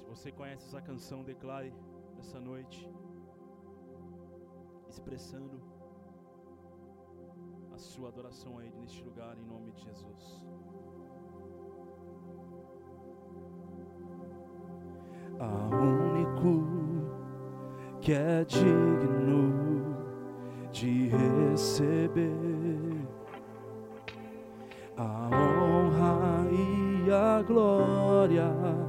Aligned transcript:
Se 0.00 0.08
você 0.08 0.32
conhece 0.32 0.64
essa 0.66 0.80
canção, 0.80 1.22
declare 1.22 1.72
nessa 2.16 2.40
noite, 2.40 2.88
expressando 4.88 5.60
a 7.72 7.78
sua 7.78 8.08
adoração 8.08 8.58
a 8.58 8.64
Ele 8.64 8.76
neste 8.78 9.04
lugar, 9.04 9.36
em 9.38 9.44
nome 9.44 9.72
de 9.72 9.82
Jesus. 9.82 10.44
Há 15.38 15.68
único 15.76 16.64
que 18.00 18.12
é 18.12 18.44
digno 18.44 19.96
de 20.72 21.08
receber 21.08 22.32
a 24.96 25.28
honra 25.28 26.50
e 26.50 27.10
a 27.10 27.42
glória 27.42 28.79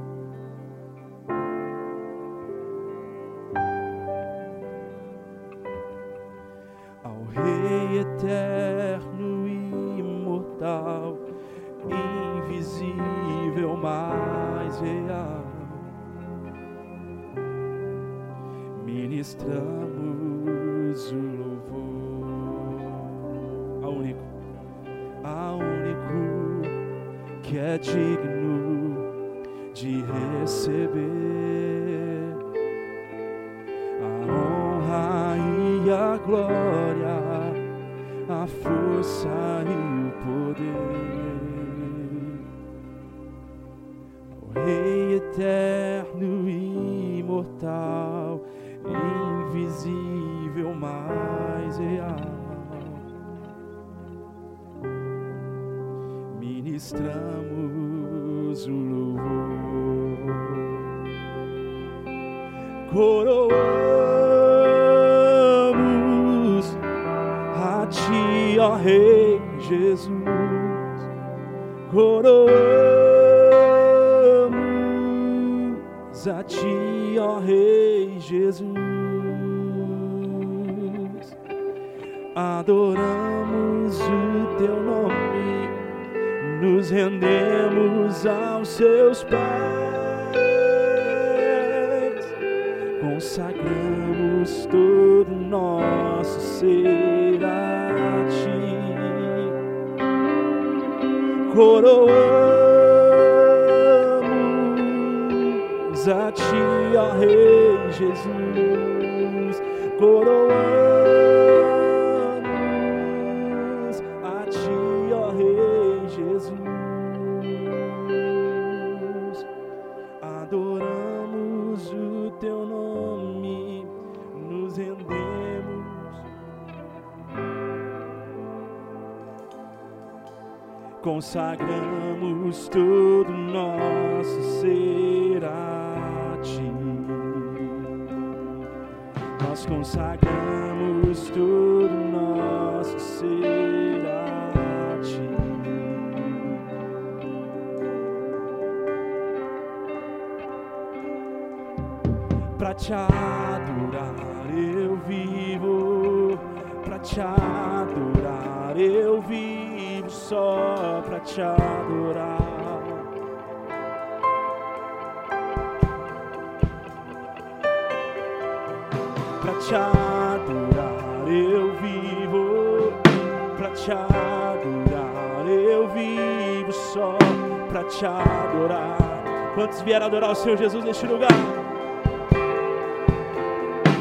Senhor 180.42 180.58
Jesus 180.58 180.84
neste 180.84 181.06
lugar. 181.06 181.30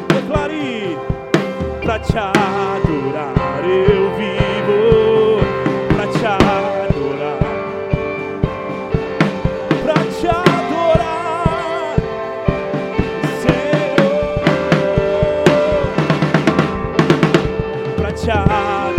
Declare 0.07 0.97
para 1.83 1.99
te 1.99 2.17
adorar 2.17 3.63
eu 3.63 4.09
vivo, 4.17 5.39
pra 5.95 6.07
te 6.07 6.25
adorar, 6.25 7.37
pra 9.83 9.93
te 9.93 10.27
adorar, 10.27 11.95
Senhor, 13.43 14.41
pra 17.97 18.11
te 18.11 18.31
adorar 18.31 18.95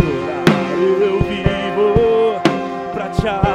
eu 1.01 1.19
vivo, 1.19 2.39
pra 2.93 3.09
te 3.09 3.27
adorar. 3.27 3.52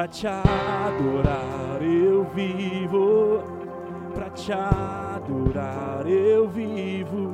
Pra 0.00 0.08
te 0.08 0.26
adorar 0.26 1.82
eu 1.82 2.24
vivo, 2.34 3.42
pra 4.14 4.30
te 4.30 4.50
adorar 4.50 6.06
eu 6.06 6.48
vivo. 6.48 7.29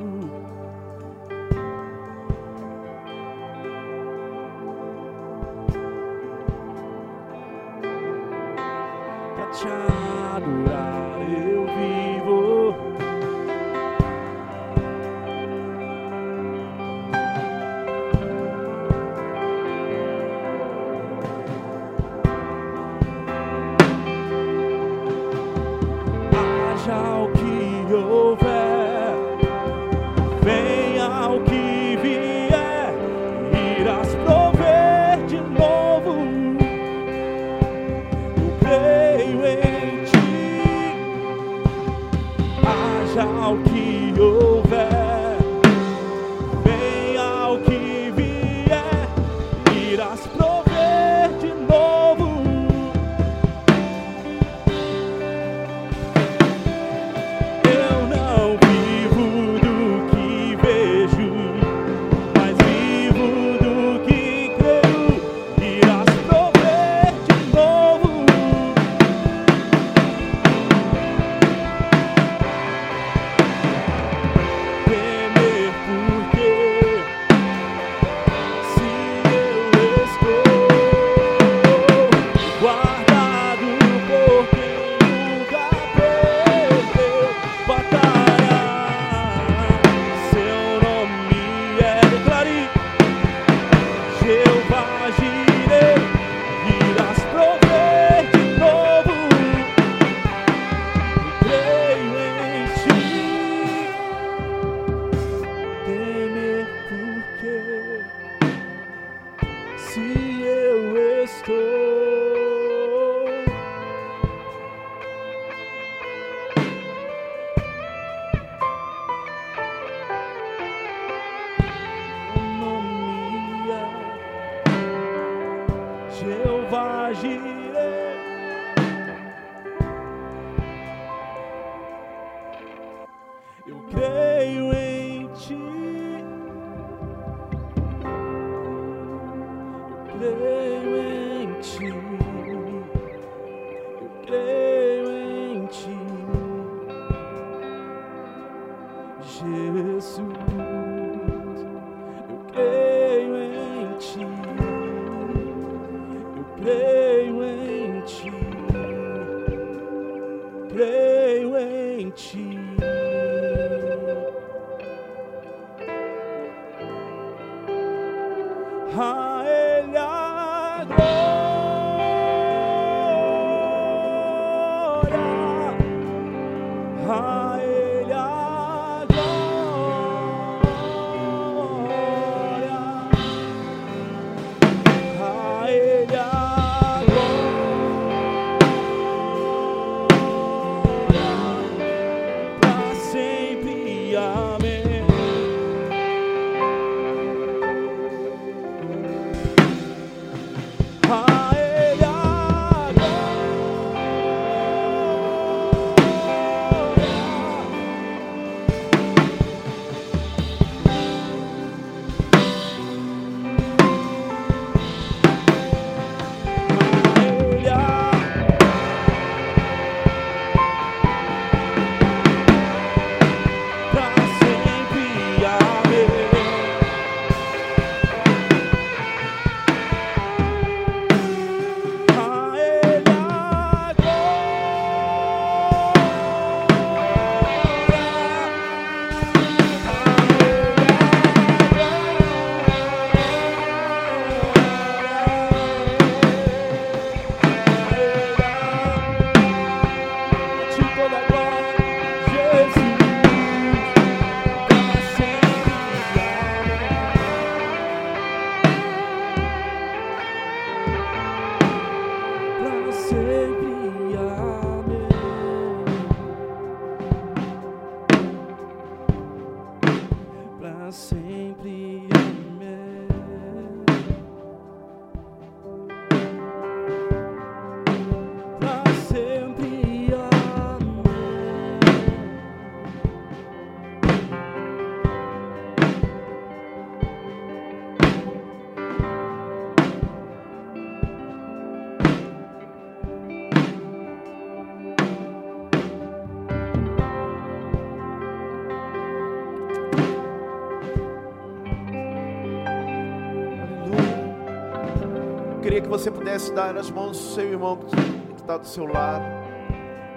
Pudesse 306.37 306.53
dar 306.53 306.77
as 306.77 306.91
mãos 306.91 307.17
do 307.17 307.35
seu 307.35 307.51
irmão 307.51 307.79
que 307.79 308.43
está 308.43 308.59
do 308.59 308.67
seu 308.67 308.85
lado. 308.85 309.25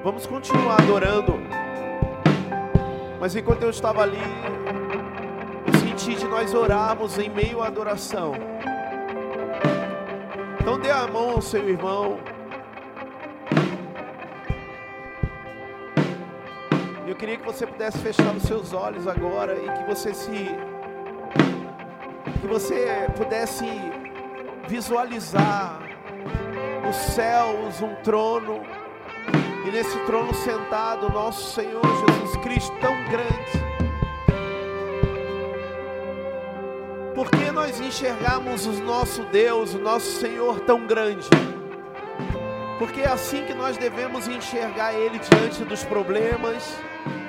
Vamos 0.03 0.27
continuar 0.27 0.81
adorando. 0.81 1.39
Mas 3.21 3.38
enquanto 3.38 3.63
eu 3.63 3.69
estava 3.69 4.01
ali, 4.03 4.17
eu 5.65 5.79
senti 5.79 6.15
de 6.15 6.25
nós 6.27 6.53
orarmos 6.53 7.17
em 7.17 7.29
meio 7.29 7.61
à 7.61 7.67
adoração. 7.67 8.33
Então 10.59 10.77
dê 10.77 10.91
a 10.91 11.07
mão 11.07 11.29
ao 11.29 11.41
seu 11.41 11.69
irmão. 11.69 12.19
Eu 17.07 17.15
queria 17.15 17.38
que 17.38 17.45
você 17.45 17.65
pudesse 17.65 17.97
fechar 17.99 18.35
os 18.35 18.43
seus 18.43 18.73
olhos 18.73 19.07
agora 19.07 19.57
e 19.57 19.71
que 19.71 19.83
você 19.85 20.13
se 20.13 20.49
que 22.41 22.47
você 22.47 23.07
pudesse 23.15 23.65
visualizar 24.67 25.78
os 26.89 26.96
céus, 26.96 27.81
um 27.81 27.93
trono, 28.03 28.62
e 29.67 29.72
nesse 29.72 29.98
trono 30.05 30.34
sentado 30.34 31.12
nosso 31.12 31.53
Senhor 31.53 31.81
Jesus 31.84 32.38
Cristo 32.38 32.75
tão 32.81 32.96
grande. 33.05 33.69
Por 37.13 37.29
que 37.29 37.51
nós 37.51 37.79
enxergamos 37.79 38.65
o 38.65 38.72
nosso 38.84 39.24
Deus, 39.25 39.75
o 39.75 39.79
nosso 39.79 40.19
Senhor 40.19 40.62
tão 40.62 40.88
grande? 40.88 41.29
Porque 42.79 43.01
é 43.01 43.08
assim 43.08 43.43
que 43.43 43.53
nós 43.53 43.77
devemos 43.77 44.27
enxergar 44.27 44.93
Ele 44.93 45.19
diante 45.19 45.63
dos 45.65 45.84
problemas, 45.84 46.75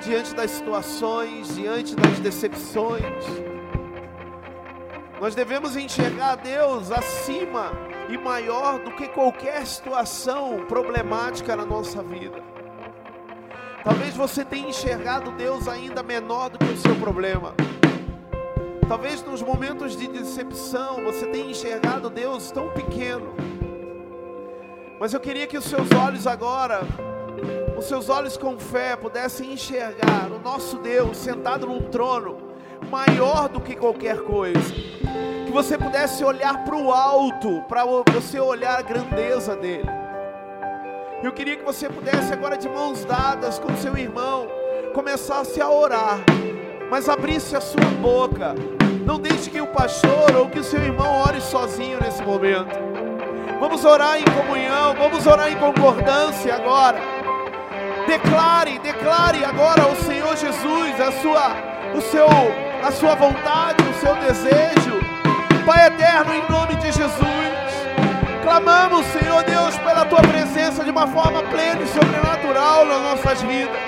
diante 0.01 0.33
das 0.33 0.49
situações, 0.49 1.55
diante 1.55 1.95
das 1.95 2.19
decepções. 2.19 3.25
Nós 5.19 5.35
devemos 5.35 5.75
enxergar 5.75 6.35
Deus 6.35 6.91
acima 6.91 7.90
e 8.09 8.17
maior 8.17 8.79
do 8.79 8.91
que 8.91 9.07
qualquer 9.07 9.65
situação 9.65 10.65
problemática 10.67 11.55
na 11.55 11.65
nossa 11.65 12.01
vida. 12.03 12.41
Talvez 13.83 14.15
você 14.15 14.45
tenha 14.45 14.69
enxergado 14.69 15.31
Deus 15.31 15.67
ainda 15.67 16.03
menor 16.03 16.49
do 16.49 16.59
que 16.59 16.71
o 16.71 16.77
seu 16.77 16.95
problema. 16.95 17.55
Talvez 18.87 19.23
nos 19.23 19.41
momentos 19.41 19.95
de 19.95 20.07
decepção 20.07 21.03
você 21.03 21.25
tenha 21.27 21.49
enxergado 21.49 22.09
Deus 22.09 22.51
tão 22.51 22.69
pequeno. 22.69 23.33
Mas 24.99 25.13
eu 25.13 25.19
queria 25.19 25.47
que 25.47 25.57
os 25.57 25.65
seus 25.65 25.89
olhos 25.91 26.27
agora, 26.27 26.81
os 27.75 27.85
seus 27.85 28.09
olhos 28.09 28.37
com 28.37 28.59
fé, 28.59 28.95
pudessem 28.95 29.53
enxergar 29.53 30.31
o 30.31 30.39
nosso 30.39 30.77
Deus 30.77 31.17
sentado 31.17 31.65
num 31.65 31.89
trono 31.89 32.51
maior 32.89 33.49
do 33.49 33.59
que 33.59 33.75
qualquer 33.75 34.21
coisa. 34.21 34.73
Que 35.51 35.55
você 35.55 35.77
pudesse 35.77 36.23
olhar 36.23 36.63
para 36.63 36.77
o 36.77 36.93
alto, 36.93 37.61
para 37.67 37.83
você 38.13 38.39
olhar 38.39 38.79
a 38.79 38.81
grandeza 38.81 39.53
dele. 39.53 39.89
Eu 41.21 41.33
queria 41.33 41.57
que 41.57 41.65
você 41.65 41.89
pudesse 41.89 42.31
agora 42.31 42.57
de 42.57 42.69
mãos 42.69 43.03
dadas 43.03 43.59
com 43.59 43.75
seu 43.75 43.97
irmão 43.97 44.47
começasse 44.93 45.59
a 45.59 45.69
orar, 45.69 46.19
mas 46.89 47.09
abrisse 47.09 47.53
a 47.53 47.59
sua 47.59 47.83
boca. 48.01 48.55
Não 49.05 49.19
deixe 49.19 49.49
que 49.49 49.59
o 49.59 49.67
pastor 49.67 50.37
ou 50.37 50.47
que 50.47 50.59
o 50.59 50.63
seu 50.63 50.81
irmão 50.81 51.21
ore 51.27 51.41
sozinho 51.41 51.99
nesse 52.01 52.23
momento. 52.23 52.73
Vamos 53.59 53.83
orar 53.83 54.21
em 54.21 54.23
comunhão, 54.23 54.95
vamos 54.95 55.27
orar 55.27 55.51
em 55.51 55.57
concordância 55.57 56.55
agora. 56.55 56.97
Declare, 58.07 58.79
declare 58.79 59.43
agora 59.43 59.83
ao 59.83 59.97
Senhor 59.97 60.33
Jesus 60.37 61.01
a 61.01 61.11
sua, 61.11 61.55
o 61.93 61.99
seu, 61.99 62.27
a 62.81 62.91
sua 62.93 63.15
vontade, 63.15 63.83
o 63.83 63.93
seu 63.95 64.15
desejo. 64.15 64.80
Pai 65.65 65.85
eterno, 65.85 66.33
em 66.33 66.51
nome 66.51 66.75
de 66.77 66.91
Jesus, 66.91 67.21
clamamos, 68.41 69.05
Senhor 69.07 69.43
Deus, 69.43 69.77
pela 69.77 70.05
tua 70.05 70.21
presença 70.21 70.83
de 70.83 70.89
uma 70.89 71.05
forma 71.07 71.43
plena 71.43 71.83
e 71.83 71.87
sobrenatural 71.87 72.85
nas 72.85 73.01
nossas 73.01 73.41
vidas. 73.43 73.79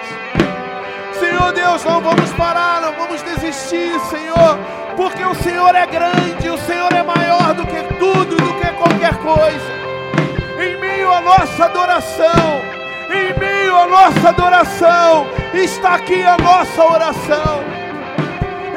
Senhor 1.19 1.51
Deus, 1.51 1.83
não 1.83 1.99
vamos 1.99 2.31
parar, 2.33 2.81
não 2.81 2.93
vamos 2.93 3.23
desistir, 3.23 3.99
Senhor, 4.01 4.59
porque 4.95 5.23
o 5.23 5.33
Senhor 5.35 5.73
é 5.73 5.87
grande, 5.87 6.47
o 6.47 6.57
Senhor 6.59 6.93
é 6.93 7.01
maior 7.01 7.55
do 7.55 7.65
que 7.65 7.81
tudo 7.95 8.35
do 8.35 8.53
que 8.53 8.67
qualquer 8.73 9.15
coisa. 9.17 9.73
Em 10.61 10.79
meio 10.79 11.11
à 11.11 11.21
nossa 11.21 11.65
adoração, 11.65 12.61
em 13.09 13.39
meio 13.39 13.75
à 13.75 13.87
nossa 13.87 14.29
adoração, 14.29 15.27
está 15.53 15.95
aqui 15.95 16.23
a 16.23 16.37
nossa 16.37 16.83
oração. 16.83 17.63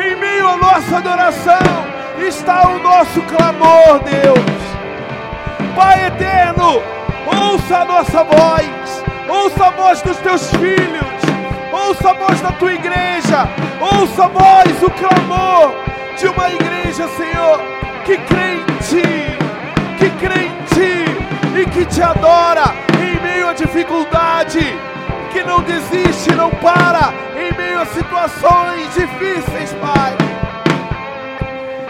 Em 0.03 0.17
meio 0.17 0.49
à 0.49 0.57
nossa 0.57 0.97
adoração, 0.97 1.96
está 2.25 2.69
o 2.69 2.79
nosso 2.79 3.21
clamor, 3.23 4.01
Deus. 4.05 5.75
Pai 5.75 6.07
eterno, 6.07 6.83
ouça 7.27 7.79
a 7.79 7.85
nossa 7.85 8.25
voz, 8.25 9.05
ouça 9.29 9.67
a 9.67 9.71
voz 9.71 10.03
dos 10.03 10.17
teus 10.19 10.51
filhos, 10.53 11.23
ouça 11.73 12.11
a 12.11 12.15
voz 12.15 12.41
da 12.41 12.53
tua 12.53 12.73
igreja, 12.73 13.49
ouça 13.81 14.25
a 14.25 14.29
voz, 14.29 14.83
o 14.83 14.91
clamor 14.91 15.75
de 16.19 16.29
uma 16.29 16.51
igreja, 16.51 17.07
Senhor, 17.09 17.61
que 18.05 18.17
crê 18.19 18.55
em 18.55 18.65
Ti, 18.79 19.39
que 19.99 20.11
crê 20.27 20.47
em 20.47 20.63
Ti 20.75 21.61
e 21.61 21.67
que 21.67 21.85
te 21.85 22.03
adora 22.03 22.75
em 23.01 23.21
meio 23.21 23.49
à 23.49 23.53
dificuldade, 23.53 24.61
que 25.33 25.43
não 25.45 25.61
desiste, 25.63 26.35
não 26.35 26.51
para 26.51 27.13
em 27.37 27.55
meio 27.57 27.81
a 27.81 27.87
situações 27.87 28.95
difíceis, 28.95 29.73
Pai 29.75 30.26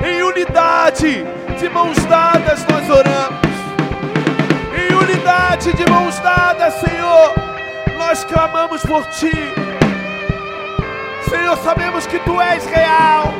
em 0.04 0.22
unidade, 0.22 1.24
de 1.58 1.68
mãos 1.68 1.96
dadas 2.06 2.64
nós 2.66 2.90
oramos. 2.90 3.46
Em 4.74 4.94
unidade, 4.94 5.72
de 5.72 5.90
mãos 5.90 6.18
dadas, 6.18 6.74
Senhor, 6.74 7.34
nós 7.96 8.24
clamamos 8.24 8.82
por 8.82 9.04
Ti. 9.06 9.32
Senhor, 11.28 11.56
sabemos 11.58 12.06
que 12.06 12.18
Tu 12.18 12.40
és 12.40 12.64
real. 12.66 13.32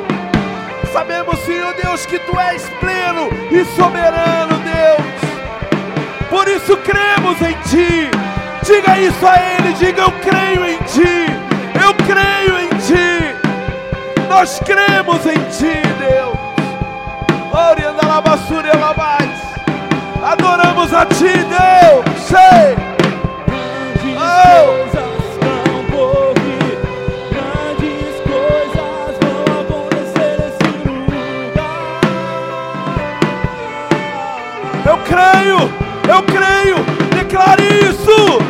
Sabemos, 0.91 1.39
Senhor 1.39 1.73
Deus, 1.75 2.05
que 2.05 2.17
Tu 2.19 2.39
és 2.39 2.67
pleno 2.79 3.29
e 3.51 3.63
soberano, 3.75 4.57
Deus. 4.57 6.27
Por 6.29 6.47
isso 6.47 6.75
cremos 6.77 7.41
em 7.41 7.53
Ti. 7.69 8.09
Diga 8.63 8.99
isso 8.99 9.25
a 9.25 9.35
Ele, 9.37 9.73
diga 9.73 10.01
eu 10.01 10.11
creio 10.11 10.65
em 10.65 10.77
Ti. 10.79 11.27
Eu 11.81 11.93
creio 12.05 12.59
em 12.59 12.69
Ti. 12.79 14.27
Nós 14.27 14.59
cremos 14.59 15.25
em 15.25 15.39
Ti, 15.49 15.81
Deus. 15.99 16.36
Adoramos 20.23 20.93
a 20.93 21.05
Ti, 21.05 21.25
Deus. 21.25 22.05
Sei. 22.27 22.75
Oh. 24.17 24.87
Eu 34.85 34.97
creio, 34.99 35.59
eu 36.07 36.23
creio. 36.23 36.77
Declare 37.15 37.63
isso. 37.89 38.46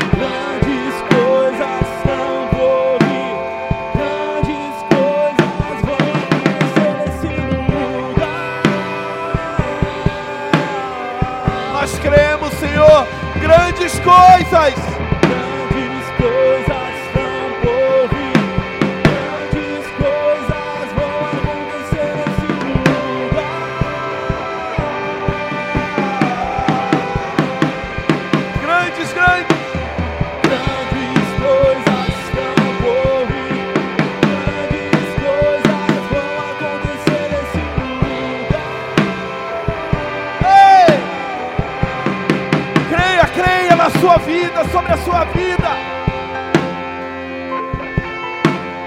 Coisas. 14.08 14.97
Sobre 44.66 44.94
a 44.94 44.98
sua 44.98 45.24
vida. 45.26 45.70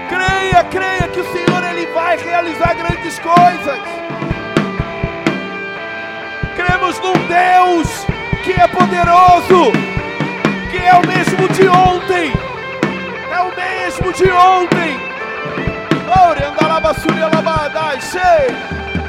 Creia, 0.09 0.63
creia 0.65 1.07
que 1.07 1.19
o 1.19 1.31
Senhor 1.31 1.63
ele 1.63 1.85
vai 1.87 2.17
realizar 2.17 2.73
grandes 2.75 3.19
coisas. 3.19 3.79
Cremos 6.55 6.99
num 6.99 7.13
Deus 7.27 8.05
que 8.43 8.51
é 8.51 8.67
poderoso, 8.67 9.71
que 10.71 10.77
é 10.77 10.93
o 10.93 11.07
mesmo 11.07 11.47
de 11.49 11.67
ontem. 11.67 12.31
É 13.31 13.39
o 13.39 13.55
mesmo 13.55 14.13
de 14.13 14.29
ontem. 14.31 15.11
Cheio, 18.11 18.55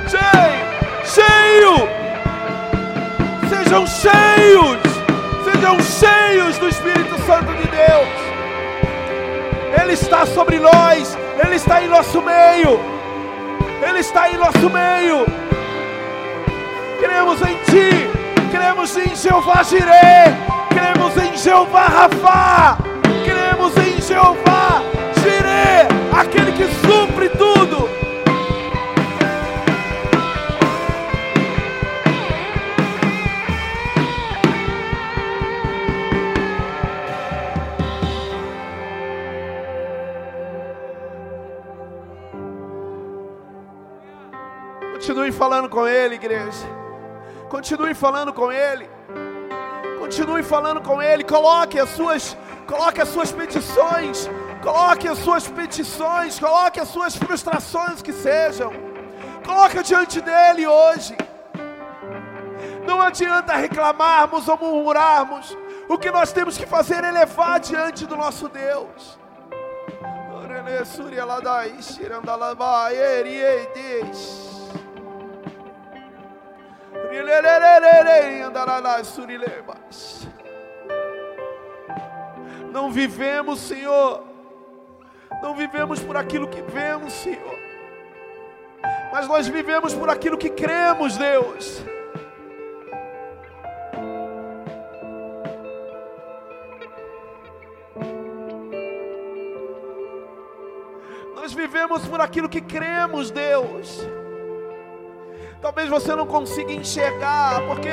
cheio, 0.07 0.61
cheio. 1.05 1.89
Sejam 3.49 3.87
cheios, 3.87 4.79
sejam 5.53 5.79
cheios 5.81 6.59
do 6.59 6.69
Espírito 6.69 7.17
Santo 7.27 7.53
de 7.55 7.69
Deus. 7.69 8.09
Ele 9.81 9.93
está 9.93 10.27
sobre 10.27 10.59
nós, 10.59 11.17
Ele 11.45 11.57
está 11.57 11.83
em 11.83 11.89
nosso 11.89 12.21
meio, 12.23 12.81
Ele 13.87 13.99
está 14.01 14.31
em 14.31 14.37
nosso 14.37 14.71
meio. 14.71 15.27
Cremos 17.01 17.41
em 17.43 17.57
Ti, 17.65 18.11
cremos 18.51 18.97
em 18.97 19.15
Jeová 19.17 19.63
Jireh, 19.63 20.35
cremos 20.71 21.17
em 21.17 21.37
Jeová 21.37 21.87
Rafá, 21.87 22.79
cremos 23.25 23.77
em 23.77 24.01
Jeová 24.01 24.83
Jireh. 25.23 25.63
Ele, 25.83 25.89
aquele 26.13 26.53
que 26.53 26.67
supre 26.87 27.29
tudo. 27.31 28.02
Continue 45.13 45.31
falando 45.31 45.69
com 45.69 45.87
Ele, 45.87 46.15
igreja. 46.15 46.67
Continue 47.51 47.93
falando 47.93 48.33
com 48.33 48.51
Ele. 48.51 48.89
Continue 49.99 50.43
falando 50.43 50.81
com 50.81 51.03
Ele. 51.03 51.23
Coloque 51.23 51.79
as 51.79 51.91
suas, 51.91 52.35
coloque 52.67 52.99
as 52.99 53.11
suas 53.11 53.31
petições. 53.31 54.31
Coloque 54.63 55.07
as 55.07 55.19
suas 55.19 55.47
petições. 55.47 56.41
Coloque 56.41 56.81
as 56.81 56.89
suas 56.89 57.15
frustrações 57.15 58.01
que 58.01 58.11
sejam. 58.11 58.73
Coloque 59.45 59.83
diante 59.83 60.19
dele 60.23 60.67
hoje. 60.67 61.15
Não 62.87 63.03
adianta 63.03 63.55
reclamarmos 63.55 64.49
ou 64.49 64.57
murmurarmos. 64.57 65.55
O 65.91 65.99
que 65.99 66.11
nós 66.11 66.33
temos 66.33 66.57
que 66.57 66.65
fazer 66.65 67.05
é 67.05 67.11
levar 67.11 67.61
diante 67.61 68.07
do 68.07 68.17
nosso 68.17 68.49
Deus. 68.49 69.19
Não 82.73 82.91
vivemos, 82.91 83.61
Senhor. 83.61 84.25
Não 85.43 85.55
vivemos 85.55 86.01
por 86.01 86.17
aquilo 86.17 86.49
que 86.49 86.63
vemos, 86.63 87.13
Senhor. 87.13 87.59
Mas 89.13 89.29
nós 89.29 89.47
vivemos 89.47 89.93
por 89.95 90.09
aquilo 90.09 90.39
que 90.39 90.49
cremos, 90.49 91.19
Deus. 91.19 91.85
Nós 101.35 101.53
vivemos 101.53 102.07
por 102.09 102.21
aquilo 102.21 102.49
que 102.49 102.61
cremos, 102.61 103.31
Deus. 103.31 104.01
Talvez 105.63 105.89
você 105.89 106.17
não 106.17 106.27
consiga 106.27 106.73
enxergar, 106.73 107.65
porque 107.69 107.89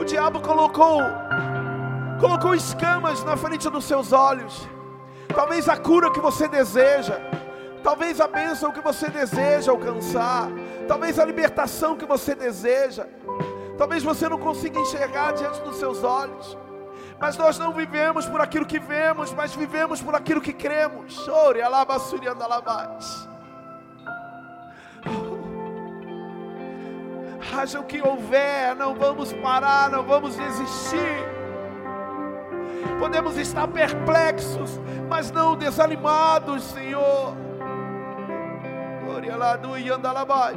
o 0.00 0.04
diabo 0.04 0.40
colocou 0.40 1.02
colocou 2.18 2.54
escamas 2.54 3.22
na 3.22 3.36
frente 3.36 3.68
dos 3.68 3.84
seus 3.84 4.14
olhos. 4.14 4.66
Talvez 5.28 5.68
a 5.68 5.76
cura 5.76 6.10
que 6.10 6.20
você 6.20 6.48
deseja, 6.48 7.20
talvez 7.82 8.18
a 8.18 8.26
bênção 8.26 8.72
que 8.72 8.80
você 8.80 9.10
deseja 9.10 9.70
alcançar, 9.70 10.48
talvez 10.88 11.18
a 11.18 11.24
libertação 11.26 11.98
que 11.98 12.06
você 12.06 12.34
deseja. 12.34 13.06
Talvez 13.76 14.02
você 14.02 14.26
não 14.26 14.38
consiga 14.38 14.80
enxergar 14.80 15.32
diante 15.32 15.60
dos 15.60 15.76
seus 15.76 16.02
olhos. 16.02 16.56
Mas 17.20 17.36
nós 17.36 17.58
não 17.58 17.74
vivemos 17.74 18.24
por 18.24 18.40
aquilo 18.40 18.64
que 18.64 18.78
vemos, 18.78 19.34
mas 19.34 19.54
vivemos 19.54 20.00
por 20.00 20.14
aquilo 20.14 20.40
que 20.40 20.54
cremos. 20.54 21.12
Chore, 21.26 21.60
alabassuri, 21.60 22.26
andalabás. 22.26 23.28
Haja 27.54 27.80
o 27.80 27.84
que 27.84 28.00
houver, 28.00 28.74
não 28.76 28.94
vamos 28.94 29.32
parar, 29.32 29.90
não 29.90 30.02
vamos 30.02 30.36
desistir. 30.36 31.36
Podemos 32.98 33.36
estar 33.36 33.68
perplexos, 33.68 34.80
mas 35.08 35.30
não 35.30 35.56
desanimados, 35.56 36.62
Senhor. 36.64 37.34
Glória 39.04 39.36
lá 39.36 39.56
do 39.56 39.76
Yandalabás. 39.76 40.56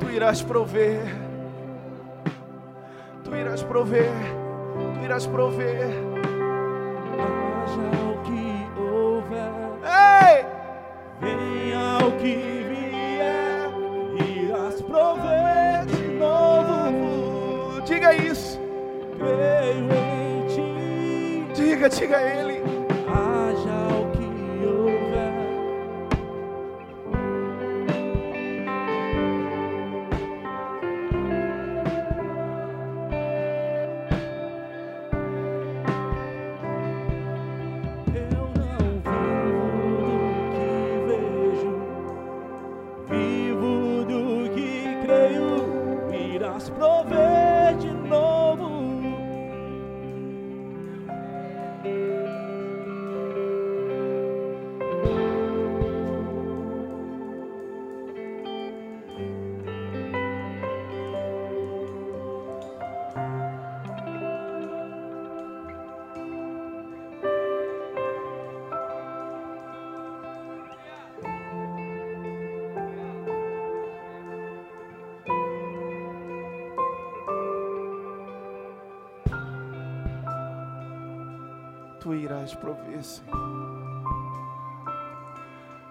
Tu 0.00 0.10
irás 0.10 0.42
prover, 0.42 1.02
tu 3.24 3.34
irás 3.34 3.62
prover, 3.62 4.12
tu 4.94 5.04
irás 5.04 5.26
prover. 5.26 6.33
Venha 11.20 11.98
o 12.06 12.12
que 12.18 12.34
vier, 12.68 13.70
irás 14.28 14.80
prover 14.82 15.86
de 15.86 16.08
novo. 16.18 17.80
Diga 17.82 18.14
isso. 18.14 18.60
Creio 19.18 19.88
em 19.92 20.46
ti. 20.48 21.54
Diga, 21.54 21.88
diga 21.88 22.16
a 22.16 22.22
Ele. 22.22 22.73
Irás 82.44 82.54
prover, 82.54 83.02
Senhor. 83.02 83.64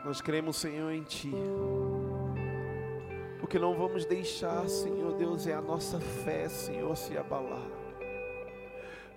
Nós 0.05 0.21
cremos, 0.21 0.57
Senhor, 0.57 0.91
em 0.91 1.01
Ti. 1.01 1.33
O 3.41 3.47
que 3.47 3.57
não 3.57 3.73
vamos 3.73 4.05
deixar, 4.05 4.67
Senhor 4.69 5.13
Deus, 5.15 5.47
é 5.47 5.53
a 5.53 5.61
nossa 5.61 5.99
fé, 5.99 6.47
Senhor, 6.47 6.95
se 6.95 7.17
abalar. 7.17 7.65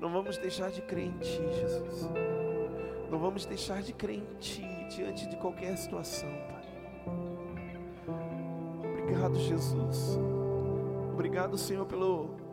Não 0.00 0.10
vamos 0.10 0.38
deixar 0.38 0.70
de 0.70 0.80
crer 0.82 1.06
em 1.06 1.18
Ti, 1.18 1.42
Jesus. 1.60 2.08
Não 3.10 3.18
vamos 3.18 3.44
deixar 3.44 3.82
de 3.82 3.92
crer 3.92 4.18
em 4.18 4.34
Ti 4.38 4.66
diante 4.88 5.28
de 5.28 5.36
qualquer 5.36 5.76
situação, 5.76 6.30
Pai. 6.48 6.64
Obrigado, 9.02 9.36
Jesus. 9.36 10.18
Obrigado, 11.12 11.56
Senhor, 11.56 11.86
pelo 11.86 12.46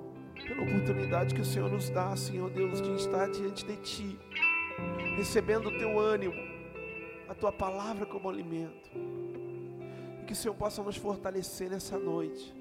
pela 0.47 0.63
oportunidade 0.63 1.33
que 1.33 1.41
o 1.41 1.45
Senhor 1.45 1.71
nos 1.71 1.89
dá, 1.89 2.15
Senhor 2.15 2.49
Deus, 2.49 2.81
de 2.81 2.93
estar 2.95 3.29
diante 3.29 3.65
de 3.65 3.75
Ti, 3.77 4.19
recebendo 5.15 5.67
o 5.67 5.77
Teu 5.77 5.99
ânimo, 5.99 6.33
a 7.27 7.33
Tua 7.33 7.51
palavra 7.51 8.05
como 8.05 8.29
alimento, 8.29 8.89
e 10.21 10.25
que 10.25 10.33
o 10.33 10.35
Senhor 10.35 10.53
possa 10.53 10.81
nos 10.81 10.97
fortalecer 10.97 11.69
nessa 11.69 11.97
noite. 11.97 12.53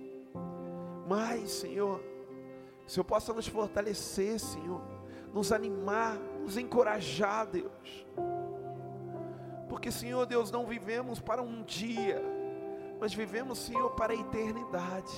Mas, 1.08 1.50
Senhor, 1.50 2.00
que 2.00 2.86
o 2.86 2.90
Senhor 2.90 3.04
possa 3.04 3.32
nos 3.32 3.46
fortalecer, 3.46 4.38
Senhor, 4.38 4.80
nos 5.32 5.52
animar, 5.52 6.16
nos 6.40 6.56
encorajar, 6.56 7.46
Deus. 7.46 8.06
Porque, 9.68 9.90
Senhor 9.90 10.26
Deus, 10.26 10.50
não 10.50 10.66
vivemos 10.66 11.20
para 11.20 11.42
um 11.42 11.62
dia, 11.62 12.22
mas 13.00 13.12
vivemos, 13.12 13.58
Senhor, 13.58 13.90
para 13.90 14.12
a 14.12 14.16
eternidade 14.16 15.12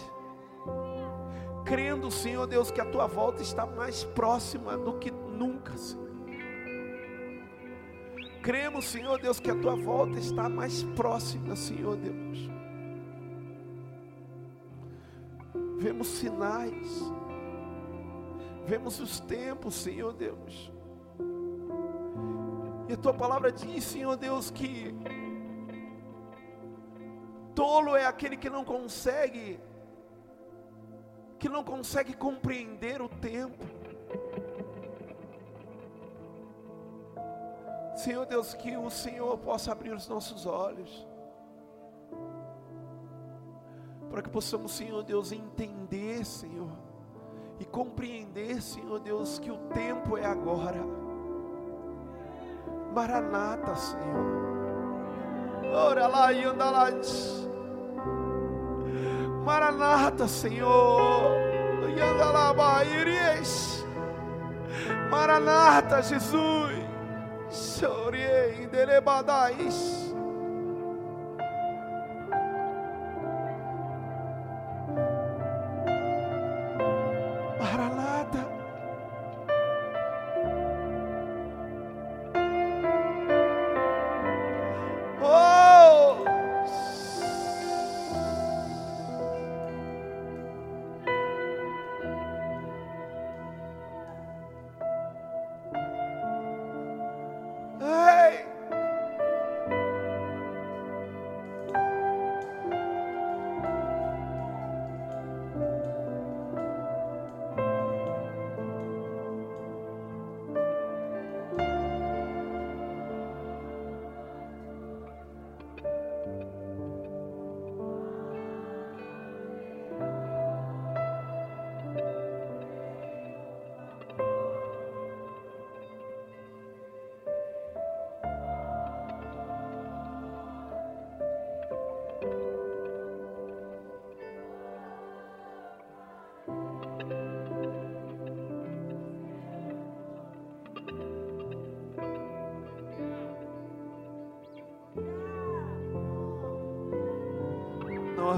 crendo, 1.65 2.11
Senhor 2.11 2.47
Deus, 2.47 2.71
que 2.71 2.81
a 2.81 2.85
tua 2.85 3.07
volta 3.07 3.43
está 3.43 3.65
mais 3.65 4.05
próxima 4.05 4.77
do 4.77 4.99
que 4.99 5.11
nunca, 5.11 5.77
Senhor. 5.77 6.04
Cremos, 8.45 8.85
Senhor 8.85 9.19
Deus, 9.19 9.41
que 9.41 9.51
a 9.51 9.59
tua 9.59 9.75
volta 9.75 10.19
está 10.19 10.51
mais 10.51 10.83
próxima, 10.83 11.57
Senhor 11.57 11.97
Deus. 11.97 12.51
Vemos 15.79 16.09
sinais, 16.09 16.87
vemos 18.67 19.01
os 19.01 19.19
tempos, 19.21 19.75
Senhor 19.77 20.13
Deus. 20.13 20.71
E 22.87 22.93
a 22.93 22.97
tua 22.99 23.15
palavra 23.15 23.51
diz, 23.51 23.83
Senhor 23.83 24.15
Deus, 24.15 24.51
que 24.51 24.95
tolo 27.55 27.97
é 27.97 28.05
aquele 28.05 28.37
que 28.37 28.51
não 28.51 28.63
consegue 28.63 29.59
que 31.39 31.49
não 31.49 31.65
consegue 31.65 32.13
compreender 32.15 33.01
o 33.01 33.09
tempo. 33.09 33.84
Senhor 38.05 38.27
Deus, 38.27 38.53
que 38.53 38.77
o 38.77 38.91
Senhor 38.91 39.39
possa 39.39 39.73
abrir 39.73 39.95
os 39.95 40.07
nossos 40.07 40.45
olhos, 40.45 41.09
para 44.11 44.21
que 44.21 44.29
possamos, 44.29 44.73
Senhor 44.73 45.03
Deus, 45.03 45.33
entender, 45.33 46.23
Senhor, 46.23 46.69
e 47.59 47.65
compreender, 47.65 48.61
Senhor 48.61 49.01
Deus, 49.01 49.39
que 49.39 49.51
o 49.51 49.57
tempo 49.73 50.19
é 50.19 50.27
agora. 50.27 50.85
Maranata, 52.95 53.75
Senhor. 53.75 54.45
Ora 55.73 56.07
lá 56.07 56.31
e 56.31 56.45
anda 56.45 56.71
lá. 56.71 56.89
Maranata, 59.47 60.29
Senhor. 60.29 61.33
E 61.89 62.01
anda 62.03 62.31
lá. 62.31 62.55
Maranata, 65.11 66.03
Jesus. 66.03 66.74
Chorei, 67.55 68.67
delebadais. 68.67 70.04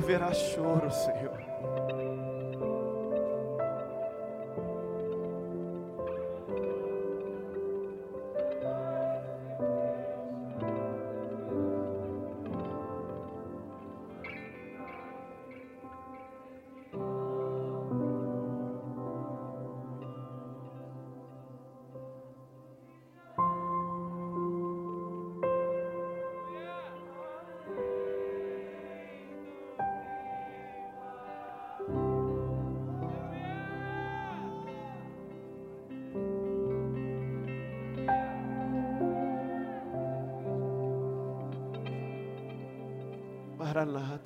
Haverá 0.06 0.32
choro, 0.32 0.88
Senhor. 0.88 1.25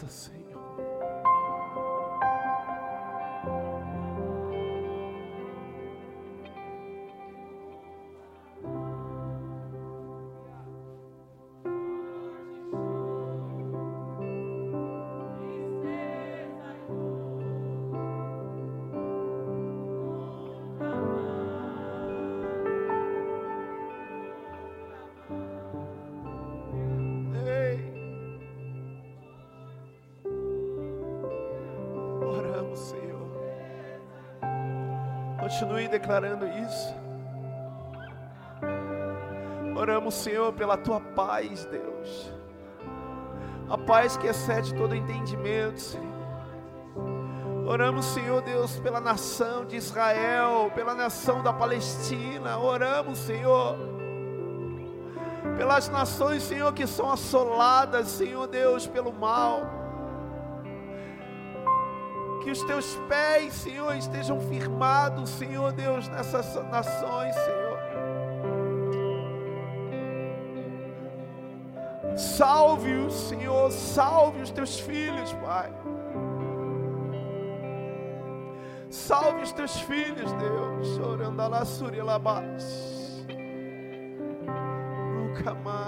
Maranata, 0.00 0.08
Senhor. 0.08 0.39
Continue 35.50 35.88
declarando 35.88 36.46
isso. 36.46 36.94
Oramos, 39.76 40.14
Senhor, 40.14 40.52
pela 40.52 40.76
tua 40.76 41.00
paz, 41.00 41.64
Deus. 41.64 42.32
A 43.68 43.76
paz 43.78 44.16
que 44.16 44.26
excede 44.26 44.74
todo 44.74 44.94
entendimento, 44.94 45.80
Senhor. 45.80 46.06
Oramos, 47.66 48.04
Senhor 48.04 48.42
Deus, 48.42 48.78
pela 48.80 49.00
nação 49.00 49.64
de 49.64 49.76
Israel, 49.76 50.70
pela 50.74 50.94
nação 50.94 51.42
da 51.42 51.52
Palestina. 51.52 52.58
Oramos, 52.58 53.18
Senhor, 53.18 53.76
pelas 55.56 55.88
nações, 55.88 56.42
Senhor, 56.42 56.72
que 56.72 56.86
são 56.86 57.10
assoladas, 57.10 58.08
Senhor 58.08 58.46
Deus, 58.46 58.86
pelo 58.86 59.12
mal. 59.12 59.79
Que 62.42 62.50
os 62.50 62.62
teus 62.62 62.96
pés, 63.08 63.52
Senhor, 63.52 63.94
estejam 63.94 64.40
firmados, 64.40 65.30
Senhor 65.30 65.72
Deus, 65.72 66.08
nessas 66.08 66.54
nações, 66.70 67.34
Senhor. 67.34 67.70
Salve-os, 72.16 73.14
Senhor, 73.14 73.70
salve 73.70 74.42
os 74.42 74.50
teus 74.50 74.78
filhos, 74.80 75.32
Pai. 75.34 75.72
Salve 78.90 79.42
os 79.42 79.52
teus 79.52 79.80
filhos, 79.80 80.32
Deus. 80.32 80.96
Chorando 80.96 81.40
a 81.40 81.48
lá, 82.02 82.18
Nunca 85.14 85.54
mais. 85.54 85.79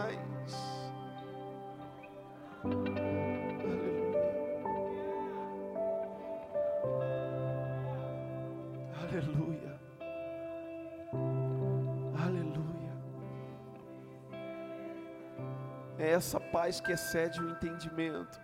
Essa 16.22 16.38
paz 16.38 16.80
que 16.80 16.92
excede 16.92 17.40
o 17.40 17.50
entendimento, 17.50 18.40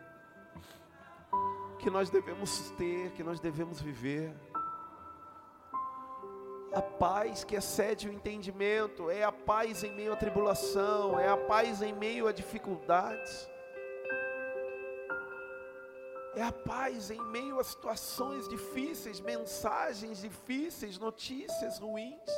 que 1.79 1.89
nós 1.89 2.11
devemos 2.11 2.71
ter, 2.71 3.13
que 3.13 3.23
nós 3.23 3.39
devemos 3.39 3.81
viver. 3.81 4.35
A 6.73 6.83
paz 6.83 7.45
que 7.45 7.55
excede 7.55 8.09
o 8.09 8.13
entendimento 8.13 9.09
é 9.09 9.23
a 9.23 9.31
paz 9.31 9.85
em 9.85 9.95
meio 9.95 10.13
à 10.13 10.17
tribulação, 10.17 11.21
é 11.21 11.29
a 11.29 11.37
paz 11.37 11.81
em 11.81 11.93
meio 11.93 12.27
a 12.27 12.33
dificuldades, 12.33 13.49
é 16.35 16.43
a 16.43 16.53
paz 16.53 17.13
em 17.13 17.23
meio 17.31 17.61
a 17.61 17.65
situações 17.65 18.49
difíceis, 18.49 19.21
mensagens 19.21 20.21
difíceis, 20.21 20.99
notícias 20.99 21.79
ruins. 21.79 22.31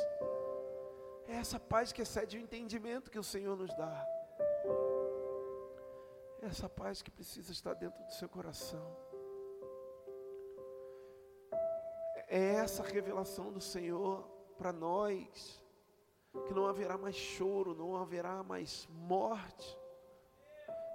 É 1.27 1.37
essa 1.37 1.59
paz 1.59 1.91
que 1.91 2.03
excede 2.03 2.37
o 2.37 2.39
entendimento 2.39 3.09
que 3.09 3.17
o 3.17 3.23
Senhor 3.23 3.57
nos 3.57 3.75
dá 3.75 4.20
essa 6.41 6.67
paz 6.67 7.01
que 7.01 7.11
precisa 7.11 7.51
estar 7.51 7.73
dentro 7.73 8.03
do 8.03 8.11
seu 8.11 8.27
coração. 8.27 9.11
é 12.31 12.53
essa 12.53 12.81
revelação 12.81 13.51
do 13.51 13.59
Senhor 13.59 14.23
para 14.57 14.71
nós, 14.71 15.61
que 16.47 16.53
não 16.53 16.65
haverá 16.65 16.97
mais 16.97 17.17
choro, 17.17 17.75
não 17.75 17.97
haverá 17.97 18.41
mais 18.41 18.87
morte, 18.89 19.77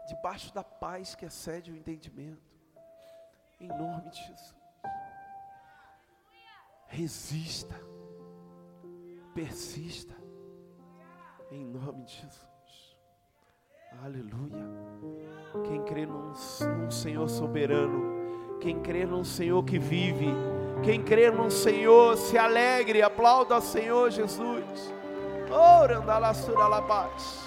debaixo 0.09 0.55
da 0.55 0.65
paz 0.65 1.15
que 1.15 1.27
excede 1.27 1.71
o 1.71 1.77
entendimento, 1.77 2.41
em 3.61 3.69
nome 3.69 4.09
de 4.09 4.17
Jesus. 4.17 4.57
Resista, 6.87 7.75
persista, 9.35 10.17
em 11.51 11.67
nome 11.67 12.05
de 12.05 12.15
Jesus. 12.15 12.56
Aleluia. 14.03 14.67
Quem 15.65 15.83
crê 15.85 16.07
num, 16.07 16.33
num 16.79 16.91
Senhor 16.91 17.29
soberano, 17.29 18.59
quem 18.61 18.81
crê 18.81 19.07
num 19.07 19.25
Senhor 19.25 19.65
que 19.65 19.79
vive, 19.79 20.29
quem 20.83 21.03
crê 21.03 21.31
num 21.31 21.51
Senhor, 21.51 22.17
se 22.17 22.37
alegre, 22.37 23.03
aplauda 23.03 23.55
ao 23.55 23.61
Senhor 23.61 24.11
Jesus. 24.11 24.95
Paz. 26.83 27.47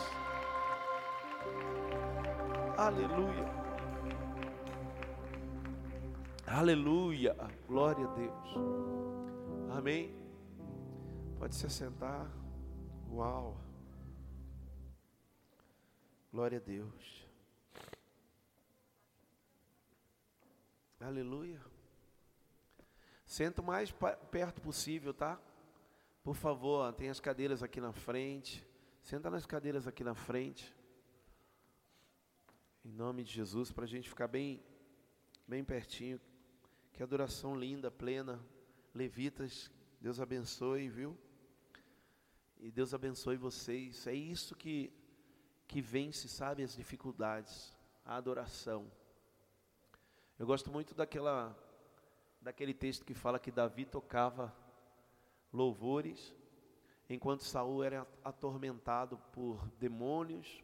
Aleluia. 2.77 3.49
Aleluia. 6.47 7.35
Glória 7.67 8.07
a 8.07 8.13
Deus. 8.13 8.55
Amém. 9.77 10.15
Pode 11.37 11.55
se 11.55 11.69
sentar. 11.69 12.27
Uau. 13.11 13.58
Glória 16.31 16.59
a 16.59 16.61
Deus. 16.61 17.27
Aleluia. 20.99 21.59
Senta 23.25 23.61
o 23.61 23.65
mais 23.65 23.91
perto 24.29 24.61
possível, 24.61 25.11
tá? 25.11 25.41
Por 26.23 26.35
favor, 26.35 26.93
tem 26.93 27.09
as 27.09 27.19
cadeiras 27.19 27.63
aqui 27.63 27.81
na 27.81 27.91
frente. 27.91 28.63
Senta 29.01 29.29
nas 29.31 29.45
cadeiras 29.45 29.87
aqui 29.87 30.03
na 30.03 30.13
frente. 30.13 30.75
Em 32.85 32.91
nome 32.91 33.23
de 33.23 33.31
Jesus, 33.31 33.71
para 33.71 33.85
a 33.85 33.87
gente 33.87 34.07
ficar 34.07 34.27
bem, 34.27 34.63
bem 35.47 35.63
pertinho. 35.63 36.21
Que 36.93 37.01
adoração 37.01 37.57
linda, 37.57 37.89
plena. 37.89 38.39
Levitas, 38.93 39.71
Deus 39.99 40.19
abençoe, 40.19 40.89
viu? 40.89 41.17
E 42.59 42.69
Deus 42.69 42.93
abençoe 42.93 43.35
vocês. 43.35 44.05
É 44.05 44.13
isso 44.13 44.55
que, 44.55 44.93
que 45.69 45.81
vence, 45.81 46.27
sabe, 46.27 46.63
as 46.63 46.75
dificuldades. 46.75 47.77
A 48.03 48.15
adoração. 48.15 48.91
Eu 50.39 50.47
gosto 50.47 50.71
muito 50.71 50.95
daquela 50.95 51.55
daquele 52.41 52.73
texto 52.73 53.05
que 53.05 53.13
fala 53.13 53.37
que 53.37 53.51
Davi 53.51 53.85
tocava 53.85 54.51
louvores 55.53 56.33
enquanto 57.07 57.43
Saul 57.43 57.83
era 57.83 58.07
atormentado 58.23 59.17
por 59.31 59.63
demônios. 59.77 60.63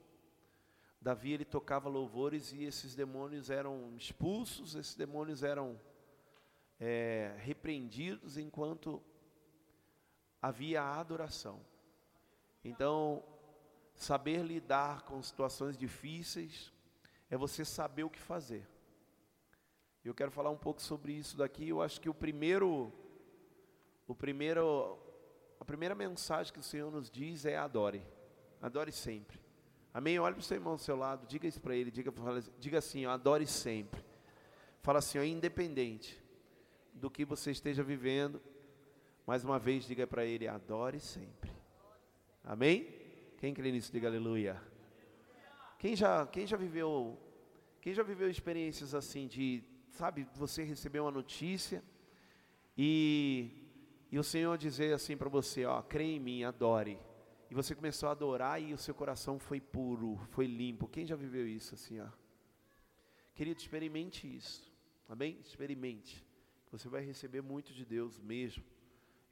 Davi 1.00 1.34
ele 1.34 1.46
tocava 1.46 1.88
louvores 1.88 2.52
e 2.52 2.64
esses 2.64 2.96
demônios 2.96 3.52
eram 3.52 3.96
expulsos, 3.96 4.74
esses 4.74 4.96
demônios 4.96 5.44
eram 5.44 5.80
é, 6.80 7.36
repreendidos 7.40 8.38
enquanto 8.38 9.04
havia 10.42 10.82
adoração. 10.82 11.62
Então, 12.64 13.24
saber 13.96 14.44
lidar 14.44 15.04
com 15.04 15.22
situações 15.22 15.78
difíceis 15.78 16.72
é 17.30 17.38
você 17.38 17.64
saber 17.66 18.04
o 18.04 18.10
que 18.10 18.20
fazer. 18.20 18.68
Eu 20.04 20.14
quero 20.14 20.30
falar 20.30 20.52
um 20.52 20.58
pouco 20.58 20.82
sobre 20.82 21.14
isso 21.14 21.36
daqui. 21.36 21.70
Eu 21.70 21.82
acho 21.82 22.00
que 22.00 22.10
o 22.10 22.14
primeiro, 22.14 22.94
o 24.08 24.14
primeiro, 24.14 25.00
a 25.60 25.66
primeira 25.66 25.96
mensagem 25.96 26.54
que 26.54 26.60
o 26.60 26.64
Senhor 26.64 26.92
nos 26.92 27.10
diz 27.10 27.46
é 27.46 27.58
adore, 27.58 28.06
adore 28.62 28.92
sempre. 28.92 29.40
Amém? 29.92 30.20
Olhe 30.20 30.36
para 30.36 30.42
o 30.42 30.44
seu 30.44 30.58
irmão 30.58 30.76
do 30.76 30.82
seu 30.82 30.96
lado, 30.96 31.26
diga 31.26 31.48
isso 31.48 31.60
para 31.62 31.76
ele, 31.76 31.90
diga, 31.90 32.14
diga 32.60 32.78
assim, 32.78 33.06
ó, 33.06 33.12
adore 33.12 33.48
sempre. 33.48 34.04
Fala 34.82 35.00
assim, 35.00 35.18
ó, 35.18 35.24
independente 35.24 36.22
do 36.94 37.10
que 37.10 37.26
você 37.26 37.50
esteja 37.50 37.82
vivendo, 37.82 38.42
mais 39.26 39.44
uma 39.44 39.58
vez 39.58 39.86
diga 39.86 40.06
para 40.06 40.26
ele, 40.26 40.48
adore 40.48 41.00
sempre. 41.00 41.50
Amém? 42.44 43.05
Quem 43.38 43.54
crê 43.54 43.72
nisso, 43.72 43.92
diga 43.92 44.08
aleluia. 44.08 44.62
Quem 45.78 45.96
já, 45.96 46.26
quem 46.26 46.48
já 46.48 46.58
viveu, 46.58 47.20
quem 47.82 47.94
já 47.94 48.02
viveu 48.02 48.30
experiências 48.30 48.96
assim 48.96 49.28
de 49.28 49.64
sabe, 49.90 50.28
você 50.36 50.64
recebeu 50.64 51.04
uma 51.04 51.12
notícia 51.12 51.84
e, 52.78 53.52
e 54.12 54.18
o 54.20 54.24
Senhor 54.24 54.58
dizer 54.58 54.94
assim 54.94 55.16
para 55.16 55.30
você, 55.30 55.66
ó, 55.66 55.82
crê 55.82 56.04
em 56.04 56.20
mim, 56.20 56.44
adore. 56.44 56.98
E 57.50 57.56
você 57.56 57.76
começou 57.76 58.10
a 58.10 58.12
adorar 58.12 58.62
e 58.62 58.74
o 58.74 58.78
seu 58.78 58.94
coração 58.94 59.38
foi 59.38 59.62
puro, 59.62 60.18
foi 60.32 60.48
limpo. 60.48 60.88
Quem 60.88 61.06
já 61.06 61.16
viveu 61.16 61.48
isso 61.48 61.76
assim, 61.76 62.00
ó? 62.00 62.08
Querido, 63.34 63.60
experimente 63.60 64.34
isso. 64.34 64.72
Amém? 65.08 65.38
Experimente. 65.42 66.26
Você 66.72 66.90
vai 66.90 67.04
receber 67.06 67.42
muito 67.42 67.74
de 67.74 67.86
Deus 67.86 68.20
mesmo, 68.20 68.64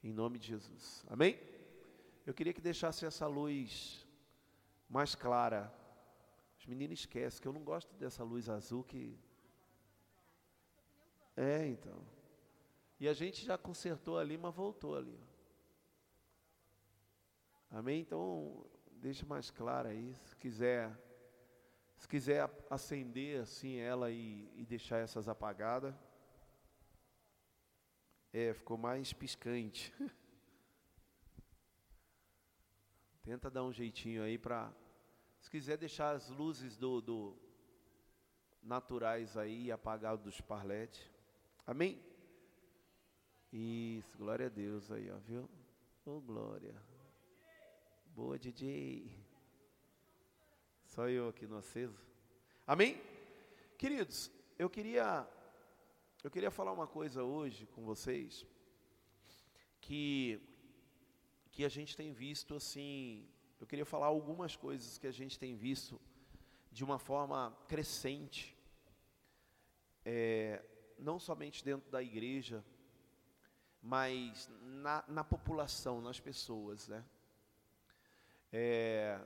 em 0.02 0.12
nome 0.12 0.38
de 0.38 0.46
Jesus. 0.48 1.04
Amém? 1.08 1.38
Eu 2.26 2.32
queria 2.32 2.52
que 2.52 2.60
deixasse 2.60 3.04
essa 3.04 3.26
luz 3.26 4.06
mais 4.88 5.14
clara. 5.14 5.72
Os 6.58 6.66
meninos 6.66 7.00
esquecem 7.00 7.40
que 7.40 7.48
eu 7.48 7.52
não 7.52 7.62
gosto 7.62 7.94
dessa 7.96 8.24
luz 8.24 8.48
azul 8.48 8.82
que 8.82 9.18
é, 11.36 11.66
então. 11.66 12.00
E 12.98 13.08
a 13.08 13.12
gente 13.12 13.44
já 13.44 13.58
consertou 13.58 14.18
ali, 14.18 14.38
mas 14.38 14.54
voltou 14.54 14.96
ali. 14.96 15.18
Amém? 17.70 18.00
Então, 18.00 18.64
deixa 18.92 19.26
mais 19.26 19.50
claro 19.50 19.88
aí, 19.88 20.14
se 20.14 20.36
quiser, 20.36 20.96
se 21.96 22.06
quiser 22.06 22.48
acender 22.70 23.40
assim 23.40 23.78
ela 23.78 24.10
e, 24.12 24.48
e 24.54 24.64
deixar 24.64 24.98
essas 24.98 25.28
apagadas. 25.28 25.94
É, 28.32 28.54
ficou 28.54 28.78
mais 28.78 29.12
piscante. 29.12 29.92
Tenta 33.24 33.50
dar 33.50 33.64
um 33.64 33.72
jeitinho 33.72 34.22
aí 34.22 34.36
para, 34.36 34.70
se 35.40 35.50
quiser 35.50 35.78
deixar 35.78 36.14
as 36.14 36.28
luzes 36.28 36.76
do, 36.76 37.00
do 37.00 37.34
naturais 38.62 39.34
aí 39.34 39.72
apagar 39.72 40.18
dos 40.18 40.42
parletes. 40.42 41.10
Amém? 41.66 41.98
Isso, 43.50 44.18
glória 44.18 44.44
a 44.44 44.50
Deus 44.50 44.90
aí, 44.90 45.10
ó, 45.10 45.16
viu? 45.20 45.48
Ô, 46.04 46.18
oh, 46.18 46.20
glória. 46.20 46.74
Boa, 48.14 48.38
DJ. 48.38 49.10
Só 50.84 51.08
eu 51.08 51.26
aqui 51.30 51.46
no 51.46 51.56
aceso. 51.56 51.98
Amém? 52.66 53.00
Queridos, 53.78 54.30
eu 54.58 54.68
queria 54.68 55.26
eu 56.22 56.30
queria 56.30 56.50
falar 56.50 56.72
uma 56.72 56.86
coisa 56.86 57.22
hoje 57.24 57.66
com 57.68 57.84
vocês 57.84 58.46
que 59.80 60.40
que 61.54 61.64
a 61.64 61.68
gente 61.68 61.96
tem 61.96 62.12
visto 62.12 62.56
assim, 62.56 63.28
eu 63.60 63.66
queria 63.66 63.86
falar 63.86 64.06
algumas 64.06 64.56
coisas 64.56 64.98
que 64.98 65.06
a 65.06 65.12
gente 65.12 65.38
tem 65.38 65.54
visto 65.54 66.00
de 66.72 66.82
uma 66.82 66.98
forma 66.98 67.56
crescente. 67.68 68.56
É, 70.04 70.60
não 70.98 71.20
somente 71.20 71.64
dentro 71.64 71.88
da 71.92 72.02
igreja, 72.02 72.64
mas 73.80 74.50
na, 74.60 75.04
na 75.06 75.22
população, 75.22 76.00
nas 76.00 76.18
pessoas, 76.18 76.88
né? 76.88 77.04
É, 78.52 79.20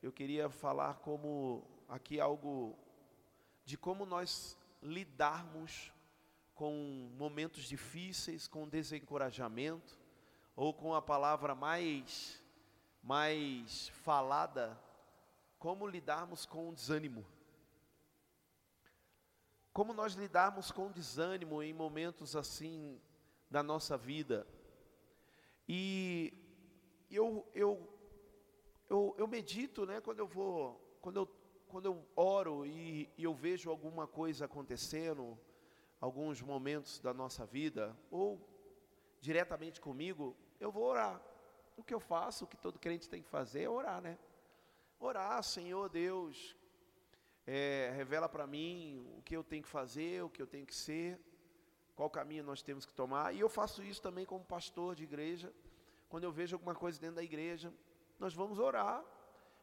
eu 0.00 0.12
queria 0.12 0.48
falar 0.48 0.94
como 1.00 1.68
aqui 1.88 2.20
algo 2.20 2.78
de 3.64 3.76
como 3.76 4.06
nós 4.06 4.56
lidarmos 4.80 5.92
com 6.54 7.10
momentos 7.18 7.64
difíceis, 7.64 8.46
com 8.46 8.68
desencorajamento, 8.68 10.03
ou 10.56 10.72
com 10.72 10.94
a 10.94 11.02
palavra 11.02 11.54
mais 11.54 12.40
mais 13.04 13.88
falada, 14.02 14.80
como 15.58 15.86
lidarmos 15.86 16.46
com 16.46 16.70
o 16.70 16.74
desânimo. 16.74 17.24
Como 19.74 19.92
nós 19.92 20.14
lidarmos 20.14 20.70
com 20.70 20.90
desânimo 20.90 21.62
em 21.62 21.74
momentos 21.74 22.34
assim 22.34 22.98
da 23.50 23.62
nossa 23.62 23.98
vida. 23.98 24.46
E 25.68 26.32
eu, 27.10 27.46
eu, 27.54 27.86
eu, 28.88 29.14
eu 29.18 29.26
medito, 29.26 29.84
né, 29.84 30.00
quando 30.00 30.20
eu 30.20 30.26
vou, 30.26 30.80
quando 31.02 31.18
eu, 31.18 31.28
quando 31.68 31.86
eu 31.86 32.06
oro 32.16 32.64
e, 32.64 33.10
e 33.18 33.24
eu 33.24 33.34
vejo 33.34 33.68
alguma 33.68 34.06
coisa 34.06 34.46
acontecendo, 34.46 35.38
alguns 36.00 36.40
momentos 36.40 37.00
da 37.00 37.12
nossa 37.12 37.44
vida, 37.44 37.94
ou 38.10 38.40
diretamente 39.20 39.80
comigo, 39.80 40.34
eu 40.64 40.72
vou 40.72 40.84
orar. 40.84 41.20
O 41.76 41.82
que 41.82 41.94
eu 41.94 42.00
faço, 42.00 42.44
o 42.44 42.48
que 42.48 42.56
todo 42.56 42.78
crente 42.78 43.08
tem 43.08 43.22
que 43.22 43.28
fazer 43.28 43.62
é 43.64 43.68
orar, 43.68 44.00
né? 44.00 44.18
Orar, 44.98 45.42
Senhor 45.42 45.88
Deus, 45.88 46.56
é, 47.46 47.92
revela 47.94 48.28
para 48.28 48.46
mim 48.46 49.06
o 49.18 49.22
que 49.22 49.36
eu 49.36 49.44
tenho 49.44 49.62
que 49.62 49.68
fazer, 49.68 50.22
o 50.22 50.30
que 50.30 50.40
eu 50.40 50.46
tenho 50.46 50.64
que 50.64 50.74
ser, 50.74 51.20
qual 51.94 52.08
caminho 52.08 52.42
nós 52.44 52.62
temos 52.62 52.86
que 52.86 52.94
tomar. 52.94 53.34
E 53.34 53.40
eu 53.40 53.48
faço 53.48 53.82
isso 53.82 54.00
também 54.00 54.24
como 54.24 54.44
pastor 54.44 54.94
de 54.94 55.04
igreja. 55.04 55.52
Quando 56.08 56.24
eu 56.24 56.32
vejo 56.32 56.56
alguma 56.56 56.74
coisa 56.74 56.98
dentro 56.98 57.16
da 57.16 57.22
igreja, 57.22 57.72
nós 58.18 58.32
vamos 58.32 58.58
orar, 58.58 59.04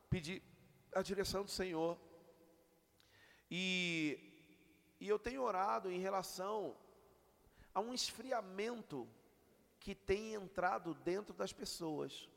pedir 0.09 0.43
a 0.93 1.01
direção 1.01 1.43
do 1.43 1.49
Senhor. 1.49 1.97
E, 3.49 4.19
e 4.99 5.07
eu 5.07 5.17
tenho 5.17 5.41
orado 5.41 5.89
em 5.89 5.99
relação 5.99 6.75
a 7.73 7.79
um 7.79 7.93
esfriamento 7.93 9.07
que 9.81 9.95
tem 9.95 10.35
entrado 10.35 10.93
dentro 10.93 11.33
das 11.33 11.51
pessoas. 11.51 12.29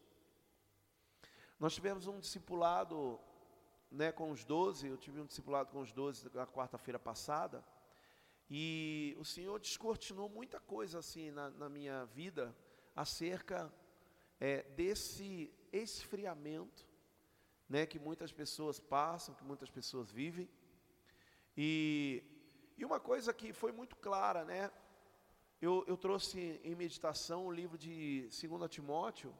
Nós 1.60 1.74
tivemos 1.74 2.06
um 2.06 2.18
discipulado 2.18 3.20
né, 3.90 4.10
com 4.10 4.30
os 4.30 4.44
doze, 4.44 4.88
eu 4.88 4.96
tive 4.96 5.20
um 5.20 5.26
discipulado 5.26 5.70
com 5.70 5.80
os 5.80 5.92
doze 5.92 6.28
na 6.34 6.46
quarta-feira 6.46 6.98
passada, 6.98 7.64
e 8.50 9.14
o 9.20 9.24
Senhor 9.24 9.60
descortinou 9.60 10.28
muita 10.28 10.58
coisa 10.58 10.98
assim 10.98 11.30
na, 11.30 11.50
na 11.50 11.68
minha 11.68 12.06
vida 12.06 12.56
acerca 12.96 13.72
é, 14.40 14.62
desse 14.70 15.52
esfriamento 15.70 16.86
né, 17.68 17.84
que 17.84 17.98
muitas 17.98 18.32
pessoas 18.32 18.80
passam, 18.80 19.34
que 19.34 19.44
muitas 19.44 19.70
pessoas 19.70 20.10
vivem. 20.10 20.48
E, 21.56 22.22
e 22.78 22.84
uma 22.84 23.00
coisa 23.00 23.34
que 23.34 23.52
foi 23.52 23.70
muito 23.70 23.96
clara, 23.96 24.44
né? 24.44 24.70
Eu, 25.60 25.84
eu 25.86 25.96
trouxe 25.96 26.60
em 26.62 26.74
meditação 26.74 27.46
o 27.46 27.52
livro 27.52 27.78
de 27.78 28.28
2 28.28 28.70
Timóteo, 28.70 29.34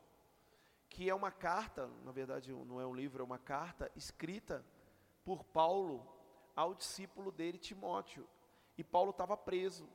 que 0.88 1.08
é 1.08 1.14
uma 1.14 1.30
carta, 1.30 1.86
na 2.04 2.12
verdade 2.12 2.52
não 2.52 2.80
é 2.80 2.86
um 2.86 2.94
livro, 2.94 3.22
é 3.22 3.24
uma 3.24 3.38
carta 3.38 3.90
escrita 3.96 4.64
por 5.24 5.44
Paulo 5.44 6.06
ao 6.54 6.74
discípulo 6.74 7.32
dele, 7.32 7.58
Timóteo. 7.58 8.28
E 8.78 8.84
Paulo 8.84 9.10
estava 9.10 9.36
preso. 9.36 9.88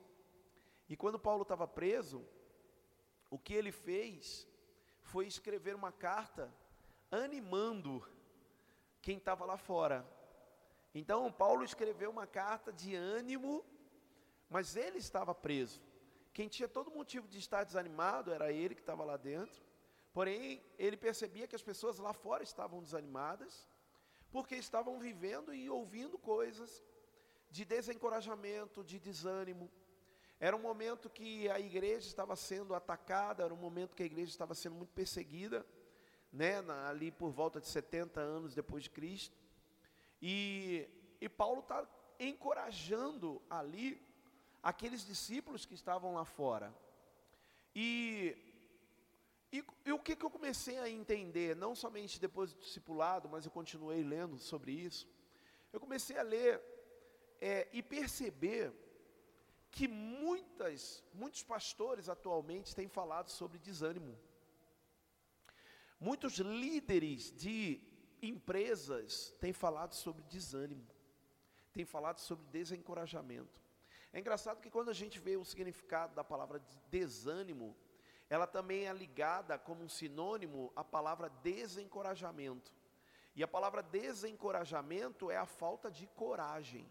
E 0.87 0.95
quando 0.95 1.19
Paulo 1.19 1.43
estava 1.43 1.67
preso, 1.67 2.25
o 3.29 3.37
que 3.37 3.53
ele 3.53 3.71
fez 3.71 4.47
foi 5.01 5.25
escrever 5.27 5.75
uma 5.75 5.91
carta 5.91 6.53
animando 7.11 8.05
quem 9.01 9.17
estava 9.17 9.45
lá 9.45 9.57
fora. 9.57 10.05
Então, 10.93 11.31
Paulo 11.31 11.63
escreveu 11.63 12.09
uma 12.09 12.27
carta 12.27 12.73
de 12.73 12.95
ânimo, 12.95 13.63
mas 14.49 14.75
ele 14.75 14.97
estava 14.97 15.33
preso. 15.33 15.81
Quem 16.39 16.47
tinha 16.47 16.69
todo 16.69 16.89
motivo 16.89 17.27
de 17.27 17.37
estar 17.37 17.65
desanimado 17.65 18.31
era 18.31 18.49
ele 18.49 18.73
que 18.73 18.79
estava 18.79 19.03
lá 19.03 19.17
dentro. 19.17 19.61
Porém, 20.13 20.63
ele 20.77 20.95
percebia 20.95 21.45
que 21.45 21.53
as 21.53 21.61
pessoas 21.61 21.99
lá 21.99 22.13
fora 22.13 22.43
estavam 22.43 22.81
desanimadas, 22.81 23.67
porque 24.31 24.55
estavam 24.55 24.97
vivendo 25.01 25.53
e 25.53 25.69
ouvindo 25.69 26.17
coisas 26.17 26.81
de 27.51 27.65
desencorajamento, 27.65 28.85
de 28.85 28.97
desânimo. 28.97 29.69
Era 30.39 30.55
um 30.55 30.61
momento 30.61 31.09
que 31.09 31.49
a 31.49 31.59
igreja 31.59 32.07
estava 32.07 32.37
sendo 32.37 32.73
atacada, 32.73 33.43
era 33.43 33.53
um 33.53 33.57
momento 33.57 33.93
que 33.93 34.03
a 34.03 34.05
igreja 34.05 34.31
estava 34.31 34.55
sendo 34.55 34.75
muito 34.75 34.93
perseguida, 34.93 35.65
né, 36.31 36.63
ali 36.87 37.11
por 37.11 37.31
volta 37.31 37.59
de 37.59 37.67
70 37.67 38.21
anos 38.21 38.55
depois 38.55 38.83
de 38.83 38.91
Cristo. 38.91 39.37
E, 40.21 40.87
e 41.19 41.27
Paulo 41.27 41.59
está 41.59 41.85
encorajando 42.17 43.41
ali 43.49 44.08
aqueles 44.61 45.05
discípulos 45.05 45.65
que 45.65 45.73
estavam 45.73 46.13
lá 46.13 46.25
fora. 46.25 46.73
E, 47.75 48.35
e, 49.51 49.63
e, 49.85 49.91
o 49.91 49.99
que, 49.99 50.15
que 50.15 50.25
eu 50.25 50.29
comecei 50.29 50.77
a 50.79 50.89
entender, 50.89 51.55
não 51.55 51.75
somente 51.75 52.19
depois 52.19 52.53
do 52.53 52.59
discipulado, 52.59 53.29
mas 53.29 53.45
eu 53.45 53.51
continuei 53.51 54.03
lendo 54.03 54.37
sobre 54.37 54.71
isso. 54.71 55.07
Eu 55.71 55.79
comecei 55.79 56.17
a 56.17 56.23
ler 56.23 56.61
é, 57.39 57.67
e 57.71 57.81
perceber 57.81 58.73
que 59.71 59.87
muitas, 59.87 61.03
muitos 61.13 61.43
pastores 61.43 62.09
atualmente 62.09 62.75
têm 62.75 62.87
falado 62.87 63.29
sobre 63.29 63.59
desânimo. 63.59 64.17
Muitos 65.99 66.37
líderes 66.37 67.31
de 67.35 67.81
empresas 68.21 69.33
têm 69.39 69.53
falado 69.53 69.93
sobre 69.93 70.23
desânimo, 70.23 70.87
têm 71.73 71.85
falado 71.85 72.19
sobre 72.19 72.45
desencorajamento. 72.47 73.61
É 74.11 74.19
engraçado 74.19 74.61
que 74.61 74.69
quando 74.69 74.89
a 74.89 74.93
gente 74.93 75.19
vê 75.19 75.37
o 75.37 75.45
significado 75.45 76.15
da 76.15 76.23
palavra 76.23 76.61
desânimo, 76.89 77.75
ela 78.29 78.47
também 78.47 78.87
é 78.87 78.93
ligada 78.93 79.57
como 79.57 79.83
um 79.83 79.89
sinônimo 79.89 80.71
à 80.75 80.83
palavra 80.83 81.29
desencorajamento. 81.43 82.71
E 83.35 83.43
a 83.43 83.47
palavra 83.47 83.81
desencorajamento 83.81 85.29
é 85.31 85.37
a 85.37 85.45
falta 85.45 85.89
de 85.89 86.07
coragem. 86.07 86.89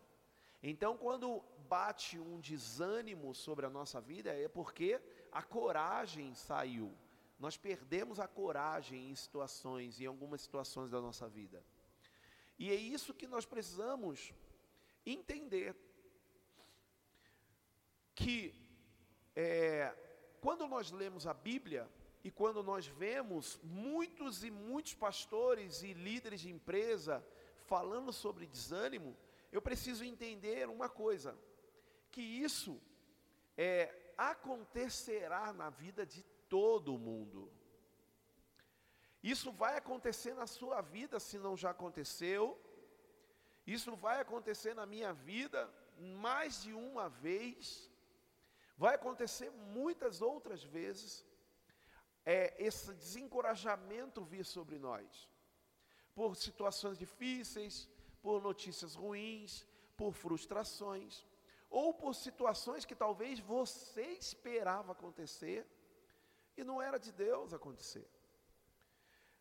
Então, 0.63 0.97
quando 0.97 1.45
bate 1.69 2.19
um 2.19 2.41
desânimo 2.41 3.35
sobre 3.35 3.67
a 3.67 3.71
nossa 3.71 4.01
vida, 4.01 4.31
é 4.31 4.49
porque 4.49 5.01
a 5.31 5.43
coragem 5.43 6.35
saiu. 6.35 6.97
Nós 7.39 7.57
perdemos 7.57 8.19
a 8.19 8.27
coragem 8.27 9.11
em 9.11 9.15
situações, 9.15 10.01
em 10.01 10.07
algumas 10.07 10.41
situações 10.43 10.91
da 10.91 11.01
nossa 11.01 11.29
vida. 11.29 11.63
E 12.59 12.71
é 12.71 12.75
isso 12.75 13.15
que 13.15 13.29
nós 13.29 13.47
precisamos 13.47 14.33
entender. 15.07 15.77
Que 18.19 18.37
é, 19.37 19.95
quando 20.41 20.67
nós 20.67 20.91
lemos 20.91 21.25
a 21.25 21.33
Bíblia 21.33 21.89
e 22.25 22.31
quando 22.31 22.63
nós 22.71 22.87
vemos 22.87 23.61
muitos 23.63 24.43
e 24.43 24.51
muitos 24.51 24.95
pastores 24.95 25.83
e 25.83 25.93
líderes 25.93 26.41
de 26.41 26.51
empresa 26.51 27.25
falando 27.67 28.13
sobre 28.13 28.45
desânimo, 28.47 29.17
eu 29.53 29.63
preciso 29.63 30.05
entender 30.05 30.69
uma 30.69 30.89
coisa: 30.89 31.39
que 32.11 32.21
isso 32.21 32.81
é, 33.57 33.95
acontecerá 34.17 35.53
na 35.53 35.71
vida 35.71 36.05
de 36.05 36.25
todo 36.49 36.99
mundo. 36.99 37.41
Isso 39.23 39.53
vai 39.53 39.77
acontecer 39.77 40.35
na 40.35 40.47
sua 40.47 40.81
vida 40.81 41.21
se 41.21 41.39
não 41.39 41.57
já 41.57 41.71
aconteceu. 41.71 42.61
Isso 43.65 43.95
vai 43.95 44.21
acontecer 44.21 44.75
na 44.75 44.87
minha 44.87 45.13
vida 45.13 45.73
mais 45.99 46.63
de 46.63 46.73
uma 46.73 47.09
vez. 47.09 47.88
Vai 48.83 48.95
acontecer 48.95 49.51
muitas 49.51 50.23
outras 50.23 50.63
vezes. 50.63 51.27
É, 52.25 52.55
esse 52.59 52.93
desencorajamento 52.95 54.23
vir 54.23 54.45
sobre 54.45 54.79
nós. 54.79 55.29
Por 56.15 56.37
situações 56.37 56.97
difíceis, 56.99 57.89
por 58.23 58.41
notícias 58.41 58.95
ruins, 58.95 59.67
por 59.97 60.13
frustrações, 60.13 61.25
ou 61.69 61.93
por 61.93 62.15
situações 62.15 62.85
que 62.85 62.95
talvez 62.95 63.41
você 63.41 64.07
esperava 64.27 64.93
acontecer 64.93 65.67
e 66.57 66.63
não 66.63 66.81
era 66.81 66.99
de 66.99 67.13
Deus 67.13 67.53
acontecer. 67.53 68.07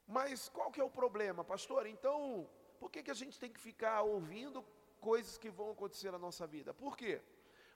Mas 0.07 0.49
qual 0.49 0.71
que 0.71 0.81
é 0.81 0.83
o 0.83 0.89
problema, 0.89 1.43
pastor? 1.43 1.85
Então, 1.85 2.49
por 2.79 2.89
que, 2.89 3.03
que 3.03 3.11
a 3.11 3.19
gente 3.21 3.39
tem 3.39 3.51
que 3.51 3.59
ficar 3.59 4.01
ouvindo 4.01 4.63
coisas 4.99 5.37
que 5.37 5.49
vão 5.49 5.71
acontecer 5.71 6.11
na 6.11 6.17
nossa 6.17 6.47
vida? 6.47 6.73
Por 6.73 6.95
quê? 6.97 7.21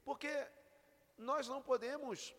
Porque 0.04 0.47
nós 1.22 1.48
não 1.48 1.62
podemos 1.62 2.36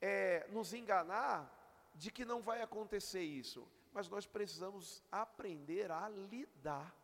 é, 0.00 0.46
nos 0.50 0.72
enganar 0.72 1.56
de 1.94 2.10
que 2.10 2.24
não 2.24 2.40
vai 2.40 2.62
acontecer 2.62 3.22
isso, 3.22 3.66
mas 3.92 4.08
nós 4.08 4.26
precisamos 4.26 5.02
aprender 5.10 5.90
a 5.90 6.08
lidar 6.08 6.94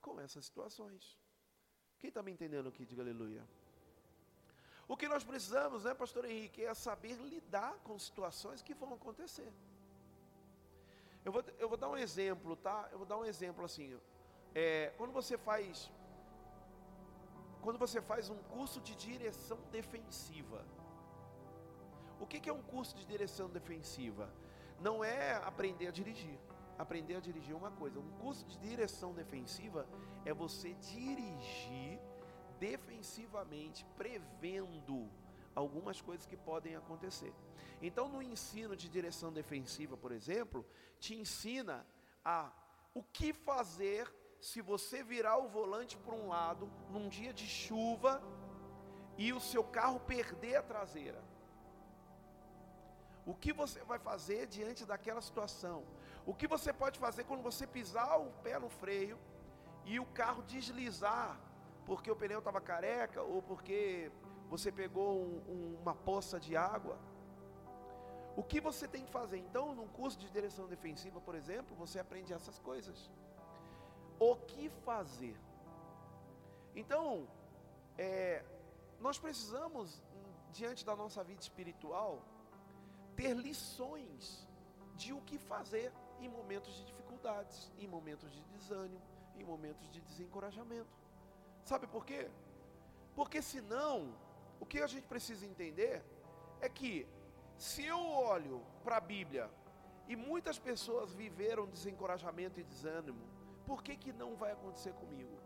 com 0.00 0.20
essas 0.20 0.44
situações. 0.44 1.18
Quem 1.98 2.08
está 2.08 2.22
me 2.22 2.32
entendendo 2.32 2.68
aqui? 2.68 2.84
Diga 2.84 3.02
aleluia. 3.02 3.46
O 4.88 4.96
que 4.96 5.08
nós 5.08 5.22
precisamos, 5.22 5.84
né, 5.84 5.94
pastor 5.94 6.24
Henrique, 6.24 6.64
é 6.64 6.74
saber 6.74 7.14
lidar 7.14 7.74
com 7.84 7.98
situações 7.98 8.60
que 8.60 8.74
vão 8.74 8.92
acontecer. 8.94 9.50
Eu 11.24 11.30
vou, 11.30 11.44
eu 11.58 11.68
vou 11.68 11.78
dar 11.78 11.88
um 11.88 11.96
exemplo, 11.96 12.56
tá? 12.56 12.88
Eu 12.90 12.98
vou 12.98 13.06
dar 13.06 13.16
um 13.16 13.24
exemplo 13.24 13.64
assim. 13.64 13.98
É, 14.54 14.92
quando 14.98 15.12
você 15.12 15.38
faz, 15.38 15.90
quando 17.62 17.78
você 17.78 18.00
faz 18.00 18.28
um 18.28 18.40
curso 18.54 18.80
de 18.80 18.94
direção 18.94 19.58
defensiva, 19.70 20.64
o 22.20 22.26
que, 22.26 22.48
é 22.48 22.52
um 22.52 22.62
curso 22.62 22.94
de 22.94 23.04
direção 23.04 23.48
defensiva? 23.48 24.32
Não 24.80 25.02
é 25.02 25.34
aprender 25.34 25.88
a 25.88 25.90
dirigir 25.90 26.38
aprender 26.78 27.16
a 27.16 27.20
dirigir 27.20 27.54
uma 27.54 27.70
coisa. 27.70 27.98
Um 27.98 28.10
curso 28.12 28.44
de 28.46 28.58
direção 28.58 29.12
defensiva 29.12 29.86
é 30.24 30.32
você 30.32 30.74
dirigir 30.74 31.98
defensivamente, 32.58 33.84
prevendo 33.96 35.08
algumas 35.54 36.00
coisas 36.00 36.26
que 36.26 36.36
podem 36.36 36.76
acontecer. 36.76 37.32
Então, 37.80 38.08
no 38.08 38.22
ensino 38.22 38.76
de 38.76 38.88
direção 38.88 39.32
defensiva, 39.32 39.96
por 39.96 40.12
exemplo, 40.12 40.64
te 40.98 41.14
ensina 41.14 41.86
a 42.24 42.52
o 42.94 43.02
que 43.02 43.32
fazer 43.32 44.12
se 44.48 44.60
você 44.60 44.98
virar 45.12 45.36
o 45.38 45.48
volante 45.56 45.96
para 46.04 46.14
um 46.20 46.26
lado 46.36 46.68
num 46.90 47.08
dia 47.16 47.32
de 47.32 47.46
chuva 47.46 48.12
e 49.16 49.32
o 49.32 49.40
seu 49.40 49.62
carro 49.62 50.00
perder 50.00 50.56
a 50.56 50.62
traseira. 50.62 51.22
O 53.24 53.34
que 53.42 53.52
você 53.52 53.80
vai 53.84 54.00
fazer 54.00 54.48
diante 54.56 54.84
daquela 54.84 55.22
situação? 55.28 55.78
O 56.26 56.34
que 56.34 56.48
você 56.54 56.72
pode 56.72 56.98
fazer 56.98 57.22
quando 57.24 57.42
você 57.50 57.66
pisar 57.66 58.18
o 58.20 58.32
pé 58.46 58.58
no 58.58 58.68
freio 58.68 59.16
e 59.84 60.00
o 60.00 60.06
carro 60.06 60.42
deslizar 60.42 61.38
porque 61.86 62.10
o 62.10 62.16
pneu 62.16 62.40
estava 62.40 62.60
careca 62.60 63.22
ou 63.22 63.40
porque 63.42 64.10
você 64.48 64.72
pegou 64.72 65.22
um, 65.22 65.36
um, 65.52 65.78
uma 65.82 65.94
poça 65.94 66.40
de 66.40 66.56
água. 66.56 66.98
O 68.36 68.42
que 68.42 68.60
você 68.60 68.88
tem 68.88 69.04
que 69.04 69.10
fazer? 69.10 69.38
Então, 69.38 69.74
num 69.74 69.88
curso 69.88 70.18
de 70.18 70.28
direção 70.30 70.66
defensiva, 70.66 71.20
por 71.20 71.34
exemplo, 71.34 71.76
você 71.76 71.98
aprende 71.98 72.32
essas 72.32 72.58
coisas. 72.58 73.10
O 74.24 74.36
que 74.36 74.68
fazer? 74.86 75.36
Então, 76.76 77.28
é, 77.98 78.44
nós 79.00 79.18
precisamos, 79.18 80.00
diante 80.52 80.86
da 80.86 80.94
nossa 80.94 81.24
vida 81.24 81.40
espiritual, 81.40 82.22
ter 83.16 83.34
lições 83.34 84.46
de 84.94 85.12
o 85.12 85.20
que 85.22 85.38
fazer 85.38 85.92
em 86.20 86.28
momentos 86.28 86.72
de 86.76 86.84
dificuldades, 86.84 87.72
em 87.76 87.88
momentos 87.88 88.30
de 88.30 88.44
desânimo, 88.44 89.02
em 89.34 89.42
momentos 89.42 89.90
de 89.90 90.00
desencorajamento. 90.00 90.96
Sabe 91.64 91.88
por 91.88 92.06
quê? 92.06 92.30
Porque 93.16 93.42
senão, 93.42 94.14
o 94.60 94.64
que 94.64 94.80
a 94.80 94.86
gente 94.86 95.08
precisa 95.08 95.44
entender 95.44 96.00
é 96.60 96.68
que 96.68 97.08
se 97.58 97.84
eu 97.84 97.98
olho 97.98 98.62
para 98.84 98.98
a 98.98 99.00
Bíblia 99.00 99.50
e 100.06 100.14
muitas 100.14 100.60
pessoas 100.60 101.12
viveram 101.12 101.66
desencorajamento 101.66 102.60
e 102.60 102.62
desânimo, 102.62 103.31
por 103.66 103.82
que 103.82 103.96
que 103.96 104.12
não 104.12 104.34
vai 104.36 104.52
acontecer 104.52 104.92
comigo? 104.94 105.36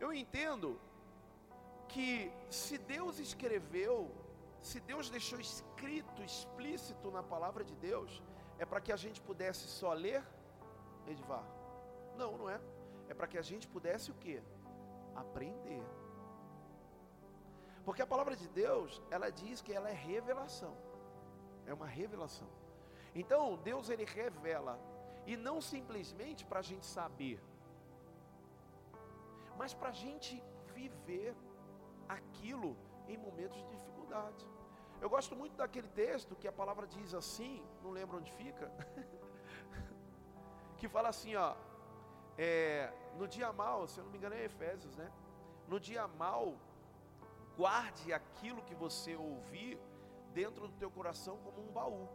Eu 0.00 0.12
entendo 0.12 0.80
que 1.88 2.32
se 2.50 2.76
Deus 2.78 3.18
escreveu, 3.18 4.10
se 4.60 4.80
Deus 4.80 5.10
deixou 5.10 5.38
escrito, 5.38 6.22
explícito 6.22 7.10
na 7.10 7.22
palavra 7.22 7.64
de 7.64 7.74
Deus, 7.76 8.22
é 8.58 8.64
para 8.64 8.80
que 8.80 8.92
a 8.92 8.96
gente 8.96 9.20
pudesse 9.20 9.66
só 9.68 9.92
ler, 9.92 10.22
Edvar? 11.06 11.44
Não, 12.16 12.36
não 12.38 12.48
é. 12.48 12.60
É 13.08 13.14
para 13.14 13.26
que 13.26 13.38
a 13.38 13.42
gente 13.42 13.66
pudesse 13.68 14.10
o 14.10 14.14
quê? 14.14 14.42
Aprender. 15.14 15.84
Porque 17.84 18.02
a 18.02 18.06
palavra 18.06 18.36
de 18.36 18.48
Deus, 18.48 19.02
ela 19.10 19.30
diz 19.30 19.60
que 19.60 19.72
ela 19.72 19.90
é 19.90 19.92
revelação. 19.92 20.74
É 21.66 21.74
uma 21.74 21.86
revelação. 21.86 22.48
Então, 23.14 23.56
Deus 23.56 23.90
ele 23.90 24.04
revela 24.04 24.78
e 25.26 25.36
não 25.36 25.60
simplesmente 25.60 26.44
para 26.44 26.60
a 26.60 26.62
gente 26.62 26.86
saber, 26.86 27.40
mas 29.56 29.72
para 29.74 29.90
a 29.90 29.92
gente 29.92 30.42
viver 30.74 31.34
aquilo 32.08 32.76
em 33.08 33.16
momentos 33.16 33.58
de 33.62 33.68
dificuldade. 33.76 34.46
Eu 35.00 35.10
gosto 35.10 35.34
muito 35.34 35.56
daquele 35.56 35.88
texto 35.88 36.36
que 36.36 36.48
a 36.48 36.52
palavra 36.52 36.86
diz 36.86 37.12
assim, 37.14 37.64
não 37.82 37.90
lembro 37.90 38.18
onde 38.18 38.32
fica, 38.32 38.70
que 40.78 40.88
fala 40.88 41.08
assim, 41.08 41.34
ó, 41.34 41.54
é, 42.38 42.92
no 43.18 43.26
dia 43.28 43.52
mal, 43.52 43.86
se 43.86 43.98
eu 43.98 44.04
não 44.04 44.10
me 44.10 44.18
engano 44.18 44.34
é 44.34 44.44
Efésios, 44.44 44.96
né? 44.96 45.10
No 45.68 45.78
dia 45.78 46.06
mal, 46.08 46.54
guarde 47.56 48.12
aquilo 48.12 48.62
que 48.62 48.74
você 48.74 49.14
ouvir 49.16 49.78
dentro 50.32 50.66
do 50.66 50.74
teu 50.74 50.90
coração 50.90 51.36
como 51.38 51.60
um 51.60 51.72
baú. 51.72 52.08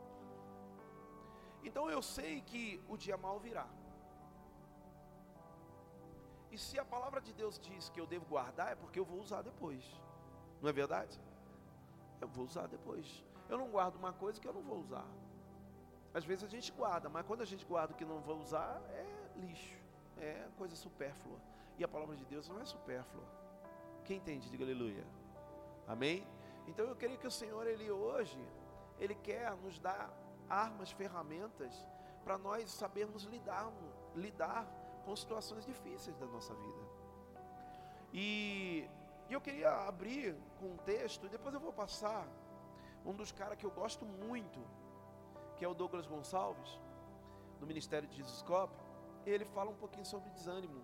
Então 1.67 1.85
eu 1.95 2.01
sei 2.01 2.33
que 2.49 2.63
o 2.87 2.95
dia 2.95 3.17
mal 3.17 3.37
virá. 3.47 3.67
E 6.53 6.57
se 6.65 6.75
a 6.79 6.85
palavra 6.93 7.19
de 7.19 7.33
Deus 7.33 7.59
diz 7.59 7.89
que 7.89 7.99
eu 8.01 8.07
devo 8.07 8.25
guardar, 8.25 8.71
é 8.71 8.75
porque 8.75 8.99
eu 9.01 9.07
vou 9.11 9.19
usar 9.19 9.41
depois. 9.41 9.83
Não 10.61 10.69
é 10.69 10.73
verdade? 10.73 11.19
Eu 12.21 12.29
vou 12.35 12.45
usar 12.45 12.67
depois. 12.67 13.05
Eu 13.49 13.57
não 13.57 13.67
guardo 13.69 13.95
uma 13.95 14.13
coisa 14.13 14.39
que 14.39 14.47
eu 14.47 14.53
não 14.53 14.63
vou 14.69 14.79
usar. 14.79 15.07
Às 16.13 16.23
vezes 16.29 16.43
a 16.45 16.47
gente 16.47 16.71
guarda, 16.71 17.09
mas 17.09 17.25
quando 17.27 17.41
a 17.41 17.49
gente 17.51 17.65
guarda 17.65 17.93
o 17.93 17.97
que 17.97 18.05
não 18.05 18.21
vou 18.21 18.37
usar, 18.45 18.81
é 19.01 19.05
lixo, 19.35 19.77
é 20.17 20.47
coisa 20.57 20.75
supérflua. 20.75 21.39
E 21.77 21.83
a 21.83 21.87
palavra 21.87 22.15
de 22.15 22.25
Deus 22.25 22.47
não 22.47 22.61
é 22.61 22.65
supérflua. 22.65 23.25
Quem 24.05 24.17
entende, 24.17 24.49
diga 24.49 24.63
aleluia. 24.63 25.05
Amém? 25.85 26.25
Então 26.65 26.85
eu 26.85 26.95
creio 26.95 27.19
que 27.19 27.27
o 27.27 27.37
Senhor, 27.41 27.67
Ele 27.67 27.91
hoje, 27.91 28.41
Ele 28.99 29.15
quer 29.15 29.55
nos 29.57 29.77
dar 29.79 30.09
armas, 30.49 30.91
ferramentas, 30.91 31.85
para 32.23 32.37
nós 32.37 32.69
sabermos 32.71 33.23
lidar, 33.23 33.71
lidar 34.15 34.67
com 35.05 35.15
situações 35.15 35.65
difíceis 35.65 36.17
da 36.17 36.25
nossa 36.25 36.53
vida. 36.53 36.81
E, 38.13 38.89
e 39.29 39.33
eu 39.33 39.41
queria 39.41 39.71
abrir 39.87 40.35
com 40.59 40.67
um 40.73 40.77
texto, 40.77 41.25
e 41.25 41.29
depois 41.29 41.53
eu 41.53 41.59
vou 41.59 41.73
passar 41.73 42.27
um 43.05 43.13
dos 43.13 43.31
caras 43.31 43.57
que 43.57 43.65
eu 43.65 43.71
gosto 43.71 44.05
muito, 44.05 44.59
que 45.55 45.63
é 45.63 45.67
o 45.67 45.73
Douglas 45.73 46.05
Gonçalves, 46.05 46.79
do 47.59 47.65
Ministério 47.65 48.07
de 48.07 48.17
Jesuscope. 48.17 48.75
Ele 49.25 49.45
fala 49.45 49.71
um 49.71 49.75
pouquinho 49.75 50.05
sobre 50.05 50.29
desânimo. 50.29 50.83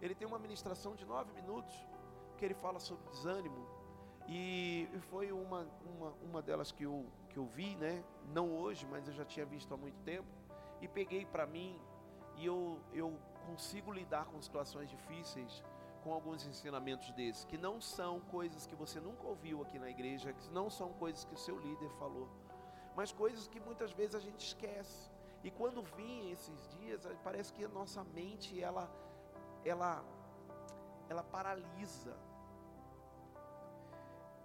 Ele 0.00 0.14
tem 0.14 0.26
uma 0.26 0.38
ministração 0.38 0.94
de 0.94 1.04
nove 1.04 1.32
minutos 1.32 1.74
que 2.36 2.44
ele 2.44 2.54
fala 2.54 2.78
sobre 2.80 3.08
desânimo. 3.10 3.66
E 4.28 4.88
foi 5.10 5.32
uma, 5.32 5.66
uma, 5.84 6.10
uma 6.22 6.42
delas 6.42 6.72
que 6.72 6.84
eu, 6.84 7.06
que 7.34 7.40
eu 7.40 7.46
vi, 7.46 7.74
né? 7.76 8.02
Não 8.32 8.46
hoje, 8.56 8.86
mas 8.86 9.08
eu 9.08 9.12
já 9.12 9.24
tinha 9.24 9.44
visto 9.44 9.74
há 9.74 9.76
muito 9.76 10.00
tempo. 10.04 10.28
E 10.80 10.86
peguei 10.86 11.26
para 11.26 11.46
mim 11.46 11.80
e 12.36 12.46
eu, 12.46 12.80
eu 12.92 13.18
consigo 13.46 13.92
lidar 13.92 14.26
com 14.26 14.40
situações 14.40 14.88
difíceis 14.88 15.62
com 16.02 16.12
alguns 16.12 16.46
ensinamentos 16.46 17.10
desses, 17.12 17.44
que 17.46 17.56
não 17.56 17.80
são 17.80 18.20
coisas 18.20 18.66
que 18.66 18.74
você 18.74 19.00
nunca 19.00 19.26
ouviu 19.26 19.62
aqui 19.62 19.78
na 19.78 19.88
igreja, 19.88 20.34
que 20.34 20.50
não 20.50 20.68
são 20.68 20.92
coisas 20.92 21.24
que 21.24 21.32
o 21.32 21.38
seu 21.38 21.58
líder 21.58 21.88
falou, 21.98 22.28
mas 22.94 23.10
coisas 23.10 23.48
que 23.48 23.58
muitas 23.58 23.90
vezes 23.90 24.14
a 24.14 24.20
gente 24.20 24.46
esquece. 24.46 25.10
E 25.42 25.50
quando 25.50 25.82
vim 25.96 26.30
esses 26.30 26.68
dias, 26.76 27.08
parece 27.22 27.52
que 27.54 27.64
a 27.64 27.68
nossa 27.68 28.04
mente 28.04 28.62
ela 28.62 28.88
ela 29.64 30.04
ela 31.08 31.22
paralisa. 31.22 32.14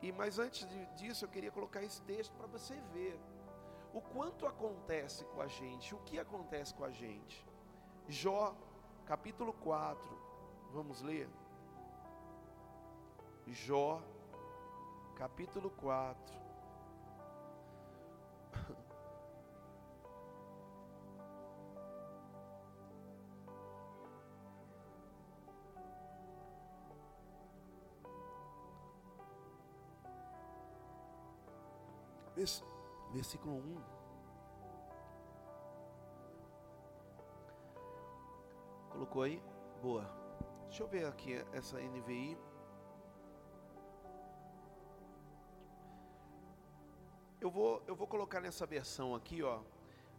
E 0.02 0.12
mas 0.12 0.40
antes 0.40 0.68
disso, 0.96 1.26
eu 1.26 1.30
queria 1.30 1.52
colocar 1.52 1.84
esse 1.84 2.02
texto 2.04 2.34
para 2.34 2.48
você 2.48 2.76
ver 2.94 3.20
o 3.94 4.02
quanto 4.02 4.46
acontece 4.46 5.26
com 5.26 5.42
a 5.42 5.48
gente, 5.48 5.94
o 5.94 6.00
que 6.00 6.20
acontece 6.20 6.74
com 6.74 6.84
a 6.84 6.92
gente. 6.92 7.46
Jó 8.08 8.56
capítulo 9.10 9.52
4. 9.54 10.08
Vamos 10.72 11.02
ler? 11.02 11.28
Jó, 13.48 14.04
capítulo 15.16 15.72
4. 15.72 16.49
Versículo 33.12 33.58
1. 33.58 33.82
Colocou 38.92 39.24
aí? 39.24 39.42
Boa. 39.82 40.10
Deixa 40.68 40.84
eu 40.84 40.88
ver 40.88 41.06
aqui 41.06 41.34
essa 41.52 41.78
NVI. 41.82 42.38
Eu 47.42 47.50
vou, 47.50 47.84
eu 47.88 47.96
vou 47.96 48.08
colocar 48.08 48.40
nessa 48.40 48.66
versão 48.66 49.16
aqui, 49.16 49.44
ó, 49.44 49.62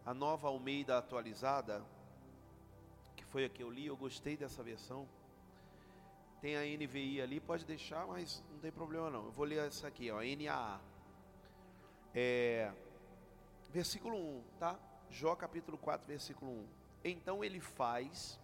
a 0.05 0.13
nova 0.13 0.47
Almeida 0.47 0.97
atualizada, 0.97 1.83
que 3.15 3.23
foi 3.25 3.45
a 3.45 3.49
que 3.49 3.63
eu 3.63 3.71
li, 3.71 3.87
eu 3.87 3.97
gostei 3.97 4.37
dessa 4.37 4.61
versão. 4.61 5.07
Tem 6.39 6.55
a 6.55 6.61
NVI 6.61 7.21
ali, 7.21 7.39
pode 7.39 7.65
deixar, 7.65 8.05
mas 8.05 8.43
não 8.51 8.59
tem 8.59 8.71
problema 8.71 9.09
não. 9.09 9.25
Eu 9.25 9.31
vou 9.31 9.45
ler 9.45 9.65
essa 9.65 9.87
aqui, 9.87 10.11
ó, 10.11 10.21
NAA. 10.21 10.81
É, 12.13 12.71
versículo 13.69 14.17
1, 14.17 14.43
tá? 14.59 14.79
Jó 15.09 15.35
capítulo 15.35 15.77
4, 15.77 16.07
versículo 16.07 16.51
1. 16.51 16.67
Então 17.03 17.43
ele 17.43 17.59
faz 17.59 18.39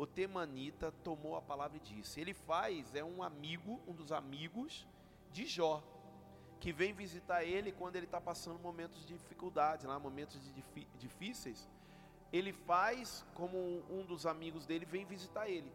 o 0.00 0.06
Temanita 0.06 0.90
tomou 1.04 1.36
a 1.36 1.42
palavra 1.42 1.76
e 1.76 1.80
disse: 1.80 2.22
Ele 2.22 2.32
faz, 2.32 2.94
é 2.94 3.04
um 3.04 3.22
amigo, 3.22 3.78
um 3.86 3.92
dos 3.92 4.12
amigos 4.12 4.86
de 5.30 5.44
Jó, 5.44 5.82
que 6.58 6.72
vem 6.72 6.94
visitar 6.94 7.44
ele 7.44 7.70
quando 7.70 7.96
ele 7.96 8.06
está 8.06 8.18
passando 8.18 8.58
momentos 8.58 9.04
de 9.04 9.12
dificuldade, 9.12 9.86
lá, 9.86 9.98
momentos 9.98 10.40
de 10.42 10.64
difíceis. 10.98 11.68
Ele 12.32 12.50
faz, 12.50 13.26
como 13.34 13.58
um 13.90 14.02
dos 14.06 14.24
amigos 14.24 14.64
dele, 14.64 14.86
vem 14.86 15.04
visitar 15.04 15.50
ele. 15.50 15.70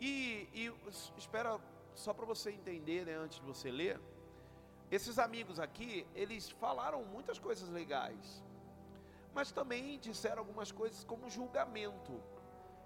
E, 0.00 0.48
e 0.52 0.72
espera, 1.16 1.60
só 1.94 2.12
para 2.12 2.26
você 2.26 2.50
entender, 2.50 3.06
né, 3.06 3.14
antes 3.14 3.38
de 3.38 3.46
você 3.46 3.70
ler, 3.70 4.00
esses 4.90 5.18
amigos 5.18 5.60
aqui, 5.60 6.06
eles 6.14 6.50
falaram 6.50 7.04
muitas 7.04 7.38
coisas 7.38 7.68
legais, 7.68 8.42
mas 9.32 9.52
também 9.52 9.98
disseram 9.98 10.38
algumas 10.38 10.72
coisas 10.72 11.04
como 11.04 11.30
julgamento. 11.30 12.20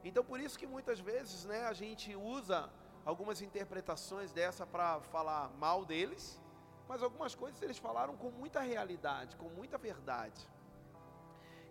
Então 0.03 0.23
por 0.23 0.39
isso 0.39 0.59
que 0.59 0.67
muitas 0.67 1.01
vezes, 1.01 1.47
né, 1.47 1.65
a 1.65 1.73
gente 1.73 2.15
usa 2.15 2.71
algumas 3.07 3.41
interpretações 3.41 4.33
dessa 4.33 4.67
para 4.67 5.01
falar 5.01 5.49
mal 5.59 5.85
deles, 5.85 6.41
mas 6.87 7.03
algumas 7.03 7.35
coisas 7.35 7.61
eles 7.63 7.79
falaram 7.79 8.15
com 8.17 8.31
muita 8.31 8.61
realidade, 8.61 9.37
com 9.37 9.49
muita 9.49 9.79
verdade. 9.79 10.47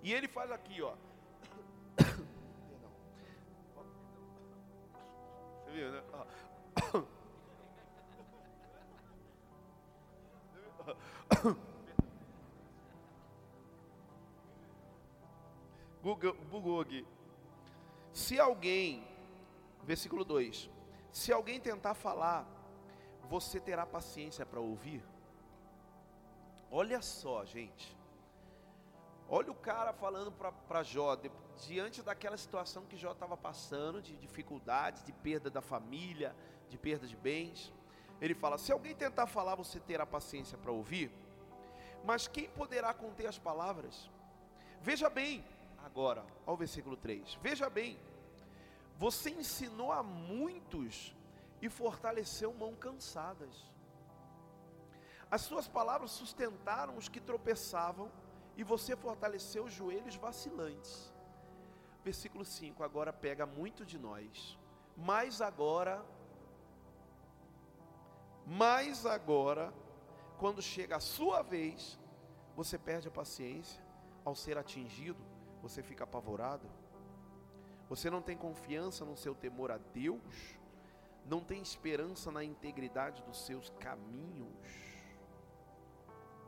E 0.01 0.11
ele 0.11 0.27
faz 0.27 0.51
aqui, 0.51 0.81
ó. 0.81 0.95
Você 5.63 5.71
viu, 5.71 5.91
né? 5.91 6.03
Bugou 16.03 16.81
aqui. 16.81 17.05
Se 18.11 18.39
alguém, 18.39 19.07
versículo 19.83 20.25
2: 20.25 20.69
Se 21.11 21.31
alguém 21.31 21.59
tentar 21.59 21.93
falar, 21.93 22.45
você 23.29 23.59
terá 23.59 23.85
paciência 23.85 24.45
para 24.45 24.59
ouvir? 24.59 25.03
Olha 26.69 27.01
só, 27.01 27.45
gente. 27.45 27.97
Olha 29.29 29.51
o 29.51 29.55
cara 29.55 29.93
falando 29.93 30.31
para 30.31 30.83
Jó, 30.83 31.15
de, 31.15 31.31
diante 31.65 32.03
daquela 32.03 32.37
situação 32.37 32.85
que 32.85 32.97
Jó 32.97 33.13
estava 33.13 33.37
passando, 33.37 34.01
de 34.01 34.15
dificuldade, 34.17 35.03
de 35.03 35.13
perda 35.13 35.49
da 35.49 35.61
família, 35.61 36.35
de 36.69 36.77
perda 36.77 37.07
de 37.07 37.15
bens. 37.15 37.73
Ele 38.19 38.35
fala: 38.35 38.57
se 38.57 38.71
alguém 38.71 38.93
tentar 38.93 39.25
falar, 39.27 39.55
você 39.55 39.79
terá 39.79 40.05
paciência 40.05 40.57
para 40.57 40.71
ouvir, 40.71 41.11
mas 42.03 42.27
quem 42.27 42.49
poderá 42.49 42.93
conter 42.93 43.27
as 43.27 43.37
palavras? 43.37 44.09
Veja 44.81 45.09
bem, 45.09 45.43
agora, 45.83 46.25
ao 46.45 46.57
versículo 46.57 46.97
3: 46.97 47.37
Veja 47.41 47.69
bem, 47.69 47.97
você 48.97 49.29
ensinou 49.29 49.91
a 49.91 50.03
muitos 50.03 51.15
e 51.61 51.69
fortaleceu 51.69 52.53
mãos 52.53 52.77
cansadas. 52.79 53.71
As 55.31 55.41
suas 55.41 55.67
palavras 55.67 56.11
sustentaram 56.11 56.97
os 56.97 57.07
que 57.07 57.19
tropeçavam 57.19 58.11
e 58.55 58.63
você 58.63 58.95
fortaleceu 58.95 59.63
os 59.63 59.73
joelhos 59.73 60.15
vacilantes. 60.15 61.11
Versículo 62.03 62.45
5: 62.45 62.83
agora 62.83 63.13
pega 63.13 63.45
muito 63.45 63.85
de 63.85 63.97
nós, 63.97 64.57
mas 64.95 65.41
agora, 65.41 66.05
mas 68.45 69.05
agora, 69.05 69.73
quando 70.43 70.61
chega 70.61 70.97
a 70.97 70.99
sua 70.99 71.41
vez, 71.41 71.97
você 72.53 72.77
perde 72.77 73.07
a 73.07 73.11
paciência, 73.11 73.81
ao 74.25 74.35
ser 74.35 74.57
atingido, 74.57 75.23
você 75.61 75.81
fica 75.81 76.03
apavorado, 76.03 76.69
você 77.87 78.09
não 78.09 78.21
tem 78.21 78.35
confiança 78.35 79.05
no 79.05 79.15
seu 79.15 79.33
temor 79.33 79.71
a 79.71 79.77
Deus, 79.77 80.59
não 81.25 81.39
tem 81.39 81.61
esperança 81.61 82.29
na 82.29 82.43
integridade 82.43 83.23
dos 83.23 83.45
seus 83.45 83.69
caminhos. 83.79 84.67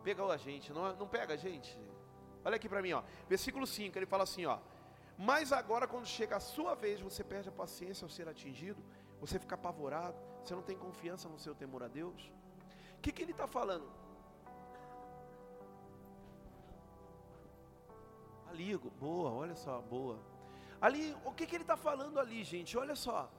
Pega 0.03 0.25
a 0.25 0.35
gente, 0.35 0.73
não, 0.73 0.93
não 0.97 1.07
pega 1.07 1.35
a 1.35 1.37
gente? 1.37 1.79
Olha 2.43 2.57
aqui 2.57 2.67
para 2.67 2.81
mim, 2.81 2.91
ó. 2.91 3.01
Versículo 3.29 3.65
5, 3.65 3.97
ele 3.97 4.05
fala 4.05 4.23
assim, 4.23 4.45
ó. 4.45 4.59
Mas 5.17 5.53
agora 5.53 5.87
quando 5.87 6.05
chega 6.05 6.35
a 6.35 6.41
sua 6.41 6.75
vez, 6.75 6.99
você 6.99 7.23
perde 7.23 7.47
a 7.47 7.53
paciência 7.53 8.03
ao 8.03 8.09
ser 8.09 8.27
atingido, 8.27 8.83
você 9.21 9.39
fica 9.39 9.55
apavorado, 9.55 10.17
você 10.43 10.53
não 10.53 10.63
tem 10.63 10.77
confiança 10.77 11.29
no 11.29 11.39
seu 11.39 11.55
temor 11.55 11.81
a 11.81 11.87
Deus. 11.87 12.29
O 12.97 13.01
que, 13.01 13.11
que 13.11 13.21
ele 13.23 13.31
está 13.31 13.47
falando? 13.47 13.87
Ali, 18.47 18.77
boa, 18.77 19.31
olha 19.31 19.55
só, 19.55 19.81
boa. 19.81 20.17
Ali, 20.81 21.15
o 21.25 21.31
que, 21.31 21.45
que 21.45 21.55
ele 21.55 21.63
está 21.63 21.77
falando 21.77 22.19
ali, 22.19 22.43
gente? 22.43 22.77
Olha 22.77 22.95
só. 22.95 23.29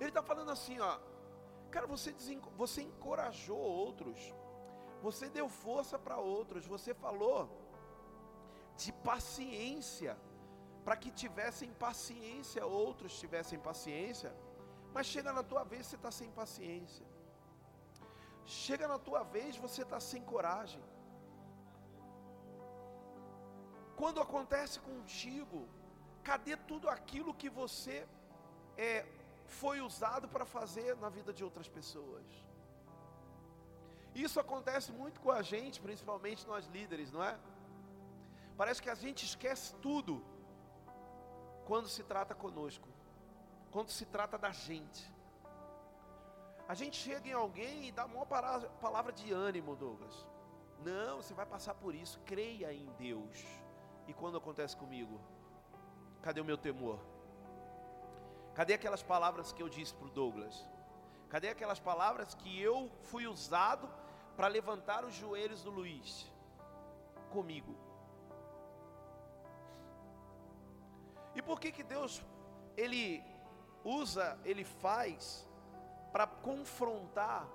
Ele 0.00 0.10
está 0.10 0.22
falando 0.22 0.50
assim, 0.50 0.78
ó. 0.80 0.98
Cara, 1.70 1.86
você, 1.86 2.14
você 2.56 2.82
encorajou 2.82 3.58
outros. 3.58 4.18
Você 5.02 5.28
deu 5.28 5.48
força 5.48 5.98
para 5.98 6.16
outros. 6.18 6.66
Você 6.66 6.92
falou 6.94 7.48
de 8.76 8.92
paciência, 8.92 10.16
para 10.84 10.96
que 10.96 11.10
tivessem 11.10 11.70
paciência, 11.72 12.64
outros 12.64 13.18
tivessem 13.18 13.58
paciência, 13.58 14.32
mas 14.94 15.06
chega 15.06 15.32
na 15.32 15.42
tua 15.42 15.64
vez 15.64 15.86
você 15.86 15.96
está 15.96 16.10
sem 16.10 16.30
paciência, 16.30 17.04
chega 18.48 18.88
na 18.88 18.98
tua 18.98 19.22
vez 19.22 19.56
você 19.56 19.82
está 19.82 20.00
sem 20.00 20.22
coragem. 20.22 20.82
Quando 24.00 24.20
acontece 24.20 24.78
contigo, 24.80 25.68
cadê 26.22 26.56
tudo 26.56 26.88
aquilo 26.88 27.34
que 27.34 27.50
você 27.50 27.96
é, 28.76 29.04
foi 29.60 29.80
usado 29.80 30.28
para 30.28 30.46
fazer 30.46 30.96
na 30.96 31.10
vida 31.10 31.32
de 31.32 31.44
outras 31.44 31.68
pessoas? 31.68 32.24
Isso 34.14 34.40
acontece 34.40 34.90
muito 34.92 35.20
com 35.20 35.30
a 35.30 35.42
gente, 35.42 35.80
principalmente 35.80 36.46
nós 36.46 36.66
líderes, 36.66 37.12
não 37.12 37.22
é? 37.22 37.38
Parece 38.56 38.80
que 38.82 38.90
a 38.90 38.94
gente 38.94 39.24
esquece 39.24 39.74
tudo 39.86 40.24
quando 41.66 41.88
se 41.88 42.02
trata 42.02 42.34
conosco, 42.34 42.88
quando 43.70 43.90
se 43.90 44.06
trata 44.06 44.38
da 44.38 44.50
gente. 44.50 45.04
A 46.68 46.74
gente 46.74 46.98
chega 46.98 47.26
em 47.26 47.32
alguém 47.32 47.88
e 47.88 47.90
dá 47.90 48.04
uma 48.04 48.26
palavra 48.26 49.10
de 49.10 49.32
ânimo, 49.32 49.74
Douglas. 49.74 50.26
Não, 50.84 51.16
você 51.16 51.32
vai 51.32 51.46
passar 51.46 51.74
por 51.74 51.94
isso, 51.94 52.20
creia 52.26 52.70
em 52.74 52.86
Deus. 52.98 53.42
E 54.06 54.12
quando 54.12 54.36
acontece 54.36 54.76
comigo? 54.76 55.18
Cadê 56.20 56.42
o 56.42 56.44
meu 56.44 56.58
temor? 56.58 57.00
Cadê 58.54 58.74
aquelas 58.74 59.02
palavras 59.02 59.50
que 59.50 59.62
eu 59.62 59.68
disse 59.70 59.94
para 59.94 60.08
o 60.08 60.10
Douglas? 60.10 60.68
Cadê 61.30 61.48
aquelas 61.48 61.80
palavras 61.80 62.34
que 62.34 62.60
eu 62.60 62.90
fui 63.00 63.26
usado 63.26 63.88
para 64.36 64.46
levantar 64.46 65.06
os 65.06 65.14
joelhos 65.14 65.62
do 65.62 65.70
Luiz? 65.70 66.30
Comigo. 67.30 67.74
E 71.34 71.40
por 71.40 71.58
que 71.58 71.72
que 71.72 71.82
Deus 71.82 72.22
ele 72.76 73.24
usa, 73.82 74.38
ele 74.44 74.64
faz 74.64 75.47
para 76.18 76.26
confrontar 76.26 77.48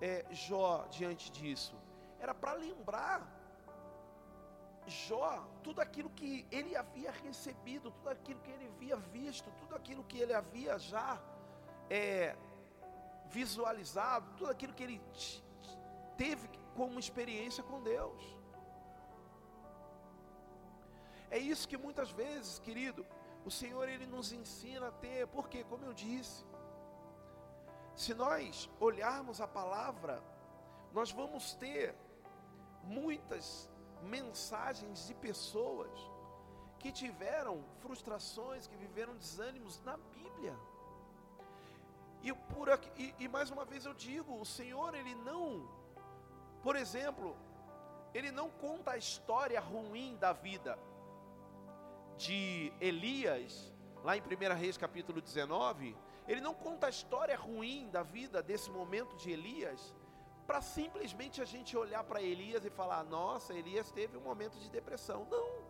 é, 0.00 0.24
Jó 0.30 0.86
diante 0.90 1.30
disso? 1.30 1.74
Era 2.18 2.32
para 2.32 2.54
lembrar 2.54 3.20
Jó 4.86 5.46
tudo 5.62 5.82
aquilo 5.82 6.08
que 6.08 6.46
ele 6.50 6.74
havia 6.74 7.10
recebido, 7.10 7.90
tudo 7.90 8.08
aquilo 8.08 8.40
que 8.40 8.50
ele 8.50 8.68
havia 8.68 8.96
visto, 8.96 9.50
tudo 9.58 9.76
aquilo 9.76 10.02
que 10.04 10.18
ele 10.18 10.32
havia 10.32 10.78
já 10.78 11.20
é, 11.90 12.34
visualizado, 13.26 14.32
tudo 14.38 14.50
aquilo 14.50 14.72
que 14.72 14.82
ele 14.82 15.02
teve 16.16 16.48
como 16.74 16.98
experiência 16.98 17.62
com 17.62 17.82
Deus. 17.82 18.22
É 21.30 21.36
isso 21.36 21.68
que 21.68 21.76
muitas 21.76 22.10
vezes, 22.10 22.58
querido, 22.60 23.04
o 23.44 23.50
Senhor 23.50 23.86
ele 23.90 24.06
nos 24.06 24.32
ensina 24.32 24.88
a 24.88 24.92
ter, 24.92 25.26
porque, 25.26 25.64
como 25.64 25.84
eu 25.84 25.92
disse, 25.92 26.46
se 27.94 28.12
nós 28.14 28.68
olharmos 28.80 29.40
a 29.40 29.46
palavra, 29.46 30.22
nós 30.92 31.10
vamos 31.12 31.54
ter 31.54 31.94
muitas 32.82 33.68
mensagens 34.02 35.06
de 35.06 35.14
pessoas 35.14 35.90
que 36.78 36.92
tiveram 36.92 37.64
frustrações, 37.80 38.66
que 38.66 38.76
viveram 38.76 39.16
desânimos 39.16 39.80
na 39.82 39.96
Bíblia. 39.96 40.54
E, 42.22 42.32
por 42.32 42.68
aqui, 42.70 42.90
e, 42.96 43.24
e 43.24 43.28
mais 43.28 43.50
uma 43.50 43.64
vez 43.64 43.86
eu 43.86 43.94
digo, 43.94 44.38
o 44.40 44.44
Senhor 44.44 44.94
ele 44.94 45.14
não, 45.14 45.68
por 46.62 46.76
exemplo, 46.76 47.36
ele 48.12 48.30
não 48.30 48.50
conta 48.50 48.92
a 48.92 48.96
história 48.96 49.60
ruim 49.60 50.16
da 50.16 50.32
vida 50.32 50.78
de 52.16 52.72
Elias, 52.80 53.72
lá 54.02 54.16
em 54.16 54.20
1 54.20 54.54
Reis 54.54 54.76
capítulo 54.76 55.20
19, 55.20 55.96
ele 56.26 56.40
não 56.40 56.54
conta 56.54 56.86
a 56.86 56.90
história 56.90 57.36
ruim 57.36 57.88
da 57.90 58.02
vida 58.02 58.42
desse 58.42 58.70
momento 58.70 59.16
de 59.16 59.30
Elias, 59.30 59.94
para 60.46 60.60
simplesmente 60.60 61.40
a 61.40 61.44
gente 61.44 61.76
olhar 61.76 62.04
para 62.04 62.22
Elias 62.22 62.64
e 62.64 62.70
falar: 62.70 63.04
nossa, 63.04 63.54
Elias 63.54 63.90
teve 63.90 64.16
um 64.16 64.20
momento 64.20 64.58
de 64.58 64.70
depressão. 64.70 65.26
Não. 65.30 65.64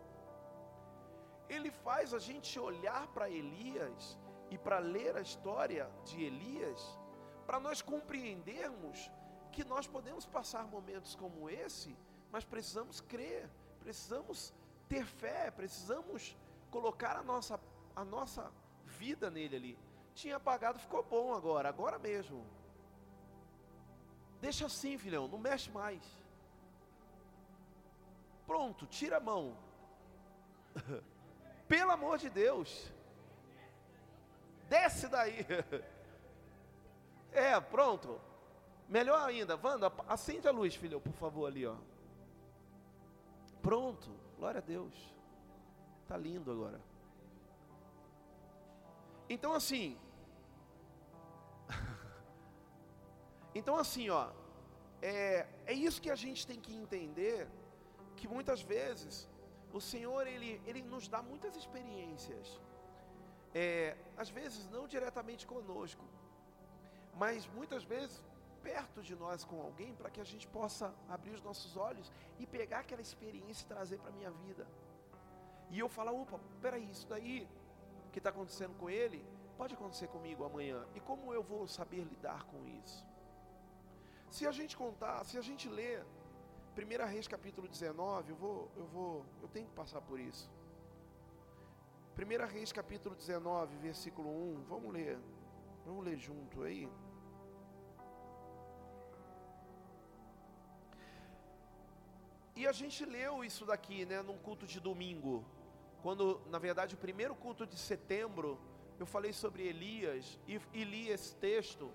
Ele 1.49 1.71
faz 1.71 2.13
a 2.13 2.19
gente 2.19 2.59
olhar 2.59 3.07
para 3.07 3.29
Elias 3.29 4.17
e 4.49 4.57
para 4.57 4.79
ler 4.79 5.15
a 5.15 5.21
história 5.21 5.89
de 6.03 6.23
Elias, 6.23 6.99
para 7.45 7.59
nós 7.59 7.81
compreendermos 7.81 9.11
que 9.51 9.63
nós 9.63 9.87
podemos 9.87 10.25
passar 10.25 10.65
momentos 10.67 11.15
como 11.15 11.49
esse, 11.49 11.95
mas 12.31 12.43
precisamos 12.43 12.99
crer, 12.99 13.49
precisamos 13.79 14.53
ter 14.89 15.05
fé, 15.05 15.51
precisamos 15.51 16.35
colocar 16.69 17.15
a 17.17 17.23
nossa, 17.23 17.59
a 17.95 18.03
nossa 18.03 18.51
vida 18.85 19.29
nele 19.29 19.55
ali. 19.55 19.79
Tinha 20.15 20.37
apagado, 20.37 20.79
ficou 20.79 21.03
bom 21.03 21.33
agora, 21.33 21.67
agora 21.69 21.99
mesmo. 21.99 22.45
Deixa 24.39 24.65
assim, 24.65 24.97
filhão, 24.97 25.27
não 25.27 25.37
mexe 25.37 25.69
mais. 25.69 26.01
Pronto, 28.47 28.87
tira 28.87 29.17
a 29.17 29.19
mão. 29.19 29.57
Pelo 31.67 31.91
amor 31.91 32.17
de 32.17 32.29
Deus. 32.29 32.91
Desce 34.69 35.07
daí. 35.07 35.45
É, 37.37 37.59
pronto. 37.59 38.17
Melhor 38.87 39.19
ainda, 39.27 39.59
Wanda, 39.61 39.91
acende 40.07 40.47
a 40.47 40.51
luz, 40.51 40.73
filhão, 40.73 41.01
por 41.01 41.11
favor, 41.11 41.47
ali, 41.47 41.67
ó. 41.67 41.75
Pronto. 43.61 44.09
Glória 44.37 44.59
a 44.59 44.61
Deus. 44.61 44.93
Tá 46.07 46.15
lindo 46.15 46.49
agora. 46.49 46.79
Então 49.29 49.53
assim, 49.53 49.97
então 53.53 53.75
assim, 53.77 54.09
ó, 54.09 54.31
é, 55.01 55.47
é 55.65 55.73
isso 55.73 56.01
que 56.01 56.09
a 56.09 56.15
gente 56.15 56.45
tem 56.45 56.59
que 56.59 56.73
entender, 56.73 57.47
que 58.15 58.27
muitas 58.27 58.61
vezes 58.61 59.29
o 59.73 59.81
Senhor 59.81 60.25
ele, 60.25 60.61
ele 60.65 60.81
nos 60.81 61.07
dá 61.07 61.21
muitas 61.21 61.55
experiências, 61.55 62.59
é, 63.53 63.95
às 64.17 64.29
vezes 64.29 64.69
não 64.69 64.87
diretamente 64.87 65.45
conosco, 65.45 66.03
mas 67.15 67.47
muitas 67.47 67.83
vezes 67.83 68.21
perto 68.63 69.01
de 69.01 69.15
nós 69.15 69.43
com 69.43 69.61
alguém 69.61 69.93
para 69.93 70.09
que 70.09 70.19
a 70.19 70.23
gente 70.23 70.47
possa 70.47 70.93
abrir 71.07 71.31
os 71.31 71.41
nossos 71.41 71.77
olhos 71.77 72.11
e 72.39 72.47
pegar 72.47 72.79
aquela 72.79 73.01
experiência 73.01 73.63
e 73.63 73.67
trazer 73.67 73.99
para 73.99 74.09
a 74.09 74.13
minha 74.13 74.31
vida. 74.31 74.65
E 75.69 75.79
eu 75.79 75.87
falar, 75.87 76.11
opa, 76.11 76.39
peraí, 76.61 76.89
isso 76.89 77.07
daí 77.07 77.47
que 78.11 78.19
está 78.19 78.31
acontecendo 78.31 78.75
com 78.79 78.89
ele, 78.89 79.23
pode 79.57 79.73
acontecer 79.73 80.07
comigo 80.07 80.43
amanhã. 80.43 80.85
E 80.95 80.99
como 80.99 81.33
eu 81.33 81.43
vou 81.43 81.67
saber 81.67 82.03
lidar 82.03 82.43
com 82.45 82.65
isso? 82.65 83.05
Se 84.29 84.45
a 84.45 84.51
gente 84.51 84.75
contar, 84.75 85.23
se 85.23 85.37
a 85.37 85.41
gente 85.41 85.69
ler 85.69 86.05
1 86.77 87.05
Reis 87.07 87.27
capítulo 87.27 87.67
19, 87.67 88.31
eu 88.31 88.35
vou, 88.35 88.71
eu 88.75 88.85
vou, 88.85 89.25
eu 89.41 89.47
tenho 89.47 89.67
que 89.67 89.73
passar 89.73 90.01
por 90.01 90.19
isso. 90.19 90.51
1 92.17 92.45
Reis 92.47 92.71
capítulo 92.71 93.15
19, 93.15 93.77
versículo 93.77 94.29
1, 94.29 94.63
vamos 94.63 94.93
ler. 94.93 95.17
Vamos 95.85 96.03
ler 96.03 96.17
junto 96.17 96.63
aí. 96.63 96.89
E 102.55 102.65
a 102.65 102.71
gente 102.71 103.05
leu 103.05 103.43
isso 103.43 103.65
daqui, 103.65 104.05
né, 104.05 104.21
num 104.21 104.37
culto 104.37 104.65
de 104.65 104.79
domingo. 104.79 105.45
Quando, 106.01 106.41
na 106.49 106.57
verdade, 106.57 106.95
o 106.95 106.97
primeiro 106.97 107.35
culto 107.35 107.65
de 107.67 107.77
setembro, 107.77 108.57
eu 108.99 109.05
falei 109.05 109.33
sobre 109.33 109.63
Elias 109.67 110.39
e, 110.47 110.59
e 110.73 110.83
li 110.83 111.09
esse 111.09 111.35
texto. 111.35 111.91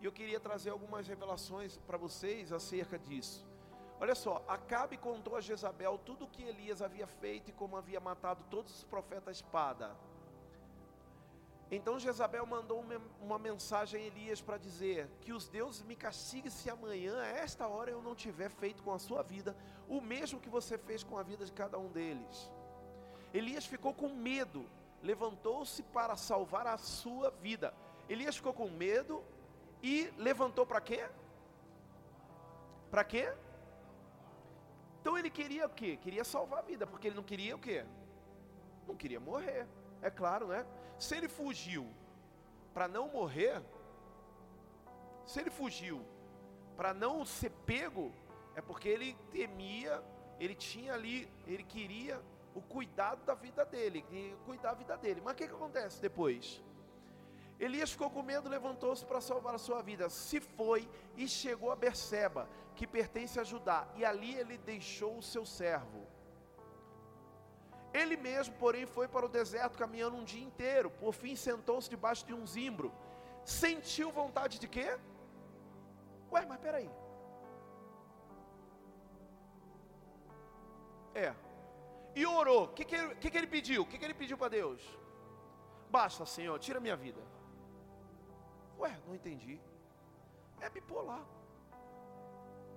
E 0.00 0.04
eu 0.04 0.12
queria 0.12 0.40
trazer 0.40 0.70
algumas 0.70 1.06
revelações 1.06 1.76
para 1.86 1.98
vocês 1.98 2.52
acerca 2.52 2.98
disso. 2.98 3.46
Olha 4.00 4.14
só, 4.14 4.42
Acabe 4.48 4.96
contou 4.96 5.36
a 5.36 5.40
Jezabel 5.42 5.98
tudo 5.98 6.24
o 6.24 6.28
que 6.28 6.42
Elias 6.42 6.80
havia 6.80 7.06
feito 7.06 7.50
e 7.50 7.52
como 7.52 7.76
havia 7.76 8.00
matado 8.00 8.42
todos 8.48 8.74
os 8.74 8.84
profetas 8.84 9.28
à 9.28 9.30
espada. 9.30 9.96
Então 11.70 12.00
Jezabel 12.00 12.44
mandou 12.46 12.84
uma 13.20 13.38
mensagem 13.38 14.02
a 14.02 14.06
Elias 14.06 14.40
para 14.40 14.56
dizer: 14.56 15.08
Que 15.20 15.32
os 15.32 15.48
deuses 15.48 15.82
me 15.82 15.94
castiguem 15.94 16.50
se 16.50 16.68
amanhã, 16.68 17.20
a 17.20 17.26
esta 17.26 17.68
hora, 17.68 17.90
eu 17.90 18.02
não 18.02 18.14
tiver 18.14 18.50
feito 18.50 18.82
com 18.82 18.92
a 18.92 18.98
sua 18.98 19.22
vida 19.22 19.54
o 19.86 20.00
mesmo 20.00 20.40
que 20.40 20.48
você 20.48 20.76
fez 20.76 21.04
com 21.04 21.16
a 21.16 21.22
vida 21.22 21.44
de 21.44 21.52
cada 21.52 21.78
um 21.78 21.88
deles. 21.88 22.50
Elias 23.32 23.66
ficou 23.66 23.94
com 23.94 24.08
medo, 24.08 24.66
levantou-se 25.02 25.82
para 25.82 26.16
salvar 26.16 26.66
a 26.66 26.78
sua 26.78 27.30
vida. 27.30 27.74
Elias 28.08 28.36
ficou 28.36 28.52
com 28.52 28.68
medo 28.68 29.24
e 29.82 30.12
levantou 30.16 30.66
para 30.66 30.80
quê? 30.80 31.08
Para 32.90 33.04
quê? 33.04 33.32
Então 35.00 35.16
ele 35.16 35.30
queria 35.30 35.66
o 35.66 35.70
quê? 35.70 35.96
Queria 35.96 36.24
salvar 36.24 36.58
a 36.58 36.62
vida, 36.62 36.86
porque 36.86 37.08
ele 37.08 37.16
não 37.16 37.22
queria 37.22 37.56
o 37.56 37.58
quê? 37.58 37.84
Não 38.86 38.94
queria 38.94 39.20
morrer. 39.20 39.66
É 40.02 40.10
claro, 40.10 40.48
né? 40.48 40.66
Se 40.98 41.16
ele 41.16 41.28
fugiu 41.28 41.86
para 42.74 42.86
não 42.86 43.08
morrer, 43.08 43.62
se 45.26 45.40
ele 45.40 45.50
fugiu 45.50 46.04
para 46.76 46.92
não 46.92 47.24
ser 47.24 47.50
pego, 47.64 48.12
é 48.54 48.60
porque 48.60 48.88
ele 48.88 49.16
temia, 49.30 50.02
ele 50.38 50.54
tinha 50.54 50.94
ali, 50.94 51.30
ele 51.46 51.62
queria 51.62 52.20
o 52.54 52.60
cuidado 52.60 53.24
da 53.24 53.34
vida 53.34 53.64
dele, 53.64 54.04
cuidar 54.44 54.70
da 54.70 54.78
vida 54.78 54.96
dele. 54.96 55.20
Mas 55.22 55.34
o 55.34 55.36
que, 55.36 55.48
que 55.48 55.54
acontece 55.54 56.00
depois? 56.00 56.62
Elias 57.58 57.92
ficou 57.92 58.10
com 58.10 58.22
medo, 58.22 58.48
levantou-se 58.48 59.04
para 59.04 59.20
salvar 59.20 59.54
a 59.54 59.58
sua 59.58 59.82
vida. 59.82 60.08
Se 60.08 60.40
foi 60.40 60.88
e 61.16 61.28
chegou 61.28 61.70
a 61.70 61.76
Berseba, 61.76 62.48
que 62.74 62.86
pertence 62.86 63.38
a 63.38 63.44
Judá, 63.44 63.86
e 63.96 64.04
ali 64.04 64.34
ele 64.34 64.56
deixou 64.56 65.18
o 65.18 65.22
seu 65.22 65.44
servo. 65.44 66.06
Ele 67.92 68.16
mesmo, 68.16 68.54
porém, 68.54 68.86
foi 68.86 69.06
para 69.08 69.26
o 69.26 69.28
deserto 69.28 69.76
caminhando 69.76 70.16
um 70.16 70.24
dia 70.24 70.42
inteiro. 70.42 70.90
Por 70.90 71.12
fim, 71.12 71.34
sentou-se 71.36 71.90
debaixo 71.90 72.24
de 72.24 72.32
um 72.32 72.46
zimbro. 72.46 72.92
Sentiu 73.44 74.10
vontade 74.10 74.58
de 74.58 74.68
quê? 74.68 74.98
Ué, 76.32 76.46
mas 76.46 76.60
peraí. 76.60 76.88
É. 81.14 81.34
E 82.14 82.26
orou. 82.26 82.64
O 82.64 82.68
que, 82.68 82.84
que, 82.84 83.14
que, 83.16 83.30
que 83.30 83.38
ele 83.38 83.46
pediu? 83.46 83.82
O 83.82 83.86
que, 83.86 83.98
que 83.98 84.04
ele 84.04 84.14
pediu 84.14 84.36
para 84.36 84.48
Deus? 84.48 84.82
Basta, 85.90 86.24
Senhor, 86.26 86.58
tira 86.58 86.80
minha 86.80 86.96
vida. 86.96 87.20
Ué, 88.78 88.98
não 89.06 89.14
entendi. 89.14 89.60
É 90.60 90.68
bipolar. 90.68 91.24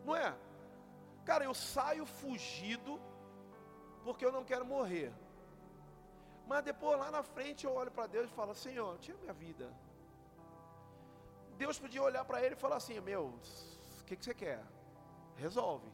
Não 0.05 0.15
é? 0.15 0.35
Cara, 1.25 1.43
eu 1.45 1.53
saio 1.53 2.05
fugido 2.05 2.99
porque 4.03 4.25
eu 4.25 4.31
não 4.31 4.43
quero 4.43 4.65
morrer. 4.65 5.13
Mas 6.45 6.63
depois 6.63 6.99
lá 6.99 7.09
na 7.09 7.23
frente 7.23 7.65
eu 7.65 7.73
olho 7.73 7.91
para 7.91 8.07
Deus 8.07 8.29
e 8.29 8.33
falo: 8.33 8.53
Senhor, 8.53 8.97
tira 8.99 9.17
minha 9.17 9.33
vida. 9.33 9.73
Deus 11.57 11.79
podia 11.79 12.01
olhar 12.01 12.25
para 12.25 12.41
ele 12.43 12.55
e 12.55 12.57
falar 12.57 12.77
assim: 12.77 12.99
Meu, 12.99 13.25
o 13.27 14.03
que, 14.05 14.15
que 14.15 14.25
você 14.25 14.33
quer? 14.33 14.61
Resolve. 15.37 15.87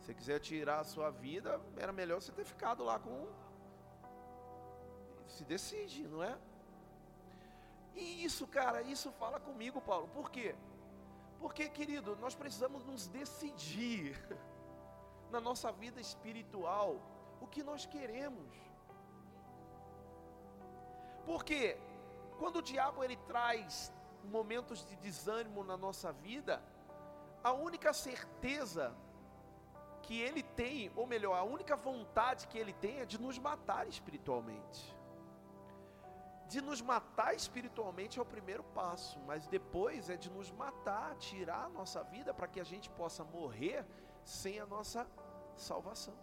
Se 0.00 0.14
quiser 0.14 0.40
tirar 0.40 0.80
a 0.80 0.84
sua 0.84 1.10
vida, 1.10 1.60
era 1.76 1.92
melhor 1.92 2.20
você 2.20 2.32
ter 2.32 2.44
ficado 2.44 2.82
lá 2.82 2.98
com. 2.98 3.28
Se 5.26 5.44
decide, 5.44 6.08
não 6.08 6.22
é? 6.22 6.36
E 7.94 8.24
isso, 8.24 8.46
cara, 8.46 8.82
isso 8.82 9.12
fala 9.12 9.38
comigo, 9.38 9.80
Paulo. 9.80 10.08
Por 10.08 10.30
quê? 10.30 10.54
Porque, 11.38 11.68
querido, 11.68 12.16
nós 12.16 12.34
precisamos 12.34 12.84
nos 12.84 13.06
decidir 13.08 14.18
na 15.30 15.40
nossa 15.40 15.70
vida 15.70 16.00
espiritual 16.00 17.00
o 17.40 17.46
que 17.46 17.62
nós 17.62 17.86
queremos. 17.86 18.54
Porque 21.24 21.78
quando 22.38 22.56
o 22.56 22.62
diabo 22.62 23.04
ele 23.04 23.16
traz 23.16 23.92
momentos 24.24 24.84
de 24.84 24.96
desânimo 24.96 25.62
na 25.62 25.76
nossa 25.76 26.12
vida, 26.12 26.62
a 27.42 27.52
única 27.52 27.92
certeza 27.92 28.94
que 30.10 30.20
ele 30.20 30.42
tem, 30.42 30.90
ou 30.96 31.06
melhor, 31.06 31.36
a 31.38 31.44
única 31.44 31.76
vontade 31.76 32.48
que 32.48 32.58
ele 32.58 32.72
tem 32.72 32.98
é 32.98 33.06
de 33.06 33.16
nos 33.24 33.38
matar 33.38 33.86
espiritualmente. 33.86 34.82
De 36.48 36.60
nos 36.60 36.80
matar 36.82 37.32
espiritualmente 37.32 38.18
é 38.18 38.22
o 38.22 38.26
primeiro 38.26 38.64
passo, 38.78 39.20
mas 39.20 39.46
depois 39.46 40.10
é 40.10 40.16
de 40.16 40.28
nos 40.28 40.50
matar, 40.50 41.14
tirar 41.14 41.66
a 41.66 41.68
nossa 41.68 42.02
vida 42.02 42.34
para 42.34 42.48
que 42.48 42.58
a 42.58 42.64
gente 42.64 42.90
possa 42.90 43.22
morrer 43.22 43.86
sem 44.24 44.58
a 44.58 44.66
nossa 44.66 45.06
salvação. 45.56 46.18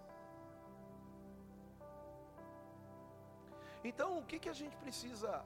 Então, 3.86 4.20
o 4.20 4.26
que, 4.26 4.38
que 4.38 4.50
a 4.50 4.60
gente 4.62 4.76
precisa 4.76 5.46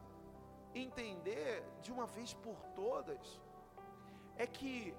entender 0.73 1.63
de 1.83 1.91
uma 1.91 2.07
vez 2.07 2.33
por 2.33 2.57
todas 2.73 3.39
é 4.35 4.47
que 4.47 4.95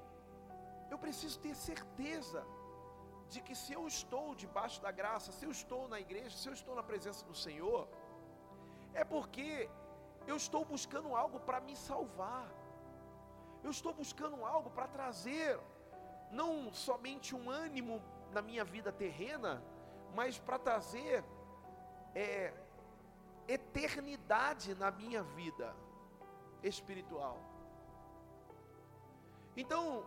eu 0.88 0.96
preciso 0.96 1.40
ter 1.40 1.56
certeza 1.56 2.46
de 3.32 3.40
que 3.46 3.54
se 3.62 3.72
eu 3.78 3.82
estou 3.94 4.24
debaixo 4.42 4.78
da 4.86 4.92
graça, 5.00 5.36
se 5.36 5.44
eu 5.46 5.52
estou 5.58 5.82
na 5.92 5.98
igreja, 6.06 6.34
se 6.40 6.48
eu 6.50 6.54
estou 6.60 6.74
na 6.78 6.84
presença 6.90 7.22
do 7.30 7.36
Senhor, 7.44 7.82
é 9.00 9.04
porque 9.12 9.48
eu 10.30 10.36
estou 10.42 10.62
buscando 10.72 11.10
algo 11.22 11.38
para 11.48 11.60
me 11.66 11.74
salvar. 11.88 12.46
Eu 13.66 13.70
estou 13.76 13.92
buscando 14.02 14.44
algo 14.54 14.70
para 14.76 14.86
trazer 14.96 15.58
não 16.40 16.72
somente 16.72 17.34
um 17.40 17.48
ânimo 17.50 17.94
na 18.36 18.42
minha 18.48 18.64
vida 18.74 18.90
terrena, 19.04 19.52
mas 20.18 20.38
para 20.38 20.58
trazer 20.58 21.24
é, 22.14 22.52
eternidade 23.48 24.74
na 24.82 24.90
minha 24.90 25.22
vida 25.22 25.68
espiritual. 26.62 27.38
Então, 29.56 30.04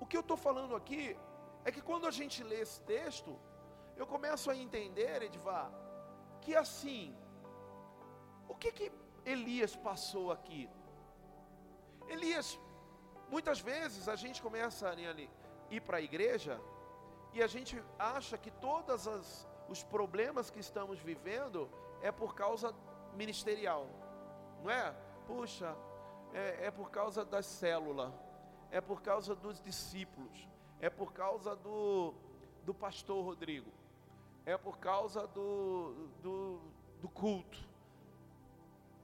o 0.00 0.06
que 0.06 0.16
eu 0.16 0.24
estou 0.26 0.36
falando 0.36 0.74
aqui 0.76 1.16
é 1.64 1.72
que 1.72 1.82
quando 1.82 2.06
a 2.06 2.10
gente 2.10 2.42
lê 2.42 2.60
esse 2.60 2.80
texto, 2.82 3.38
eu 3.96 4.06
começo 4.06 4.50
a 4.50 4.56
entender, 4.56 5.22
Edvar, 5.22 5.70
que 6.40 6.54
assim, 6.54 7.16
o 8.48 8.54
que 8.54 8.70
que 8.72 8.92
Elias 9.24 9.74
passou 9.76 10.30
aqui? 10.32 10.68
Elias, 12.08 12.58
muitas 13.28 13.60
vezes 13.60 14.08
a 14.08 14.16
gente 14.16 14.40
começa 14.40 14.88
a 14.88 14.94
ir 15.70 15.80
para 15.82 15.98
a 15.98 16.00
igreja 16.00 16.60
e 17.32 17.42
a 17.42 17.46
gente 17.46 17.82
acha 17.98 18.38
que 18.38 18.50
todos 18.50 19.06
os 19.68 19.82
problemas 19.82 20.50
que 20.50 20.60
estamos 20.60 20.98
vivendo 21.00 21.68
é 22.00 22.10
por 22.10 22.34
causa 22.34 22.74
ministerial, 23.14 23.86
não 24.62 24.70
é? 24.70 24.94
Puxa, 25.26 25.76
é, 26.32 26.66
é 26.66 26.70
por 26.70 26.90
causa 26.90 27.24
da 27.24 27.42
célula, 27.42 28.14
é 28.70 28.80
por 28.80 29.02
causa 29.02 29.34
dos 29.34 29.60
discípulos, 29.60 30.48
é 30.80 30.88
por 30.88 31.12
causa 31.12 31.56
do, 31.56 32.14
do 32.64 32.72
pastor 32.74 33.24
Rodrigo, 33.24 33.70
é 34.46 34.56
por 34.56 34.78
causa 34.78 35.26
do, 35.26 36.08
do, 36.22 36.60
do 37.00 37.08
culto. 37.08 37.58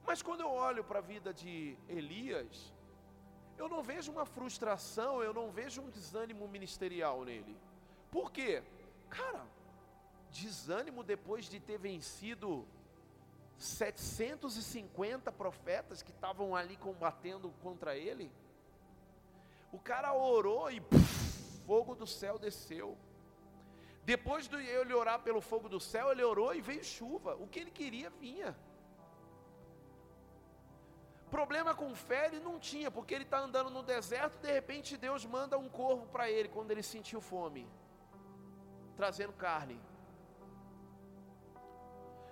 Mas 0.05 0.21
quando 0.21 0.41
eu 0.41 0.51
olho 0.51 0.83
para 0.83 0.99
a 0.99 1.01
vida 1.01 1.33
de 1.33 1.77
Elias, 1.89 2.73
eu 3.57 3.67
não 3.67 3.81
vejo 3.81 4.11
uma 4.11 4.25
frustração, 4.25 5.23
eu 5.23 5.33
não 5.33 5.51
vejo 5.51 5.81
um 5.81 5.89
desânimo 5.89 6.47
ministerial 6.47 7.23
nele. 7.23 7.57
Por 8.11 8.31
quê? 8.31 8.63
Cara, 9.09 9.45
desânimo 10.31 11.03
depois 11.03 11.45
de 11.45 11.59
ter 11.59 11.77
vencido 11.77 12.67
750 13.57 15.31
profetas 15.31 16.01
que 16.01 16.11
estavam 16.11 16.55
ali 16.55 16.75
combatendo 16.77 17.49
contra 17.61 17.97
ele. 17.97 18.31
O 19.71 19.79
cara 19.79 20.13
orou 20.13 20.69
e 20.69 20.79
puf, 20.81 21.24
fogo 21.65 21.95
do 21.95 22.07
céu 22.07 22.37
desceu. 22.37 22.97
Depois 24.03 24.47
de 24.47 24.55
ele 24.55 24.93
orar 24.93 25.19
pelo 25.27 25.41
fogo 25.41 25.67
do 25.67 25.79
céu, 25.79 26.11
ele 26.11 26.23
orou 26.23 26.53
e 26.53 26.61
veio 26.61 26.83
chuva. 26.83 27.35
O 27.35 27.47
que 27.47 27.59
ele 27.59 27.71
queria 27.71 28.09
vinha. 28.11 28.55
Problema 31.29 31.73
com 31.73 31.93
fé 31.95 32.27
ele 32.27 32.39
não 32.39 32.59
tinha, 32.59 32.89
porque 32.91 33.13
ele 33.13 33.23
está 33.23 33.39
andando 33.39 33.69
no 33.69 33.81
deserto, 33.81 34.37
de 34.37 34.51
repente 34.51 34.95
Deus 34.95 35.25
manda 35.25 35.57
um 35.57 35.67
corvo 35.67 36.05
para 36.07 36.29
ele 36.29 36.47
quando 36.49 36.71
ele 36.71 36.83
sentiu 36.83 37.19
fome, 37.19 37.67
trazendo 38.95 39.33
carne. 39.33 39.79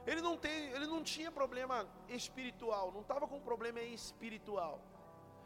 Ele 0.05 0.21
não, 0.21 0.37
tem, 0.37 0.69
ele 0.71 0.85
não 0.85 1.01
tinha 1.01 1.31
problema 1.31 1.87
espiritual, 2.07 2.91
não 2.91 3.01
estava 3.01 3.27
com 3.27 3.39
problema 3.39 3.81
espiritual. 3.81 4.79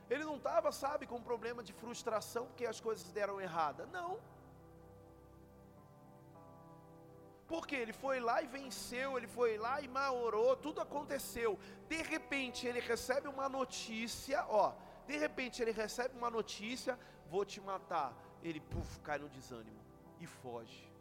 Ele 0.10 0.24
não 0.24 0.38
estava, 0.38 0.72
sabe, 0.72 1.05
com 1.05 1.22
problema 1.22 1.62
de 1.64 1.74
frustração 1.74 2.45
porque 2.47 2.66
as 2.66 2.80
coisas 2.80 3.12
deram 3.12 3.39
errada. 3.41 3.86
Não. 3.88 4.20
Porque 7.47 7.76
ele 7.76 7.93
foi 7.93 8.20
lá 8.20 8.41
e 8.41 8.47
venceu, 8.47 9.18
ele 9.18 9.28
foi 9.28 9.58
lá 9.58 9.80
e 9.82 9.88
maorou, 9.88 10.55
tudo 10.55 10.82
aconteceu. 10.82 11.58
De 11.88 12.01
repente 12.01 12.68
ele 12.68 12.80
recebe 12.80 13.28
uma 13.28 13.47
notícia, 13.47 14.45
ó. 14.49 14.74
De 15.08 15.18
repente 15.18 15.62
ele 15.62 15.72
recebe 15.72 16.18
uma 16.18 16.30
notícia, 16.30 16.99
vou 17.30 17.45
te 17.45 17.62
matar. 17.62 18.14
Ele 18.43 18.60
puf, 18.60 18.99
cai 18.99 19.18
no 19.18 19.30
desânimo 19.30 19.80
e 20.20 20.28
foge. 20.28 20.91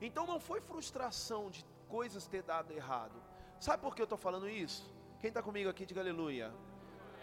Então 0.00 0.26
não 0.26 0.40
foi 0.40 0.60
frustração 0.60 1.50
de 1.50 1.64
coisas 1.88 2.26
ter 2.26 2.42
dado 2.42 2.72
errado. 2.72 3.22
Sabe 3.60 3.82
por 3.82 3.94
que 3.94 4.00
eu 4.00 4.04
estou 4.04 4.16
falando 4.16 4.48
isso? 4.48 4.90
Quem 5.20 5.28
está 5.28 5.42
comigo 5.42 5.68
aqui, 5.68 5.84
diga 5.84 6.00
aleluia. 6.00 6.50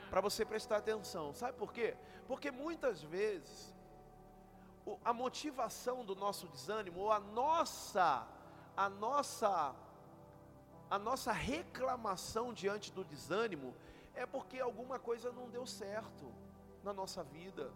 Para 0.09 0.21
você 0.21 0.45
prestar 0.45 0.77
atenção. 0.77 1.33
Sabe 1.33 1.57
por 1.57 1.73
quê? 1.73 1.95
Porque 2.27 2.51
muitas 2.51 3.01
vezes 3.01 3.73
a 5.03 5.13
motivação 5.13 6.05
do 6.05 6.15
nosso 6.15 6.47
desânimo, 6.47 7.01
ou 7.01 7.11
a 7.11 7.19
nossa, 7.19 8.25
a 8.75 8.89
nossa, 8.89 9.75
a 10.89 10.99
nossa 10.99 11.31
reclamação 11.31 12.53
diante 12.53 12.91
do 12.91 13.03
desânimo, 13.03 13.75
é 14.15 14.25
porque 14.25 14.59
alguma 14.59 14.97
coisa 14.97 15.31
não 15.31 15.49
deu 15.49 15.65
certo 15.65 16.33
na 16.83 16.93
nossa 16.93 17.23
vida. 17.23 17.71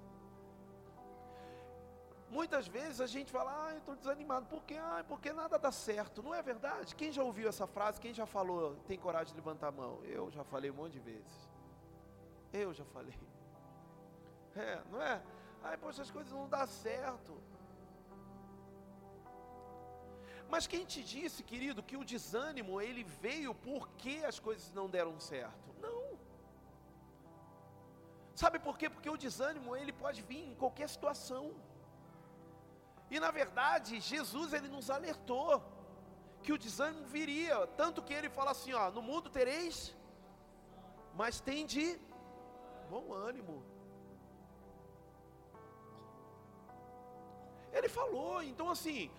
Muitas 2.29 2.65
vezes 2.65 3.01
a 3.01 3.07
gente 3.07 3.29
fala, 3.29 3.65
ah, 3.65 3.71
eu 3.71 3.79
estou 3.79 3.93
desanimado, 3.93 4.45
por 4.45 4.63
quê? 4.63 4.77
Ah, 4.77 5.03
porque 5.05 5.33
nada 5.33 5.59
dá 5.59 5.69
certo. 5.69 6.23
Não 6.23 6.33
é 6.33 6.41
verdade? 6.41 6.95
Quem 6.95 7.11
já 7.11 7.21
ouviu 7.21 7.49
essa 7.49 7.67
frase? 7.67 7.99
Quem 7.99 8.13
já 8.13 8.25
falou, 8.25 8.77
tem 8.87 8.97
coragem 8.97 9.33
de 9.33 9.35
levantar 9.35 9.67
a 9.67 9.71
mão? 9.71 9.99
Eu 10.05 10.31
já 10.31 10.41
falei 10.45 10.71
um 10.71 10.75
monte 10.75 10.93
de 10.93 10.99
vezes. 10.99 11.50
Eu 12.53 12.73
já 12.73 12.85
falei. 12.85 13.17
É, 14.55 14.81
não 14.91 15.01
é? 15.01 15.21
Ai, 15.63 15.77
poxa, 15.77 16.01
as 16.01 16.11
coisas 16.11 16.31
não 16.33 16.47
dão 16.49 16.67
certo. 16.67 17.33
Mas 20.49 20.67
quem 20.67 20.83
te 20.85 21.01
disse, 21.01 21.43
querido, 21.43 21.81
que 21.81 21.95
o 21.95 22.03
desânimo 22.03 22.81
ele 22.81 23.03
veio 23.03 23.53
porque 23.55 24.15
as 24.31 24.37
coisas 24.37 24.73
não 24.73 24.89
deram 24.89 25.17
certo? 25.19 25.73
Não. 25.79 26.19
Sabe 28.35 28.59
por 28.59 28.77
quê? 28.77 28.89
Porque 28.89 29.09
o 29.09 29.21
desânimo 29.25 29.75
ele 29.77 29.93
pode 29.93 30.21
vir 30.21 30.43
em 30.49 30.55
qualquer 30.55 30.89
situação. 30.89 31.53
E 33.09 33.19
na 33.19 33.31
verdade, 33.31 34.01
Jesus 34.01 34.51
ele 34.51 34.67
nos 34.67 34.89
alertou 34.89 35.63
que 36.43 36.51
o 36.51 36.57
desânimo 36.57 37.05
viria, 37.05 37.55
tanto 37.81 38.01
que 38.01 38.13
ele 38.13 38.29
fala 38.29 38.51
assim, 38.51 38.73
ó, 38.73 38.89
no 38.91 39.01
mundo 39.01 39.29
tereis, 39.29 39.95
mas 41.13 41.39
tem 41.39 41.65
de 41.65 41.99
bom 42.93 43.13
ânimo. 43.13 43.63
Ele 47.71 47.87
falou, 47.87 48.43
então 48.43 48.69
assim, 48.69 49.09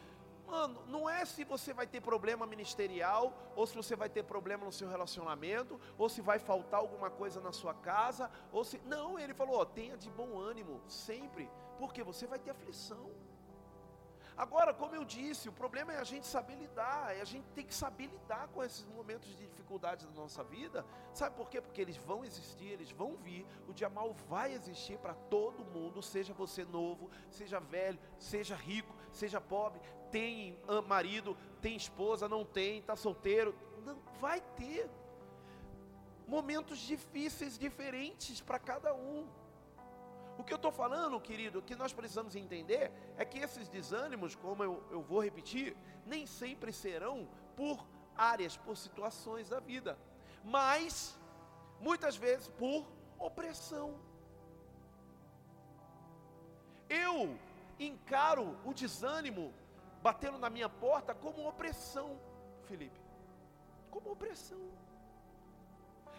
mano, 0.46 0.78
não 0.94 1.08
é 1.08 1.24
se 1.24 1.42
você 1.52 1.72
vai 1.72 1.86
ter 1.86 2.02
problema 2.02 2.44
ministerial, 2.54 3.24
ou 3.56 3.66
se 3.66 3.74
você 3.74 3.96
vai 3.96 4.10
ter 4.16 4.24
problema 4.24 4.66
no 4.66 4.72
seu 4.80 4.88
relacionamento, 4.94 5.80
ou 5.96 6.08
se 6.14 6.20
vai 6.20 6.38
faltar 6.38 6.80
alguma 6.80 7.10
coisa 7.20 7.40
na 7.40 7.52
sua 7.60 7.74
casa, 7.90 8.30
ou 8.52 8.62
se. 8.62 8.78
Não, 8.84 9.18
ele 9.18 9.32
falou, 9.32 9.56
ó, 9.58 9.64
tenha 9.64 9.96
de 9.96 10.10
bom 10.10 10.38
ânimo, 10.38 10.82
sempre, 10.86 11.50
porque 11.78 12.02
você 12.10 12.26
vai 12.26 12.38
ter 12.38 12.50
aflição. 12.50 13.10
Agora, 14.42 14.74
como 14.74 14.96
eu 14.96 15.04
disse, 15.04 15.48
o 15.48 15.52
problema 15.52 15.92
é 15.92 15.98
a 16.00 16.02
gente 16.02 16.26
saber 16.26 16.56
lidar, 16.56 17.16
é 17.16 17.20
a 17.20 17.24
gente 17.24 17.46
tem 17.54 17.64
que 17.64 17.72
saber 17.72 18.06
lidar 18.06 18.48
com 18.48 18.60
esses 18.64 18.84
momentos 18.86 19.28
de 19.28 19.36
dificuldade 19.36 20.04
da 20.04 20.12
nossa 20.20 20.42
vida. 20.42 20.84
Sabe 21.14 21.36
por 21.36 21.48
quê? 21.48 21.60
Porque 21.60 21.80
eles 21.80 21.96
vão 21.96 22.24
existir, 22.24 22.66
eles 22.66 22.90
vão 22.90 23.14
vir. 23.16 23.46
O 23.68 23.72
dia 23.72 23.88
mal 23.88 24.12
vai 24.28 24.52
existir 24.52 24.98
para 24.98 25.14
todo 25.14 25.64
mundo, 25.64 26.02
seja 26.02 26.32
você 26.34 26.64
novo, 26.64 27.08
seja 27.30 27.60
velho, 27.60 28.00
seja 28.18 28.56
rico, 28.56 28.92
seja 29.12 29.40
pobre, 29.40 29.80
tem 30.10 30.58
marido, 30.88 31.36
tem 31.60 31.76
esposa, 31.76 32.28
não 32.28 32.44
tem, 32.44 32.80
está 32.80 32.96
solteiro. 32.96 33.54
Não, 33.84 33.96
vai 34.20 34.40
ter 34.40 34.90
momentos 36.26 36.80
difíceis, 36.80 37.56
diferentes 37.56 38.40
para 38.40 38.58
cada 38.58 38.92
um. 38.92 39.24
O 40.38 40.44
que 40.44 40.52
eu 40.52 40.56
estou 40.56 40.72
falando, 40.72 41.20
querido, 41.20 41.62
que 41.62 41.76
nós 41.76 41.92
precisamos 41.92 42.34
entender 42.34 42.90
é 43.16 43.24
que 43.24 43.38
esses 43.38 43.68
desânimos, 43.68 44.34
como 44.34 44.64
eu, 44.64 44.82
eu 44.90 45.02
vou 45.02 45.22
repetir, 45.22 45.76
nem 46.06 46.26
sempre 46.26 46.72
serão 46.72 47.28
por 47.56 47.86
áreas, 48.16 48.56
por 48.56 48.76
situações 48.76 49.48
da 49.48 49.60
vida, 49.60 49.98
mas 50.44 51.18
muitas 51.80 52.16
vezes 52.16 52.48
por 52.48 52.86
opressão. 53.18 53.98
Eu 56.88 57.38
encaro 57.78 58.56
o 58.64 58.72
desânimo 58.72 59.52
batendo 60.02 60.38
na 60.38 60.50
minha 60.50 60.68
porta 60.68 61.14
como 61.14 61.48
opressão, 61.48 62.18
Felipe, 62.64 63.00
como 63.90 64.10
opressão. 64.10 64.60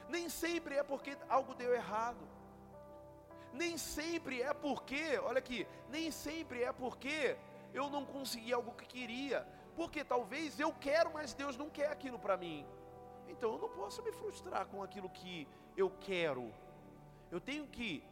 Nem 0.07 0.29
sempre 0.29 0.75
é 0.75 0.83
porque 0.83 1.17
algo 1.29 1.55
deu 1.55 1.73
errado 1.73 2.32
nem 3.53 3.77
sempre 3.77 4.41
é 4.41 4.53
porque, 4.53 5.17
olha 5.19 5.39
aqui, 5.39 5.67
nem 5.89 6.11
sempre 6.11 6.63
é 6.63 6.71
porque 6.71 7.37
eu 7.73 7.89
não 7.89 8.05
consegui 8.05 8.51
algo 8.51 8.73
que 8.73 8.85
queria, 8.85 9.47
porque 9.75 10.03
talvez 10.03 10.59
eu 10.59 10.73
quero, 10.73 11.11
mas 11.13 11.33
Deus 11.33 11.55
não 11.55 11.69
quer 11.69 11.91
aquilo 11.91 12.19
para 12.19 12.35
mim. 12.35 12.65
Então 13.27 13.53
eu 13.53 13.59
não 13.59 13.69
posso 13.69 14.01
me 14.03 14.11
frustrar 14.11 14.65
com 14.67 14.83
aquilo 14.83 15.09
que 15.09 15.47
eu 15.77 15.89
quero. 15.99 16.53
Eu 17.31 17.39
tenho 17.39 17.67
que 17.67 18.03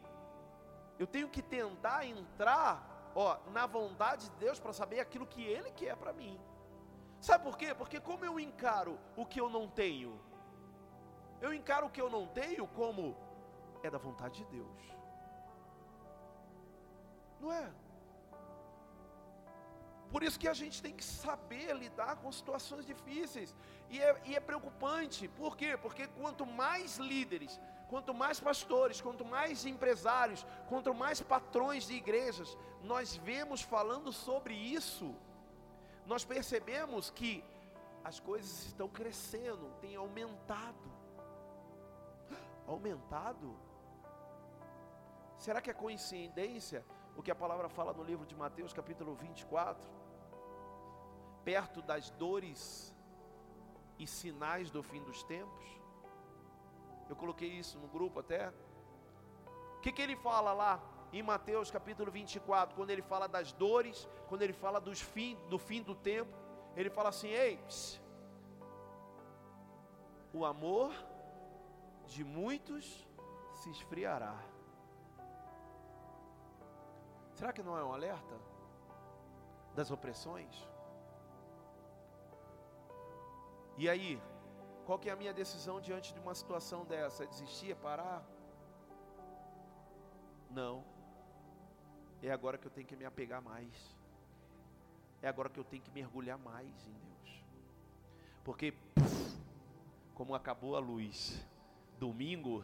eu 1.00 1.08
tenho 1.08 1.28
que 1.30 1.42
tentar 1.42 2.06
entrar, 2.06 3.12
ó, 3.16 3.40
na 3.52 3.66
vontade 3.66 4.30
de 4.30 4.36
Deus 4.36 4.60
para 4.60 4.72
saber 4.72 5.00
aquilo 5.00 5.26
que 5.26 5.44
ele 5.44 5.72
quer 5.72 5.96
para 5.96 6.14
mim. 6.14 6.40
Sabe 7.20 7.44
por 7.44 7.58
quê? 7.58 7.74
Porque 7.74 8.00
como 8.00 8.24
eu 8.24 8.40
encaro 8.40 9.00
o 9.16 9.26
que 9.26 9.42
eu 9.42 9.50
não 9.50 9.68
tenho? 9.68 10.20
Eu 11.40 11.54
encaro 11.54 11.88
o 11.88 11.90
que 11.90 12.00
eu 12.00 12.10
não 12.10 12.28
tenho 12.28 12.68
como 12.68 13.18
é 13.82 13.90
da 13.90 13.98
vontade 13.98 14.44
de 14.44 14.46
Deus. 14.46 15.01
Não 17.42 17.52
é? 17.52 17.72
Por 20.12 20.24
isso 20.24 20.38
que 20.38 20.48
a 20.48 20.54
gente 20.54 20.82
tem 20.82 20.94
que 20.94 21.04
saber 21.04 21.74
lidar 21.74 22.18
com 22.18 22.30
situações 22.32 22.86
difíceis. 22.86 23.56
E 23.90 24.02
é, 24.02 24.22
e 24.26 24.36
é, 24.36 24.40
preocupante. 24.40 25.28
Por 25.30 25.56
quê? 25.56 25.78
Porque 25.78 26.06
quanto 26.08 26.46
mais 26.46 26.98
líderes, 26.98 27.60
quanto 27.90 28.14
mais 28.14 28.40
pastores, 28.40 29.00
quanto 29.00 29.24
mais 29.24 29.66
empresários, 29.66 30.46
quanto 30.68 30.94
mais 30.94 31.22
patrões 31.22 31.88
de 31.88 31.94
igrejas 31.94 32.58
nós 32.84 33.16
vemos 33.16 33.62
falando 33.62 34.12
sobre 34.12 34.54
isso, 34.54 35.16
nós 36.06 36.26
percebemos 36.26 37.10
que 37.10 37.44
as 38.04 38.20
coisas 38.20 38.66
estão 38.66 38.90
crescendo, 38.90 39.72
tem 39.80 39.96
aumentado. 39.96 40.92
Aumentado? 42.68 43.56
Será 45.38 45.62
que 45.62 45.70
é 45.70 45.74
coincidência? 45.74 46.84
O 47.16 47.22
que 47.22 47.32
a 47.32 47.36
palavra 47.36 47.70
fala 47.70 47.94
no 47.94 48.04
livro 48.04 48.26
de 48.26 48.36
Mateus, 48.36 48.74
capítulo 48.74 49.14
24, 49.16 49.84
perto 51.44 51.82
das 51.82 52.10
dores 52.12 52.96
e 53.98 54.08
sinais 54.08 54.72
do 54.72 54.82
fim 54.82 55.02
dos 55.04 55.24
tempos. 55.24 55.66
Eu 57.10 57.16
coloquei 57.16 57.50
isso 57.50 57.78
no 57.80 57.88
grupo 57.88 58.20
até. 58.20 58.54
O 59.78 59.82
que, 59.82 59.92
que 59.92 60.02
ele 60.02 60.16
fala 60.16 60.54
lá 60.54 60.82
em 61.12 61.22
Mateus 61.22 61.70
capítulo 61.70 62.10
24, 62.12 62.76
quando 62.76 62.90
ele 62.90 63.02
fala 63.02 63.28
das 63.28 63.52
dores, 63.52 64.08
quando 64.30 64.44
ele 64.44 64.54
fala 64.54 64.80
dos 64.80 65.02
fim, 65.02 65.38
do 65.50 65.58
fim 65.58 65.82
do 65.82 65.94
tempo, 65.94 66.36
ele 66.76 66.90
fala 66.90 67.10
assim: 67.10 67.28
Ei, 67.28 67.58
pss, 67.58 68.02
o 70.34 70.46
amor 70.46 70.94
de 72.06 72.24
muitos 72.24 73.08
se 73.56 73.70
esfriará 73.70 74.51
Será 77.42 77.52
que 77.52 77.64
não 77.64 77.76
é 77.76 77.84
um 77.84 77.92
alerta 77.92 78.36
das 79.74 79.90
opressões? 79.90 80.56
E 83.76 83.90
aí, 83.90 84.22
qual 84.86 85.00
que 85.00 85.10
é 85.10 85.12
a 85.12 85.16
minha 85.16 85.34
decisão 85.34 85.82
diante 85.82 86.14
de 86.14 86.20
uma 86.20 86.36
situação 86.36 86.86
dessa? 86.86 87.24
É 87.24 87.26
desistir? 87.26 87.72
É 87.72 87.74
parar? 87.74 88.24
Não. 90.52 90.86
É 92.22 92.30
agora 92.30 92.60
que 92.60 92.68
eu 92.68 92.70
tenho 92.70 92.86
que 92.86 92.96
me 92.96 93.06
apegar 93.06 93.42
mais. 93.42 93.98
É 95.20 95.28
agora 95.28 95.50
que 95.50 95.60
eu 95.60 95.64
tenho 95.64 95.82
que 95.82 95.90
mergulhar 95.90 96.38
mais 96.38 96.86
em 96.86 96.94
Deus. 96.94 97.44
Porque, 98.44 98.72
puf, 98.94 99.36
como 100.14 100.36
acabou 100.36 100.76
a 100.76 100.80
luz, 100.80 101.44
domingo 101.98 102.64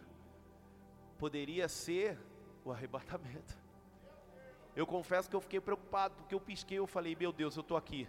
poderia 1.17 1.67
ser 1.67 2.15
o 2.63 2.71
arrebatamento. 2.71 3.65
Eu 4.77 4.85
confesso 4.85 5.27
que 5.27 5.35
eu 5.35 5.41
fiquei 5.41 5.59
preocupado, 5.59 6.13
porque 6.13 6.35
eu 6.35 6.39
pisquei, 6.39 6.77
eu 6.77 6.85
falei, 6.85 7.15
meu 7.15 7.31
Deus, 7.33 7.55
eu 7.55 7.61
estou 7.61 7.75
aqui. 7.75 8.07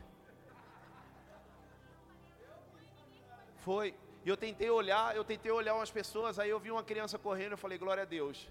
Foi. 3.57 3.95
E 4.23 4.29
eu 4.29 4.37
tentei 4.37 4.69
olhar, 4.69 5.17
eu 5.17 5.25
tentei 5.25 5.51
olhar 5.51 5.75
umas 5.77 5.91
pessoas, 5.91 6.39
aí 6.39 6.51
eu 6.51 6.61
vi 6.61 6.71
uma 6.71 6.85
criança 6.85 7.19
correndo, 7.19 7.53
eu 7.53 7.57
falei, 7.57 7.79
glória 7.79 8.03
a 8.03 8.05
Deus. 8.07 8.47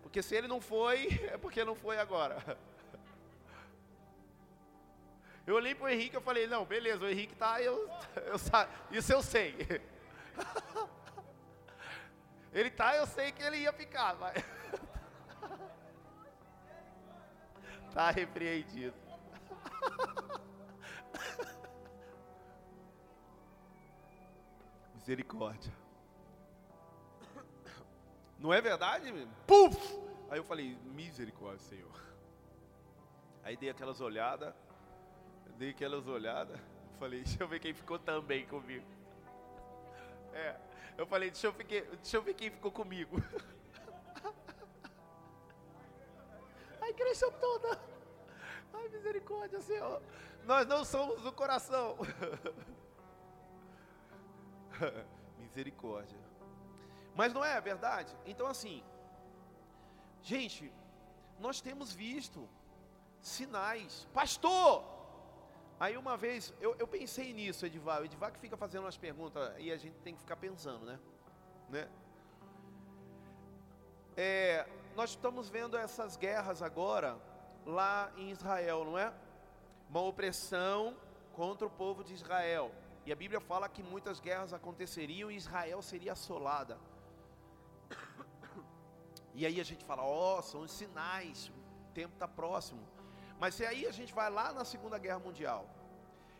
Porque 0.00 0.22
se 0.22 0.34
ele 0.34 0.48
não 0.48 0.58
foi, 0.58 1.08
é 1.30 1.36
porque 1.36 1.62
não 1.66 1.74
foi 1.74 1.98
agora. 1.98 2.38
Eu 5.46 5.56
olhei 5.56 5.74
para 5.74 5.84
o 5.84 5.88
Henrique 5.90 6.16
e 6.16 6.20
falei, 6.22 6.46
não, 6.46 6.64
beleza, 6.64 7.04
o 7.04 7.10
Henrique 7.10 7.34
tá, 7.36 7.60
eu, 7.60 7.74
eu, 8.16 8.36
isso 8.90 9.12
eu 9.12 9.22
sei. 9.22 9.54
Ele 12.50 12.70
tá, 12.70 12.96
eu 12.96 13.06
sei 13.06 13.30
que 13.30 13.42
ele 13.42 13.58
ia 13.58 13.72
ficar, 13.74 14.14
mas... 14.14 14.42
Tá 17.94 18.10
repreendido. 18.10 18.96
Misericórdia. 24.94 25.72
Não 28.36 28.52
é 28.52 28.60
verdade? 28.60 29.12
Puf! 29.46 29.78
Aí 30.28 30.38
eu 30.38 30.44
falei, 30.44 30.76
misericórdia, 30.84 31.60
Senhor. 31.60 32.02
Aí 33.44 33.56
dei 33.56 33.70
aquelas 33.70 34.00
olhadas, 34.00 34.52
dei 35.56 35.70
aquelas 35.70 36.08
olhadas, 36.08 36.58
falei, 36.98 37.22
deixa 37.22 37.42
eu 37.42 37.46
ver 37.46 37.60
quem 37.60 37.72
ficou 37.72 37.98
também 37.98 38.44
comigo. 38.46 38.84
É, 40.32 40.56
eu 40.98 41.06
falei, 41.06 41.30
deixa 41.30 41.46
eu, 41.46 41.52
fiquei, 41.52 41.82
deixa 41.82 42.16
eu 42.16 42.22
ver 42.22 42.34
quem 42.34 42.50
ficou 42.50 42.72
comigo. 42.72 43.16
Igreja 46.94 47.30
toda. 47.32 47.80
Ai, 48.72 48.88
misericórdia, 48.88 49.60
Senhor. 49.60 50.00
Nós 50.44 50.66
não 50.66 50.84
somos 50.84 51.20
do 51.22 51.32
coração. 51.32 51.96
Misericórdia. 55.38 56.18
Mas 57.14 57.32
não 57.32 57.44
é 57.44 57.60
verdade? 57.60 58.14
Então, 58.26 58.46
assim, 58.46 58.82
gente, 60.22 60.72
nós 61.38 61.60
temos 61.60 61.92
visto 61.92 62.48
sinais. 63.20 64.08
Pastor! 64.12 64.92
Aí 65.78 65.96
uma 65.96 66.16
vez, 66.16 66.54
eu, 66.60 66.74
eu 66.78 66.86
pensei 66.86 67.32
nisso, 67.32 67.66
Edivar. 67.66 68.00
O 68.00 68.04
Edivar 68.04 68.32
que 68.32 68.38
fica 68.38 68.56
fazendo 68.56 68.84
umas 68.84 68.96
perguntas 68.96 69.52
e 69.58 69.72
a 69.72 69.76
gente 69.76 69.98
tem 70.00 70.14
que 70.14 70.20
ficar 70.20 70.36
pensando, 70.36 70.84
né? 70.84 70.98
né? 71.68 71.88
É, 74.16 74.66
nós 74.94 75.10
estamos 75.10 75.48
vendo 75.48 75.76
essas 75.76 76.16
guerras 76.16 76.62
agora 76.62 77.18
lá 77.66 78.12
em 78.16 78.30
Israel, 78.30 78.84
não 78.84 78.98
é? 78.98 79.12
Uma 79.90 80.00
opressão 80.02 80.96
contra 81.32 81.66
o 81.66 81.70
povo 81.70 82.04
de 82.04 82.14
Israel. 82.14 82.72
E 83.04 83.12
a 83.12 83.16
Bíblia 83.16 83.40
fala 83.40 83.68
que 83.68 83.82
muitas 83.82 84.20
guerras 84.20 84.52
aconteceriam 84.52 85.30
e 85.30 85.36
Israel 85.36 85.82
seria 85.82 86.12
assolada. 86.12 86.78
E 89.34 89.44
aí 89.44 89.60
a 89.60 89.64
gente 89.64 89.84
fala, 89.84 90.02
ó, 90.02 90.38
oh, 90.38 90.42
são 90.42 90.60
os 90.60 90.70
sinais, 90.70 91.48
o 91.48 91.92
tempo 91.92 92.14
está 92.14 92.28
próximo. 92.28 92.86
Mas 93.38 93.56
se 93.56 93.66
aí 93.66 93.84
a 93.84 93.90
gente 93.90 94.14
vai 94.14 94.30
lá 94.30 94.52
na 94.52 94.64
Segunda 94.64 94.96
Guerra 94.96 95.18
Mundial, 95.18 95.68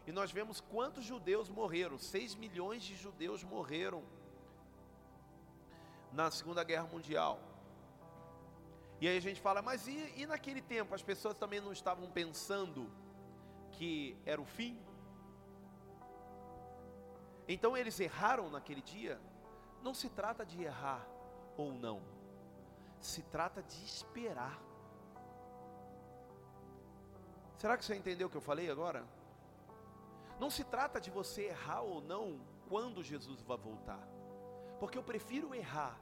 e 0.07 0.13
nós 0.13 0.31
vemos 0.31 0.61
quantos 0.61 1.05
judeus 1.05 1.49
morreram, 1.49 1.99
6 1.99 2.37
milhões 2.37 2.85
de 2.85 2.95
judeus 2.95 3.43
morreram 3.43 4.05
na 6.13 6.31
Segunda 6.31 6.63
Guerra 6.63 6.87
Mundial. 6.87 7.41
E 9.05 9.09
aí 9.09 9.19
a 9.19 9.21
gente 9.21 9.39
fala, 9.39 9.61
mas 9.61 9.87
e, 9.87 10.15
e 10.17 10.25
naquele 10.25 10.63
tempo 10.63 10.95
as 10.95 11.03
pessoas 11.03 11.35
também 11.37 11.61
não 11.61 11.73
estavam 11.73 12.11
pensando 12.11 12.91
que 13.73 14.17
era 14.25 14.41
o 14.41 14.47
fim? 14.47 14.81
Então 17.47 17.77
eles 17.77 18.01
erraram 18.01 18.49
naquele 18.49 18.81
dia. 18.81 19.21
Não 19.83 19.93
se 19.93 20.09
trata 20.09 20.43
de 20.47 20.63
errar 20.63 21.07
ou 21.55 21.71
não, 21.75 22.01
se 22.99 23.21
trata 23.25 23.63
de 23.63 23.85
esperar. 23.85 24.59
Será 27.59 27.77
que 27.77 27.85
você 27.85 27.95
entendeu 27.95 28.29
o 28.29 28.31
que 28.31 28.39
eu 28.39 28.49
falei 28.51 28.71
agora? 28.71 29.05
Não 30.41 30.49
se 30.49 30.65
trata 30.65 30.99
de 30.99 31.11
você 31.11 31.43
errar 31.49 31.83
ou 31.83 32.01
não 32.01 32.41
quando 32.71 33.05
Jesus 33.05 33.43
vai 33.43 33.59
voltar, 33.59 34.09
porque 34.81 34.97
eu 34.97 35.03
prefiro 35.03 35.55
errar, 35.55 36.01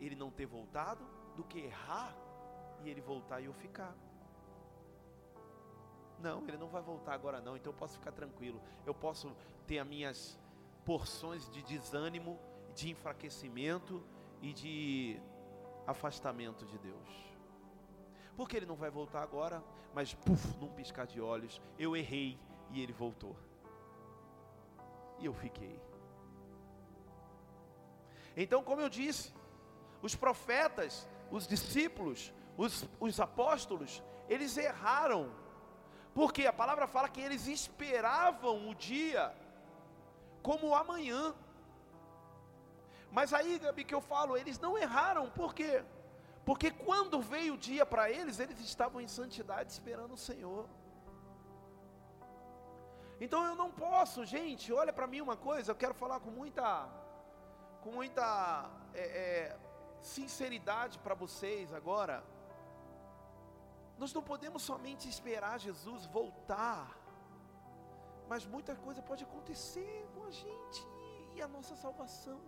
ele 0.00 0.16
não 0.16 0.28
ter 0.28 0.46
voltado, 0.46 1.19
do 1.36 1.44
que 1.44 1.58
errar 1.58 2.14
e 2.82 2.88
ele 2.88 3.00
voltar 3.00 3.40
e 3.40 3.46
eu 3.46 3.52
ficar. 3.52 3.94
Não, 6.18 6.46
ele 6.46 6.58
não 6.58 6.68
vai 6.68 6.82
voltar 6.82 7.14
agora 7.14 7.40
não, 7.40 7.56
então 7.56 7.72
eu 7.72 7.76
posso 7.76 7.94
ficar 7.98 8.12
tranquilo. 8.12 8.60
Eu 8.84 8.94
posso 8.94 9.34
ter 9.66 9.78
as 9.78 9.86
minhas 9.86 10.38
porções 10.84 11.48
de 11.50 11.62
desânimo, 11.62 12.38
de 12.74 12.90
enfraquecimento 12.90 14.02
e 14.42 14.52
de 14.52 15.20
afastamento 15.86 16.66
de 16.66 16.78
Deus. 16.78 17.30
Porque 18.36 18.56
ele 18.56 18.66
não 18.66 18.76
vai 18.76 18.90
voltar 18.90 19.22
agora, 19.22 19.62
mas 19.94 20.14
puf, 20.14 20.56
num 20.58 20.72
piscar 20.72 21.06
de 21.06 21.20
olhos, 21.20 21.60
eu 21.78 21.96
errei 21.96 22.38
e 22.70 22.82
ele 22.82 22.92
voltou. 22.92 23.36
E 25.18 25.26
eu 25.26 25.34
fiquei. 25.34 25.80
Então, 28.36 28.62
como 28.62 28.80
eu 28.80 28.88
disse, 28.88 29.34
os 30.00 30.14
profetas, 30.14 31.08
os 31.30 31.46
discípulos, 31.46 32.32
os, 32.56 32.84
os 32.98 33.20
apóstolos, 33.20 34.02
eles 34.28 34.56
erraram 34.56 35.30
porque 36.14 36.46
a 36.46 36.52
palavra 36.52 36.86
fala 36.86 37.08
que 37.08 37.20
eles 37.20 37.46
esperavam 37.46 38.68
o 38.68 38.74
dia 38.74 39.32
como 40.42 40.74
amanhã. 40.74 41.34
Mas 43.12 43.32
aí, 43.32 43.58
Gabi, 43.58 43.84
que 43.84 43.94
eu 43.94 44.00
falo, 44.00 44.36
eles 44.36 44.58
não 44.58 44.76
erraram, 44.76 45.30
por 45.30 45.54
quê? 45.54 45.84
Porque 46.44 46.70
quando 46.70 47.20
veio 47.20 47.54
o 47.54 47.58
dia 47.58 47.84
para 47.84 48.10
eles, 48.10 48.38
eles 48.38 48.58
estavam 48.60 49.00
em 49.00 49.08
santidade 49.08 49.70
esperando 49.70 50.14
o 50.14 50.18
Senhor. 50.18 50.68
Então 53.20 53.44
eu 53.44 53.54
não 53.54 53.70
posso, 53.70 54.24
gente, 54.24 54.72
olha 54.72 54.92
para 54.92 55.06
mim 55.06 55.20
uma 55.20 55.36
coisa, 55.36 55.72
eu 55.72 55.76
quero 55.76 55.92
falar 55.92 56.20
com 56.20 56.30
muita, 56.30 56.88
com 57.82 57.92
muita 57.92 58.68
é, 58.94 59.00
é, 59.00 59.56
sinceridade 60.00 60.98
para 60.98 61.14
vocês 61.14 61.72
agora. 61.72 62.24
Nós 63.98 64.12
não 64.12 64.22
podemos 64.22 64.62
somente 64.62 65.08
esperar 65.08 65.58
Jesus 65.58 66.06
voltar, 66.06 66.96
mas 68.28 68.46
muita 68.46 68.74
coisa 68.74 69.02
pode 69.02 69.24
acontecer 69.24 70.08
com 70.14 70.24
a 70.24 70.30
gente 70.30 70.86
e 71.34 71.42
a 71.42 71.48
nossa 71.48 71.76
salvação. 71.76 72.40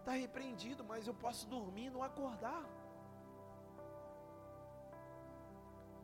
Está 0.00 0.12
repreendido, 0.12 0.84
mas 0.84 1.06
eu 1.06 1.14
posso 1.14 1.46
dormir 1.46 1.86
e 1.86 1.90
não 1.90 2.02
acordar. 2.02 2.64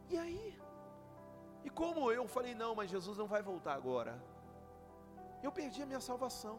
E 0.08 0.18
aí? 0.18 0.58
E 1.62 1.70
como 1.70 2.10
eu 2.10 2.26
falei, 2.26 2.54
não, 2.54 2.74
mas 2.74 2.90
Jesus 2.90 3.16
não 3.18 3.26
vai 3.26 3.42
voltar 3.42 3.74
agora. 3.74 4.20
Eu 5.42 5.52
perdi 5.52 5.82
a 5.82 5.86
minha 5.86 6.00
salvação. 6.00 6.58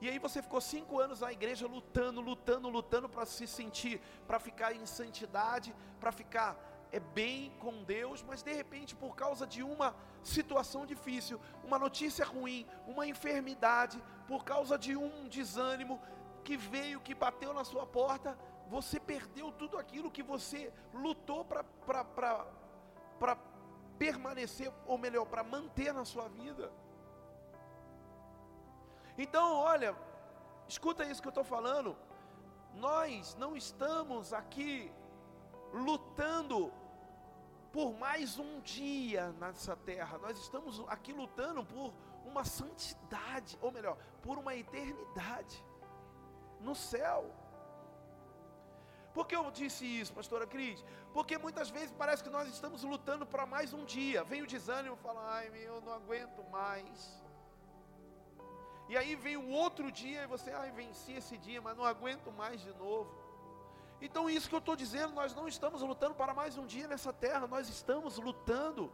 E 0.00 0.08
aí 0.08 0.18
você 0.18 0.40
ficou 0.40 0.60
cinco 0.60 1.00
anos 1.00 1.20
na 1.20 1.32
igreja 1.32 1.66
lutando, 1.66 2.20
lutando, 2.20 2.68
lutando 2.68 3.08
para 3.08 3.26
se 3.26 3.46
sentir, 3.46 4.00
para 4.26 4.38
ficar 4.38 4.72
em 4.74 4.86
santidade, 4.86 5.74
para 5.98 6.12
ficar 6.12 6.56
é 6.90 7.00
bem 7.00 7.52
com 7.58 7.82
Deus, 7.82 8.22
mas 8.22 8.42
de 8.42 8.52
repente 8.52 8.94
por 8.96 9.14
causa 9.14 9.46
de 9.46 9.62
uma 9.62 9.94
situação 10.22 10.86
difícil, 10.86 11.40
uma 11.62 11.78
notícia 11.78 12.24
ruim, 12.24 12.66
uma 12.86 13.06
enfermidade, 13.06 14.02
por 14.26 14.44
causa 14.44 14.78
de 14.78 14.96
um 14.96 15.28
desânimo 15.28 16.00
que 16.44 16.56
veio, 16.56 17.00
que 17.00 17.14
bateu 17.14 17.52
na 17.52 17.64
sua 17.64 17.86
porta, 17.86 18.38
você 18.68 18.98
perdeu 18.98 19.52
tudo 19.52 19.76
aquilo 19.78 20.10
que 20.10 20.22
você 20.22 20.72
lutou 20.94 21.44
para 21.44 23.36
permanecer, 23.98 24.72
ou 24.86 24.96
melhor, 24.96 25.26
para 25.26 25.42
manter 25.42 25.92
na 25.92 26.04
sua 26.04 26.28
vida. 26.28 26.70
Então, 29.18 29.56
olha, 29.56 29.96
escuta 30.68 31.04
isso 31.04 31.20
que 31.20 31.28
eu 31.28 31.36
estou 31.36 31.44
falando. 31.44 31.96
nós 32.74 33.34
não 33.34 33.56
estamos 33.56 34.32
aqui 34.32 34.92
lutando 35.72 36.72
por 37.72 37.92
mais 37.92 38.38
um 38.38 38.60
dia 38.60 39.32
nessa 39.40 39.74
terra, 39.76 40.16
nós 40.18 40.38
estamos 40.38 40.80
aqui 40.88 41.12
lutando 41.12 41.64
por 41.64 41.92
uma 42.24 42.44
santidade, 42.44 43.58
ou 43.60 43.72
melhor, 43.72 43.96
por 44.22 44.38
uma 44.38 44.54
eternidade 44.54 45.64
no 46.60 46.74
céu. 46.74 47.30
Por 49.12 49.26
que 49.26 49.34
eu 49.34 49.50
disse 49.50 49.84
isso, 49.84 50.12
pastora 50.14 50.46
Cris? 50.46 50.84
Porque 51.12 51.36
muitas 51.36 51.70
vezes 51.70 51.90
parece 51.90 52.22
que 52.22 52.30
nós 52.30 52.48
estamos 52.48 52.84
lutando 52.84 53.26
para 53.26 53.44
mais 53.44 53.72
um 53.72 53.84
dia. 53.84 54.22
Vem 54.22 54.42
o 54.42 54.46
desânimo 54.46 54.94
e 54.94 55.02
fala, 55.02 55.20
ai 55.34 55.50
meu, 55.50 55.74
eu 55.76 55.80
não 55.80 55.94
aguento 55.94 56.42
mais. 56.50 57.27
E 58.88 58.96
aí 58.96 59.14
vem 59.14 59.36
o 59.36 59.48
outro 59.50 59.92
dia 59.92 60.22
e 60.22 60.26
você, 60.26 60.50
ai, 60.50 60.70
venci 60.70 61.12
esse 61.12 61.36
dia, 61.36 61.60
mas 61.60 61.76
não 61.76 61.84
aguento 61.84 62.32
mais 62.32 62.60
de 62.60 62.72
novo. 62.74 63.10
Então, 64.00 64.30
isso 64.30 64.48
que 64.48 64.54
eu 64.54 64.60
estou 64.60 64.76
dizendo, 64.76 65.12
nós 65.12 65.34
não 65.34 65.46
estamos 65.46 65.82
lutando 65.82 66.14
para 66.14 66.32
mais 66.32 66.56
um 66.56 66.66
dia 66.66 66.86
nessa 66.86 67.12
terra, 67.12 67.46
nós 67.46 67.68
estamos 67.68 68.16
lutando 68.18 68.92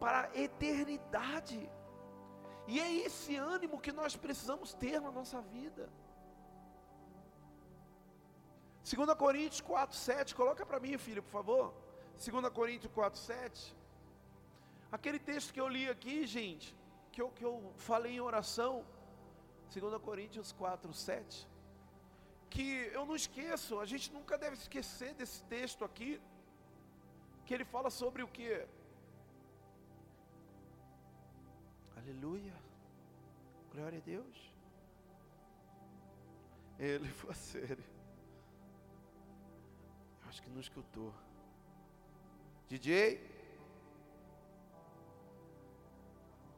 para 0.00 0.22
a 0.22 0.38
eternidade. 0.38 1.70
E 2.66 2.80
é 2.80 2.92
esse 2.92 3.36
ânimo 3.36 3.80
que 3.80 3.92
nós 3.92 4.16
precisamos 4.16 4.72
ter 4.74 5.00
na 5.00 5.10
nossa 5.10 5.40
vida. 5.40 5.88
2 8.84 9.14
Coríntios 9.14 9.60
4, 9.60 9.96
7, 9.96 10.34
coloca 10.34 10.66
para 10.66 10.80
mim, 10.80 10.98
filho, 10.98 11.22
por 11.22 11.30
favor. 11.30 11.74
2 12.24 12.48
Coríntios 12.48 12.92
4, 12.92 13.20
7. 13.20 13.76
Aquele 14.90 15.18
texto 15.18 15.52
que 15.52 15.60
eu 15.60 15.68
li 15.68 15.88
aqui, 15.88 16.26
gente, 16.26 16.76
que 17.12 17.22
eu, 17.22 17.30
que 17.30 17.44
eu 17.44 17.72
falei 17.76 18.16
em 18.16 18.20
oração, 18.20 18.84
2 19.80 20.02
Coríntios 20.02 20.52
4, 20.52 20.92
7. 20.92 21.48
Que 22.50 22.90
eu 22.92 23.06
não 23.06 23.16
esqueço, 23.16 23.78
a 23.80 23.86
gente 23.86 24.12
nunca 24.12 24.36
deve 24.36 24.56
esquecer 24.56 25.14
desse 25.14 25.42
texto 25.44 25.84
aqui, 25.84 26.20
que 27.46 27.54
ele 27.54 27.64
fala 27.64 27.90
sobre 27.90 28.22
o 28.22 28.28
que? 28.28 28.66
Aleluia, 31.96 32.54
glória 33.72 33.98
a 33.98 34.02
Deus. 34.02 34.52
Ele 36.78 37.08
foi 37.20 37.34
sério. 37.34 37.84
Eu 40.22 40.28
acho 40.28 40.42
que 40.42 40.50
não 40.50 40.60
escutou. 40.60 41.14
DJ? 42.68 43.20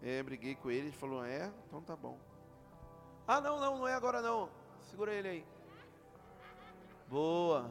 É, 0.02 0.22
briguei 0.22 0.54
com 0.54 0.70
ele, 0.70 0.88
ele 0.88 0.96
falou, 0.96 1.24
é, 1.24 1.52
então 1.66 1.80
tá 1.80 1.96
bom. 1.96 2.18
Ah, 3.26 3.40
não, 3.40 3.58
não, 3.58 3.78
não 3.78 3.88
é 3.88 3.94
agora 3.94 4.20
não. 4.20 4.50
Segura 4.90 5.12
ele 5.14 5.28
aí. 5.28 5.46
Boa. 7.08 7.70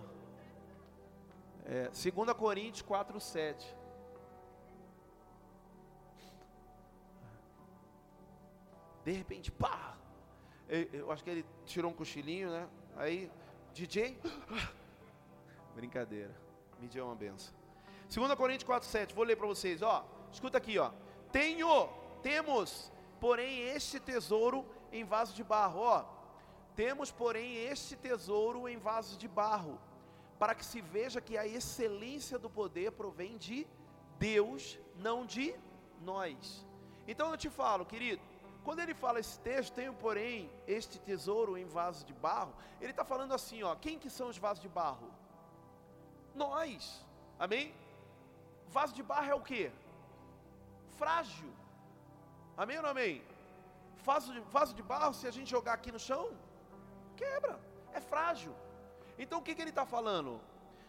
É, 1.65 1.89
2 1.89 2.33
Coríntios 2.35 2.81
4, 2.81 3.19
7. 3.19 3.77
De 9.05 9.11
repente, 9.11 9.51
pá! 9.51 9.95
Eu, 10.67 11.11
acho 11.11 11.23
que 11.23 11.29
ele 11.29 11.45
tirou 11.65 11.91
um 11.91 11.93
cochilinho, 11.93 12.49
né? 12.49 12.67
Aí, 12.95 13.31
DJ. 13.73 14.19
Brincadeira. 15.75 16.35
Me 16.79 16.87
deu 16.87 17.05
uma 17.05 17.15
benção. 17.15 17.53
2 18.11 18.33
Coríntios 18.33 18.63
4, 18.63 18.89
7. 18.89 19.13
Vou 19.13 19.23
ler 19.23 19.35
para 19.35 19.45
vocês, 19.45 19.83
ó. 19.83 20.03
Escuta 20.31 20.57
aqui, 20.57 20.79
ó. 20.79 20.91
Tenho, 21.31 21.89
temos, 22.23 22.91
porém, 23.19 23.61
este 23.69 23.99
tesouro 23.99 24.65
em 24.93 25.03
vaso 25.03 25.33
de 25.33 25.43
barro. 25.43 25.79
Ó, 25.81 26.05
temos, 26.75 27.11
porém, 27.11 27.55
este 27.55 27.95
tesouro 27.95 28.69
em 28.69 28.77
vasos 28.77 29.17
de 29.17 29.27
barro, 29.27 29.79
para 30.39 30.55
que 30.55 30.65
se 30.65 30.79
veja 30.81 31.19
que 31.19 31.37
a 31.37 31.45
excelência 31.45 32.39
do 32.39 32.49
poder 32.49 32.91
provém 32.91 33.37
de 33.37 33.67
Deus, 34.17 34.79
não 34.95 35.25
de 35.25 35.55
nós. 36.01 36.65
Então 37.07 37.31
eu 37.31 37.37
te 37.37 37.49
falo, 37.49 37.85
querido, 37.85 38.21
quando 38.63 38.79
ele 38.79 38.93
fala 38.93 39.19
esse 39.19 39.37
texto, 39.39 39.73
tenho, 39.73 39.93
porém, 39.93 40.49
este 40.65 40.99
tesouro 40.99 41.57
em 41.57 41.65
vasos 41.65 42.05
de 42.05 42.13
barro, 42.13 42.53
ele 42.79 42.91
está 42.91 43.03
falando 43.03 43.33
assim, 43.33 43.61
ó, 43.63 43.75
quem 43.75 43.99
que 43.99 44.09
são 44.09 44.29
os 44.29 44.37
vasos 44.37 44.61
de 44.61 44.69
barro? 44.69 45.11
Nós, 46.33 47.05
amém? 47.37 47.73
Vaso 48.69 48.93
de 48.93 49.03
barro 49.03 49.29
é 49.29 49.35
o 49.35 49.41
que? 49.41 49.71
Frágil, 50.95 51.51
amém 52.55 52.77
ou 52.77 52.83
não 52.83 52.89
amém? 52.89 53.21
Vaso 54.03 54.33
de, 54.33 54.39
vaso 54.41 54.73
de 54.73 54.81
barro, 54.81 55.13
se 55.13 55.27
a 55.27 55.31
gente 55.31 55.49
jogar 55.49 55.73
aqui 55.73 55.91
no 55.91 55.99
chão, 55.99 56.31
quebra, 57.15 57.59
é 57.93 58.01
frágil. 58.01 58.53
Então 59.17 59.39
o 59.39 59.41
que, 59.41 59.55
que 59.55 59.61
ele 59.61 59.69
está 59.69 59.85
falando? 59.85 60.41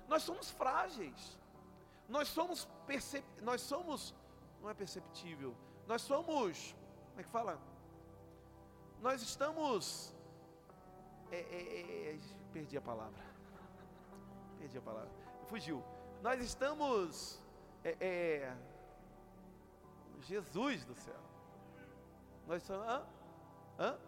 Nós 0.09 0.23
somos 0.23 0.51
frágeis, 0.51 1.39
nós 2.09 2.29
somos 2.29 2.69
percep... 2.87 3.25
nós 3.41 3.61
somos, 3.61 4.15
não 4.61 4.69
é 4.71 4.75
perceptível, 4.75 5.55
nós 5.87 6.03
somos, 6.03 6.75
como 7.09 7.21
é 7.21 7.23
que 7.23 7.31
fala? 7.31 7.59
Nós 9.01 9.23
estamos, 9.23 10.15
é, 11.31 11.37
é, 11.37 12.15
é, 12.15 12.19
perdi 12.53 12.77
a 12.77 12.81
palavra, 12.81 13.23
perdi 14.59 14.79
a 14.79 14.83
palavra, 14.83 15.11
fugiu. 15.47 15.83
Nós 16.23 16.41
estamos, 16.43 17.39
é, 17.85 17.97
é, 18.01 18.57
Jesus 20.21 20.85
do 20.85 20.95
céu. 20.95 21.34
Nós 22.47 22.63
somos 22.63 22.87
hã? 22.87 23.03
Hã? 23.79 23.99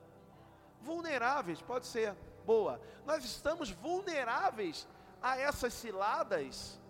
vulneráveis, 0.87 1.61
pode 1.61 1.87
ser, 1.87 2.15
boa. 2.47 2.81
Nós 3.05 3.25
estamos 3.25 3.71
vulneráveis 3.71 4.87
a 5.21 5.37
essas 5.37 5.75
ciladas, 5.75 6.81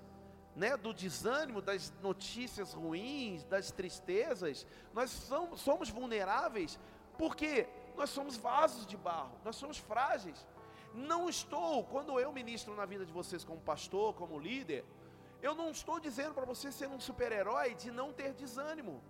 né, 0.55 0.77
do 0.77 0.93
desânimo, 0.93 1.61
das 1.61 1.93
notícias 2.03 2.73
ruins, 2.73 3.45
das 3.45 3.71
tristezas. 3.71 4.67
Nós 4.93 5.11
somos, 5.11 5.61
somos 5.61 5.89
vulneráveis 5.89 6.79
porque 7.19 7.67
nós 7.97 8.11
somos 8.11 8.37
vasos 8.37 8.87
de 8.87 8.97
barro, 8.97 9.33
nós 9.43 9.57
somos 9.57 9.79
frágeis. 9.79 10.47
Não 10.93 11.29
estou, 11.29 11.85
quando 11.85 12.19
eu 12.21 12.33
ministro 12.33 12.75
na 12.75 12.87
vida 12.87 13.05
de 13.05 13.13
vocês 13.13 13.45
como 13.45 13.61
pastor, 13.61 14.15
como 14.15 14.39
líder, 14.39 14.85
eu 15.43 15.55
não 15.55 15.71
estou 15.71 16.01
dizendo 16.01 16.35
para 16.35 16.45
você 16.45 16.73
ser 16.73 16.89
um 16.89 17.01
super-herói 17.01 17.75
de 17.75 17.91
não 17.91 18.13
ter 18.13 18.33
desânimo 18.33 19.03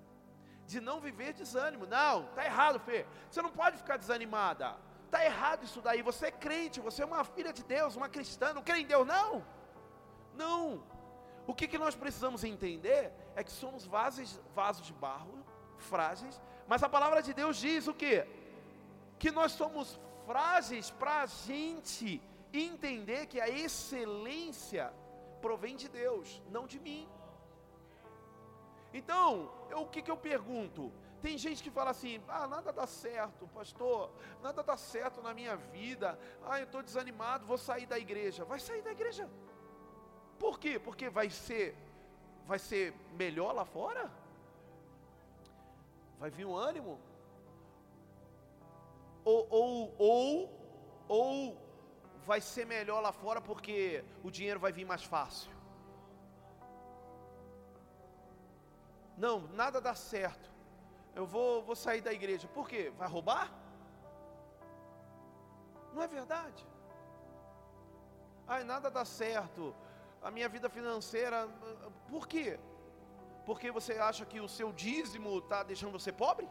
de 0.67 0.81
não 0.81 1.01
viver 1.01 1.33
desânimo. 1.33 1.87
Não, 1.87 2.25
está 2.25 2.45
errado, 2.45 2.79
Fê. 2.81 3.07
Você 3.31 3.41
não 3.41 3.51
pode 3.51 3.79
ficar 3.79 3.97
desanimada. 3.97 4.77
Está 5.07 5.25
errado 5.25 5.65
isso 5.65 5.81
daí. 5.81 6.03
Você 6.03 6.27
é 6.27 6.31
crente, 6.31 6.81
você 6.81 7.03
é 7.03 7.07
uma 7.07 7.25
filha 7.25 7.53
de 7.53 7.65
Deus, 7.65 7.97
uma 7.97 8.09
cristã, 8.09 8.53
não 8.53 8.63
crê 8.63 8.81
em 8.81 8.87
Deus, 8.87 9.07
não. 9.07 9.45
Não. 10.35 10.83
O 11.47 11.55
que, 11.55 11.69
que 11.69 11.79
nós 11.79 11.95
precisamos 11.95 12.43
entender 12.43 13.13
é 13.37 13.45
que 13.45 13.51
somos 13.51 13.87
vasos, 13.87 14.41
vasos 14.55 14.85
de 14.85 14.93
barro, 14.93 15.45
frágeis, 15.79 16.41
mas 16.67 16.83
a 16.83 16.89
palavra 16.89 17.23
de 17.23 17.33
Deus 17.33 17.57
diz 17.57 17.87
o 17.87 17.95
que? 17.95 18.27
Que 19.19 19.31
nós 19.31 19.53
somos 19.53 19.99
frágeis 20.27 20.91
para 20.91 21.23
a 21.23 21.27
gente 21.27 22.21
entender 22.53 23.27
que 23.27 23.41
a 23.41 23.49
excelência 23.49 24.93
provém 25.41 25.77
de 25.77 25.89
Deus, 25.89 26.43
não 26.51 26.67
de 26.67 26.81
mim. 26.81 27.09
Então, 28.99 29.51
eu, 29.71 29.81
o 29.83 29.89
que, 29.93 30.01
que 30.01 30.11
eu 30.11 30.17
pergunto? 30.17 30.93
Tem 31.25 31.37
gente 31.37 31.63
que 31.63 31.71
fala 31.71 31.91
assim: 31.91 32.15
ah, 32.29 32.47
nada 32.47 32.73
dá 32.73 32.87
certo, 32.87 33.47
pastor, 33.49 34.11
nada 34.43 34.63
dá 34.63 34.77
certo 34.77 35.23
na 35.27 35.33
minha 35.35 35.57
vida, 35.57 36.19
ah, 36.45 36.59
eu 36.61 36.65
estou 36.65 36.83
desanimado, 36.83 37.47
vou 37.47 37.59
sair 37.59 37.87
da 37.87 37.99
igreja. 37.99 38.45
Vai 38.45 38.59
sair 38.59 38.83
da 38.83 38.93
igreja. 38.93 39.29
Por 40.39 40.59
quê? 40.59 40.79
Porque 40.79 41.09
vai 41.09 41.29
ser, 41.31 41.77
vai 42.47 42.59
ser 42.59 42.95
melhor 43.23 43.53
lá 43.53 43.65
fora? 43.65 44.11
Vai 46.19 46.31
vir 46.31 46.47
um 46.47 46.57
ânimo? 46.57 46.99
Ou, 49.25 49.47
ou, 49.51 49.95
ou, 49.99 50.29
ou 51.09 51.59
vai 52.25 52.41
ser 52.41 52.65
melhor 52.65 53.01
lá 53.01 53.13
fora 53.13 53.41
porque 53.41 54.05
o 54.23 54.31
dinheiro 54.31 54.61
vai 54.61 54.73
vir 54.73 54.87
mais 54.87 55.05
fácil? 55.05 55.56
Não, 59.17 59.41
nada 59.49 59.81
dá 59.81 59.95
certo. 59.95 60.51
Eu 61.15 61.27
vou, 61.27 61.63
vou 61.63 61.75
sair 61.75 62.03
da 62.03 62.13
igreja. 62.13 62.47
Por 62.49 62.69
quê? 62.69 62.93
Vai 62.97 63.09
roubar? 63.09 63.51
Não 65.95 66.03
é 66.03 66.07
verdade. 66.07 66.67
Ai, 68.47 68.63
nada 68.65 68.91
dá 68.91 69.05
certo. 69.05 69.75
A 70.23 70.31
minha 70.31 70.49
vida 70.49 70.69
financeira. 70.69 71.49
Por 72.11 72.29
quê? 72.29 72.61
Porque 73.47 73.71
você 73.71 73.95
acha 73.95 74.27
que 74.27 74.41
o 74.41 74.49
seu 74.49 74.73
dízimo 74.73 75.39
está 75.39 75.63
deixando 75.63 75.93
você 75.93 76.13
pobre? 76.13 76.49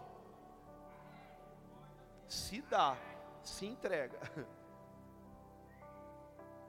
Se 2.27 2.61
dá, 2.61 2.97
se 3.43 3.65
entrega. 3.65 4.19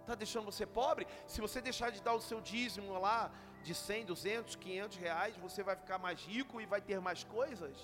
Está 0.03 0.15
deixando 0.23 0.45
você 0.45 0.67
pobre? 0.67 1.07
Se 1.27 1.41
você 1.41 1.61
deixar 1.61 1.91
de 1.91 2.03
dar 2.03 2.13
o 2.13 2.21
seu 2.21 2.41
dízimo 2.41 2.99
lá, 2.99 3.31
de 3.67 3.75
100, 3.75 4.05
200, 4.07 4.55
500 4.55 4.97
reais, 4.97 5.37
você 5.37 5.61
vai 5.69 5.75
ficar 5.75 5.99
mais 5.99 6.21
rico 6.25 6.61
e 6.61 6.67
vai 6.67 6.81
ter 6.81 7.01
mais 7.01 7.25
coisas? 7.25 7.77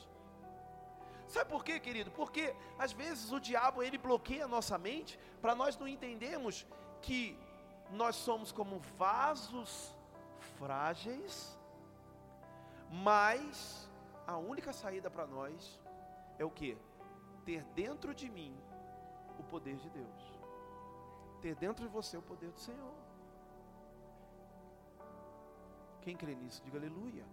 Sabe 1.26 1.51
por 1.51 1.64
quê, 1.64 1.80
querido? 1.80 2.11
Porque 2.12 2.55
às 2.78 2.93
vezes 2.93 3.33
o 3.33 3.41
diabo 3.41 3.83
ele 3.83 3.99
bloqueia 3.99 4.45
a 4.45 4.49
nossa 4.57 4.78
mente 4.78 5.18
para 5.41 5.57
nós 5.57 5.76
não 5.76 5.89
entendermos 5.89 6.64
que 7.01 7.37
nós 7.91 8.14
somos 8.14 8.53
como 8.53 8.78
vasos 8.97 9.93
frágeis, 10.57 11.59
mas 12.89 13.91
a 14.24 14.37
única 14.37 14.72
saída 14.72 15.11
para 15.11 15.26
nós 15.26 15.80
é 16.39 16.45
o 16.45 16.51
que? 16.51 16.78
Ter 17.45 17.64
dentro 17.74 18.14
de 18.14 18.30
mim 18.30 18.57
o 19.37 19.43
poder 19.43 19.76
de 19.76 19.91
Deus. 19.91 20.22
Ter 21.41 21.57
dentro 21.57 21.85
de 21.85 21.91
você 21.91 22.16
o 22.16 22.22
poder 22.22 22.51
do 22.53 22.61
Senhor. 22.61 23.01
Quem 26.03 26.16
crê 26.16 26.34
nisso, 26.34 26.62
diga 26.64 26.78
aleluia. 26.78 27.24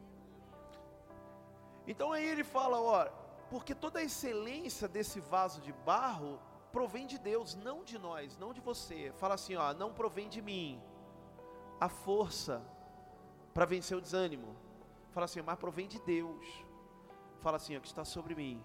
Então 1.87 2.11
aí 2.11 2.25
ele 2.25 2.43
fala, 2.43 2.79
ó, 2.79 3.07
porque 3.49 3.73
toda 3.73 3.99
a 3.99 4.03
excelência 4.03 4.87
desse 4.87 5.19
vaso 5.19 5.59
de 5.59 5.73
barro 5.73 6.39
provém 6.71 7.07
de 7.07 7.17
Deus, 7.17 7.55
não 7.55 7.83
de 7.83 7.97
nós, 7.97 8.37
não 8.37 8.53
de 8.53 8.61
você. 8.61 9.11
Fala 9.17 9.33
assim, 9.33 9.55
ó, 9.55 9.73
não 9.73 9.91
provém 9.91 10.29
de 10.29 10.41
mim. 10.41 10.81
A 11.79 11.89
força 11.89 12.61
para 13.53 13.65
vencer 13.65 13.97
o 13.97 14.01
desânimo. 14.01 14.55
Fala 15.11 15.25
assim, 15.25 15.41
mas 15.41 15.57
provém 15.57 15.87
de 15.87 15.99
Deus. 16.01 16.45
Fala 17.41 17.57
assim, 17.57 17.75
ó, 17.75 17.79
que 17.79 17.87
está 17.87 18.05
sobre 18.05 18.35
mim. 18.35 18.63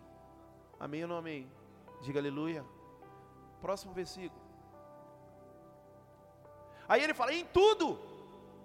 Amém 0.78 1.02
ou 1.02 1.08
não 1.08 1.16
amém? 1.16 1.50
Diga 2.02 2.20
aleluia. 2.20 2.64
Próximo 3.62 3.94
versículo. 3.94 4.42
Aí 6.86 7.02
ele 7.02 7.14
fala, 7.14 7.32
em 7.32 7.46
tudo. 7.46 8.13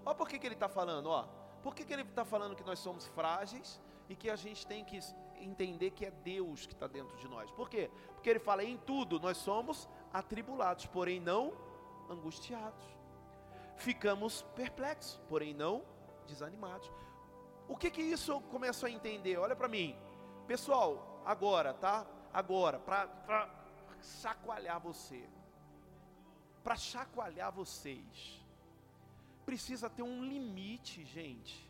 Olha 0.09 0.15
por 0.15 0.27
que, 0.27 0.39
que 0.39 0.47
ele 0.47 0.55
está 0.55 0.67
falando, 0.67 1.05
ó. 1.05 1.27
Por 1.61 1.75
que, 1.75 1.85
que 1.85 1.93
ele 1.93 2.01
está 2.01 2.25
falando 2.25 2.55
que 2.55 2.63
nós 2.63 2.79
somos 2.79 3.05
frágeis 3.09 3.79
e 4.09 4.15
que 4.15 4.27
a 4.27 4.35
gente 4.35 4.65
tem 4.65 4.83
que 4.83 4.99
entender 5.39 5.91
que 5.91 6.03
é 6.03 6.09
Deus 6.09 6.65
que 6.65 6.73
está 6.73 6.87
dentro 6.87 7.15
de 7.17 7.27
nós. 7.27 7.51
Por 7.51 7.69
quê? 7.69 7.91
Porque 8.15 8.27
ele 8.27 8.39
fala: 8.39 8.63
em 8.63 8.75
tudo 8.75 9.19
nós 9.19 9.37
somos 9.37 9.87
atribulados, 10.11 10.87
porém 10.87 11.19
não 11.19 11.53
angustiados. 12.09 12.83
Ficamos 13.75 14.41
perplexos, 14.55 15.21
porém 15.29 15.53
não 15.53 15.83
desanimados. 16.27 16.91
O 17.67 17.77
que 17.77 17.91
que 17.91 18.01
isso 18.01 18.31
eu 18.31 18.41
começo 18.41 18.87
a 18.87 18.89
entender? 18.89 19.37
Olha 19.37 19.55
para 19.55 19.67
mim, 19.67 19.95
pessoal, 20.47 21.21
agora, 21.23 21.71
tá? 21.71 22.03
Agora, 22.33 22.79
para 22.79 23.47
chacoalhar 24.01 24.79
você, 24.79 25.29
para 26.63 26.75
chacoalhar 26.75 27.51
vocês, 27.51 28.38
precisa 29.49 29.89
ter 29.89 30.03
um 30.03 30.23
limite, 30.23 31.03
gente, 31.03 31.67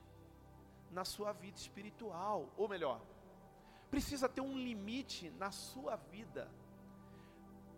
na 0.91 1.05
sua 1.05 1.31
vida 1.31 1.57
espiritual, 1.57 2.49
ou 2.57 2.67
melhor, 2.67 2.99
precisa 3.89 4.27
ter 4.27 4.41
um 4.41 4.57
limite 4.57 5.29
na 5.43 5.49
sua 5.49 5.95
vida 5.95 6.51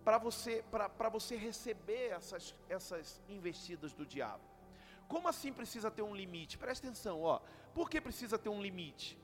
para 0.04 0.18
você, 0.18 0.64
para 0.72 1.08
você 1.08 1.36
receber 1.36 2.08
essas, 2.14 2.56
essas 2.68 3.22
investidas 3.30 3.94
do 3.94 4.04
diabo. 4.04 4.44
Como 5.08 5.28
assim 5.28 5.54
precisa 5.54 5.92
ter 5.92 6.02
um 6.02 6.16
limite? 6.16 6.58
Presta 6.58 6.88
atenção, 6.88 7.22
ó. 7.22 7.40
Por 7.76 7.88
que 7.88 8.02
precisa 8.02 8.40
ter 8.40 8.50
um 8.50 8.60
limite? 8.60 9.20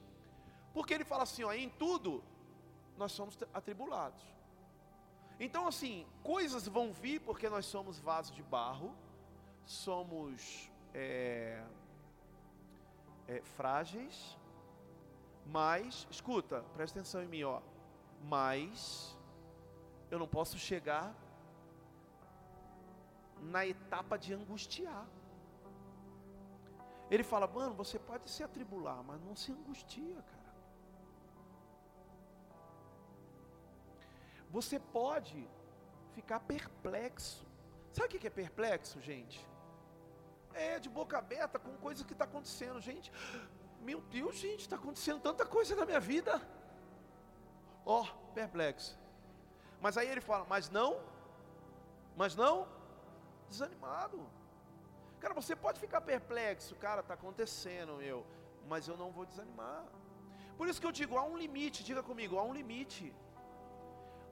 Porque 0.75 0.93
ele 0.93 1.03
fala 1.03 1.23
assim, 1.23 1.43
ó, 1.43 1.51
em 1.53 1.69
tudo 1.69 2.23
nós 2.95 3.11
somos 3.13 3.36
atribulados. 3.51 4.23
Então, 5.39 5.67
assim, 5.67 6.05
coisas 6.21 6.67
vão 6.67 6.93
vir 6.93 7.19
porque 7.21 7.49
nós 7.49 7.65
somos 7.65 7.97
vasos 7.97 8.36
de 8.36 8.43
barro, 8.43 8.95
somos 9.68 10.72
é, 10.93 11.61
é, 13.28 13.41
frágeis, 13.41 14.38
mas, 15.45 16.07
escuta, 16.09 16.63
presta 16.74 16.99
atenção 16.99 17.22
em 17.22 17.28
mim, 17.28 17.43
ó. 17.43 17.61
Mas 18.24 19.15
eu 20.09 20.18
não 20.18 20.28
posso 20.28 20.57
chegar 20.57 21.13
na 23.41 23.68
etapa 23.68 24.18
de 24.18 24.34
angustiar. 24.34 25.05
Ele 27.11 27.24
fala, 27.24 27.45
mano, 27.47 27.74
você 27.74 27.99
pode 27.99 28.30
se 28.30 28.43
atribular, 28.43 29.03
mas 29.03 29.22
não 29.22 29.36
se 29.36 29.51
angustia, 29.51 30.22
cara. 30.22 30.47
Você 34.49 34.80
pode 34.80 35.47
ficar 36.13 36.39
perplexo. 36.39 37.45
Sabe 37.91 38.15
o 38.15 38.20
que 38.20 38.28
é 38.28 38.30
perplexo, 38.30 38.99
gente? 39.01 39.45
É 40.58 40.80
de 40.80 40.89
boca 40.89 41.18
aberta 41.18 41.58
com 41.60 41.74
coisas 41.86 42.05
que 42.05 42.14
está 42.14 42.26
acontecendo, 42.26 42.80
gente. 42.89 43.12
Meu 43.89 43.99
Deus, 44.18 44.36
gente, 44.36 44.62
está 44.62 44.76
acontecendo 44.76 45.22
tanta 45.22 45.45
coisa 45.45 45.76
na 45.76 45.86
minha 45.86 45.99
vida. 45.99 46.34
Ó, 47.86 48.01
oh, 48.01 48.34
perplexo. 48.34 48.97
Mas 49.80 49.97
aí 49.97 50.08
ele 50.14 50.24
fala, 50.30 50.45
mas 50.53 50.70
não, 50.70 50.99
mas 52.22 52.36
não, 52.36 52.68
desanimado. 53.49 54.20
Cara, 55.20 55.34
você 55.34 55.55
pode 55.55 55.80
ficar 55.80 56.01
perplexo, 56.01 56.76
cara, 56.76 57.01
está 57.01 57.14
acontecendo, 57.14 57.93
meu, 57.97 58.26
mas 58.68 58.88
eu 58.88 58.97
não 58.97 59.12
vou 59.12 59.26
desanimar. 59.26 59.84
Por 60.58 60.68
isso 60.68 60.82
que 60.82 60.88
eu 60.88 60.91
digo, 60.91 61.18
há 61.18 61.24
um 61.24 61.38
limite, 61.38 61.84
diga 61.84 62.03
comigo, 62.03 62.38
há 62.39 62.43
um 62.43 62.53
limite. 62.53 63.14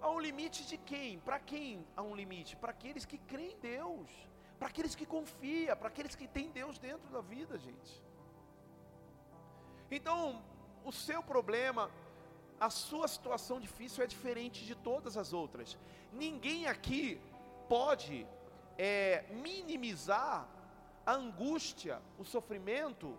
Há 0.02 0.10
um 0.10 0.20
limite 0.20 0.66
de 0.72 0.78
quem? 0.78 1.20
Para 1.20 1.40
quem 1.40 1.86
há 1.96 2.02
um 2.02 2.16
limite? 2.16 2.56
Para 2.56 2.72
aqueles 2.72 3.06
que 3.06 3.18
creem 3.18 3.54
em 3.54 3.60
Deus, 3.60 4.10
para 4.58 4.68
aqueles 4.68 4.96
que 4.96 5.06
confiam, 5.06 5.76
para 5.78 5.88
aqueles 5.88 6.16
que 6.16 6.28
têm 6.28 6.50
Deus 6.50 6.78
dentro 6.78 7.10
da 7.12 7.22
vida, 7.22 7.58
gente. 7.58 8.04
Então, 9.92 10.42
o 10.84 10.92
seu 10.92 11.22
problema, 11.22 11.92
a 12.60 12.70
sua 12.70 13.08
situação 13.08 13.60
difícil 13.60 14.04
é 14.04 14.08
diferente 14.08 14.66
de 14.66 14.76
todas 14.76 15.18
as 15.18 15.34
outras. 15.34 15.78
Ninguém 16.12 16.68
aqui 16.68 17.20
pode 17.68 18.26
é, 18.78 19.26
minimizar 19.32 20.48
a 21.06 21.14
angústia, 21.14 22.02
o 22.18 22.24
sofrimento, 22.24 23.18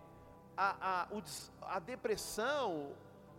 a, 0.57 1.03
a, 1.03 1.09
o, 1.15 1.23
a 1.63 1.79
depressão 1.79 2.93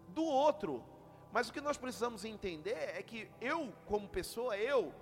do 0.10 0.24
outro. 0.24 0.84
Mas 1.32 1.50
o 1.50 1.54
que 1.54 1.60
nós 1.60 1.78
precisamos 1.78 2.24
entender 2.24 2.78
é 2.78 3.04
que 3.04 3.30
eu, 3.42 3.74
como 3.86 4.08
pessoa, 4.08 4.58
eu 4.58 4.94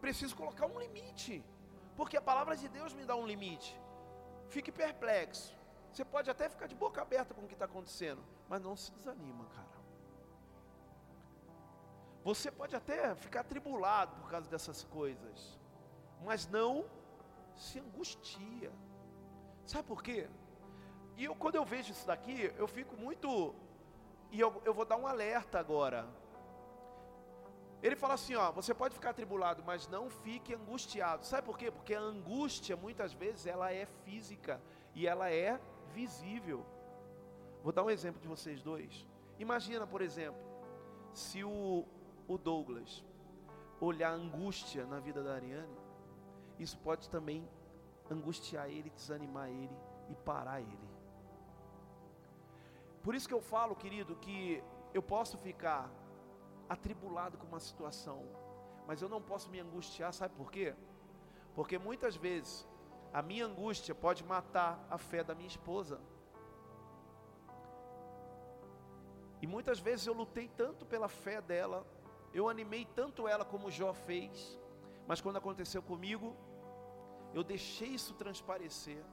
preciso 0.00 0.36
colocar 0.36 0.66
um 0.66 0.78
limite. 0.78 1.42
Porque 2.02 2.16
a 2.16 2.20
palavra 2.20 2.56
de 2.56 2.68
Deus 2.68 2.92
me 2.92 3.04
dá 3.04 3.14
um 3.14 3.24
limite. 3.24 3.80
Fique 4.48 4.72
perplexo. 4.72 5.56
Você 5.92 6.04
pode 6.04 6.28
até 6.28 6.48
ficar 6.48 6.66
de 6.66 6.74
boca 6.74 7.00
aberta 7.00 7.32
com 7.32 7.42
o 7.42 7.46
que 7.46 7.52
está 7.52 7.66
acontecendo, 7.66 8.20
mas 8.48 8.60
não 8.60 8.74
se 8.74 8.90
desanima, 8.90 9.44
cara. 9.54 9.78
Você 12.24 12.50
pode 12.50 12.74
até 12.74 13.14
ficar 13.14 13.42
atribulado 13.42 14.16
por 14.16 14.28
causa 14.28 14.50
dessas 14.50 14.82
coisas, 14.82 15.60
mas 16.24 16.48
não 16.48 16.84
se 17.54 17.78
angustia. 17.78 18.72
Sabe 19.64 19.86
por 19.86 20.02
quê? 20.02 20.28
E 21.16 21.24
eu, 21.26 21.36
quando 21.36 21.54
eu 21.54 21.64
vejo 21.64 21.92
isso 21.92 22.08
daqui, 22.08 22.52
eu 22.58 22.66
fico 22.66 22.96
muito. 22.96 23.54
E 24.32 24.40
eu, 24.40 24.60
eu 24.64 24.74
vou 24.74 24.84
dar 24.84 24.96
um 24.96 25.06
alerta 25.06 25.60
agora. 25.60 26.08
Ele 27.82 27.96
fala 27.96 28.14
assim: 28.14 28.34
ó, 28.36 28.52
você 28.52 28.72
pode 28.72 28.94
ficar 28.94 29.10
atribulado, 29.10 29.62
mas 29.66 29.88
não 29.88 30.08
fique 30.08 30.54
angustiado. 30.54 31.26
Sabe 31.26 31.44
por 31.44 31.58
quê? 31.58 31.70
Porque 31.70 31.94
a 31.94 32.00
angústia, 32.00 32.76
muitas 32.76 33.12
vezes, 33.12 33.46
ela 33.46 33.72
é 33.72 33.86
física 34.04 34.62
e 34.94 35.06
ela 35.06 35.30
é 35.30 35.60
visível. 35.92 36.64
Vou 37.62 37.72
dar 37.72 37.82
um 37.82 37.90
exemplo 37.90 38.20
de 38.20 38.28
vocês 38.28 38.62
dois. 38.62 39.06
Imagina, 39.38 39.86
por 39.86 40.00
exemplo, 40.00 40.40
se 41.12 41.42
o, 41.42 41.84
o 42.28 42.38
Douglas 42.38 43.04
olhar 43.80 44.12
angústia 44.12 44.86
na 44.86 45.00
vida 45.00 45.22
da 45.22 45.34
Ariane, 45.34 45.76
isso 46.58 46.78
pode 46.78 47.10
também 47.10 47.48
angustiar 48.08 48.68
ele, 48.68 48.90
desanimar 48.90 49.48
ele 49.48 49.76
e 50.08 50.14
parar 50.14 50.60
ele. 50.60 50.88
Por 53.02 53.16
isso 53.16 53.26
que 53.26 53.34
eu 53.34 53.40
falo, 53.40 53.74
querido, 53.74 54.14
que 54.16 54.62
eu 54.94 55.02
posso 55.02 55.36
ficar 55.36 55.90
atribulado 56.68 57.36
com 57.38 57.46
uma 57.46 57.60
situação, 57.60 58.24
mas 58.86 59.02
eu 59.02 59.08
não 59.08 59.20
posso 59.20 59.50
me 59.50 59.60
angustiar, 59.60 60.12
sabe 60.12 60.34
por 60.34 60.50
quê? 60.50 60.74
Porque 61.54 61.78
muitas 61.78 62.16
vezes 62.16 62.66
a 63.12 63.20
minha 63.22 63.46
angústia 63.46 63.94
pode 63.94 64.24
matar 64.24 64.84
a 64.90 64.96
fé 64.96 65.22
da 65.22 65.34
minha 65.34 65.48
esposa. 65.48 66.00
E 69.40 69.46
muitas 69.46 69.78
vezes 69.78 70.06
eu 70.06 70.14
lutei 70.14 70.48
tanto 70.48 70.86
pela 70.86 71.08
fé 71.08 71.40
dela, 71.40 71.86
eu 72.32 72.48
animei 72.48 72.84
tanto 72.84 73.28
ela 73.28 73.44
como 73.44 73.70
Jó 73.70 73.92
fez, 73.92 74.58
mas 75.06 75.20
quando 75.20 75.36
aconteceu 75.36 75.82
comigo, 75.82 76.36
eu 77.34 77.42
deixei 77.42 77.88
isso 77.88 78.14
transparecer. 78.14 79.04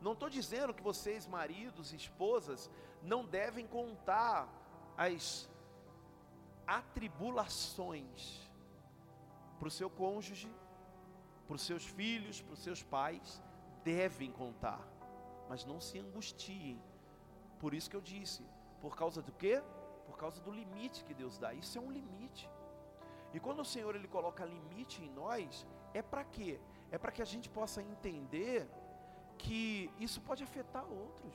Não 0.00 0.14
estou 0.14 0.28
dizendo 0.28 0.74
que 0.74 0.82
vocês, 0.82 1.26
maridos 1.26 1.92
e 1.92 1.96
esposas, 1.96 2.70
não 3.02 3.24
devem 3.24 3.66
contar 3.66 4.48
as 4.96 5.48
atribulações 6.66 8.48
para 9.58 9.68
o 9.68 9.70
seu 9.70 9.88
cônjuge, 9.88 10.50
para 11.46 11.56
os 11.56 11.62
seus 11.62 11.86
filhos, 11.86 12.40
para 12.40 12.54
os 12.54 12.62
seus 12.62 12.82
pais, 12.82 13.42
devem 13.84 14.30
contar, 14.30 14.80
mas 15.48 15.64
não 15.64 15.80
se 15.80 15.98
angustiem. 15.98 16.80
Por 17.58 17.74
isso 17.74 17.88
que 17.90 17.96
eu 17.96 18.00
disse, 18.00 18.44
por 18.80 18.96
causa 18.96 19.22
do 19.22 19.32
quê? 19.32 19.62
Por 20.06 20.16
causa 20.16 20.40
do 20.40 20.50
limite 20.50 21.04
que 21.04 21.14
Deus 21.14 21.38
dá. 21.38 21.54
Isso 21.54 21.78
é 21.78 21.80
um 21.80 21.90
limite. 21.90 22.50
E 23.32 23.40
quando 23.40 23.60
o 23.60 23.64
Senhor 23.64 23.94
ele 23.94 24.08
coloca 24.08 24.44
limite 24.44 25.02
em 25.02 25.10
nós, 25.10 25.66
é 25.94 26.02
para 26.02 26.24
quê? 26.24 26.60
É 26.90 26.98
para 26.98 27.12
que 27.12 27.22
a 27.22 27.24
gente 27.24 27.48
possa 27.48 27.82
entender 27.82 28.68
que 29.38 29.90
isso 29.98 30.20
pode 30.20 30.42
afetar 30.42 30.84
outros. 30.84 31.34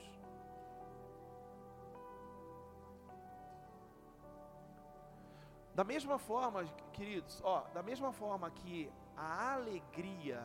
Da 5.77 5.83
mesma 5.83 6.17
forma, 6.17 6.65
queridos, 6.91 7.39
ó, 7.43 7.59
da 7.71 7.83
mesma 7.83 8.11
forma 8.11 8.49
que 8.49 8.91
a 9.15 9.53
alegria 9.53 10.41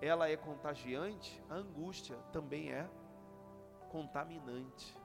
ela 0.00 0.30
é 0.30 0.34
contagiante, 0.34 1.44
a 1.50 1.56
angústia 1.56 2.16
também 2.32 2.72
é 2.72 2.88
contaminante. 3.90 4.96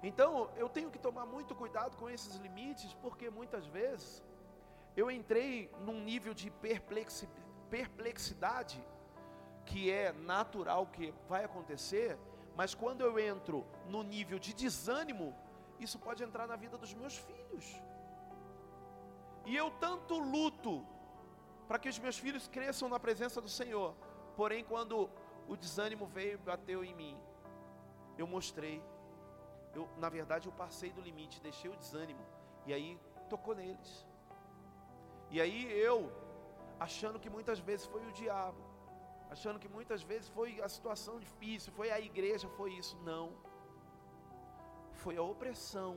Então, 0.00 0.48
eu 0.56 0.68
tenho 0.68 0.92
que 0.92 0.98
tomar 1.00 1.26
muito 1.26 1.56
cuidado 1.56 1.96
com 1.96 2.08
esses 2.08 2.36
limites, 2.36 2.94
porque 3.02 3.28
muitas 3.30 3.66
vezes 3.66 4.22
eu 4.96 5.10
entrei 5.10 5.68
num 5.80 6.00
nível 6.00 6.32
de 6.32 6.52
perplexidade 7.68 8.80
que 9.66 9.90
é 9.90 10.12
natural 10.12 10.86
que 10.86 11.12
vai 11.28 11.42
acontecer, 11.42 12.16
mas 12.54 12.76
quando 12.76 13.00
eu 13.00 13.18
entro 13.18 13.66
no 13.88 14.04
nível 14.04 14.38
de 14.38 14.54
desânimo, 14.54 15.34
isso 15.84 15.98
pode 15.98 16.22
entrar 16.22 16.46
na 16.46 16.56
vida 16.56 16.76
dos 16.76 16.92
meus 16.92 17.16
filhos. 17.16 17.66
E 19.46 19.56
eu 19.56 19.70
tanto 19.70 20.18
luto 20.18 20.86
para 21.66 21.78
que 21.78 21.88
os 21.88 21.98
meus 21.98 22.18
filhos 22.18 22.46
cresçam 22.48 22.88
na 22.88 23.00
presença 23.00 23.40
do 23.40 23.48
Senhor, 23.48 23.94
porém, 24.36 24.62
quando 24.62 25.08
o 25.48 25.56
desânimo 25.56 26.06
veio 26.06 26.34
e 26.34 26.36
bateu 26.36 26.84
em 26.84 26.94
mim, 26.94 27.16
eu 28.18 28.26
mostrei, 28.26 28.82
eu, 29.74 29.88
na 29.96 30.08
verdade, 30.08 30.46
eu 30.46 30.52
passei 30.52 30.92
do 30.92 31.00
limite, 31.00 31.40
deixei 31.40 31.70
o 31.70 31.76
desânimo, 31.76 32.24
e 32.66 32.74
aí 32.74 32.98
tocou 33.28 33.54
neles. 33.54 34.06
E 35.30 35.40
aí 35.40 35.72
eu, 35.72 36.12
achando 36.78 37.18
que 37.18 37.30
muitas 37.30 37.58
vezes 37.58 37.86
foi 37.86 38.04
o 38.06 38.12
diabo, 38.12 38.62
achando 39.30 39.58
que 39.58 39.68
muitas 39.68 40.02
vezes 40.02 40.28
foi 40.28 40.60
a 40.60 40.68
situação 40.68 41.18
difícil, 41.18 41.72
foi 41.72 41.90
a 41.90 42.00
igreja, 42.00 42.48
foi 42.48 42.72
isso, 42.72 42.96
não 42.98 43.49
foi 45.02 45.16
a 45.16 45.22
opressão, 45.22 45.92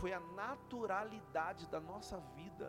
foi 0.00 0.12
a 0.12 0.20
naturalidade 0.42 1.66
da 1.74 1.80
nossa 1.80 2.18
vida. 2.36 2.68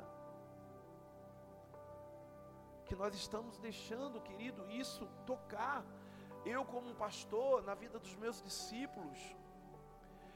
Que 2.88 2.96
nós 3.02 3.14
estamos 3.24 3.58
deixando, 3.60 4.22
querido, 4.30 4.62
isso 4.84 5.08
tocar. 5.26 5.84
Eu, 6.54 6.64
como 6.74 6.96
pastor, 6.96 7.62
na 7.70 7.76
vida 7.76 7.98
dos 8.00 8.16
meus 8.16 8.42
discípulos, 8.42 9.20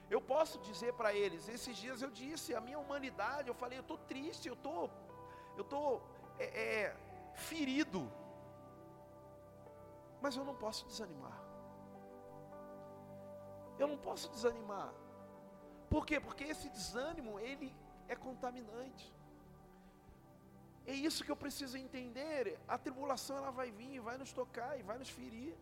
eu 0.10 0.22
posso 0.22 0.60
dizer 0.60 0.94
para 0.94 1.14
eles, 1.14 1.48
esses 1.49 1.76
dias 1.84 2.02
eu 2.02 2.11
disse, 2.11 2.53
a 2.53 2.61
minha 2.61 2.78
humanidade, 2.78 3.48
eu 3.48 3.56
falei, 3.56 3.78
eu 3.80 3.86
estou 3.88 3.98
triste, 3.98 4.48
eu 4.48 4.53
estou, 4.53 4.91
eu 5.57 5.64
estou 5.64 5.88
é, 6.38 6.45
é, 6.65 6.98
ferido, 7.34 8.02
mas 10.22 10.36
eu 10.36 10.45
não 10.49 10.56
posso 10.65 10.86
desanimar. 10.86 11.43
Eu 13.79 13.87
não 13.87 13.97
posso 13.97 14.29
desanimar. 14.29 14.93
Por 15.89 16.05
quê? 16.05 16.19
Porque 16.19 16.43
esse 16.43 16.69
desânimo, 16.69 17.39
ele 17.39 17.73
é 18.07 18.15
contaminante. 18.15 19.13
É 20.85 20.93
isso 20.93 21.23
que 21.23 21.31
eu 21.31 21.35
preciso 21.35 21.77
entender. 21.77 22.59
A 22.67 22.77
tribulação 22.77 23.37
ela 23.37 23.51
vai 23.51 23.71
vir, 23.71 23.99
vai 23.99 24.17
nos 24.17 24.33
tocar 24.33 24.79
e 24.79 24.83
vai 24.83 24.97
nos 24.97 25.09
ferir. 25.09 25.55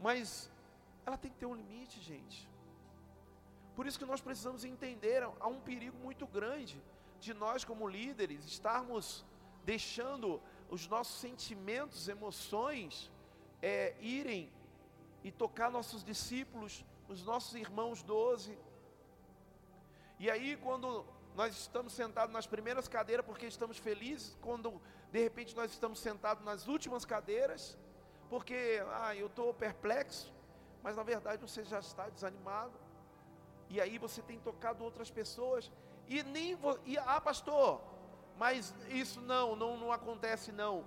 Mas 0.00 0.50
ela 1.04 1.18
tem 1.18 1.30
que 1.30 1.38
ter 1.38 1.46
um 1.46 1.54
limite, 1.54 2.00
gente. 2.00 2.48
Por 3.74 3.86
isso 3.86 3.98
que 3.98 4.04
nós 4.04 4.20
precisamos 4.20 4.64
entender, 4.64 5.22
há 5.22 5.46
um 5.46 5.60
perigo 5.60 5.96
muito 5.98 6.26
grande 6.26 6.82
de 7.20 7.32
nós 7.34 7.64
como 7.64 7.88
líderes 7.88 8.44
estarmos 8.44 9.24
deixando 9.64 10.40
os 10.70 10.86
nossos 10.88 11.20
sentimentos, 11.20 12.08
emoções 12.08 13.10
é, 13.60 13.94
irem 14.00 14.50
e 15.22 15.30
tocar 15.30 15.70
nossos 15.70 16.04
discípulos, 16.04 16.84
os 17.08 17.22
nossos 17.24 17.54
irmãos 17.54 18.02
doze. 18.02 18.58
E 20.18 20.30
aí, 20.30 20.56
quando 20.56 21.04
nós 21.34 21.56
estamos 21.56 21.92
sentados 21.92 22.32
nas 22.32 22.48
primeiras 22.48 22.88
cadeiras 22.88 23.24
porque 23.24 23.46
estamos 23.46 23.78
felizes, 23.78 24.36
quando 24.40 24.80
de 25.12 25.22
repente 25.22 25.54
nós 25.54 25.70
estamos 25.70 26.00
sentados 26.00 26.44
nas 26.44 26.66
últimas 26.66 27.04
cadeiras, 27.04 27.78
porque 28.28 28.82
ah, 28.92 29.14
eu 29.14 29.28
estou 29.28 29.54
perplexo, 29.54 30.34
mas 30.82 30.96
na 30.96 31.04
verdade 31.04 31.40
você 31.40 31.64
já 31.64 31.78
está 31.78 32.08
desanimado. 32.08 32.72
E 33.70 33.80
aí 33.80 33.98
você 33.98 34.20
tem 34.20 34.38
tocado 34.40 34.82
outras 34.82 35.10
pessoas 35.10 35.70
e 36.08 36.22
nem 36.22 36.58
e 36.84 36.98
ah 36.98 37.20
pastor, 37.20 37.80
mas 38.36 38.74
isso 38.88 39.20
não, 39.20 39.54
não 39.54 39.76
não 39.76 39.92
acontece 39.92 40.50
não. 40.50 40.84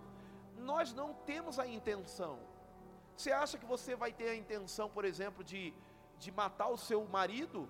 Nós 0.57 0.93
não 0.93 1.13
temos 1.13 1.59
a 1.59 1.65
intenção. 1.65 2.50
Você 3.15 3.31
acha 3.31 3.57
que 3.57 3.65
você 3.65 3.95
vai 3.95 4.11
ter 4.11 4.29
a 4.29 4.35
intenção, 4.35 4.89
por 4.89 5.05
exemplo, 5.05 5.43
de, 5.43 5.73
de 6.17 6.31
matar 6.31 6.69
o 6.69 6.77
seu 6.77 7.05
marido? 7.05 7.69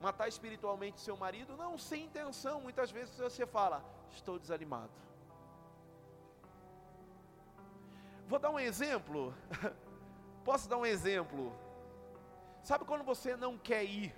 Matar 0.00 0.28
espiritualmente 0.28 1.00
seu 1.00 1.16
marido? 1.16 1.56
Não, 1.56 1.78
sem 1.78 2.04
intenção. 2.04 2.60
Muitas 2.60 2.90
vezes 2.90 3.16
você 3.16 3.46
fala, 3.46 3.84
estou 4.12 4.38
desanimado. 4.38 4.92
Vou 8.28 8.38
dar 8.38 8.50
um 8.50 8.58
exemplo. 8.58 9.34
Posso 10.44 10.68
dar 10.68 10.76
um 10.76 10.86
exemplo? 10.86 11.52
Sabe 12.62 12.84
quando 12.84 13.04
você 13.04 13.36
não 13.36 13.56
quer 13.56 13.84
ir 13.84 14.14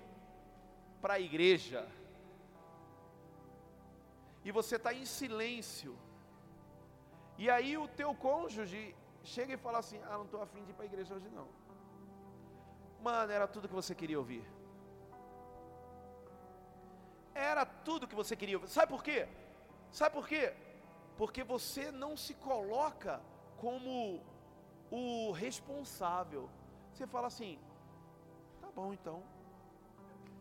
para 1.01 1.15
a 1.15 1.19
igreja? 1.19 1.87
E 4.43 4.51
você 4.51 4.75
está 4.77 4.93
em 4.93 5.05
silêncio. 5.05 5.97
E 7.37 7.49
aí 7.49 7.77
o 7.77 7.87
teu 7.87 8.13
cônjuge 8.15 8.95
chega 9.23 9.53
e 9.53 9.57
fala 9.57 9.79
assim: 9.79 10.01
Ah, 10.03 10.17
não 10.17 10.25
estou 10.25 10.41
afim 10.41 10.63
de 10.63 10.71
ir 10.71 10.73
para 10.73 10.83
a 10.83 10.85
igreja 10.85 11.13
hoje 11.13 11.29
não. 11.29 11.47
Mano, 13.01 13.31
era 13.31 13.47
tudo 13.47 13.67
que 13.67 13.73
você 13.73 13.95
queria 13.95 14.19
ouvir. 14.19 14.45
Era 17.33 17.65
tudo 17.65 18.07
que 18.07 18.15
você 18.15 18.35
queria 18.35 18.57
ouvir. 18.57 18.69
Sabe 18.69 18.91
por 18.91 19.03
quê? 19.03 19.27
Sabe 19.91 20.13
por 20.13 20.27
quê? 20.27 20.53
Porque 21.17 21.43
você 21.43 21.91
não 21.91 22.15
se 22.17 22.33
coloca 22.33 23.21
como 23.57 24.21
o 24.91 25.31
responsável. 25.31 26.49
Você 26.93 27.07
fala 27.07 27.27
assim: 27.27 27.59
Tá 28.61 28.69
bom 28.75 28.93
então. 28.93 29.23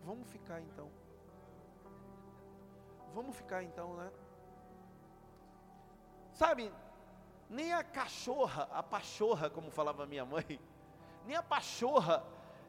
Vamos 0.04 0.28
ficar 0.28 0.60
então. 0.60 0.90
Vamos 3.14 3.36
ficar 3.36 3.62
então, 3.62 3.94
né? 3.96 4.10
Sabe, 6.32 6.72
nem 7.48 7.72
a 7.72 7.82
cachorra, 7.82 8.68
a 8.72 8.82
pachorra, 8.82 9.48
como 9.48 9.70
falava 9.70 10.06
minha 10.06 10.24
mãe, 10.24 10.60
nem 11.24 11.36
a 11.36 11.42
pachorra 11.42 12.24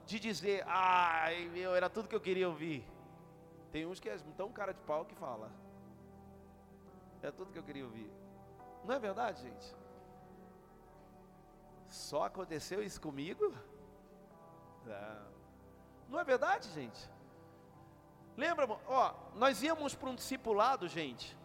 de 0.05 0.19
dizer, 0.19 0.63
ai 0.67 1.47
meu, 1.49 1.75
era 1.75 1.89
tudo 1.89 2.07
que 2.07 2.15
eu 2.15 2.21
queria 2.21 2.47
ouvir. 2.47 2.85
Tem 3.71 3.85
uns 3.85 3.99
que 3.99 4.09
é 4.09 4.17
tão 4.35 4.51
cara 4.51 4.73
de 4.73 4.81
pau 4.81 5.05
que 5.05 5.13
fala. 5.13 5.51
É 7.21 7.29
tudo 7.29 7.51
que 7.51 7.59
eu 7.59 7.63
queria 7.63 7.83
ouvir. 7.83 8.11
Não 8.83 8.95
é 8.95 8.99
verdade, 8.99 9.43
gente? 9.43 9.75
Só 11.87 12.23
aconteceu 12.23 12.81
isso 12.81 12.99
comigo? 13.01 13.53
Não. 14.85 15.29
Não 16.09 16.19
é 16.19 16.23
verdade, 16.23 16.69
gente? 16.71 17.09
Lembra, 18.35 18.67
ó, 18.87 19.13
nós 19.35 19.61
íamos 19.61 19.93
para 19.93 20.09
um 20.09 20.15
discipulado, 20.15 20.87
gente, 20.87 21.37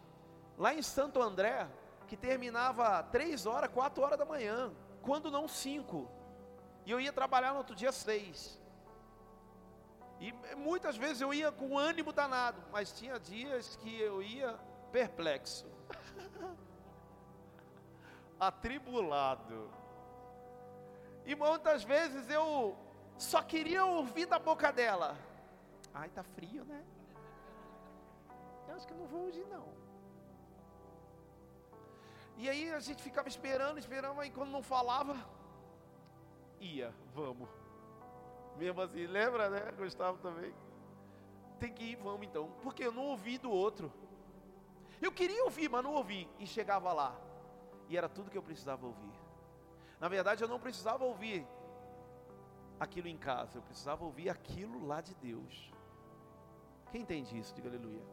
lá 0.57 0.73
em 0.73 0.81
Santo 0.81 1.21
André, 1.21 1.67
que 2.07 2.17
terminava 2.17 3.03
três 3.03 3.45
horas, 3.45 3.69
quatro 3.71 4.03
horas 4.03 4.17
da 4.17 4.25
manhã, 4.25 4.71
quando 5.01 5.31
não 5.31 5.47
cinco. 5.47 6.09
E 6.85 6.91
eu 6.91 6.99
ia 6.99 7.11
trabalhar 7.11 7.51
no 7.51 7.57
outro 7.57 7.75
dia 7.75 7.91
seis. 7.91 8.59
E 10.19 10.31
muitas 10.55 10.95
vezes 10.95 11.21
eu 11.21 11.33
ia 11.33 11.51
com 11.51 11.77
ânimo 11.77 12.13
danado, 12.13 12.61
mas 12.71 12.91
tinha 12.91 13.19
dias 13.19 13.75
que 13.77 13.99
eu 13.99 14.21
ia 14.21 14.57
perplexo, 14.91 15.65
atribulado. 18.39 19.69
E 21.25 21.35
muitas 21.35 21.83
vezes 21.83 22.29
eu 22.29 22.77
só 23.17 23.41
queria 23.41 23.83
ouvir 23.83 24.25
da 24.25 24.39
boca 24.39 24.71
dela. 24.71 25.17
Ai, 25.93 26.09
tá 26.09 26.23
frio, 26.23 26.63
né? 26.65 26.83
Eu 28.67 28.75
acho 28.75 28.87
que 28.87 28.93
não 28.93 29.05
vou 29.07 29.25
hoje 29.25 29.43
não. 29.49 29.84
E 32.37 32.49
aí 32.49 32.71
a 32.71 32.79
gente 32.79 33.01
ficava 33.01 33.27
esperando, 33.27 33.77
esperando, 33.77 34.21
e 34.23 34.29
quando 34.29 34.51
não 34.51 34.61
falava, 34.61 35.15
ia, 36.59 36.93
vamos. 37.13 37.49
Mesmo 38.57 38.81
assim, 38.81 39.05
lembra, 39.05 39.49
né? 39.49 39.71
Gustavo 39.77 40.17
também. 40.19 40.53
Tem 41.59 41.71
que 41.73 41.83
ir, 41.83 41.95
vamos 41.95 42.27
então. 42.27 42.51
Porque 42.61 42.83
eu 42.83 42.91
não 42.91 43.07
ouvi 43.07 43.37
do 43.37 43.49
outro. 43.49 43.91
Eu 45.01 45.11
queria 45.11 45.43
ouvir, 45.43 45.69
mas 45.69 45.83
não 45.83 45.93
ouvi. 45.93 46.29
E 46.39 46.47
chegava 46.47 46.91
lá. 46.93 47.15
E 47.89 47.97
era 47.97 48.09
tudo 48.09 48.29
que 48.29 48.37
eu 48.37 48.43
precisava 48.43 48.85
ouvir. 48.85 49.13
Na 49.99 50.07
verdade, 50.07 50.43
eu 50.43 50.47
não 50.47 50.59
precisava 50.59 51.03
ouvir 51.05 51.47
aquilo 52.79 53.07
em 53.07 53.17
casa, 53.17 53.57
eu 53.57 53.61
precisava 53.61 54.03
ouvir 54.03 54.29
aquilo 54.29 54.85
lá 54.85 55.01
de 55.01 55.15
Deus. 55.15 55.71
Quem 56.91 57.01
entende 57.01 57.37
isso? 57.37 57.53
Diga 57.53 57.69
aleluia. 57.69 58.03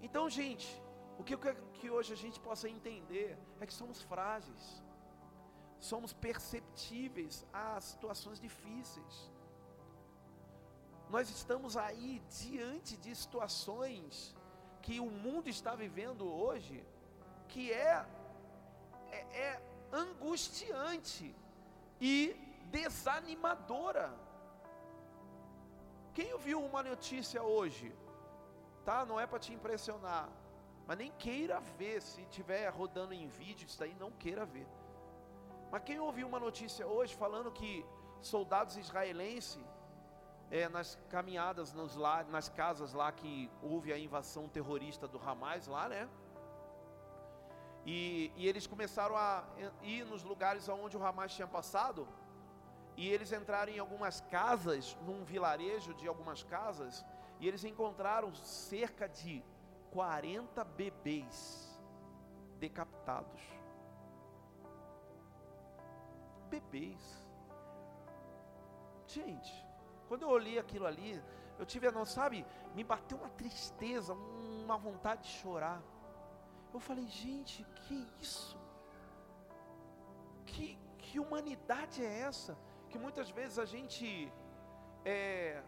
Então, 0.00 0.28
gente, 0.30 0.80
o 1.20 1.24
que 1.26 1.34
eu 1.34 1.42
quero 1.44 1.60
que 1.78 1.88
hoje 1.96 2.10
a 2.14 2.20
gente 2.24 2.38
possa 2.48 2.66
entender 2.76 3.30
é 3.60 3.66
que 3.68 3.74
somos 3.80 3.98
frágeis, 4.10 4.64
somos 5.90 6.12
perceptíveis 6.26 7.34
a 7.52 7.78
situações 7.92 8.38
difíceis. 8.46 9.14
Nós 11.14 11.28
estamos 11.28 11.76
aí 11.76 12.22
diante 12.40 12.96
de 13.04 13.12
situações 13.14 14.34
que 14.80 14.96
o 14.98 15.10
mundo 15.24 15.48
está 15.56 15.74
vivendo 15.84 16.24
hoje, 16.42 16.78
que 17.52 17.64
é, 17.70 17.94
é, 19.18 19.20
é 19.46 19.62
angustiante 19.92 21.28
e 22.00 22.14
desanimadora. 22.76 24.08
Quem 26.14 26.32
ouviu 26.32 26.58
uma 26.70 26.82
notícia 26.82 27.42
hoje, 27.42 27.94
tá? 28.86 29.04
Não 29.04 29.20
é 29.20 29.26
para 29.26 29.38
te 29.38 29.52
impressionar, 29.52 30.28
mas 30.90 30.98
nem 30.98 31.12
queira 31.12 31.60
ver, 31.78 32.02
se 32.02 32.20
tiver 32.32 32.68
rodando 32.68 33.14
em 33.14 33.28
vídeo, 33.28 33.64
isso 33.64 33.78
daí 33.78 33.94
não 33.94 34.10
queira 34.10 34.44
ver. 34.44 34.66
Mas 35.70 35.84
quem 35.84 36.00
ouviu 36.00 36.26
uma 36.26 36.40
notícia 36.40 36.84
hoje 36.84 37.14
falando 37.14 37.52
que 37.52 37.86
soldados 38.20 38.76
israelenses, 38.76 39.64
é, 40.50 40.68
nas 40.68 40.98
caminhadas 41.08 41.72
nos 41.72 41.94
lá, 41.94 42.24
nas 42.24 42.48
casas 42.48 42.92
lá 42.92 43.12
que 43.12 43.48
houve 43.62 43.92
a 43.92 43.98
invasão 44.06 44.48
terrorista 44.48 45.06
do 45.06 45.16
Hamas 45.24 45.68
lá, 45.68 45.88
né? 45.88 46.08
E, 47.86 48.32
e 48.34 48.48
eles 48.48 48.66
começaram 48.66 49.16
a 49.16 49.44
ir 49.84 50.04
nos 50.04 50.24
lugares 50.24 50.68
onde 50.68 50.96
o 50.96 51.06
Hamas 51.06 51.32
tinha 51.32 51.46
passado, 51.46 52.08
e 52.96 53.08
eles 53.08 53.30
entraram 53.30 53.72
em 53.72 53.78
algumas 53.78 54.22
casas, 54.22 54.98
num 55.06 55.22
vilarejo 55.22 55.94
de 55.94 56.08
algumas 56.08 56.42
casas, 56.42 57.06
e 57.38 57.46
eles 57.46 57.62
encontraram 57.62 58.34
cerca 58.34 59.08
de 59.08 59.40
40 59.90 60.64
bebês 60.64 61.80
decapitados. 62.58 63.40
Bebês. 66.48 67.28
Gente, 69.06 69.52
quando 70.08 70.22
eu 70.22 70.28
olhei 70.28 70.58
aquilo 70.58 70.86
ali, 70.86 71.20
eu 71.58 71.66
tive 71.66 71.86
a 71.88 71.92
não, 71.92 72.04
sabe, 72.04 72.46
me 72.74 72.84
bateu 72.84 73.18
uma 73.18 73.30
tristeza, 73.30 74.12
uma 74.14 74.76
vontade 74.76 75.22
de 75.22 75.28
chorar. 75.28 75.82
Eu 76.72 76.80
falei, 76.80 77.06
gente, 77.08 77.64
que 77.74 78.08
isso? 78.20 78.58
Que, 80.46 80.78
que 80.98 81.18
humanidade 81.18 82.04
é 82.04 82.20
essa? 82.20 82.56
Que 82.88 82.98
muitas 82.98 83.30
vezes 83.30 83.58
a 83.58 83.64
gente 83.64 84.32
é, 85.04 85.62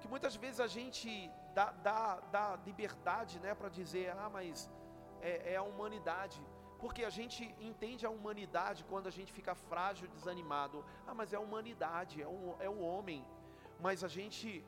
que 0.00 0.08
muitas 0.08 0.36
vezes 0.36 0.60
a 0.60 0.66
gente 0.66 1.30
dá, 1.66 2.20
dá 2.30 2.58
liberdade 2.64 3.38
né, 3.40 3.54
para 3.54 3.68
dizer, 3.68 4.10
ah, 4.10 4.30
mas 4.30 4.70
é, 5.20 5.52
é, 5.52 5.56
a 5.56 5.62
humanidade. 5.62 6.40
Porque 6.78 7.04
a 7.04 7.10
gente 7.10 7.42
entende 7.60 8.06
a 8.06 8.10
humanidade 8.10 8.84
quando 8.84 9.08
a 9.08 9.10
gente 9.10 9.32
fica 9.32 9.54
frágil, 9.54 10.08
desanimado. 10.08 10.84
Ah, 11.06 11.14
mas 11.14 11.32
é 11.32 11.36
a 11.36 11.40
humanidade, 11.40 12.22
é 12.22 12.26
o, 12.26 12.56
é 12.60 12.68
o 12.68 12.80
homem. 12.80 13.24
Mas 13.80 14.04
a 14.04 14.08
gente, 14.08 14.64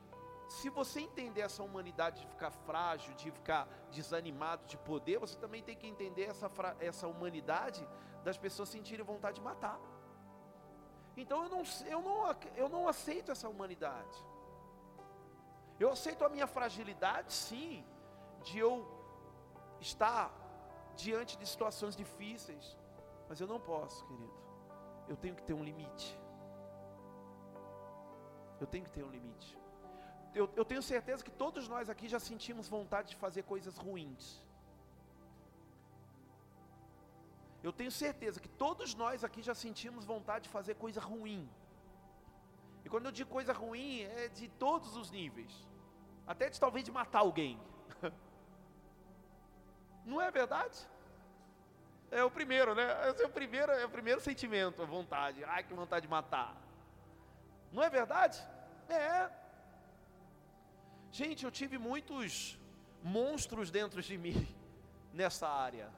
se 0.49 0.69
você 0.69 1.01
entender 1.01 1.41
essa 1.41 1.63
humanidade 1.63 2.21
de 2.21 2.27
ficar 2.27 2.51
frágil, 2.51 3.13
de 3.15 3.31
ficar 3.31 3.67
desanimado 3.91 4.65
de 4.65 4.77
poder, 4.77 5.19
você 5.19 5.37
também 5.37 5.63
tem 5.63 5.75
que 5.75 5.87
entender 5.87 6.23
essa, 6.23 6.51
essa 6.79 7.07
humanidade 7.07 7.87
das 8.23 8.37
pessoas 8.37 8.69
sentirem 8.69 9.05
vontade 9.05 9.35
de 9.35 9.41
matar. 9.41 9.79
Então 11.15 11.43
eu 11.43 11.49
não, 11.49 11.63
eu, 11.85 12.01
não, 12.01 12.35
eu 12.55 12.69
não 12.69 12.87
aceito 12.87 13.31
essa 13.31 13.47
humanidade. 13.47 14.30
Eu 15.81 15.89
aceito 15.95 16.23
a 16.23 16.29
minha 16.33 16.45
fragilidade, 16.55 17.33
sim, 17.33 17.83
de 18.45 18.55
eu 18.65 18.73
estar 19.89 20.25
diante 21.03 21.33
de 21.39 21.45
situações 21.53 21.95
difíceis, 22.01 22.65
mas 23.27 23.41
eu 23.41 23.47
não 23.51 23.59
posso, 23.59 23.99
querido. 24.09 24.35
Eu 25.11 25.17
tenho 25.23 25.35
que 25.37 25.45
ter 25.47 25.55
um 25.59 25.63
limite. 25.69 26.09
Eu 28.59 28.67
tenho 28.67 28.85
que 28.85 28.93
ter 28.97 29.03
um 29.07 29.09
limite. 29.09 29.49
Eu, 30.39 30.45
eu 30.55 30.65
tenho 30.71 30.83
certeza 30.83 31.23
que 31.27 31.31
todos 31.31 31.67
nós 31.67 31.89
aqui 31.89 32.07
já 32.07 32.19
sentimos 32.19 32.69
vontade 32.69 33.09
de 33.13 33.15
fazer 33.15 33.43
coisas 33.53 33.75
ruins. 33.85 34.27
Eu 37.63 37.73
tenho 37.73 37.93
certeza 38.03 38.39
que 38.39 38.51
todos 38.65 38.93
nós 38.93 39.23
aqui 39.23 39.41
já 39.49 39.55
sentimos 39.55 40.05
vontade 40.13 40.43
de 40.43 40.53
fazer 40.57 40.75
coisa 40.75 41.01
ruim. 41.01 41.43
E 42.85 42.89
quando 42.93 43.07
eu 43.07 43.11
digo 43.19 43.31
coisa 43.31 43.51
ruim, 43.51 44.01
é 44.03 44.27
de 44.27 44.47
todos 44.47 44.95
os 44.95 45.09
níveis 45.19 45.70
até 46.31 46.49
de 46.49 46.59
talvez 46.59 46.83
de 46.83 46.91
matar 46.91 47.19
alguém. 47.19 47.59
Não 50.05 50.19
é 50.21 50.31
verdade? 50.31 50.77
É 52.09 52.23
o 52.23 52.31
primeiro, 52.31 52.73
né? 52.73 52.85
É 53.21 53.25
o 53.25 53.29
primeiro, 53.29 53.71
é 53.71 53.85
o 53.85 53.89
primeiro 53.89 54.21
sentimento, 54.21 54.81
a 54.81 54.85
vontade. 54.85 55.43
Ai, 55.43 55.63
que 55.63 55.73
vontade 55.73 56.03
de 56.07 56.11
matar. 56.11 56.55
Não 57.71 57.83
é 57.83 57.89
verdade? 57.89 58.41
É. 58.89 59.29
Gente, 61.11 61.45
eu 61.45 61.51
tive 61.51 61.77
muitos 61.77 62.57
monstros 63.03 63.69
dentro 63.69 64.01
de 64.01 64.17
mim 64.17 64.47
nessa 65.13 65.47
área. 65.47 65.89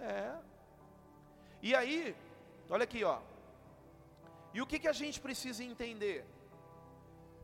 É. 0.00 0.36
E 1.60 1.74
aí, 1.74 2.16
olha 2.68 2.84
aqui, 2.84 3.04
ó. 3.04 3.20
E 4.54 4.60
o 4.60 4.66
que, 4.66 4.78
que 4.78 4.88
a 4.88 4.92
gente 4.92 5.20
precisa 5.20 5.62
entender? 5.62 6.24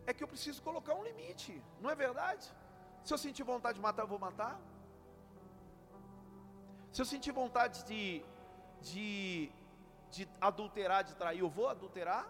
É 0.08 0.14
que 0.16 0.24
eu 0.24 0.30
preciso 0.32 0.60
colocar 0.66 0.94
um 0.98 1.04
limite, 1.10 1.52
não 1.82 1.90
é 1.94 1.94
verdade? 2.06 2.44
Se 3.04 3.12
eu 3.12 3.18
sentir 3.24 3.44
vontade 3.54 3.76
de 3.78 3.82
matar, 3.86 4.02
eu 4.04 4.12
vou 4.14 4.20
matar. 4.28 4.54
Se 6.92 7.00
eu 7.02 7.06
sentir 7.12 7.32
vontade 7.42 7.84
de, 7.90 8.04
de, 8.88 9.52
de 10.14 10.22
adulterar, 10.40 11.00
de 11.08 11.14
trair, 11.14 11.40
eu 11.40 11.50
vou 11.58 11.68
adulterar. 11.68 12.24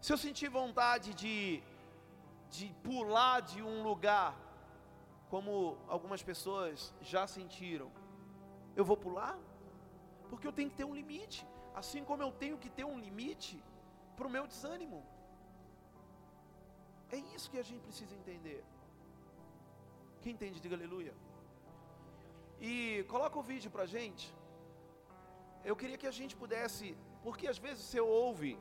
Se 0.00 0.12
eu 0.12 0.18
sentir 0.18 0.48
vontade 0.48 1.14
de, 1.14 1.62
de 2.56 2.66
pular 2.88 3.38
de 3.52 3.62
um 3.62 3.78
lugar, 3.84 4.34
como 5.28 5.78
algumas 5.86 6.24
pessoas 6.30 6.92
já 7.12 7.24
sentiram, 7.36 7.88
eu 8.74 8.84
vou 8.84 8.96
pular? 8.96 9.38
Porque 10.28 10.46
eu 10.48 10.56
tenho 10.58 10.70
que 10.70 10.78
ter 10.82 10.88
um 10.90 10.98
limite, 11.02 11.46
assim 11.82 12.02
como 12.02 12.20
eu 12.20 12.32
tenho 12.32 12.58
que 12.58 12.68
ter 12.68 12.84
um 12.84 12.98
limite 12.98 13.62
para 14.16 14.26
o 14.26 14.34
meu 14.36 14.44
desânimo. 14.48 15.00
É 17.12 17.18
isso 17.34 17.50
que 17.50 17.58
a 17.58 17.66
gente 17.68 17.82
precisa 17.88 18.14
entender. 18.20 18.62
Quem 20.22 20.32
entende, 20.32 20.60
diga 20.60 20.76
aleluia. 20.76 21.14
E 22.60 23.04
coloca 23.08 23.38
o 23.38 23.42
vídeo 23.42 23.70
pra 23.76 23.86
gente. 23.96 24.26
Eu 25.64 25.74
queria 25.80 25.98
que 26.02 26.10
a 26.12 26.16
gente 26.18 26.34
pudesse, 26.42 26.96
porque 27.24 27.46
às 27.46 27.58
vezes 27.58 27.84
você 27.84 28.00
ouve 28.00 28.52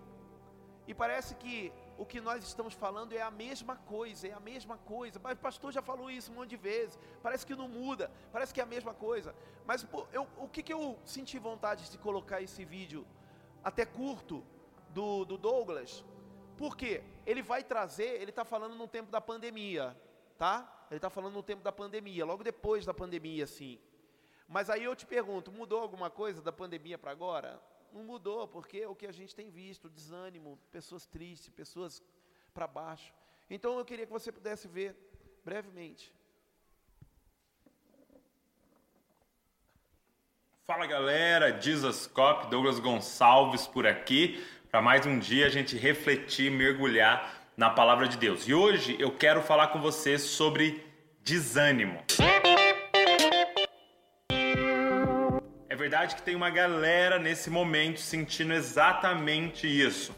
e 0.89 0.93
parece 0.93 1.35
que 1.41 1.71
o 1.97 2.05
que 2.11 2.19
nós 2.27 2.43
estamos 2.43 2.73
falando 2.73 3.13
é 3.13 3.21
a 3.21 3.29
mesma 3.29 3.75
coisa, 3.75 4.27
é 4.27 4.33
a 4.33 4.39
mesma 4.39 4.77
coisa. 4.93 5.19
Mas 5.25 5.37
o 5.37 5.41
pastor 5.47 5.71
já 5.71 5.81
falou 5.81 6.09
isso 6.09 6.31
um 6.31 6.35
monte 6.35 6.51
de 6.51 6.57
vezes. 6.57 6.97
Parece 7.21 7.45
que 7.45 7.55
não 7.61 7.67
muda, 7.67 8.09
parece 8.31 8.53
que 8.53 8.61
é 8.61 8.63
a 8.63 8.73
mesma 8.75 8.93
coisa. 8.93 9.35
Mas 9.67 9.85
eu, 10.11 10.27
o 10.37 10.47
que, 10.47 10.63
que 10.63 10.73
eu 10.73 10.97
senti 11.05 11.37
vontade 11.37 11.91
de 11.91 11.97
colocar 11.97 12.41
esse 12.41 12.65
vídeo, 12.65 13.05
até 13.63 13.85
curto, 13.85 14.43
do, 14.89 15.25
do 15.25 15.37
Douglas, 15.37 16.03
por 16.59 16.75
quê? 16.75 17.01
Ele 17.25 17.41
vai 17.41 17.63
trazer, 17.63 18.21
ele 18.21 18.31
está 18.31 18.43
falando 18.43 18.75
no 18.75 18.85
tempo 18.85 19.09
da 19.09 19.21
pandemia, 19.21 19.95
tá? 20.37 20.85
Ele 20.91 20.97
está 20.97 21.09
falando 21.09 21.35
no 21.35 21.41
tempo 21.41 21.63
da 21.63 21.71
pandemia, 21.71 22.25
logo 22.25 22.43
depois 22.43 22.85
da 22.85 22.93
pandemia, 22.93 23.47
sim. 23.47 23.79
Mas 24.45 24.69
aí 24.69 24.83
eu 24.83 24.93
te 24.93 25.05
pergunto, 25.05 25.53
mudou 25.53 25.79
alguma 25.79 26.09
coisa 26.09 26.41
da 26.41 26.51
pandemia 26.51 26.97
para 26.97 27.11
agora? 27.11 27.61
Não 27.93 28.03
mudou, 28.03 28.45
porque 28.45 28.79
é 28.79 28.87
o 28.89 28.93
que 28.93 29.07
a 29.07 29.11
gente 29.13 29.33
tem 29.33 29.49
visto, 29.49 29.89
desânimo, 29.89 30.59
pessoas 30.69 31.05
tristes, 31.05 31.49
pessoas 31.49 32.03
para 32.53 32.67
baixo. 32.67 33.13
Então 33.49 33.79
eu 33.79 33.85
queria 33.85 34.05
que 34.05 34.11
você 34.11 34.29
pudesse 34.29 34.67
ver 34.67 34.93
brevemente. 35.45 36.13
Fala 40.65 40.85
galera, 40.85 41.59
Jesus 41.59 42.05
Cop, 42.05 42.47
Douglas 42.47 42.79
Gonçalves 42.79 43.65
por 43.65 43.87
aqui 43.87 44.45
para 44.71 44.81
mais 44.81 45.05
um 45.05 45.17
dia 45.17 45.47
a 45.47 45.49
gente 45.49 45.75
refletir, 45.75 46.51
mergulhar 46.51 47.33
na 47.57 47.69
palavra 47.69 48.07
de 48.07 48.17
Deus. 48.17 48.47
E 48.47 48.53
hoje 48.53 48.95
eu 48.99 49.11
quero 49.11 49.41
falar 49.41 49.67
com 49.67 49.81
você 49.81 50.17
sobre 50.19 50.83
desânimo. 51.23 51.99
É 55.67 55.75
verdade 55.75 56.15
que 56.15 56.21
tem 56.21 56.35
uma 56.35 56.51
galera 56.51 57.17
nesse 57.17 57.49
momento 57.49 57.99
sentindo 57.99 58.53
exatamente 58.53 59.67
isso: 59.67 60.15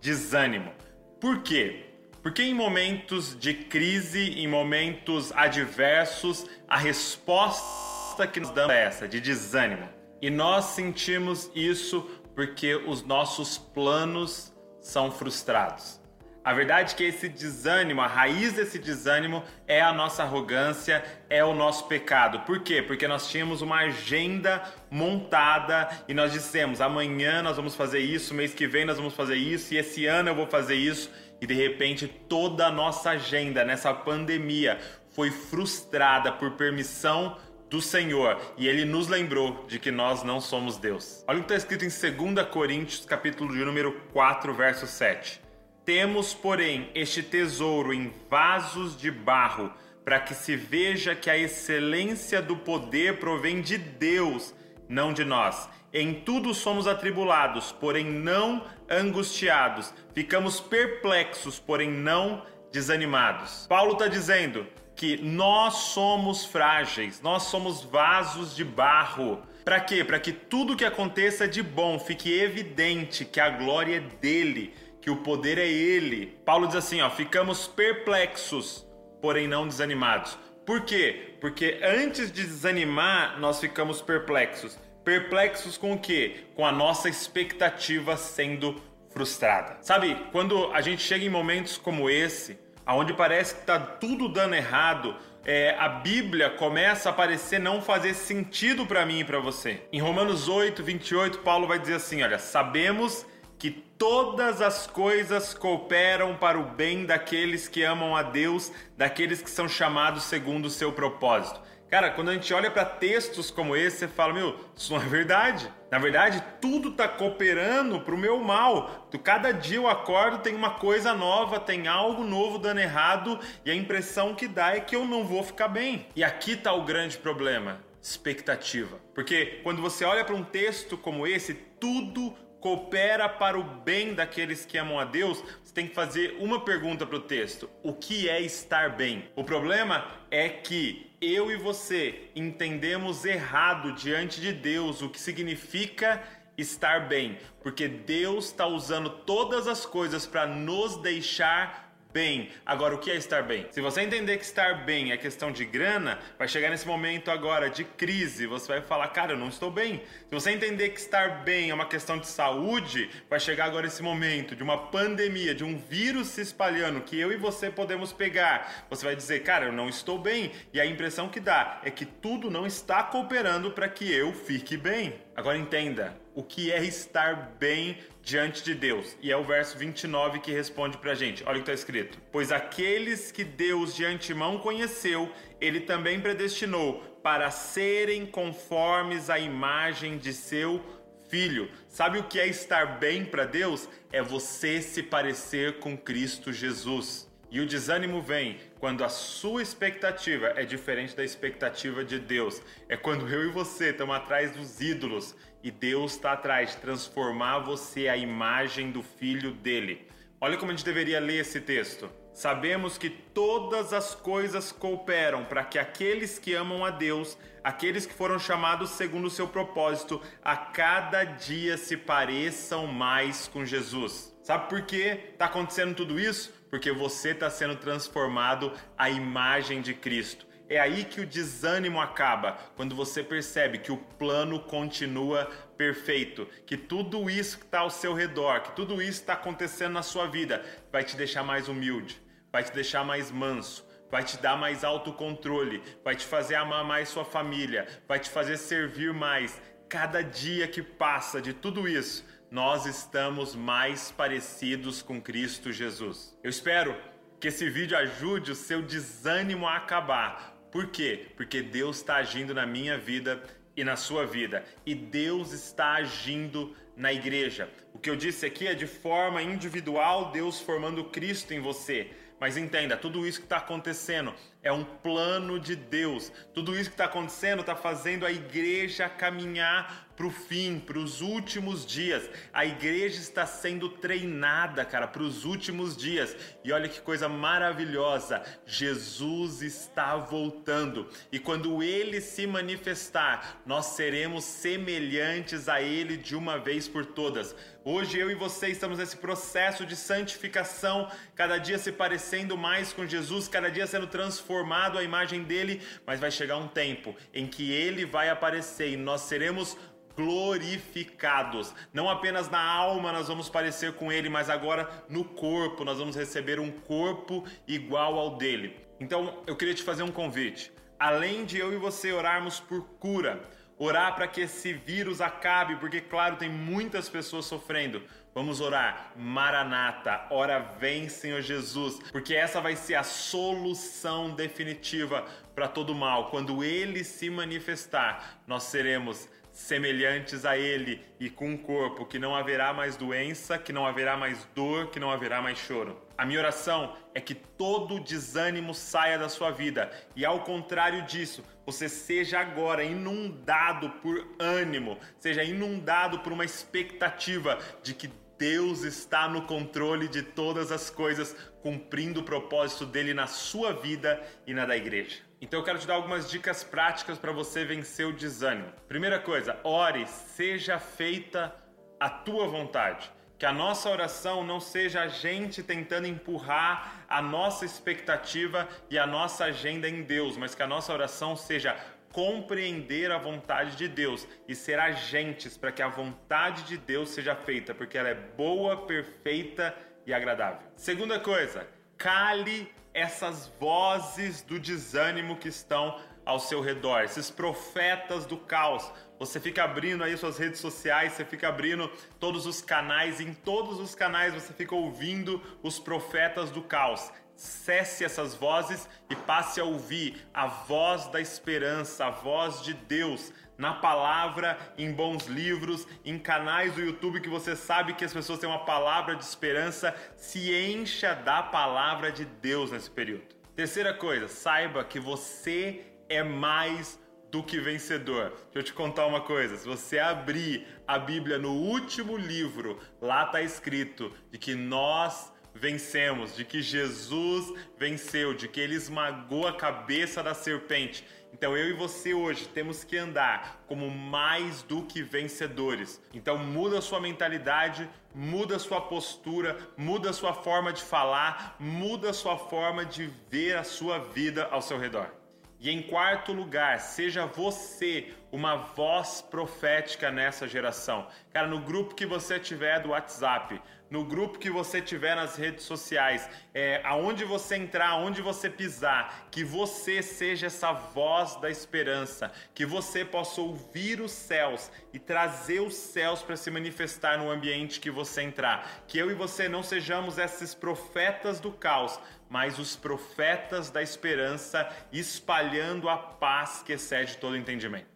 desânimo. 0.00 0.70
Por 1.18 1.42
quê? 1.42 1.86
Porque 2.22 2.42
em 2.42 2.54
momentos 2.54 3.38
de 3.38 3.54
crise, 3.54 4.38
em 4.38 4.46
momentos 4.46 5.32
adversos, 5.32 6.46
a 6.68 6.76
resposta 6.76 8.26
que 8.26 8.40
nos 8.40 8.50
damos 8.50 8.74
é 8.74 8.84
essa, 8.84 9.08
de 9.08 9.20
desânimo. 9.20 9.88
E 10.20 10.30
nós 10.30 10.66
sentimos 10.66 11.50
isso 11.54 12.08
porque 12.34 12.74
os 12.74 13.02
nossos 13.02 13.56
planos 13.56 14.52
são 14.80 15.10
frustrados. 15.10 16.02
A 16.44 16.52
verdade 16.52 16.92
é 16.92 16.96
que 16.96 17.04
esse 17.04 17.26
desânimo, 17.26 18.02
a 18.02 18.06
raiz 18.06 18.52
desse 18.52 18.78
desânimo 18.78 19.42
é 19.66 19.80
a 19.80 19.94
nossa 19.94 20.24
arrogância, 20.24 21.02
é 21.30 21.42
o 21.42 21.54
nosso 21.54 21.86
pecado. 21.86 22.40
Por 22.40 22.60
quê? 22.60 22.82
Porque 22.82 23.08
nós 23.08 23.30
tínhamos 23.30 23.62
uma 23.62 23.78
agenda 23.78 24.62
montada 24.90 25.88
e 26.06 26.12
nós 26.12 26.32
dissemos: 26.32 26.82
amanhã 26.82 27.40
nós 27.40 27.56
vamos 27.56 27.74
fazer 27.74 28.00
isso, 28.00 28.34
mês 28.34 28.52
que 28.52 28.66
vem 28.66 28.84
nós 28.84 28.98
vamos 28.98 29.14
fazer 29.14 29.36
isso 29.36 29.72
e 29.72 29.78
esse 29.78 30.04
ano 30.04 30.28
eu 30.28 30.34
vou 30.34 30.46
fazer 30.46 30.74
isso. 30.74 31.10
E 31.40 31.46
de 31.46 31.54
repente 31.54 32.06
toda 32.06 32.66
a 32.66 32.70
nossa 32.70 33.10
agenda 33.10 33.64
nessa 33.64 33.94
pandemia 33.94 34.78
foi 35.14 35.30
frustrada 35.30 36.30
por 36.30 36.52
permissão 36.52 37.38
do 37.74 37.82
Senhor 37.82 38.40
e 38.56 38.68
ele 38.68 38.84
nos 38.84 39.08
lembrou 39.08 39.64
de 39.66 39.80
que 39.80 39.90
nós 39.90 40.22
não 40.22 40.40
somos 40.40 40.76
Deus. 40.76 41.24
Olha 41.26 41.40
o 41.40 41.42
que 41.42 41.52
está 41.52 41.56
escrito 41.56 41.84
em 41.84 42.32
2 42.32 42.46
Coríntios, 42.46 43.04
capítulo 43.04 43.52
de 43.52 43.64
número 43.64 44.00
4, 44.12 44.54
verso 44.54 44.86
7. 44.86 45.40
Temos, 45.84 46.32
porém, 46.32 46.88
este 46.94 47.20
tesouro 47.20 47.92
em 47.92 48.12
vasos 48.30 48.96
de 48.96 49.10
barro, 49.10 49.72
para 50.04 50.20
que 50.20 50.34
se 50.34 50.54
veja 50.54 51.16
que 51.16 51.28
a 51.28 51.36
excelência 51.36 52.40
do 52.40 52.56
poder 52.56 53.18
provém 53.18 53.60
de 53.60 53.76
Deus, 53.76 54.54
não 54.88 55.12
de 55.12 55.24
nós. 55.24 55.68
Em 55.92 56.14
tudo 56.14 56.54
somos 56.54 56.86
atribulados, 56.86 57.72
porém 57.72 58.04
não 58.04 58.64
angustiados. 58.88 59.92
Ficamos 60.14 60.60
perplexos, 60.60 61.58
porém 61.58 61.90
não 61.90 62.46
desanimados. 62.70 63.66
Paulo 63.68 63.94
está 63.94 64.06
dizendo 64.06 64.64
que 64.96 65.16
nós 65.16 65.74
somos 65.74 66.44
frágeis, 66.44 67.20
nós 67.20 67.44
somos 67.44 67.82
vasos 67.82 68.54
de 68.54 68.64
barro. 68.64 69.42
Para 69.64 69.80
quê? 69.80 70.04
Para 70.04 70.20
que 70.20 70.32
tudo 70.32 70.76
que 70.76 70.84
aconteça 70.84 71.48
de 71.48 71.62
bom 71.62 71.98
fique 71.98 72.32
evidente 72.32 73.24
que 73.24 73.40
a 73.40 73.50
glória 73.50 73.96
é 73.96 74.00
dele 74.00 74.74
que 75.04 75.10
o 75.10 75.16
poder 75.16 75.58
é 75.58 75.68
ele. 75.68 76.38
Paulo 76.46 76.66
diz 76.66 76.76
assim, 76.76 77.02
ó, 77.02 77.10
ficamos 77.10 77.66
perplexos, 77.66 78.86
porém 79.20 79.46
não 79.46 79.68
desanimados. 79.68 80.38
Por 80.64 80.80
quê? 80.80 81.36
Porque 81.42 81.78
antes 81.82 82.32
de 82.32 82.42
desanimar, 82.42 83.38
nós 83.38 83.60
ficamos 83.60 84.00
perplexos. 84.00 84.78
Perplexos 85.04 85.76
com 85.76 85.92
o 85.92 85.98
quê? 85.98 86.44
Com 86.54 86.64
a 86.64 86.72
nossa 86.72 87.06
expectativa 87.06 88.16
sendo 88.16 88.80
frustrada. 89.10 89.76
Sabe, 89.82 90.16
quando 90.32 90.72
a 90.72 90.80
gente 90.80 91.02
chega 91.02 91.22
em 91.22 91.28
momentos 91.28 91.76
como 91.76 92.08
esse, 92.08 92.58
aonde 92.86 93.12
parece 93.12 93.54
que 93.54 93.60
está 93.60 93.78
tudo 93.78 94.28
dando 94.28 94.54
errado, 94.54 95.16
é, 95.44 95.76
a 95.78 95.88
Bíblia 95.88 96.50
começa 96.50 97.10
a 97.10 97.12
parecer 97.12 97.58
não 97.58 97.82
fazer 97.82 98.14
sentido 98.14 98.86
para 98.86 99.04
mim 99.04 99.20
e 99.20 99.24
para 99.24 99.38
você. 99.38 99.82
Em 99.92 100.00
Romanos 100.00 100.48
8, 100.48 100.82
28, 100.82 101.38
Paulo 101.40 101.66
vai 101.66 101.78
dizer 101.78 101.94
assim: 101.94 102.22
Olha, 102.22 102.38
sabemos 102.38 103.26
que 103.58 103.70
todas 103.70 104.60
as 104.60 104.86
coisas 104.86 105.54
cooperam 105.54 106.36
para 106.36 106.58
o 106.58 106.64
bem 106.64 107.04
daqueles 107.06 107.68
que 107.68 107.82
amam 107.82 108.16
a 108.16 108.22
Deus, 108.22 108.72
daqueles 108.96 109.42
que 109.42 109.50
são 109.50 109.68
chamados 109.68 110.24
segundo 110.24 110.66
o 110.66 110.70
seu 110.70 110.92
propósito. 110.92 111.60
Cara, 111.90 112.10
quando 112.10 112.30
a 112.30 112.34
gente 112.34 112.52
olha 112.52 112.70
para 112.70 112.84
textos 112.84 113.50
como 113.50 113.76
esse, 113.76 113.98
você 113.98 114.08
fala, 114.08 114.32
meu, 114.32 114.58
isso 114.76 114.92
não 114.92 115.00
é 115.00 115.04
verdade. 115.04 115.70
Na 115.90 115.98
verdade, 115.98 116.42
tudo 116.60 116.88
está 116.88 117.06
cooperando 117.06 118.00
para 118.00 118.14
o 118.14 118.18
meu 118.18 118.40
mal. 118.40 119.08
Cada 119.22 119.52
dia 119.52 119.76
eu 119.76 119.88
acordo, 119.88 120.38
tem 120.38 120.54
uma 120.54 120.70
coisa 120.70 121.14
nova, 121.14 121.60
tem 121.60 121.86
algo 121.86 122.24
novo 122.24 122.58
dando 122.58 122.80
errado 122.80 123.38
e 123.64 123.70
a 123.70 123.74
impressão 123.74 124.34
que 124.34 124.48
dá 124.48 124.74
é 124.74 124.80
que 124.80 124.96
eu 124.96 125.04
não 125.04 125.24
vou 125.24 125.42
ficar 125.42 125.68
bem. 125.68 126.06
E 126.16 126.24
aqui 126.24 126.52
está 126.52 126.72
o 126.72 126.84
grande 126.84 127.16
problema 127.16 127.80
expectativa. 128.02 128.98
Porque 129.14 129.60
quando 129.62 129.80
você 129.80 130.04
olha 130.04 130.24
para 130.24 130.34
um 130.34 130.44
texto 130.44 130.98
como 130.98 131.26
esse, 131.26 131.54
tudo 131.54 132.34
coopera 132.64 133.28
para 133.28 133.58
o 133.58 133.62
bem 133.62 134.14
daqueles 134.14 134.64
que 134.64 134.78
amam 134.78 134.98
a 134.98 135.04
Deus, 135.04 135.44
você 135.62 135.74
tem 135.74 135.86
que 135.86 135.94
fazer 135.94 136.38
uma 136.40 136.64
pergunta 136.64 137.04
para 137.04 137.18
o 137.18 137.20
texto: 137.20 137.68
o 137.82 137.92
que 137.92 138.26
é 138.26 138.40
estar 138.40 138.96
bem? 138.96 139.28
O 139.36 139.44
problema 139.44 140.06
é 140.30 140.48
que 140.48 141.14
eu 141.20 141.52
e 141.52 141.56
você 141.56 142.30
entendemos 142.34 143.26
errado 143.26 143.92
diante 143.92 144.40
de 144.40 144.50
Deus 144.50 145.02
o 145.02 145.10
que 145.10 145.20
significa 145.20 146.22
estar 146.56 147.06
bem, 147.06 147.36
porque 147.62 147.86
Deus 147.86 148.46
está 148.46 148.66
usando 148.66 149.10
todas 149.10 149.68
as 149.68 149.84
coisas 149.84 150.26
para 150.26 150.46
nos 150.46 150.96
deixar 151.02 151.83
bem. 152.14 152.48
Agora, 152.64 152.94
o 152.94 152.98
que 152.98 153.10
é 153.10 153.16
estar 153.16 153.42
bem? 153.42 153.66
Se 153.72 153.80
você 153.80 154.00
entender 154.00 154.38
que 154.38 154.44
estar 154.44 154.84
bem 154.84 155.10
é 155.10 155.16
questão 155.16 155.50
de 155.50 155.64
grana, 155.64 156.20
vai 156.38 156.46
chegar 156.46 156.70
nesse 156.70 156.86
momento 156.86 157.28
agora 157.28 157.68
de 157.68 157.82
crise, 157.82 158.46
você 158.46 158.68
vai 158.68 158.80
falar, 158.80 159.08
cara, 159.08 159.32
eu 159.32 159.36
não 159.36 159.48
estou 159.48 159.68
bem. 159.68 160.00
Se 160.28 160.30
você 160.30 160.52
entender 160.52 160.90
que 160.90 161.00
estar 161.00 161.42
bem 161.42 161.70
é 161.70 161.74
uma 161.74 161.86
questão 161.86 162.16
de 162.16 162.28
saúde, 162.28 163.10
vai 163.28 163.40
chegar 163.40 163.64
agora 163.64 163.88
esse 163.88 164.00
momento 164.00 164.54
de 164.54 164.62
uma 164.62 164.78
pandemia, 164.78 165.56
de 165.56 165.64
um 165.64 165.76
vírus 165.76 166.28
se 166.28 166.40
espalhando 166.40 167.00
que 167.00 167.18
eu 167.18 167.32
e 167.32 167.36
você 167.36 167.68
podemos 167.68 168.12
pegar. 168.12 168.86
Você 168.88 169.04
vai 169.04 169.16
dizer, 169.16 169.42
cara, 169.42 169.66
eu 169.66 169.72
não 169.72 169.88
estou 169.88 170.16
bem. 170.16 170.52
E 170.72 170.80
a 170.80 170.86
impressão 170.86 171.28
que 171.28 171.40
dá 171.40 171.80
é 171.82 171.90
que 171.90 172.04
tudo 172.06 172.48
não 172.48 172.64
está 172.64 173.02
cooperando 173.02 173.72
para 173.72 173.88
que 173.88 174.12
eu 174.12 174.32
fique 174.32 174.76
bem. 174.76 175.14
Agora 175.34 175.58
entenda, 175.58 176.16
o 176.32 176.44
que 176.44 176.70
é 176.70 176.84
estar 176.84 177.54
bem 177.58 177.98
diante 178.24 178.64
de 178.64 178.74
Deus? 178.74 179.16
E 179.22 179.30
é 179.30 179.36
o 179.36 179.44
verso 179.44 179.76
29 179.76 180.40
que 180.40 180.50
responde 180.50 180.96
pra 180.98 181.14
gente. 181.14 181.44
Olha 181.44 181.60
o 181.60 181.62
que 181.62 181.70
está 181.70 181.72
escrito: 181.72 182.18
Pois 182.32 182.50
aqueles 182.50 183.30
que 183.30 183.44
Deus 183.44 183.94
de 183.94 184.04
antemão 184.04 184.58
conheceu, 184.58 185.30
ele 185.60 185.80
também 185.80 186.20
predestinou 186.20 187.02
para 187.22 187.50
serem 187.50 188.26
conformes 188.26 189.30
à 189.30 189.38
imagem 189.38 190.18
de 190.18 190.32
seu 190.32 190.82
filho. 191.28 191.70
Sabe 191.88 192.18
o 192.18 192.24
que 192.24 192.40
é 192.40 192.46
estar 192.46 192.98
bem 192.98 193.24
para 193.24 193.44
Deus? 193.44 193.88
É 194.10 194.22
você 194.22 194.80
se 194.80 195.02
parecer 195.02 195.78
com 195.78 195.96
Cristo 195.96 196.52
Jesus. 196.52 197.28
E 197.50 197.60
o 197.60 197.66
desânimo 197.66 198.20
vem 198.20 198.58
quando 198.80 199.04
a 199.04 199.08
sua 199.08 199.62
expectativa 199.62 200.52
é 200.56 200.64
diferente 200.64 201.14
da 201.14 201.22
expectativa 201.22 202.04
de 202.04 202.18
Deus. 202.18 202.60
É 202.88 202.96
quando 202.96 203.28
eu 203.28 203.48
e 203.48 203.52
você 203.52 203.90
estamos 203.90 204.16
atrás 204.16 204.50
dos 204.50 204.80
ídolos 204.80 205.36
e 205.64 205.70
Deus 205.70 206.12
está 206.12 206.32
atrás 206.32 206.70
de 206.70 206.76
transformar 206.76 207.58
você 207.58 208.06
à 208.06 208.16
imagem 208.16 208.92
do 208.92 209.02
filho 209.02 209.50
dele. 209.50 210.06
Olha 210.40 210.56
como 210.56 210.70
a 210.70 210.74
gente 210.74 210.84
deveria 210.84 211.18
ler 211.18 211.40
esse 211.40 211.60
texto. 211.60 212.08
Sabemos 212.32 212.96
que 212.96 213.10
todas 213.10 213.92
as 213.92 214.14
coisas 214.14 214.70
cooperam 214.70 215.44
para 215.44 215.64
que 215.64 215.78
aqueles 215.78 216.38
que 216.38 216.54
amam 216.54 216.84
a 216.84 216.90
Deus, 216.90 217.36
aqueles 217.62 218.04
que 218.04 218.12
foram 218.12 218.38
chamados 218.38 218.90
segundo 218.90 219.26
o 219.26 219.30
seu 219.30 219.48
propósito, 219.48 220.20
a 220.44 220.54
cada 220.56 221.24
dia 221.24 221.76
se 221.76 221.96
pareçam 221.96 222.86
mais 222.86 223.48
com 223.48 223.64
Jesus. 223.64 224.32
Sabe 224.42 224.68
por 224.68 224.82
que 224.82 225.18
está 225.32 225.46
acontecendo 225.46 225.94
tudo 225.96 226.20
isso? 226.20 226.52
porque 226.74 226.90
você 226.90 227.30
está 227.30 227.48
sendo 227.48 227.76
transformado 227.76 228.72
à 228.98 229.08
imagem 229.08 229.80
de 229.80 229.94
Cristo. 229.94 230.44
É 230.68 230.80
aí 230.80 231.04
que 231.04 231.20
o 231.20 231.26
desânimo 231.26 232.00
acaba, 232.00 232.52
quando 232.74 232.96
você 232.96 233.22
percebe 233.22 233.78
que 233.78 233.92
o 233.92 233.98
plano 233.98 234.58
continua 234.60 235.50
perfeito, 235.76 236.46
que 236.66 236.76
tudo 236.76 237.28
isso 237.28 237.58
que 237.58 237.64
está 237.64 237.80
ao 237.80 237.90
seu 237.90 238.14
redor, 238.14 238.60
que 238.62 238.72
tudo 238.72 239.02
isso 239.02 239.20
está 239.20 239.34
acontecendo 239.34 239.92
na 239.92 240.02
sua 240.02 240.26
vida, 240.26 240.64
vai 240.90 241.04
te 241.04 241.16
deixar 241.16 241.42
mais 241.42 241.68
humilde, 241.68 242.20
vai 242.50 242.64
te 242.64 242.72
deixar 242.72 243.04
mais 243.04 243.30
manso, 243.30 243.86
vai 244.10 244.24
te 244.24 244.38
dar 244.38 244.56
mais 244.56 244.84
autocontrole, 244.84 245.82
vai 246.02 246.16
te 246.16 246.24
fazer 246.24 246.54
amar 246.54 246.82
mais 246.82 247.10
sua 247.10 247.24
família, 247.24 247.86
vai 248.08 248.18
te 248.18 248.30
fazer 248.30 248.56
servir 248.56 249.12
mais. 249.12 249.60
Cada 249.88 250.22
dia 250.22 250.66
que 250.66 250.82
passa 250.82 251.42
de 251.42 251.52
tudo 251.52 251.86
isso, 251.86 252.24
nós 252.50 252.86
estamos 252.86 253.54
mais 253.54 254.10
parecidos 254.12 255.02
com 255.02 255.20
Cristo 255.20 255.70
Jesus. 255.72 256.38
Eu 256.42 256.48
espero 256.48 256.96
que 257.40 257.48
esse 257.48 257.68
vídeo 257.68 257.98
ajude 257.98 258.52
o 258.52 258.54
seu 258.54 258.80
desânimo 258.80 259.66
a 259.66 259.76
acabar. 259.76 260.53
Por 260.74 260.88
quê? 260.88 261.28
Porque 261.36 261.62
Deus 261.62 261.98
está 261.98 262.16
agindo 262.16 262.52
na 262.52 262.66
minha 262.66 262.98
vida 262.98 263.40
e 263.76 263.84
na 263.84 263.94
sua 263.94 264.26
vida. 264.26 264.64
E 264.84 264.92
Deus 264.92 265.52
está 265.52 265.92
agindo 265.92 266.74
na 266.96 267.12
igreja. 267.12 267.70
O 267.92 267.98
que 268.00 268.10
eu 268.10 268.16
disse 268.16 268.44
aqui 268.44 268.66
é 268.66 268.74
de 268.74 268.84
forma 268.84 269.40
individual, 269.40 270.32
Deus 270.32 270.60
formando 270.60 271.04
Cristo 271.04 271.54
em 271.54 271.60
você. 271.60 272.10
Mas 272.40 272.56
entenda, 272.56 272.96
tudo 272.96 273.24
isso 273.24 273.38
que 273.38 273.46
está 273.46 273.58
acontecendo 273.58 274.34
é 274.64 274.72
um 274.72 274.82
plano 274.82 275.60
de 275.60 275.76
Deus. 275.76 276.32
Tudo 276.52 276.76
isso 276.76 276.90
que 276.90 276.94
está 276.94 277.04
acontecendo 277.04 277.60
está 277.60 277.76
fazendo 277.76 278.26
a 278.26 278.32
igreja 278.32 279.08
caminhar 279.08 280.03
para 280.16 280.26
o 280.26 280.30
fim, 280.30 280.78
para 280.78 280.98
os 280.98 281.20
últimos 281.20 281.84
dias. 281.84 282.28
A 282.52 282.64
igreja 282.64 283.20
está 283.20 283.46
sendo 283.46 283.88
treinada, 283.88 284.84
cara, 284.84 285.06
para 285.06 285.22
os 285.22 285.44
últimos 285.44 285.96
dias. 285.96 286.36
E 286.62 286.72
olha 286.72 286.88
que 286.88 287.00
coisa 287.00 287.28
maravilhosa! 287.28 288.42
Jesus 288.66 289.62
está 289.62 290.16
voltando. 290.16 291.08
E 291.32 291.38
quando 291.38 291.82
ele 291.82 292.20
se 292.20 292.46
manifestar, 292.46 293.60
nós 293.66 293.86
seremos 293.86 294.44
semelhantes 294.44 295.68
a 295.68 295.80
ele 295.82 296.16
de 296.16 296.36
uma 296.36 296.58
vez 296.58 296.88
por 296.88 297.04
todas. 297.04 297.54
Hoje 297.86 298.18
eu 298.18 298.30
e 298.30 298.34
você 298.34 298.68
estamos 298.68 298.98
nesse 298.98 299.18
processo 299.18 299.84
de 299.84 299.94
santificação, 299.94 301.06
cada 301.34 301.58
dia 301.58 301.76
se 301.76 301.92
parecendo 301.92 302.56
mais 302.56 302.94
com 302.94 303.06
Jesus, 303.06 303.46
cada 303.46 303.70
dia 303.70 303.86
sendo 303.86 304.06
transformado 304.06 304.96
à 304.96 305.02
imagem 305.02 305.42
dele, 305.42 305.82
mas 306.06 306.18
vai 306.18 306.30
chegar 306.30 306.56
um 306.56 306.66
tempo 306.66 307.14
em 307.34 307.46
que 307.46 307.70
ele 307.70 308.06
vai 308.06 308.30
aparecer 308.30 308.90
e 308.90 308.96
nós 308.96 309.20
seremos 309.22 309.76
glorificados. 310.16 311.74
Não 311.92 312.08
apenas 312.08 312.48
na 312.48 312.62
alma 312.62 313.12
nós 313.12 313.28
vamos 313.28 313.48
parecer 313.48 313.94
com 313.94 314.12
Ele, 314.12 314.28
mas 314.28 314.48
agora 314.48 314.88
no 315.08 315.24
corpo 315.24 315.84
nós 315.84 315.98
vamos 315.98 316.16
receber 316.16 316.60
um 316.60 316.70
corpo 316.70 317.44
igual 317.66 318.18
ao 318.18 318.36
dele. 318.36 318.76
Então 319.00 319.42
eu 319.46 319.56
queria 319.56 319.74
te 319.74 319.82
fazer 319.82 320.02
um 320.02 320.12
convite. 320.12 320.72
Além 320.98 321.44
de 321.44 321.58
eu 321.58 321.72
e 321.72 321.76
você 321.76 322.12
orarmos 322.12 322.60
por 322.60 322.82
cura, 322.98 323.42
orar 323.76 324.14
para 324.14 324.28
que 324.28 324.42
esse 324.42 324.72
vírus 324.72 325.20
acabe, 325.20 325.76
porque, 325.76 326.00
claro, 326.00 326.36
tem 326.36 326.48
muitas 326.48 327.08
pessoas 327.08 327.46
sofrendo. 327.46 328.02
Vamos 328.34 328.60
orar, 328.60 329.12
Maranata, 329.16 330.26
ora 330.30 330.58
vem, 330.58 331.08
Senhor 331.08 331.40
Jesus, 331.40 332.00
porque 332.10 332.34
essa 332.34 332.60
vai 332.60 332.74
ser 332.74 332.96
a 332.96 333.04
solução 333.04 334.30
definitiva 334.30 335.24
para 335.54 335.68
todo 335.68 335.94
mal. 335.94 336.30
Quando 336.30 336.64
ele 336.64 337.04
se 337.04 337.30
manifestar, 337.30 338.40
nós 338.46 338.64
seremos 338.64 339.28
semelhantes 339.54 340.44
a 340.44 340.58
Ele 340.58 341.00
e 341.18 341.30
com 341.30 341.50
um 341.50 341.56
corpo 341.56 342.04
que 342.04 342.18
não 342.18 342.34
haverá 342.34 342.74
mais 342.74 342.96
doença, 342.96 343.56
que 343.56 343.72
não 343.72 343.86
haverá 343.86 344.16
mais 344.16 344.44
dor, 344.52 344.90
que 344.90 344.98
não 344.98 345.10
haverá 345.10 345.40
mais 345.40 345.58
choro. 345.58 345.96
A 346.18 346.26
minha 346.26 346.40
oração 346.40 346.96
é 347.14 347.20
que 347.20 347.34
todo 347.34 348.00
desânimo 348.00 348.74
saia 348.74 349.16
da 349.16 349.28
sua 349.28 349.52
vida 349.52 349.90
e, 350.16 350.24
ao 350.24 350.40
contrário 350.40 351.02
disso, 351.02 351.44
você 351.64 351.88
seja 351.88 352.40
agora 352.40 352.82
inundado 352.82 353.90
por 354.02 354.26
ânimo, 354.40 354.98
seja 355.20 355.44
inundado 355.44 356.18
por 356.18 356.32
uma 356.32 356.44
expectativa 356.44 357.58
de 357.82 357.94
que 357.94 358.10
Deus 358.36 358.82
está 358.82 359.28
no 359.28 359.42
controle 359.42 360.08
de 360.08 360.20
todas 360.20 360.72
as 360.72 360.90
coisas, 360.90 361.36
cumprindo 361.62 362.20
o 362.20 362.24
propósito 362.24 362.84
dele 362.84 363.14
na 363.14 363.28
sua 363.28 363.72
vida 363.72 364.20
e 364.46 364.52
na 364.52 364.66
da 364.66 364.76
igreja. 364.76 365.18
Então 365.40 365.60
eu 365.60 365.64
quero 365.64 365.78
te 365.78 365.86
dar 365.86 365.94
algumas 365.94 366.30
dicas 366.30 366.64
práticas 366.64 367.18
para 367.18 367.32
você 367.32 367.64
vencer 367.64 368.06
o 368.06 368.12
desânimo. 368.12 368.72
Primeira 368.88 369.18
coisa, 369.18 369.58
ore, 369.62 370.06
seja 370.06 370.78
feita 370.78 371.54
a 372.00 372.08
tua 372.08 372.46
vontade. 372.46 373.10
Que 373.38 373.46
a 373.46 373.52
nossa 373.52 373.90
oração 373.90 374.44
não 374.44 374.60
seja 374.60 375.02
a 375.02 375.08
gente 375.08 375.62
tentando 375.62 376.06
empurrar 376.06 377.04
a 377.08 377.20
nossa 377.20 377.64
expectativa 377.64 378.68
e 378.88 378.98
a 378.98 379.06
nossa 379.06 379.46
agenda 379.46 379.88
em 379.88 380.02
Deus, 380.02 380.36
mas 380.36 380.54
que 380.54 380.62
a 380.62 380.66
nossa 380.66 380.92
oração 380.92 381.36
seja 381.36 381.76
compreender 382.12 383.10
a 383.10 383.18
vontade 383.18 383.74
de 383.76 383.88
Deus 383.88 384.26
e 384.46 384.54
ser 384.54 384.78
agentes 384.78 385.56
para 385.56 385.72
que 385.72 385.82
a 385.82 385.88
vontade 385.88 386.62
de 386.62 386.78
Deus 386.78 387.08
seja 387.08 387.34
feita, 387.34 387.74
porque 387.74 387.98
ela 387.98 388.08
é 388.08 388.14
boa, 388.14 388.86
perfeita 388.86 389.74
e 390.06 390.14
agradável. 390.14 390.60
Segunda 390.76 391.18
coisa, 391.18 391.66
cale 391.98 392.72
essas 392.94 393.50
vozes 393.58 394.40
do 394.40 394.58
desânimo 394.58 395.36
que 395.36 395.48
estão 395.48 396.00
ao 396.24 396.38
seu 396.38 396.62
redor, 396.62 397.02
esses 397.02 397.30
profetas 397.30 398.24
do 398.24 398.38
caos. 398.38 398.90
Você 399.18 399.38
fica 399.38 399.64
abrindo 399.64 400.02
aí 400.02 400.16
suas 400.16 400.38
redes 400.38 400.60
sociais, 400.60 401.12
você 401.12 401.24
fica 401.24 401.48
abrindo 401.48 401.90
todos 402.18 402.46
os 402.46 402.62
canais, 402.62 403.20
em 403.20 403.34
todos 403.34 403.78
os 403.78 403.94
canais 403.94 404.32
você 404.32 404.52
fica 404.52 404.74
ouvindo 404.74 405.42
os 405.62 405.78
profetas 405.78 406.50
do 406.50 406.62
caos. 406.62 407.12
Cesse 407.36 408.04
essas 408.04 408.34
vozes 408.34 408.88
e 409.10 409.16
passe 409.16 409.60
a 409.60 409.64
ouvir 409.64 410.24
a 410.32 410.46
voz 410.46 411.08
da 411.08 411.20
esperança, 411.20 412.06
a 412.06 412.10
voz 412.10 412.62
de 412.62 412.72
Deus 412.72 413.32
na 413.56 413.74
palavra, 413.74 414.58
em 414.76 414.92
bons 414.92 415.26
livros, 415.26 415.86
em 416.04 416.18
canais 416.18 416.74
do 416.74 416.80
YouTube 416.80 417.20
que 417.20 417.28
você 417.28 417.54
sabe 417.54 417.94
que 417.94 418.04
as 418.04 418.12
pessoas 418.12 418.38
têm 418.38 418.48
uma 418.48 418.64
palavra 418.64 419.16
de 419.16 419.24
esperança. 419.24 419.94
Se 420.16 420.52
encha 420.52 421.14
da 421.14 421.42
palavra 421.42 422.10
de 422.10 422.24
Deus 422.24 422.70
nesse 422.70 422.90
período. 422.90 423.34
Terceira 423.54 423.94
coisa, 423.94 424.26
saiba 424.26 424.82
que 424.84 424.98
você 424.98 425.86
é 426.08 426.22
mais 426.22 426.98
do 427.30 427.42
que 427.42 427.58
vencedor. 427.58 428.30
Deixa 428.30 428.58
eu 428.58 428.62
te 428.62 428.72
contar 428.72 429.06
uma 429.06 429.20
coisa: 429.20 429.56
se 429.56 429.66
você 429.66 429.98
abrir 429.98 430.66
a 430.86 430.98
Bíblia 430.98 431.38
no 431.38 431.52
último 431.52 432.16
livro, 432.16 432.80
lá 433.00 433.24
está 433.24 433.42
escrito 433.42 434.12
de 434.30 434.38
que 434.38 434.54
nós 434.54 435.32
vencemos, 435.54 436.34
de 436.34 436.44
que 436.44 436.60
Jesus 436.60 437.52
venceu, 437.78 438.34
de 438.34 438.48
que 438.48 438.60
ele 438.60 438.74
esmagou 438.74 439.46
a 439.46 439.56
cabeça 439.56 440.22
da 440.22 440.34
serpente. 440.34 441.04
Então 441.34 441.56
eu 441.56 441.68
e 441.68 441.72
você 441.72 442.14
hoje 442.14 442.46
temos 442.46 442.84
que 442.84 442.96
andar 442.96 443.64
como 443.66 443.90
mais 443.90 444.62
do 444.62 444.84
que 444.84 445.02
vencedores. 445.02 446.00
Então 446.14 446.38
muda 446.38 446.78
a 446.78 446.80
sua 446.80 447.00
mentalidade, 447.00 447.90
muda 448.14 448.54
a 448.54 448.58
sua 448.60 448.80
postura, 448.80 449.58
muda 449.76 450.10
a 450.10 450.12
sua 450.12 450.32
forma 450.32 450.72
de 450.72 450.80
falar, 450.80 451.56
muda 451.58 452.10
a 452.10 452.12
sua 452.12 452.38
forma 452.38 452.84
de 452.84 453.10
ver 453.28 453.56
a 453.56 453.64
sua 453.64 453.98
vida 453.98 454.46
ao 454.52 454.62
seu 454.62 454.78
redor. 454.78 455.10
E 455.58 455.70
em 455.70 455.82
quarto 455.82 456.32
lugar, 456.32 456.78
seja 456.78 457.26
você 457.26 458.14
uma 458.30 458.54
voz 458.54 459.20
profética 459.20 460.12
nessa 460.12 460.46
geração. 460.46 461.08
Cara, 461.32 461.48
no 461.48 461.58
grupo 461.58 461.96
que 461.96 462.06
você 462.06 462.38
tiver 462.38 462.78
do 462.78 462.90
WhatsApp, 462.90 463.60
no 463.90 464.04
grupo 464.04 464.38
que 464.38 464.50
você 464.50 464.80
tiver 464.80 465.14
nas 465.14 465.36
redes 465.36 465.64
sociais, 465.64 466.28
é, 466.52 466.80
aonde 466.84 467.24
você 467.24 467.56
entrar, 467.56 467.88
aonde 467.88 468.20
você 468.22 468.50
pisar, 468.50 469.28
que 469.30 469.44
você 469.44 470.02
seja 470.02 470.46
essa 470.46 470.72
voz 470.72 471.36
da 471.36 471.50
esperança, 471.50 472.32
que 472.54 472.66
você 472.66 473.04
possa 473.04 473.40
ouvir 473.40 474.00
os 474.00 474.10
céus 474.10 474.70
e 474.92 474.98
trazer 474.98 475.60
os 475.60 475.74
céus 475.74 476.22
para 476.22 476.36
se 476.36 476.50
manifestar 476.50 477.18
no 477.18 477.30
ambiente 477.30 477.80
que 477.80 477.90
você 477.90 478.22
entrar. 478.22 478.84
Que 478.88 478.98
eu 478.98 479.10
e 479.10 479.14
você 479.14 479.48
não 479.48 479.62
sejamos 479.62 480.18
esses 480.18 480.54
profetas 480.54 481.38
do 481.38 481.52
caos, 481.52 481.98
mas 482.28 482.58
os 482.58 482.74
profetas 482.74 483.70
da 483.70 483.82
esperança 483.82 484.68
espalhando 484.92 485.88
a 485.88 485.96
paz 485.96 486.62
que 486.64 486.72
excede 486.72 487.16
todo 487.18 487.36
entendimento. 487.36 487.86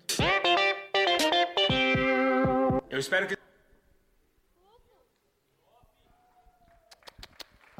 Eu 2.90 2.98
espero 2.98 3.27
que 3.27 3.36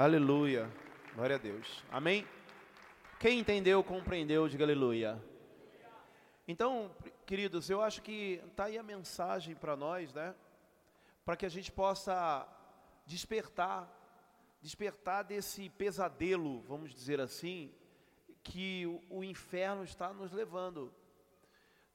Aleluia. 0.01 0.73
Glória 1.13 1.35
a 1.35 1.39
Deus. 1.41 1.83
Amém? 1.91 2.25
Quem 3.19 3.41
entendeu, 3.41 3.83
compreendeu, 3.83 4.49
diga 4.49 4.63
aleluia. 4.63 5.21
Então, 6.47 6.95
queridos, 7.27 7.69
eu 7.69 7.83
acho 7.83 8.01
que 8.01 8.41
está 8.47 8.67
aí 8.67 8.79
a 8.79 8.83
mensagem 8.85 9.57
para 9.57 9.75
nós, 9.77 10.15
né? 10.15 10.37
Para 11.25 11.37
que 11.37 11.45
a 11.45 11.49
gente 11.49 11.73
possa 11.73 12.47
despertar, 13.07 13.93
despertar 14.63 15.25
desse 15.25 15.69
pesadelo, 15.71 16.61
vamos 16.61 16.95
dizer 16.95 17.21
assim, 17.21 17.75
que 18.45 18.87
o, 18.87 19.19
o 19.19 19.25
inferno 19.25 19.83
está 19.83 20.13
nos 20.13 20.31
levando, 20.31 20.95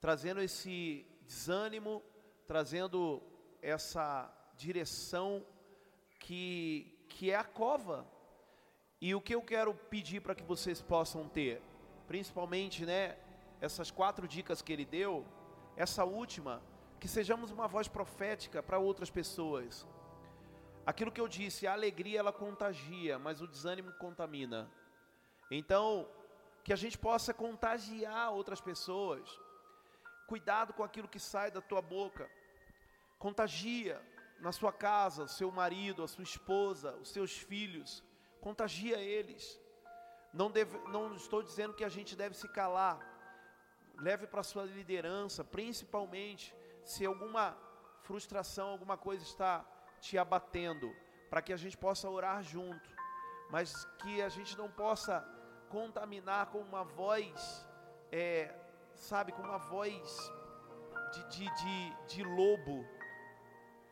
trazendo 0.02 0.42
esse 0.42 1.08
desânimo, 1.22 2.04
trazendo 2.46 3.24
essa 3.62 4.30
direção 4.58 5.42
que 6.20 6.93
que 7.14 7.32
é 7.32 7.36
a 7.36 7.44
cova. 7.44 8.06
E 9.00 9.14
o 9.14 9.22
que 9.22 9.36
eu 9.36 9.42
quero 9.42 9.74
pedir 9.94 10.20
para 10.22 10.36
que 10.36 10.44
vocês 10.44 10.82
possam 10.82 11.28
ter, 11.28 11.62
principalmente, 12.08 12.86
né, 12.86 13.18
essas 13.62 13.92
quatro 13.92 14.28
dicas 14.28 14.62
que 14.62 14.74
ele 14.74 14.86
deu, 14.86 15.26
essa 15.76 16.04
última, 16.04 16.62
que 17.00 17.08
sejamos 17.08 17.52
uma 17.52 17.68
voz 17.68 17.88
profética 17.88 18.64
para 18.64 18.80
outras 18.80 19.10
pessoas. 19.10 19.86
Aquilo 20.86 21.12
que 21.12 21.22
eu 21.22 21.28
disse, 21.28 21.68
a 21.68 21.74
alegria 21.74 22.20
ela 22.20 22.34
contagia, 22.34 23.20
mas 23.20 23.42
o 23.42 23.48
desânimo 23.48 23.92
contamina. 23.94 24.70
Então, 25.52 26.08
que 26.64 26.74
a 26.74 26.76
gente 26.76 26.98
possa 26.98 27.34
contagiar 27.34 28.32
outras 28.32 28.60
pessoas. 28.60 29.24
Cuidado 30.28 30.74
com 30.74 30.84
aquilo 30.84 31.08
que 31.08 31.20
sai 31.20 31.52
da 31.52 31.62
tua 31.62 31.82
boca. 31.82 32.30
Contagia, 33.20 34.02
na 34.44 34.52
sua 34.52 34.74
casa, 34.74 35.26
seu 35.26 35.50
marido, 35.50 36.04
a 36.04 36.08
sua 36.08 36.26
esposa, 36.26 36.92
os 37.02 37.10
seus 37.10 37.38
filhos, 37.38 38.04
contagia 38.42 38.98
eles. 38.98 39.58
Não, 40.34 40.52
deve, 40.52 40.78
não 40.90 41.16
estou 41.16 41.42
dizendo 41.42 41.74
que 41.74 41.86
a 41.86 41.88
gente 41.88 42.14
deve 42.14 42.36
se 42.36 42.50
calar. 42.50 43.00
Leve 43.98 44.28
para 44.28 44.42
a 44.42 44.44
sua 44.44 44.66
liderança, 44.66 45.46
principalmente 45.46 46.54
se 46.84 47.06
alguma 47.06 47.58
frustração, 48.02 48.68
alguma 48.72 48.98
coisa 48.98 49.24
está 49.24 49.66
te 50.02 50.18
abatendo, 50.18 50.94
para 51.30 51.42
que 51.42 51.54
a 51.54 51.58
gente 51.58 51.78
possa 51.78 52.10
orar 52.10 52.44
junto, 52.44 52.90
mas 53.50 53.86
que 54.00 54.22
a 54.22 54.28
gente 54.28 54.58
não 54.58 54.70
possa 54.70 55.26
contaminar 55.70 56.48
com 56.48 56.60
uma 56.60 56.84
voz, 56.84 57.66
é, 58.12 58.54
sabe, 58.94 59.32
com 59.32 59.42
uma 59.42 59.58
voz 59.58 60.18
de, 61.14 61.24
de, 61.30 61.46
de, 61.56 62.16
de 62.16 62.24
lobo, 62.24 62.86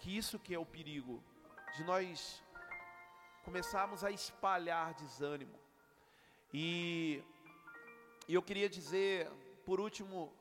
que 0.01 0.17
isso 0.17 0.39
que 0.39 0.53
é 0.53 0.59
o 0.59 0.65
perigo 0.65 1.23
de 1.75 1.83
nós 1.83 2.43
começarmos 3.45 4.03
a 4.03 4.09
espalhar 4.11 4.93
desânimo. 4.95 5.57
E, 6.53 7.23
e 8.27 8.33
eu 8.33 8.41
queria 8.41 8.67
dizer, 8.67 9.29
por 9.65 9.79
último, 9.79 10.33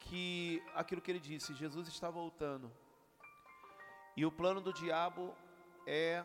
que 0.00 0.62
aquilo 0.74 1.02
que 1.02 1.10
ele 1.10 1.20
disse, 1.20 1.52
Jesus 1.54 1.88
está 1.88 2.08
voltando. 2.08 2.72
E 4.16 4.24
o 4.24 4.30
plano 4.30 4.60
do 4.60 4.72
diabo 4.72 5.34
é 5.86 6.24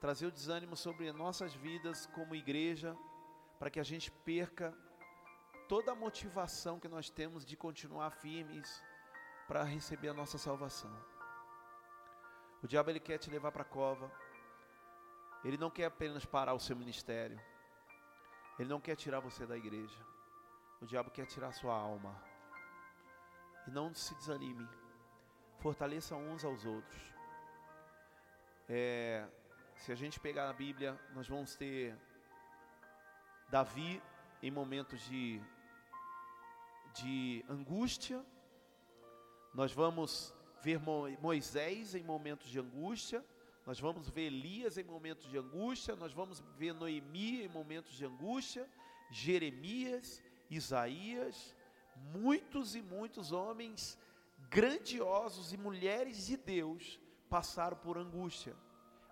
trazer 0.00 0.26
o 0.26 0.32
desânimo 0.32 0.76
sobre 0.76 1.12
nossas 1.12 1.54
vidas 1.54 2.06
como 2.06 2.36
igreja, 2.36 2.96
para 3.58 3.70
que 3.70 3.80
a 3.80 3.84
gente 3.84 4.10
perca 4.30 4.72
toda 5.68 5.92
a 5.92 5.96
motivação 5.96 6.78
que 6.78 6.88
nós 6.88 7.10
temos 7.10 7.44
de 7.44 7.56
continuar 7.56 8.10
firmes 8.10 8.82
para 9.48 9.64
receber 9.64 10.10
a 10.10 10.14
nossa 10.14 10.38
salvação. 10.38 10.92
O 12.64 12.66
diabo 12.66 12.88
ele 12.88 12.98
quer 12.98 13.18
te 13.18 13.28
levar 13.28 13.52
para 13.52 13.60
a 13.60 13.66
cova. 13.66 14.10
Ele 15.44 15.58
não 15.58 15.70
quer 15.70 15.84
apenas 15.84 16.24
parar 16.24 16.54
o 16.54 16.58
seu 16.58 16.74
ministério. 16.74 17.38
Ele 18.58 18.70
não 18.70 18.80
quer 18.80 18.96
tirar 18.96 19.20
você 19.20 19.44
da 19.44 19.54
igreja. 19.54 19.98
O 20.80 20.86
diabo 20.86 21.10
quer 21.10 21.26
tirar 21.26 21.52
sua 21.52 21.74
alma. 21.74 22.18
E 23.66 23.70
não 23.70 23.92
se 23.92 24.14
desanime. 24.14 24.66
Fortaleça 25.58 26.16
uns 26.16 26.42
aos 26.42 26.64
outros. 26.64 27.02
É, 28.66 29.28
se 29.76 29.92
a 29.92 29.94
gente 29.94 30.18
pegar 30.18 30.48
a 30.48 30.54
Bíblia, 30.54 30.98
nós 31.12 31.28
vamos 31.28 31.54
ter 31.56 31.94
Davi 33.50 34.02
em 34.42 34.50
momentos 34.50 35.02
de, 35.02 35.38
de 36.94 37.44
angústia. 37.46 38.24
Nós 39.52 39.70
vamos 39.70 40.34
ver 40.64 40.80
Moisés 41.20 41.94
em 41.94 42.02
momentos 42.02 42.48
de 42.48 42.58
angústia. 42.58 43.22
Nós 43.66 43.78
vamos 43.78 44.08
ver 44.08 44.26
Elias 44.26 44.78
em 44.78 44.84
momentos 44.84 45.30
de 45.30 45.36
angústia. 45.36 45.94
Nós 45.94 46.12
vamos 46.12 46.40
ver 46.56 46.72
Noemi 46.72 47.42
em 47.42 47.48
momentos 47.48 47.92
de 47.92 48.04
angústia. 48.06 48.68
Jeremias, 49.10 50.22
Isaías. 50.50 51.54
Muitos 52.12 52.74
e 52.74 52.82
muitos 52.82 53.30
homens 53.30 53.98
grandiosos 54.50 55.52
e 55.52 55.56
mulheres 55.56 56.26
de 56.26 56.36
Deus 56.36 56.98
passaram 57.28 57.76
por 57.76 57.98
angústia, 57.98 58.54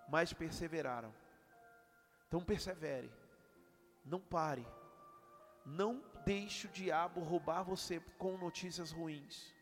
mas 0.09 0.33
perseveraram. 0.33 1.15
Então 2.27 2.43
persevere, 2.43 3.13
não 4.05 4.21
pare, 4.21 4.67
não 5.67 6.03
deixe 6.25 6.67
o 6.67 6.71
diabo 6.71 7.21
roubar 7.21 7.63
você 7.63 8.01
com 8.19 8.37
notícias 8.39 8.91
ruins. 8.91 9.55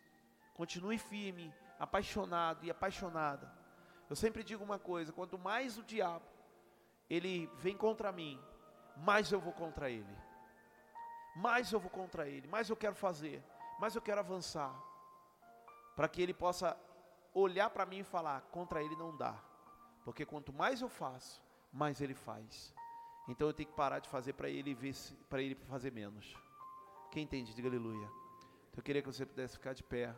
Continue 0.54 0.98
firme, 0.98 1.52
apaixonado 1.80 2.64
e 2.64 2.70
apaixonada. 2.70 3.50
Eu 4.08 4.14
sempre 4.14 4.44
digo 4.44 4.62
uma 4.62 4.78
coisa: 4.78 5.12
quanto 5.12 5.38
mais 5.38 5.78
o 5.78 5.82
diabo 5.82 6.26
ele 7.08 7.50
vem 7.56 7.76
contra 7.76 8.12
mim, 8.12 8.38
mais 8.98 9.32
eu 9.32 9.40
vou 9.40 9.52
contra 9.52 9.90
ele. 9.90 10.16
Mais 11.34 11.72
eu 11.72 11.80
vou 11.80 11.90
contra 11.90 12.28
ele, 12.28 12.46
mais 12.48 12.68
eu 12.68 12.76
quero 12.76 12.94
fazer, 12.94 13.42
mais 13.78 13.94
eu 13.94 14.02
quero 14.02 14.20
avançar, 14.20 14.74
para 15.96 16.08
que 16.08 16.20
ele 16.20 16.34
possa 16.34 16.76
olhar 17.32 17.70
para 17.70 17.86
mim 17.86 18.00
e 18.00 18.04
falar: 18.04 18.42
contra 18.50 18.82
ele 18.82 18.96
não 18.96 19.16
dá, 19.16 19.34
porque 20.04 20.26
quanto 20.26 20.52
mais 20.52 20.82
eu 20.82 20.88
faço, 20.88 21.42
mais 21.72 22.00
ele 22.00 22.14
faz. 22.14 22.74
Então 23.28 23.46
eu 23.46 23.54
tenho 23.54 23.68
que 23.68 23.76
parar 23.76 24.00
de 24.00 24.08
fazer 24.08 24.32
para 24.32 24.50
ele 24.50 24.74
ver 24.74 24.94
para 25.28 25.40
ele 25.40 25.54
fazer 25.54 25.92
menos. 25.92 26.34
Quem 27.12 27.22
entende, 27.22 27.54
diga 27.54 27.68
aleluia. 27.68 28.06
Então 28.68 28.78
eu 28.78 28.82
queria 28.82 29.02
que 29.02 29.08
você 29.08 29.24
pudesse 29.24 29.54
ficar 29.54 29.72
de 29.72 29.84
pé. 29.84 30.14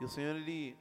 E 0.00 0.04
o 0.04 0.08
Senhor 0.08 0.34
ele 0.36 0.76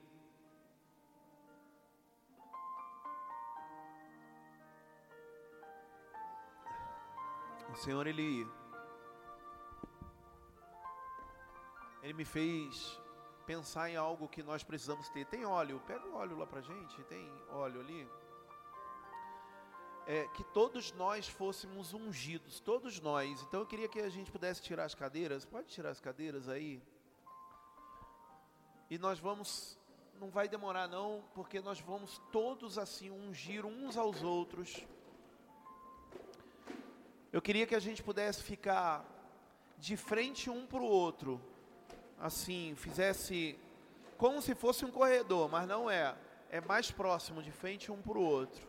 O 7.72 7.76
Senhor 7.76 8.08
ele 8.08 8.48
ele 12.02 12.14
me 12.14 12.26
fez 12.26 13.00
pensar 13.46 13.90
em 13.90 13.96
algo 13.96 14.28
que 14.28 14.42
nós 14.42 14.64
precisamos 14.64 15.10
ter. 15.10 15.26
Tem 15.26 15.46
óleo, 15.46 15.82
pega 15.86 16.08
o 16.08 16.16
óleo 16.16 16.38
lá 16.38 16.48
pra 16.48 16.62
gente, 16.62 17.04
tem 17.04 17.30
óleo 17.50 17.82
ali 17.82 18.08
é, 20.10 20.28
que 20.30 20.44
todos 20.46 20.92
nós 20.94 21.28
fôssemos 21.28 21.94
ungidos, 21.94 22.60
todos 22.60 23.00
nós. 23.00 23.44
Então 23.44 23.60
eu 23.60 23.66
queria 23.68 23.88
que 23.88 24.00
a 24.00 24.10
gente 24.10 24.32
pudesse 24.32 24.60
tirar 24.60 24.86
as 24.86 24.96
cadeiras. 24.96 25.46
Pode 25.46 25.68
tirar 25.68 25.92
as 25.92 26.00
cadeiras 26.00 26.50
aí. 26.50 26.82
E 28.90 28.98
nós 28.98 29.20
vamos, 29.20 29.78
não 30.20 30.30
vai 30.30 30.48
demorar 30.48 30.88
não, 30.88 31.24
porque 31.36 31.60
nós 31.60 31.80
vamos 31.80 32.20
todos 32.32 32.78
assim 32.78 33.12
ungir 33.12 33.66
uns 33.66 33.96
aos 33.96 34.24
outros. 34.24 34.86
Eu 37.32 37.42
queria 37.42 37.68
que 37.68 37.76
a 37.76 37.80
gente 37.80 38.02
pudesse 38.02 38.42
ficar 38.42 39.06
de 39.78 39.96
frente 39.96 40.50
um 40.50 40.66
para 40.66 40.80
o 40.80 40.86
outro, 40.86 41.40
assim, 42.20 42.74
fizesse 42.76 43.58
como 44.18 44.42
se 44.42 44.54
fosse 44.56 44.84
um 44.84 44.92
corredor, 44.92 45.48
mas 45.48 45.68
não 45.68 45.90
é. 45.90 46.16
É 46.52 46.60
mais 46.60 46.92
próximo, 46.92 47.44
de 47.44 47.52
frente 47.52 47.92
um 47.92 48.02
para 48.02 48.18
o 48.18 48.24
outro. 48.24 48.69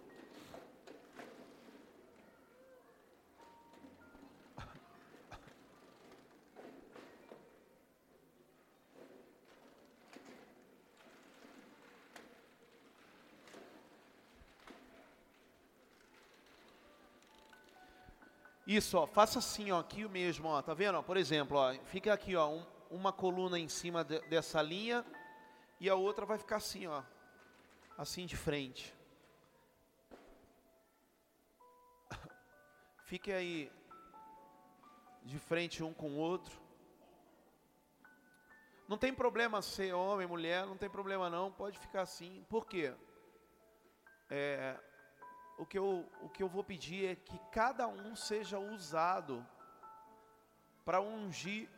Isso, 18.70 18.96
ó, 18.98 19.04
faça 19.04 19.40
assim, 19.40 19.72
ó, 19.72 19.80
aqui 19.80 20.06
mesmo, 20.06 20.46
ó, 20.46 20.62
tá 20.62 20.72
vendo? 20.72 20.96
Ó, 20.96 21.02
por 21.02 21.16
exemplo, 21.16 21.56
ó, 21.58 21.74
fica 21.86 22.12
aqui, 22.12 22.36
ó, 22.36 22.48
um, 22.48 22.64
uma 22.88 23.12
coluna 23.12 23.58
em 23.58 23.68
cima 23.68 24.04
de, 24.04 24.20
dessa 24.28 24.62
linha 24.62 25.04
e 25.80 25.90
a 25.90 25.96
outra 25.96 26.24
vai 26.24 26.38
ficar 26.38 26.58
assim, 26.58 26.86
ó, 26.86 27.02
assim 27.98 28.26
de 28.26 28.36
frente. 28.36 28.94
Fique 33.06 33.32
aí 33.32 33.72
de 35.24 35.40
frente 35.40 35.82
um 35.82 35.92
com 35.92 36.10
o 36.10 36.18
outro. 36.18 36.56
Não 38.86 38.96
tem 38.96 39.12
problema 39.12 39.60
ser 39.62 39.92
homem, 39.94 40.28
mulher, 40.28 40.64
não 40.64 40.76
tem 40.76 40.88
problema 40.88 41.28
não, 41.28 41.50
pode 41.50 41.76
ficar 41.76 42.02
assim. 42.02 42.46
Por 42.48 42.64
quê? 42.68 42.94
É, 44.30 44.78
o 45.60 45.66
que 45.66 45.78
eu, 45.78 46.08
o 46.22 46.28
que 46.30 46.42
eu 46.42 46.48
vou 46.48 46.64
pedir 46.64 47.04
é 47.04 47.14
que 47.14 47.38
cada 47.52 47.86
um 47.86 48.16
seja 48.16 48.58
usado 48.58 49.46
para 50.86 51.02
ungir, 51.02 51.68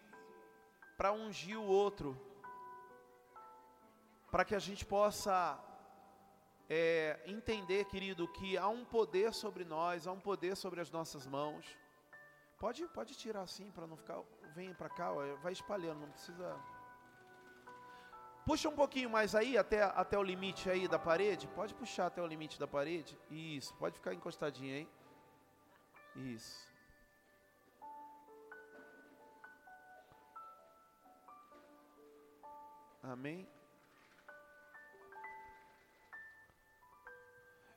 para 0.97 1.13
ungir 1.13 1.59
o 1.59 1.67
outro, 1.67 2.17
para 4.31 4.45
que 4.45 4.55
a 4.55 4.61
gente 4.61 4.87
possa 4.87 5.59
é, 6.71 7.21
entender, 7.27 7.85
querido, 7.87 8.29
que 8.29 8.57
há 8.57 8.69
um 8.69 8.85
poder 8.85 9.35
sobre 9.35 9.65
nós, 9.65 10.07
há 10.07 10.13
um 10.13 10.21
poder 10.21 10.57
sobre 10.57 10.81
as 10.81 10.89
nossas 10.93 11.27
mãos. 11.27 11.67
Pode, 12.61 12.87
pode 12.87 13.17
tirar 13.17 13.43
assim 13.43 13.69
para 13.73 13.89
não 13.89 13.97
ficar. 13.97 14.23
Vem 14.55 14.73
para 14.73 14.89
cá, 14.89 15.13
ó, 15.13 15.35
vai 15.43 15.53
espalhando, 15.53 16.03
não 16.03 16.13
precisa. 16.13 16.57
Puxa 18.45 18.69
um 18.69 18.75
pouquinho 18.75 19.09
mais 19.09 19.35
aí, 19.37 19.57
até, 19.57 19.83
até 19.85 20.19
o 20.19 20.23
limite 20.23 20.69
aí 20.69 20.89
da 20.89 20.99
parede. 20.99 21.47
Pode 21.47 21.73
puxar 21.75 22.07
até 22.07 22.21
o 22.21 22.27
limite 22.27 22.59
da 22.59 22.67
parede. 22.67 23.17
Isso, 23.31 23.73
pode 23.75 23.95
ficar 23.95 24.13
encostadinho 24.13 24.75
aí. 24.75 24.89
Isso. 26.35 26.69
Amém. 33.03 33.49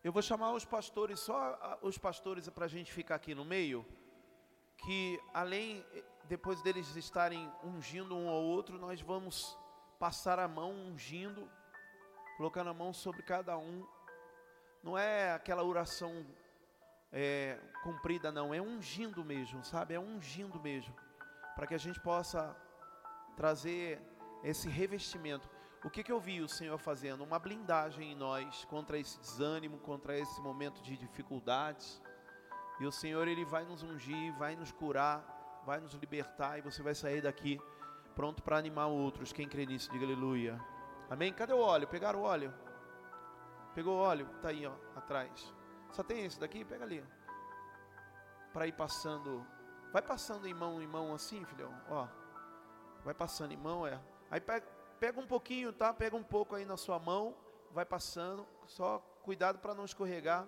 Eu 0.03 0.11
vou 0.11 0.21
chamar 0.21 0.51
os 0.51 0.65
pastores, 0.65 1.19
só 1.19 1.79
os 1.81 1.97
pastores 1.97 2.49
para 2.49 2.65
a 2.65 2.67
gente 2.67 2.91
ficar 2.91 3.15
aqui 3.15 3.35
no 3.35 3.45
meio. 3.45 3.85
Que 4.77 5.19
além, 5.33 5.85
depois 6.25 6.61
deles 6.63 6.95
estarem 6.95 7.51
ungindo 7.63 8.15
um 8.15 8.29
ao 8.29 8.43
outro, 8.43 8.77
nós 8.79 9.01
vamos 9.01 9.57
passar 9.99 10.39
a 10.39 10.47
mão 10.47 10.71
ungindo, 10.71 11.49
colocando 12.37 12.69
a 12.69 12.73
mão 12.73 12.93
sobre 12.93 13.21
cada 13.21 13.57
um. 13.57 13.85
Não 14.83 14.97
é 14.97 15.31
aquela 15.31 15.63
oração 15.63 16.25
é, 17.11 17.59
comprida, 17.83 18.31
não, 18.31 18.53
é 18.53 18.61
ungindo 18.61 19.23
mesmo, 19.23 19.63
sabe? 19.63 19.93
É 19.93 19.99
ungindo 19.99 20.59
mesmo, 20.59 20.93
para 21.55 21.65
que 21.65 21.73
a 21.73 21.79
gente 21.79 21.99
possa 21.99 22.55
trazer 23.35 24.01
esse 24.43 24.69
revestimento. 24.69 25.49
O 25.83 25.89
que, 25.89 26.03
que 26.03 26.11
eu 26.11 26.19
vi 26.19 26.41
o 26.41 26.47
Senhor 26.47 26.77
fazendo? 26.77 27.23
Uma 27.23 27.39
blindagem 27.39 28.11
em 28.11 28.15
nós 28.15 28.65
contra 28.65 28.97
esse 28.97 29.19
desânimo, 29.19 29.77
contra 29.79 30.17
esse 30.17 30.41
momento 30.41 30.81
de 30.81 30.97
dificuldades. 30.97 32.01
E 32.79 32.85
o 32.85 32.91
Senhor, 32.91 33.27
Ele 33.27 33.45
vai 33.45 33.63
nos 33.63 33.83
ungir, 33.83 34.33
vai 34.33 34.55
nos 34.55 34.71
curar, 34.71 35.61
vai 35.65 35.79
nos 35.79 35.93
libertar, 35.93 36.57
e 36.57 36.61
você 36.61 36.81
vai 36.81 36.93
sair 36.95 37.21
daqui 37.21 37.61
pronto 38.15 38.41
para 38.41 38.57
animar 38.57 38.87
outros. 38.87 39.33
Quem 39.33 39.47
crê 39.47 39.65
nisso, 39.65 39.91
diga 39.91 40.05
aleluia. 40.05 40.59
Amém? 41.09 41.33
Cadê 41.33 41.53
o 41.53 41.59
óleo? 41.59 41.87
Pegaram 41.87 42.21
o 42.21 42.23
óleo? 42.23 42.53
Pegou 43.75 43.97
o 43.97 44.01
óleo? 44.01 44.27
Tá 44.41 44.49
aí, 44.49 44.65
ó, 44.65 44.73
atrás. 44.95 45.53
Só 45.91 46.01
tem 46.01 46.25
esse 46.25 46.39
daqui? 46.39 46.63
Pega 46.63 46.83
ali. 46.85 47.03
Para 48.53 48.67
ir 48.67 48.71
passando. 48.71 49.45
Vai 49.91 50.01
passando 50.01 50.47
em 50.47 50.53
mão 50.53 50.81
em 50.81 50.87
mão 50.87 51.13
assim, 51.13 51.43
filhão. 51.45 51.73
Ó. 51.89 52.07
Vai 53.03 53.13
passando 53.13 53.51
em 53.51 53.57
mão, 53.57 53.85
é. 53.85 53.99
Aí 54.31 54.39
pega, 54.39 54.65
pega 54.99 55.19
um 55.19 55.27
pouquinho, 55.27 55.71
tá? 55.73 55.93
Pega 55.93 56.15
um 56.15 56.23
pouco 56.23 56.55
aí 56.55 56.65
na 56.65 56.77
sua 56.77 56.97
mão. 56.97 57.35
Vai 57.71 57.85
passando. 57.85 58.47
Só 58.65 58.99
cuidado 59.23 59.59
para 59.59 59.75
não 59.75 59.85
escorregar. 59.85 60.47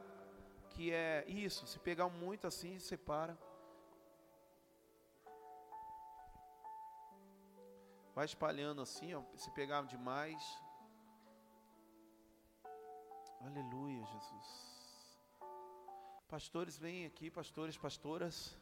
Que 0.69 0.91
é 0.91 1.25
isso. 1.27 1.67
Se 1.67 1.79
pegar 1.79 2.07
muito 2.07 2.47
assim, 2.47 2.79
separa. 2.79 3.37
Vai 8.17 8.25
espalhando 8.25 8.81
assim, 8.81 9.13
ó, 9.13 9.21
se 9.35 9.51
pegar 9.51 9.83
demais. 9.83 10.43
Aleluia, 13.47 14.03
Jesus. 14.13 14.47
Pastores, 16.27 16.79
vêm 16.79 17.05
aqui, 17.05 17.29
pastores, 17.29 17.77
pastoras. 17.77 18.57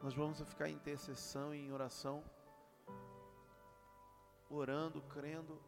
Nós 0.00 0.14
vamos 0.14 0.40
ficar 0.48 0.68
em 0.68 0.74
intercessão 0.74 1.52
e 1.52 1.58
em 1.58 1.72
oração, 1.72 2.22
orando, 4.48 5.02
crendo 5.02 5.60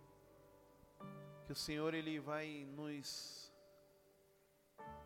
que 1.44 1.50
o 1.50 1.56
Senhor 1.56 1.92
ele 1.92 2.20
vai 2.20 2.64
nos 2.76 3.52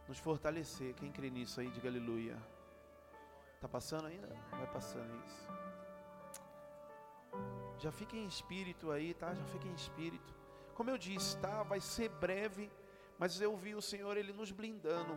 nos 0.06 0.18
fortalecer. 0.18 0.94
Quem 0.96 1.10
crê 1.10 1.30
nisso 1.30 1.60
aí, 1.62 1.70
diga 1.70 1.88
aleluia. 1.88 2.51
Tá 3.62 3.68
passando 3.68 4.08
ainda? 4.08 4.26
Vai 4.50 4.66
passando 4.72 5.08
isso. 5.24 5.48
Já 7.78 7.92
fica 7.92 8.16
em 8.16 8.26
espírito 8.26 8.90
aí, 8.90 9.14
tá? 9.14 9.32
Já 9.32 9.44
fica 9.44 9.68
em 9.68 9.74
espírito. 9.74 10.34
Como 10.74 10.90
eu 10.90 10.98
disse, 10.98 11.38
tá? 11.38 11.62
Vai 11.62 11.80
ser 11.80 12.08
breve, 12.08 12.68
mas 13.20 13.40
eu 13.40 13.56
vi 13.56 13.76
o 13.76 13.80
Senhor 13.80 14.16
ele 14.16 14.32
nos 14.32 14.50
blindando. 14.50 15.16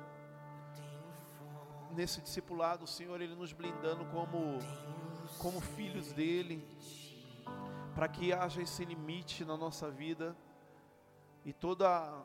Nesse 1.95 2.21
discipulado, 2.21 2.85
o 2.85 2.87
Senhor 2.87 3.19
ele 3.19 3.33
nos 3.33 3.51
blindando 3.51 4.05
como 4.11 4.59
como 5.39 5.59
filhos 5.59 6.13
dele, 6.13 6.63
para 7.95 8.07
que 8.07 8.31
haja 8.31 8.61
esse 8.61 8.85
limite 8.85 9.43
na 9.43 9.57
nossa 9.57 9.89
vida 9.89 10.37
e 11.43 11.51
toda 11.51 12.23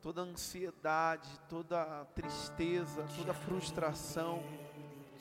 toda 0.00 0.20
ansiedade, 0.20 1.28
toda 1.48 2.04
tristeza, 2.14 3.04
toda 3.16 3.34
frustração 3.34 4.40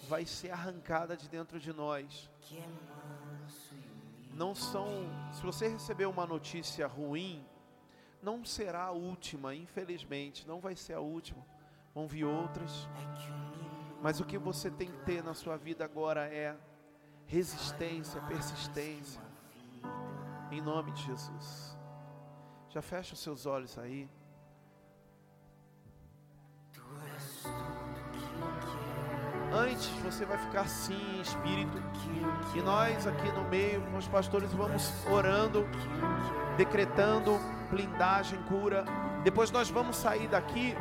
vai 0.08 0.26
ser 0.26 0.52
arrancada 0.52 1.16
de 1.16 1.30
dentro 1.30 1.60
de 1.60 1.72
nós. 1.74 2.30
Não 4.34 4.54
são, 4.54 4.88
se 5.34 5.42
você 5.42 5.68
receber 5.68 6.06
uma 6.06 6.26
notícia 6.26 6.88
ruim, 6.88 7.46
não 8.22 8.44
será 8.46 8.84
a 8.86 8.92
última, 8.92 9.54
infelizmente, 9.54 10.48
não 10.48 10.60
vai 10.60 10.76
ser 10.76 10.94
a 10.94 11.00
última. 11.00 11.46
Vão 11.94 12.08
vir 12.08 12.26
outras. 12.26 12.88
Mas 14.02 14.20
o 14.20 14.26
que 14.26 14.38
você 14.38 14.70
tem 14.70 14.92
que 14.92 14.98
ter 15.00 15.24
na 15.24 15.34
sua 15.34 15.58
vida 15.58 15.84
agora 15.84 16.28
é 16.28 16.56
resistência, 17.26 18.22
persistência. 18.22 19.22
Em 20.52 20.62
nome 20.62 20.92
de 20.92 21.04
Jesus. 21.04 21.78
Já 22.70 22.82
fecha 22.82 23.14
os 23.14 23.20
seus 23.20 23.46
olhos 23.46 23.78
aí. 23.78 24.10
Antes 29.54 29.88
você 30.04 30.26
vai 30.26 30.38
ficar 30.38 30.62
assim 30.62 31.22
espírito. 31.22 31.82
E 32.56 32.62
nós 32.62 33.08
aqui 33.08 33.32
no 33.32 33.44
meio, 33.50 33.82
com 33.82 33.98
os 33.98 34.08
pastores, 34.08 34.52
vamos 34.54 34.92
orando, 35.08 35.66
decretando 36.58 37.40
blindagem, 37.70 38.42
cura. 38.44 38.86
Depois 39.24 39.52
nós 39.52 39.70
vamos 39.70 39.96
sair 39.96 40.28
daqui 40.28 40.76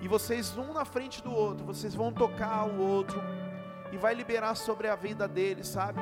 e 0.00 0.06
vocês 0.06 0.56
um 0.56 0.72
na 0.72 0.84
frente 0.84 1.22
do 1.22 1.32
outro, 1.32 1.66
vocês 1.66 1.94
vão 1.94 2.12
tocar 2.12 2.66
o 2.66 2.80
outro 2.80 3.20
e 3.92 3.96
vai 3.96 4.14
liberar 4.14 4.54
sobre 4.54 4.88
a 4.88 4.94
vida 4.94 5.26
dele, 5.26 5.64
sabe? 5.64 6.00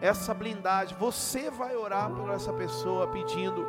Essa 0.00 0.34
blindagem. 0.34 0.96
Você 0.98 1.50
vai 1.50 1.74
orar 1.76 2.10
por 2.10 2.30
essa 2.30 2.52
pessoa 2.52 3.06
pedindo 3.08 3.64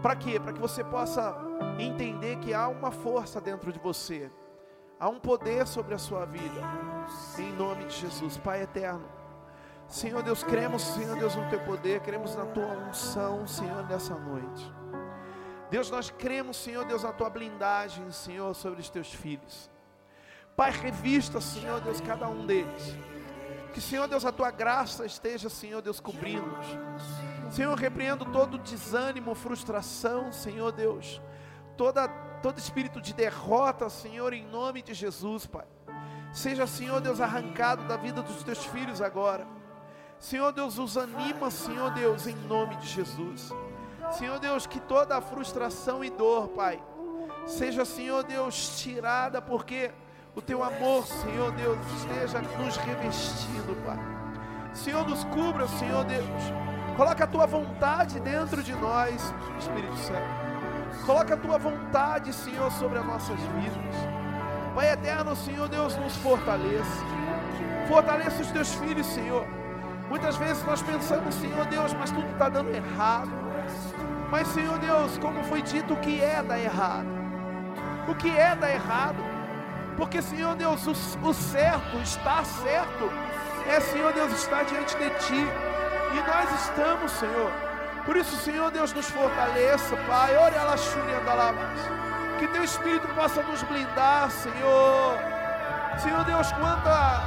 para 0.00 0.14
quê? 0.14 0.38
Para 0.38 0.52
que 0.52 0.60
você 0.60 0.84
possa 0.84 1.34
entender 1.78 2.36
que 2.36 2.54
há 2.54 2.68
uma 2.68 2.90
força 2.90 3.40
dentro 3.40 3.72
de 3.72 3.78
você. 3.78 4.30
Há 4.98 5.08
um 5.08 5.18
poder 5.18 5.66
sobre 5.66 5.94
a 5.94 5.98
sua 5.98 6.24
vida. 6.24 6.60
Em 7.38 7.52
nome 7.52 7.84
de 7.84 7.96
Jesus, 7.96 8.36
Pai 8.38 8.62
eterno. 8.62 9.08
Senhor 9.88 10.22
Deus, 10.22 10.42
cremos, 10.42 10.82
Senhor 10.82 11.18
Deus, 11.18 11.34
no 11.36 11.48
teu 11.50 11.60
poder, 11.60 12.00
cremos 12.00 12.34
na 12.34 12.46
tua 12.46 12.66
unção, 12.66 13.46
Senhor, 13.46 13.86
nessa 13.86 14.14
noite. 14.14 14.72
Deus, 15.70 15.90
nós 15.90 16.10
cremos, 16.10 16.56
Senhor 16.56 16.84
Deus, 16.84 17.02
na 17.02 17.12
tua 17.12 17.28
blindagem, 17.28 18.10
Senhor, 18.10 18.54
sobre 18.54 18.80
os 18.80 18.88
teus 18.88 19.12
filhos. 19.12 19.70
Pai, 20.56 20.70
revista, 20.70 21.40
Senhor 21.40 21.80
Deus, 21.80 22.00
cada 22.00 22.28
um 22.28 22.46
deles. 22.46 22.96
Que, 23.72 23.80
Senhor 23.80 24.06
Deus, 24.06 24.24
a 24.24 24.30
tua 24.30 24.52
graça 24.52 25.04
esteja, 25.04 25.48
Senhor 25.48 25.82
Deus, 25.82 25.98
cobrindo-nos. 25.98 26.66
Senhor, 27.50 27.76
repreendo 27.76 28.24
todo 28.26 28.58
desânimo, 28.58 29.34
frustração, 29.34 30.32
Senhor 30.32 30.70
Deus. 30.70 31.20
Toda, 31.76 32.08
todo 32.44 32.58
espírito 32.58 33.00
de 33.00 33.14
derrota, 33.14 33.88
Senhor, 33.88 34.34
em 34.34 34.46
nome 34.46 34.82
de 34.82 34.92
Jesus, 34.92 35.46
Pai. 35.46 35.64
Seja, 36.30 36.66
Senhor 36.66 37.00
Deus, 37.00 37.18
arrancado 37.18 37.84
da 37.84 37.96
vida 37.96 38.20
dos 38.20 38.42
teus 38.44 38.66
filhos 38.66 39.00
agora. 39.00 39.46
Senhor 40.18 40.52
Deus, 40.52 40.76
os 40.76 40.98
anima, 40.98 41.50
Senhor 41.50 41.90
Deus, 41.92 42.26
em 42.26 42.34
nome 42.34 42.76
de 42.76 42.86
Jesus. 42.86 43.50
Senhor 44.10 44.38
Deus, 44.40 44.66
que 44.66 44.78
toda 44.78 45.16
a 45.16 45.22
frustração 45.22 46.04
e 46.04 46.10
dor, 46.10 46.48
Pai, 46.48 46.82
seja, 47.46 47.82
Senhor 47.82 48.22
Deus, 48.24 48.78
tirada, 48.78 49.40
porque 49.40 49.90
o 50.36 50.42
teu 50.42 50.62
amor, 50.62 51.06
Senhor 51.06 51.50
Deus, 51.52 51.78
esteja 51.96 52.42
nos 52.42 52.76
revestindo, 52.76 53.74
Pai. 53.86 53.98
Senhor, 54.74 55.08
nos 55.08 55.24
cubra, 55.24 55.66
Senhor 55.66 56.04
Deus. 56.04 56.28
Coloca 56.94 57.24
a 57.24 57.26
tua 57.26 57.46
vontade 57.46 58.20
dentro 58.20 58.62
de 58.62 58.74
nós, 58.74 59.32
Espírito 59.58 59.96
Santo. 59.96 60.43
Coloca 61.06 61.34
a 61.34 61.36
tua 61.36 61.58
vontade, 61.58 62.32
Senhor, 62.32 62.70
sobre 62.72 62.98
as 62.98 63.06
nossas 63.06 63.38
vidas. 63.38 63.94
Pai 64.74 64.92
eterno, 64.92 65.36
Senhor 65.36 65.68
Deus, 65.68 65.96
nos 65.96 66.16
fortaleça. 66.16 67.04
Fortaleça 67.86 68.42
os 68.42 68.50
teus 68.50 68.74
filhos, 68.74 69.06
Senhor. 69.06 69.46
Muitas 70.08 70.36
vezes 70.36 70.64
nós 70.64 70.82
pensamos, 70.82 71.34
Senhor 71.34 71.64
Deus, 71.66 71.92
mas 71.94 72.10
tudo 72.10 72.26
está 72.30 72.48
dando 72.48 72.70
errado. 72.74 73.30
Mas, 74.30 74.48
Senhor 74.48 74.78
Deus, 74.78 75.16
como 75.18 75.44
foi 75.44 75.62
dito, 75.62 75.94
o 75.94 75.96
que 75.98 76.20
é 76.20 76.42
dar 76.42 76.58
errado? 76.58 77.06
O 78.08 78.14
que 78.14 78.28
é 78.28 78.54
dar 78.54 78.70
errado? 78.70 79.22
Porque, 79.96 80.20
Senhor 80.20 80.56
Deus, 80.56 80.86
o, 80.86 81.28
o 81.28 81.32
certo, 81.32 81.96
está 81.98 82.42
certo, 82.44 83.10
é, 83.68 83.80
Senhor 83.80 84.12
Deus, 84.12 84.32
estar 84.32 84.64
diante 84.64 84.96
de 84.96 85.10
Ti. 85.10 85.46
E 86.14 86.16
nós 86.26 86.60
estamos, 86.62 87.12
Senhor. 87.12 87.73
Por 88.04 88.16
isso, 88.16 88.36
Senhor 88.36 88.70
Deus, 88.70 88.92
nos 88.92 89.08
fortaleça, 89.08 89.96
Pai. 90.06 90.36
Ore 90.36 90.56
a 90.56 90.64
Lachúria 90.64 91.20
Que 92.38 92.46
Teu 92.48 92.62
Espírito 92.62 93.08
possa 93.08 93.42
nos 93.42 93.62
blindar, 93.62 94.30
Senhor. 94.30 95.18
Senhor 95.98 96.24
Deus, 96.24 96.52
quanta, 96.52 97.22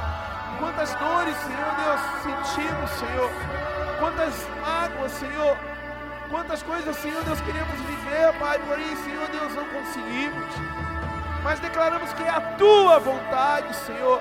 quantas 0.60 0.94
dores, 0.94 1.36
Senhor 1.38 1.74
Deus, 1.82 2.00
sentimos, 2.22 2.90
Senhor. 2.90 3.30
Quantas 3.98 4.46
mágoas, 4.60 5.12
Senhor. 5.12 5.56
Quantas 6.30 6.62
coisas, 6.62 6.96
Senhor 6.96 7.24
Deus, 7.24 7.40
queremos 7.40 7.80
viver, 7.80 8.32
Pai. 8.38 8.58
Porém, 8.60 8.96
Senhor 8.96 9.26
Deus, 9.28 9.54
não 9.54 9.64
conseguimos. 9.66 10.54
Mas 11.42 11.58
declaramos 11.58 12.12
que 12.12 12.22
é 12.22 12.30
a 12.30 12.40
Tua 12.56 12.98
vontade, 13.00 13.74
Senhor. 13.74 14.20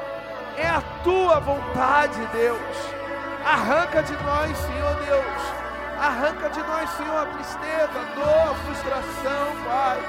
É 0.57 0.67
a 0.67 0.81
Tua 1.03 1.39
vontade, 1.39 2.19
Deus 2.33 2.97
Arranca 3.45 4.03
de 4.03 4.11
nós, 4.23 4.57
Senhor 4.57 4.95
Deus. 5.05 5.56
Arranca 5.99 6.49
de 6.51 6.61
nós, 6.61 6.89
Senhor, 6.91 7.23
a 7.23 7.25
tristeza, 7.25 7.91
a 7.99 8.13
dor, 8.13 8.51
a 8.51 8.55
frustração, 8.65 9.47
Pai. 9.65 9.99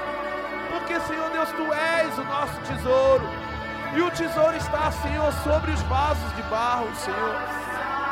Porque, 0.69 0.99
Senhor 0.99 1.29
Deus, 1.31 1.49
Tu 1.49 1.73
és 1.73 2.17
o 2.19 2.23
nosso 2.25 2.59
tesouro. 2.61 3.27
E 3.95 4.01
o 4.01 4.11
tesouro 4.11 4.55
está, 4.55 4.91
Senhor, 4.91 5.33
sobre 5.43 5.71
os 5.71 5.81
vasos 5.83 6.35
de 6.35 6.43
barro, 6.43 6.87
Senhor. 6.95 7.35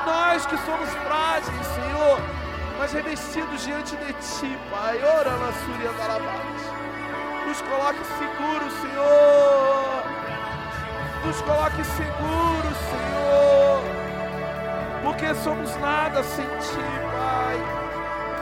Nós 0.07 0.45
que 0.47 0.57
somos 0.57 0.89
frágeis, 0.89 1.67
Senhor, 1.67 2.19
mas 2.79 2.93
revestidos 2.93 3.63
diante 3.63 3.95
de 3.95 4.13
Ti, 4.13 4.57
Pai. 4.71 4.99
Ora 5.03 5.37
na 5.37 5.53
Súria 5.53 5.91
Darabate. 5.93 6.77
Nos 7.45 7.61
coloque 7.61 8.03
seguros, 8.17 8.73
Senhor. 8.81 10.03
Nos 11.23 11.41
coloque 11.41 11.83
seguros, 11.83 12.77
Senhor 12.89 13.56
porque 15.07 15.33
somos 15.35 15.73
nada 15.77 16.21
sem 16.21 16.45
Ti, 16.45 16.83
Pai. 17.15 17.57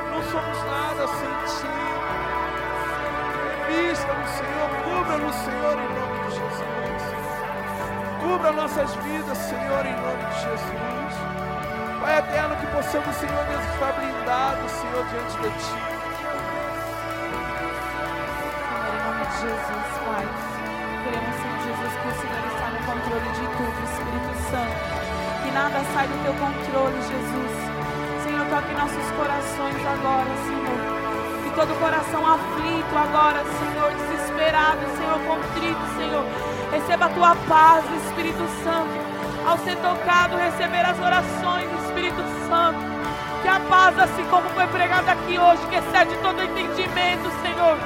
Não 0.09 0.23
somos 0.31 0.57
nada 0.65 1.07
sem 1.07 1.29
Ti. 1.45 1.69
Vista-nos, 3.67 4.29
Senhor, 4.31 4.69
cubra-nos, 4.83 5.35
Senhor, 5.45 5.77
em 5.77 5.89
nome 5.93 6.17
de 6.25 6.31
Jesus. 6.31 7.03
Cubra 8.19 8.51
nossas 8.51 8.95
vidas, 8.95 9.37
Senhor, 9.37 9.85
em 9.85 9.95
nome 9.95 10.25
de 10.25 10.35
Jesus. 10.41 11.13
Pai 12.01 12.17
eterno, 12.17 12.55
que 12.55 12.67
possamos, 12.67 13.15
Senhor 13.15 13.45
Deus, 13.45 13.63
estar 13.71 13.93
blindados, 13.93 14.71
Senhor, 14.71 15.05
diante 15.05 15.37
de 15.37 15.49
Ti. 15.61 15.77
Em 18.89 18.97
nome 19.05 19.23
de 19.23 19.35
Jesus, 19.37 19.87
Pai. 20.03 20.25
Queremos, 21.03 21.35
Senhor 21.35 21.59
Jesus, 21.61 21.93
que 22.01 22.07
o 22.07 22.15
Senhor 22.21 22.43
está 22.47 22.67
no 22.71 22.79
controle 22.89 23.29
de 23.33 23.45
tudo, 23.53 23.77
Espírito 23.85 24.33
Santo 24.49 25.24
que 25.45 25.51
nada 25.51 25.79
sai 25.93 26.07
do 26.07 26.17
teu 26.23 26.33
controle, 26.33 26.97
Jesus. 27.05 27.53
Senhor, 28.25 28.45
toque 28.49 28.73
nossos 28.73 29.05
corações 29.13 29.77
agora, 29.85 30.31
Senhor. 30.49 30.79
Que 31.43 31.51
todo 31.53 31.79
coração 31.79 32.25
aflito 32.25 32.93
agora, 32.97 33.45
Senhor, 33.45 33.93
desesperado, 33.93 34.81
Senhor, 34.97 35.19
contrito, 35.29 35.85
Senhor. 35.97 36.25
Receba 36.71 37.05
a 37.05 37.09
tua 37.09 37.35
paz, 37.47 37.85
Espírito 38.07 38.41
Santo. 38.63 39.05
ao 39.45 39.59
ser 39.59 39.75
tocado, 39.77 40.35
receber 40.37 40.81
as 40.81 40.97
orações, 40.97 41.69
Espírito 41.85 42.23
Santo. 42.49 42.79
Que 43.43 43.47
a 43.47 43.59
paz, 43.69 43.99
assim 43.99 44.25
como 44.25 44.49
foi 44.49 44.65
pregada 44.65 45.11
aqui 45.11 45.37
hoje, 45.37 45.61
que 45.69 45.75
excede 45.75 46.17
todo 46.23 46.41
entendimento, 46.41 47.29
Senhor. 47.43 47.77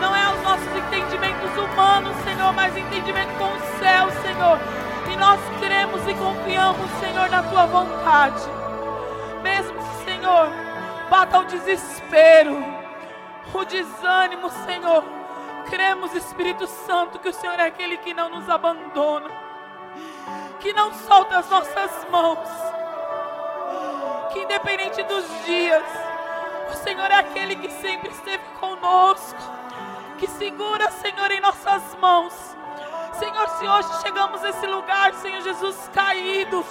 Não 0.00 0.16
é 0.16 0.34
os 0.34 0.42
nossos 0.42 0.66
entendimentos 0.76 1.56
humanos, 1.56 2.16
Senhor, 2.24 2.52
mas 2.52 2.76
entendimento 2.76 3.30
com 3.38 3.46
o 3.46 3.78
céu, 3.78 4.10
Senhor. 4.22 4.58
Nós 5.18 5.40
cremos 5.60 6.06
e 6.06 6.14
confiamos, 6.14 6.90
Senhor, 7.00 7.28
na 7.28 7.42
tua 7.42 7.66
vontade. 7.66 8.42
Mesmo, 9.42 9.80
Senhor, 10.04 10.48
bata 11.10 11.40
o 11.40 11.44
desespero, 11.44 12.62
o 13.52 13.64
desânimo, 13.64 14.48
Senhor. 14.64 15.04
Cremos, 15.68 16.14
Espírito 16.14 16.66
Santo, 16.66 17.18
que 17.18 17.28
o 17.28 17.32
Senhor 17.32 17.58
é 17.58 17.66
aquele 17.66 17.98
que 17.98 18.14
não 18.14 18.30
nos 18.30 18.48
abandona, 18.48 19.28
que 20.60 20.72
não 20.72 20.92
solta 20.94 21.38
as 21.38 21.50
nossas 21.50 22.06
mãos, 22.10 22.48
que 24.32 24.40
independente 24.40 25.02
dos 25.02 25.24
dias, 25.44 25.84
o 26.70 26.76
Senhor 26.76 27.10
é 27.10 27.16
aquele 27.16 27.56
que 27.56 27.70
sempre 27.70 28.10
esteve 28.10 28.44
conosco, 28.60 29.38
que 30.16 30.26
segura, 30.26 30.90
Senhor, 30.90 31.30
em 31.30 31.40
nossas 31.40 31.94
mãos. 31.96 32.57
Senhor, 33.18 33.48
se 33.48 33.66
hoje 33.66 33.88
chegamos 34.02 34.44
a 34.44 34.50
esse 34.50 34.66
lugar, 34.66 35.12
Senhor 35.14 35.42
Jesus, 35.42 35.90
caído, 35.92 36.64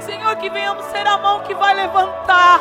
Senhor, 0.00 0.36
que 0.36 0.48
venhamos 0.48 0.84
ser 0.86 1.04
a 1.06 1.18
mão 1.18 1.40
que 1.40 1.54
vai 1.54 1.74
levantar 1.74 2.60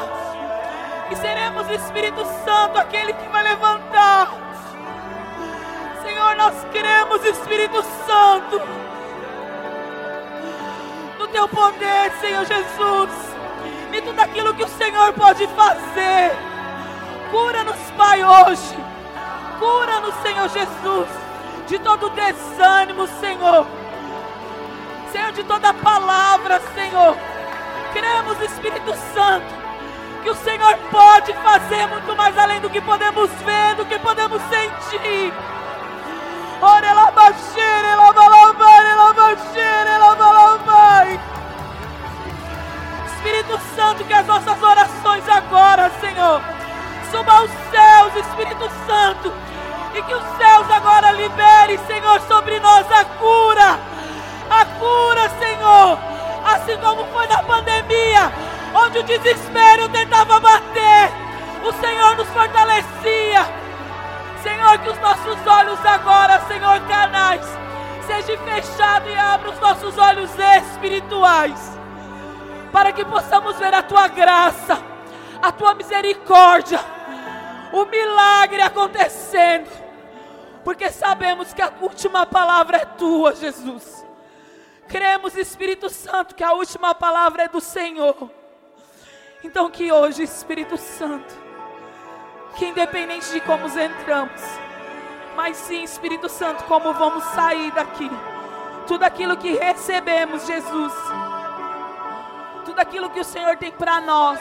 e 1.12 1.16
seremos 1.16 1.68
o 1.68 1.74
Espírito 1.74 2.26
Santo 2.44 2.80
aquele 2.80 3.14
que 3.14 3.28
vai 3.28 3.44
levantar. 3.44 4.30
Senhor, 6.02 6.36
nós 6.36 6.54
queremos 6.72 7.24
Espírito 7.24 7.84
Santo 8.08 8.60
no 11.20 11.28
teu 11.28 11.48
poder, 11.48 12.12
Senhor 12.20 12.44
Jesus, 12.44 13.10
e 13.94 14.02
tudo 14.02 14.20
aquilo 14.20 14.54
que 14.56 14.64
o 14.64 14.68
Senhor 14.68 15.14
pode 15.14 15.46
fazer. 15.50 16.32
Cura-nos, 17.30 17.92
Pai, 17.96 18.24
hoje. 18.24 18.76
Cura-nos, 19.60 20.16
Senhor 20.16 20.50
Jesus, 20.50 21.25
de 21.68 21.80
todo 21.80 22.10
desânimo, 22.10 23.08
Senhor. 23.20 23.66
Senhor, 25.12 25.32
de 25.32 25.44
toda 25.44 25.74
palavra, 25.74 26.62
Senhor. 26.74 27.16
Cremos, 27.94 28.42
Espírito 28.42 28.94
Santo 29.14 29.66
que 30.26 30.32
o 30.32 30.36
Senhor 30.38 30.76
pode 30.90 31.32
fazer 31.34 31.86
muito 31.86 32.16
mais 32.16 32.36
além 32.36 32.60
do 32.60 32.68
que 32.68 32.82
podemos 32.82 33.30
ver, 33.46 33.76
do 33.76 33.86
que 33.86 34.00
podemos 34.00 34.42
sentir. 34.50 35.32
Ora, 36.60 36.88
ela 36.88 37.12
baixeira, 37.12 37.88
ela 37.90 38.12
balabai, 38.12 38.92
ela 38.92 39.14
baixeira, 39.14 39.90
ela 39.92 40.16
balabai. 40.16 41.20
Espírito 43.06 43.60
Santo, 43.76 44.04
que 44.04 44.14
as 44.14 44.26
nossas 44.26 44.64
orações 44.64 45.30
agora, 45.30 45.92
Senhor, 46.02 46.42
subam 47.12 47.38
aos 47.38 47.52
céus, 47.70 48.26
Espírito 48.26 48.68
Santo, 48.88 49.32
e 49.96 50.04
que 50.04 50.14
os 50.14 50.24
céus 50.38 50.70
agora 50.72 51.12
liberem, 51.12 51.78
Senhor, 51.88 52.20
sobre 52.22 52.60
nós 52.60 52.86
a 52.92 53.06
cura, 53.06 53.80
a 54.50 54.66
cura, 54.66 55.30
Senhor, 55.40 56.00
assim 56.46 56.78
como 56.78 57.06
foi 57.08 57.28
na 57.28 57.42
pandemia 57.44 58.32
onde 58.76 59.00
o 59.00 59.04
desespero 59.04 59.88
tentava 59.90 60.40
bater, 60.40 61.10
o 61.64 61.72
Senhor 61.82 62.18
nos 62.18 62.28
fortalecia. 62.28 63.46
Senhor, 64.44 64.78
que 64.80 64.90
os 64.90 65.00
nossos 65.00 65.48
olhos 65.48 65.84
agora, 65.86 66.42
Senhor, 66.48 66.80
canais, 66.82 67.46
sejam 68.06 68.38
fechados 68.46 69.10
e 69.10 69.16
abra 69.18 69.50
os 69.50 69.60
nossos 69.60 69.98
olhos 69.98 70.30
espirituais, 70.38 71.80
para 72.72 72.92
que 72.92 73.04
possamos 73.06 73.58
ver 73.58 73.74
a 73.74 73.82
tua 73.82 74.08
graça, 74.08 74.78
a 75.42 75.52
tua 75.52 75.74
misericórdia, 75.74 76.80
o 77.72 77.86
milagre 77.86 78.62
acontecendo, 78.62 79.85
porque 80.66 80.90
sabemos 80.90 81.54
que 81.54 81.62
a 81.62 81.72
última 81.80 82.26
palavra 82.26 82.78
é 82.78 82.86
tua, 82.86 83.36
Jesus. 83.36 84.04
Cremos, 84.88 85.38
Espírito 85.38 85.92
Santo, 85.92 86.34
que 86.34 86.44
a 86.44 86.54
última 86.54 86.96
palavra 86.96 87.44
é 87.44 87.48
do 87.48 87.62
Senhor. 87.62 88.32
Então 89.44 89.70
que 89.70 89.92
hoje, 89.92 90.24
Espírito 90.24 90.76
Santo, 90.76 91.32
que 92.56 92.66
independente 92.66 93.32
de 93.32 93.40
como 93.42 93.68
entramos, 93.68 94.42
mas 95.36 95.56
sim, 95.56 95.84
Espírito 95.84 96.28
Santo, 96.28 96.64
como 96.64 96.94
vamos 96.94 97.24
sair 97.26 97.72
daqui, 97.72 98.10
tudo 98.88 99.04
aquilo 99.04 99.38
que 99.38 99.52
recebemos, 99.54 100.48
Jesus, 100.48 100.94
tudo 102.66 102.80
aquilo 102.80 103.12
que 103.12 103.20
o 103.20 103.26
Senhor 103.26 103.56
tem 103.56 103.72
para 103.72 104.02
nós, 104.02 104.40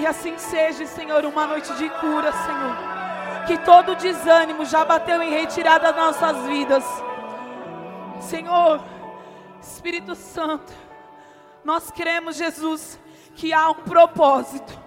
e 0.00 0.06
assim 0.06 0.36
seja, 0.36 0.84
Senhor, 0.84 1.24
uma 1.24 1.46
noite 1.46 1.72
de 1.74 1.88
cura, 1.90 2.32
Senhor. 2.32 3.05
Que 3.46 3.58
todo 3.58 3.94
desânimo 3.94 4.64
já 4.64 4.84
bateu 4.84 5.22
em 5.22 5.30
retirada 5.30 5.92
das 5.92 5.96
nossas 5.96 6.46
vidas. 6.46 6.84
Senhor, 8.20 8.82
Espírito 9.60 10.14
Santo, 10.14 10.72
nós 11.64 11.90
cremos, 11.90 12.36
Jesus, 12.36 12.98
que 13.34 13.52
há 13.52 13.70
um 13.70 13.74
propósito 13.74 14.86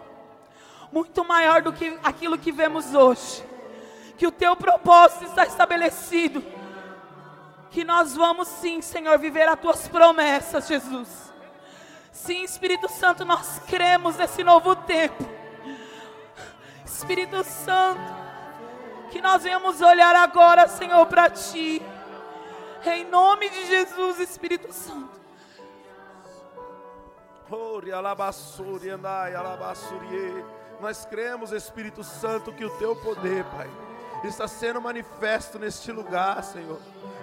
muito 0.92 1.24
maior 1.24 1.62
do 1.62 1.72
que 1.72 1.98
aquilo 2.04 2.38
que 2.38 2.52
vemos 2.52 2.94
hoje. 2.94 3.44
Que 4.18 4.28
o 4.28 4.32
teu 4.32 4.56
propósito 4.56 5.26
está 5.26 5.46
estabelecido. 5.46 6.44
Que 7.72 7.84
nós 7.84 8.16
vamos 8.16 8.48
sim, 8.48 8.82
Senhor, 8.82 9.18
viver 9.20 9.48
as 9.48 9.60
tuas 9.60 9.88
promessas, 9.88 10.68
Jesus. 10.68 11.32
Sim, 12.12 12.44
Espírito 12.44 12.90
Santo, 12.90 13.24
nós 13.24 13.62
cremos 13.68 14.18
nesse 14.18 14.44
novo 14.44 14.76
tempo. 14.76 15.24
Espírito 16.84 17.44
Santo, 17.44 18.19
que 19.10 19.22
nós 19.22 19.44
venhamos 19.44 19.82
olhar 19.82 20.16
agora, 20.16 20.68
Senhor, 20.68 21.06
para 21.08 21.30
ti. 21.30 21.82
Em 22.86 23.06
nome 23.06 23.50
de 23.50 23.66
Jesus, 23.66 24.20
Espírito 24.20 24.72
Santo. 24.72 25.20
Nós 30.80 31.06
cremos, 31.06 31.52
Espírito 31.52 32.04
Santo, 32.04 32.54
que 32.54 32.64
o 32.64 32.70
teu 32.78 32.96
poder, 32.96 33.44
Pai, 33.46 33.70
está 34.24 34.48
sendo 34.48 34.80
manifesto 34.80 35.60
neste 35.60 35.92
lugar, 35.92 36.44
Senhor. 36.44 36.80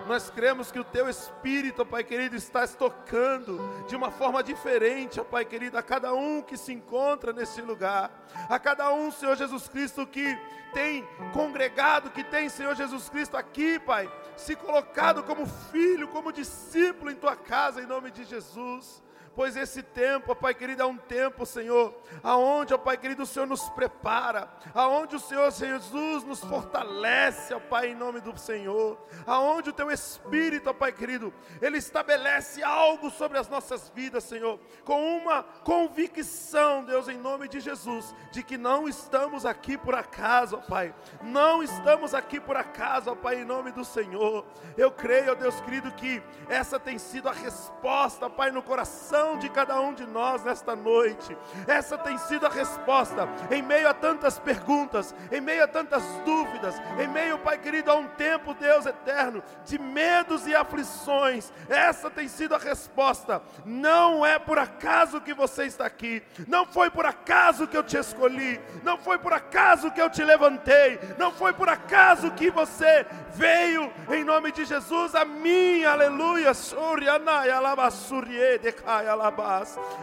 Nós 0.07 0.31
cremos 0.31 0.71
que 0.71 0.79
o 0.79 0.85
teu 0.85 1.09
Espírito, 1.09 1.85
Pai 1.85 2.05
querido, 2.05 2.37
está 2.37 2.67
tocando 2.67 3.59
de 3.89 3.97
uma 3.97 4.11
forma 4.11 4.43
diferente, 4.43 5.21
Pai 5.25 5.45
querido, 5.45 5.77
a 5.77 5.83
cada 5.83 6.15
um 6.15 6.41
que 6.41 6.57
se 6.57 6.73
encontra 6.73 7.33
nesse 7.33 7.61
lugar, 7.61 8.11
a 8.49 8.59
cada 8.59 8.93
um, 8.93 9.11
Senhor 9.11 9.37
Jesus 9.37 9.69
Cristo, 9.69 10.07
que 10.07 10.39
tem 10.73 11.05
congregado, 11.33 12.11
que 12.11 12.23
tem, 12.23 12.49
Senhor 12.49 12.77
Jesus 12.77 13.09
Cristo, 13.09 13.37
aqui, 13.37 13.81
Pai, 13.81 14.11
se 14.37 14.55
colocado 14.55 15.25
como 15.25 15.45
filho, 15.45 16.09
como 16.09 16.33
discípulo 16.33 17.11
em 17.11 17.17
tua 17.17 17.35
casa, 17.35 17.83
em 17.83 17.87
nome 17.87 18.11
de 18.13 18.25
Jesus 18.25 19.03
pois 19.37 19.55
esse 19.55 19.83
tempo, 19.83 20.33
ó 20.33 20.35
Pai 20.35 20.55
querido, 20.55 20.83
é 20.83 20.87
um 20.87 20.97
tempo, 20.97 21.45
Senhor, 21.45 21.95
aonde, 22.23 22.73
ó 22.73 22.79
Pai 22.79 22.97
querido, 22.97 23.25
o 23.25 23.27
Senhor 23.27 23.45
nos 23.45 23.69
prepara, 23.69 24.49
aonde 24.75 25.15
o 25.15 25.21
Senhor 25.21 25.53
Jesus 25.53 26.25
nos 26.25 26.41
fortalece, 26.41 27.53
ó 27.53 27.61
Pai, 27.61 27.89
em 27.89 27.95
nome 27.95 28.23
do 28.23 28.37
Senhor, 28.39 28.99
aonde 29.27 29.69
o 29.69 29.73
Teu 29.75 29.91
Espírito, 29.91 30.71
ó 30.71 30.73
Pai 30.73 30.91
querido, 30.91 31.35
Ele 31.61 31.77
estabelece 31.77 32.63
algo 32.63 33.11
sobre 33.11 33.37
as 33.37 33.47
nossas 33.47 33.91
vidas, 33.95 34.25
Senhor, 34.25 34.59
com 34.85 35.19
uma 35.19 35.43
convicção, 35.43 36.83
Deus, 36.83 37.07
em 37.07 37.19
nome 37.19 37.47
de 37.47 37.61
Jesus, 37.61 38.15
de 38.33 38.43
que 38.43 38.57
não 38.57 38.89
estamos 38.89 39.45
aqui 39.45 39.77
por 39.77 39.95
acaso, 39.95 40.57
ó 40.57 40.61
Pai, 40.61 40.95
não 41.21 41.63
estamos 41.63 42.15
aqui 42.15 42.41
por 42.41 42.57
acaso, 42.57 43.11
ó 43.11 43.15
Pai, 43.15 43.43
em 43.43 43.45
nome 43.45 43.71
do 43.71 43.85
Senhor. 43.85 44.47
Eu 44.79 44.91
creio, 44.91 45.33
ó 45.33 45.35
Deus 45.35 45.61
querido, 45.61 45.93
que 45.93 46.23
essa 46.49 46.81
tem 46.81 46.99
sido 46.99 47.29
a 47.29 47.33
resposta, 47.33 48.31
Pai, 48.31 48.51
no 48.51 48.63
coração 48.63 49.26
de 49.39 49.49
cada 49.49 49.81
um 49.81 49.93
de 49.93 50.07
nós 50.07 50.45
nesta 50.45 50.77
noite. 50.77 51.37
Essa 51.67 51.99
tem 51.99 52.17
sido 52.19 52.47
a 52.47 52.51
resposta 52.51 53.29
em 53.51 53.63
meio 53.63 53.89
a 53.89 53.95
tantas 53.95 54.39
perguntas, 54.39 55.15
em 55.33 55.41
meio 55.41 55.65
a 55.65 55.67
tantas 55.67 56.05
dúvidas, 56.25 56.81
em 56.99 57.09
meio, 57.09 57.39
Pai 57.39 57.59
querido, 57.59 57.91
a 57.91 57.95
um 57.95 58.07
tempo, 58.09 58.55
Deus 58.55 58.87
eterno, 58.87 59.43
de 59.65 59.79
medos 59.79 60.47
e 60.47 60.55
aflições. 60.55 61.53
Essa 61.69 62.11
tem 62.11 62.29
sido 62.29 62.55
a 62.55 62.59
resposta. 62.59 63.43
Não 63.65 64.25
é 64.25 64.39
por 64.39 64.59
acaso 64.59 65.21
que 65.21 65.35
você 65.35 65.65
está 65.65 65.87
aqui, 65.87 66.23
não 66.47 66.67
foi 66.67 66.91
por 66.91 67.07
acaso 67.07 67.67
que 67.67 67.77
eu 67.77 67.83
te 67.83 67.97
escolhi, 67.97 68.61
não 68.83 68.97
foi 68.99 69.19
por 69.19 69.33
acaso 69.33 69.91
que 69.91 70.01
eu 70.01 70.11
te 70.11 70.23
levantei, 70.23 70.99
não 71.19 71.33
foi 71.33 71.53
por 71.53 71.69
acaso 71.69 72.31
que 72.33 72.51
você 72.51 73.07
veio 73.35 73.93
em 74.11 74.25
nome 74.25 74.53
de 74.53 74.65
Jesus 74.65 75.15
a 75.15 75.25
mim, 75.25 75.85
aleluia, 75.85 76.53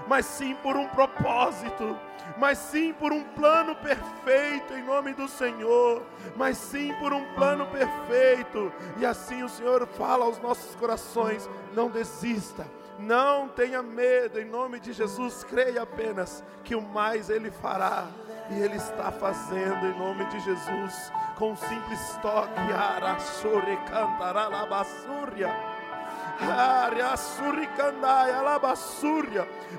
mas 0.08 0.26
sim 0.26 0.56
por 0.56 0.76
um 0.76 0.88
propósito, 0.88 1.98
mas 2.38 2.58
sim 2.58 2.94
por 2.94 3.12
um 3.12 3.24
plano 3.24 3.76
perfeito 3.76 4.74
em 4.74 4.84
nome 4.84 5.14
do 5.14 5.28
Senhor, 5.28 6.02
mas 6.36 6.58
sim 6.58 6.94
por 7.00 7.14
um 7.14 7.26
plano 7.34 7.68
perfeito, 7.68 8.72
e 8.98 9.06
assim 9.06 9.44
o 9.44 9.50
Senhor 9.50 9.86
fala 9.88 10.26
aos 10.26 10.40
nossos 10.40 10.76
corações: 10.76 11.50
não 11.74 11.90
desista 11.90 12.66
não 13.00 13.48
tenha 13.50 13.82
medo, 13.82 14.40
em 14.40 14.46
nome 14.46 14.80
de 14.80 14.94
Jesus, 14.94 15.44
creia 15.44 15.82
apenas 15.82 16.44
que 16.64 16.76
o 16.76 16.82
mais 16.82 17.30
Ele 17.30 17.52
fará. 17.52 18.08
E 18.50 18.60
Ele 18.60 18.76
está 18.76 19.12
fazendo 19.12 19.86
em 19.86 19.98
nome 19.98 20.26
de 20.26 20.40
Jesus, 20.40 21.12
com 21.38 21.52
um 21.52 21.56
simples 21.56 22.20
toque. 22.22 22.60
Arasure 22.60 23.78
cantará 23.88 24.48
labassúria. 24.48 25.50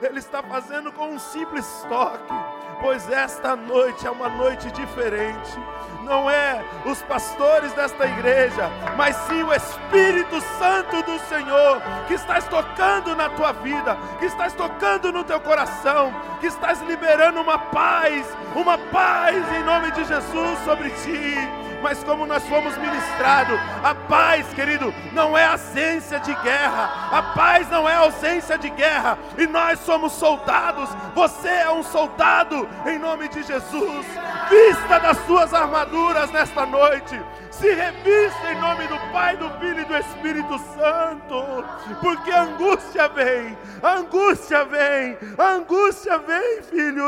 Ele 0.02 0.18
está 0.18 0.42
fazendo 0.42 0.92
com 0.92 1.08
um 1.08 1.18
simples 1.18 1.66
toque, 1.88 2.32
pois 2.80 3.08
esta 3.10 3.56
noite 3.56 4.06
é 4.06 4.10
uma 4.10 4.28
noite 4.28 4.70
diferente. 4.72 5.58
Não 6.02 6.28
é 6.28 6.62
os 6.84 7.00
pastores 7.02 7.72
desta 7.72 8.06
igreja, 8.06 8.68
mas 8.96 9.16
sim 9.26 9.42
o 9.42 9.52
Espírito 9.52 10.40
Santo 10.58 11.02
do 11.02 11.18
Senhor, 11.28 11.80
que 12.06 12.14
estás 12.14 12.46
tocando 12.46 13.16
na 13.16 13.30
tua 13.30 13.52
vida, 13.52 13.96
que 14.18 14.26
estás 14.26 14.52
tocando 14.52 15.10
no 15.10 15.24
teu 15.24 15.40
coração, 15.40 16.12
que 16.40 16.46
estás 16.46 16.80
liberando 16.82 17.40
uma 17.40 17.58
paz, 17.58 18.26
uma 18.54 18.76
paz 18.76 19.36
em 19.54 19.62
nome 19.62 19.90
de 19.92 20.04
Jesus 20.04 20.58
sobre 20.64 20.90
ti 20.90 21.63
mas 21.84 22.02
como 22.02 22.24
nós 22.24 22.42
fomos 22.48 22.78
ministrados, 22.78 23.60
a 23.82 23.94
paz, 23.94 24.46
querido, 24.54 24.92
não 25.12 25.36
é 25.36 25.44
ausência 25.44 26.18
de 26.18 26.34
guerra, 26.36 27.10
a 27.12 27.22
paz 27.34 27.68
não 27.68 27.86
é 27.86 27.94
ausência 27.94 28.56
de 28.56 28.70
guerra, 28.70 29.18
e 29.36 29.46
nós 29.46 29.80
somos 29.80 30.14
soldados, 30.14 30.88
você 31.14 31.48
é 31.48 31.70
um 31.70 31.82
soldado, 31.82 32.66
em 32.86 32.98
nome 32.98 33.28
de 33.28 33.42
Jesus, 33.42 34.06
vista 34.48 34.98
das 34.98 35.16
suas 35.26 35.52
armaduras 35.52 36.30
nesta 36.30 36.66
noite, 36.66 37.20
se 37.50 37.72
revista 37.72 38.52
em 38.52 38.60
nome 38.60 38.86
do 38.88 38.98
Pai, 39.12 39.36
do 39.36 39.48
Filho 39.60 39.80
e 39.80 39.84
do 39.84 39.96
Espírito 39.96 40.58
Santo, 40.58 41.64
porque 42.00 42.30
angústia 42.32 43.08
vem, 43.08 43.56
angústia 43.82 44.64
vem, 44.64 45.16
angústia 45.38 46.18
vem, 46.18 46.62
filho, 46.62 47.04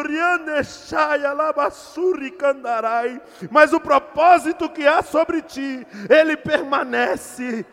mas 3.50 3.72
o 3.72 3.80
propósito 3.80 4.68
que 4.68 4.86
há 4.86 5.02
sobre 5.02 5.42
ti, 5.42 5.86
ele 6.08 6.36
permanece, 6.36 7.66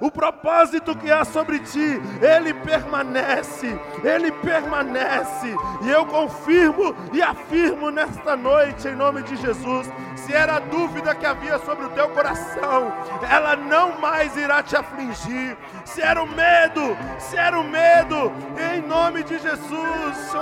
o 0.00 0.10
propósito 0.10 0.96
que 0.96 1.10
há 1.10 1.24
sobre 1.24 1.58
ti, 1.58 2.00
ele 2.22 2.54
permanece, 2.54 3.78
ele 4.04 4.30
permanece, 4.30 5.54
e 5.82 5.90
eu 5.90 6.06
confirmo 6.06 6.77
e 7.12 7.22
afirmo 7.22 7.90
nesta 7.90 8.36
noite, 8.36 8.88
em 8.88 8.94
nome 8.94 9.22
de 9.22 9.36
Jesus, 9.36 9.90
se 10.16 10.32
era 10.32 10.58
dúvida 10.58 11.14
que 11.14 11.26
havia 11.26 11.58
sobre 11.58 11.86
o 11.86 11.90
teu 11.90 12.08
coração, 12.10 12.92
ela 13.30 13.56
não 13.56 13.98
mais 14.00 14.36
irá 14.36 14.62
te 14.62 14.76
afligir. 14.76 15.56
Se 15.84 16.00
era 16.02 16.22
o 16.22 16.26
medo, 16.26 16.96
se 17.18 17.36
era 17.36 17.58
o 17.58 17.64
medo, 17.64 18.32
em 18.72 18.82
nome 18.82 19.22
de 19.24 19.38
Jesus, 19.38 20.32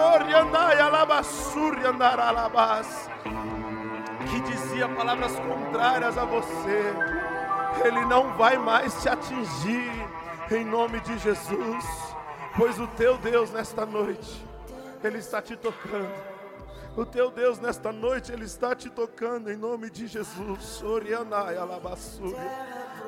que 4.29 4.41
dizia 4.41 4.89
palavras 4.89 5.39
contrárias 5.39 6.19
a 6.19 6.25
você, 6.25 6.95
ele 7.85 8.05
não 8.07 8.33
vai 8.37 8.57
mais 8.59 9.01
te 9.01 9.09
atingir, 9.09 9.93
em 10.51 10.65
nome 10.65 11.01
de 11.01 11.19
Jesus, 11.19 12.15
pois 12.57 12.79
o 12.79 12.87
teu 12.89 13.17
Deus 13.19 13.51
nesta 13.51 13.85
noite, 13.85 14.45
ele 15.03 15.19
está 15.19 15.41
te 15.43 15.57
tocando. 15.57 16.37
O 16.97 17.05
teu 17.05 17.31
Deus 17.31 17.59
nesta 17.59 17.93
noite, 17.93 18.33
Ele 18.33 18.47
está 18.47 18.75
te 18.75 18.89
tocando 18.89 19.53
em 19.53 19.57
nome 19.57 19.91
de 19.91 20.07
Jesus. 20.07 20.83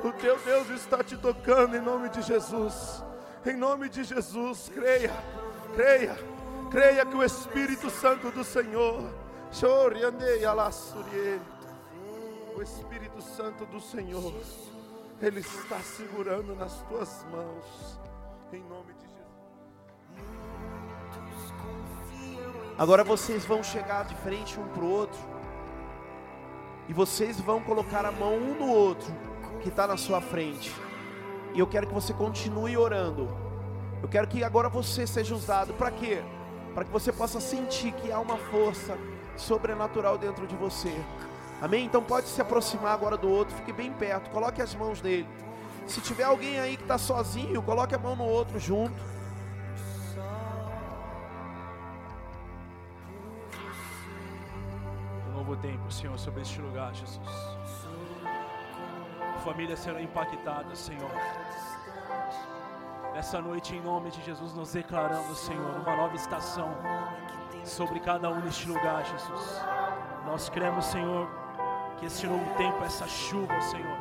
O 0.03 0.11
teu 0.13 0.37
Deus 0.37 0.69
está 0.69 1.03
te 1.03 1.17
tocando 1.17 1.75
em 1.75 1.81
nome 1.81 2.07
de 2.09 2.21
Jesus. 2.21 3.03
Em 3.43 3.55
nome 3.55 3.89
de 3.89 4.03
Jesus, 4.03 4.69
creia, 4.71 5.13
creia, 5.73 6.15
creia 6.69 7.05
que 7.05 7.15
o 7.15 7.23
Espírito 7.23 7.89
Santo 7.89 8.29
do 8.29 8.43
Senhor, 8.43 9.11
o 12.55 12.61
Espírito 12.61 13.21
Santo 13.21 13.65
do 13.65 13.79
Senhor, 13.79 14.33
Ele 15.19 15.39
está 15.39 15.79
segurando 15.79 16.53
nas 16.53 16.81
tuas 16.83 17.25
mãos, 17.31 17.99
em 18.51 18.61
nome 18.65 18.88
Agora 22.79 23.03
vocês 23.03 23.43
vão 23.43 23.61
chegar 23.61 24.05
de 24.05 24.15
frente 24.15 24.57
um 24.57 24.65
para 24.69 24.85
o 24.85 24.89
outro. 24.89 25.19
E 26.87 26.93
vocês 26.93 27.37
vão 27.37 27.59
colocar 27.59 28.05
a 28.05 28.11
mão 28.11 28.35
um 28.35 28.55
no 28.57 28.69
outro 28.69 29.13
que 29.61 29.67
está 29.67 29.85
na 29.85 29.97
sua 29.97 30.21
frente. 30.21 30.73
E 31.53 31.59
eu 31.59 31.67
quero 31.67 31.87
que 31.87 31.93
você 31.93 32.13
continue 32.13 32.77
orando. 32.77 33.27
Eu 34.01 34.07
quero 34.07 34.29
que 34.29 34.45
agora 34.45 34.69
você 34.69 35.05
seja 35.05 35.35
usado. 35.35 35.73
Para 35.73 35.91
quê? 35.91 36.23
Para 36.73 36.85
que 36.85 36.89
você 36.89 37.11
possa 37.11 37.41
sentir 37.41 37.91
que 37.91 38.13
há 38.13 38.17
uma 38.17 38.37
força 38.37 38.97
sobrenatural 39.35 40.17
dentro 40.17 40.47
de 40.47 40.55
você. 40.55 40.95
Amém? 41.61 41.83
Então 41.83 42.01
pode 42.01 42.29
se 42.29 42.41
aproximar 42.41 42.93
agora 42.93 43.17
do 43.17 43.29
outro. 43.29 43.53
Fique 43.57 43.73
bem 43.73 43.91
perto. 43.91 44.29
Coloque 44.29 44.61
as 44.61 44.73
mãos 44.73 45.01
nele. 45.01 45.27
Se 45.85 45.99
tiver 45.99 46.23
alguém 46.23 46.57
aí 46.57 46.77
que 46.77 46.83
está 46.83 46.97
sozinho, 46.97 47.61
coloque 47.61 47.93
a 47.93 47.99
mão 47.99 48.15
no 48.15 48.23
outro 48.23 48.57
junto. 48.57 49.18
Novo 55.49 55.61
tempo, 55.61 55.91
Senhor, 55.91 56.17
sobre 56.19 56.41
este 56.41 56.61
lugar, 56.61 56.93
Jesus. 56.93 57.19
Famílias 59.43 59.79
serão 59.79 59.99
impactadas, 59.99 60.77
Senhor. 60.77 61.09
Nessa 63.15 63.41
noite, 63.41 63.75
em 63.75 63.81
nome 63.81 64.11
de 64.11 64.21
Jesus, 64.23 64.53
nós 64.53 64.71
declaramos, 64.73 65.39
Senhor, 65.39 65.75
uma 65.77 65.95
nova 65.95 66.15
estação 66.15 66.69
sobre 67.63 67.99
cada 67.99 68.29
um 68.29 68.39
neste 68.41 68.67
lugar, 68.67 69.03
Jesus. 69.03 69.61
Nós 70.27 70.49
cremos, 70.49 70.85
Senhor, 70.85 71.27
que 71.97 72.05
esse 72.05 72.27
novo 72.27 72.45
tempo, 72.55 72.83
essa 72.83 73.07
chuva, 73.07 73.59
Senhor, 73.61 73.97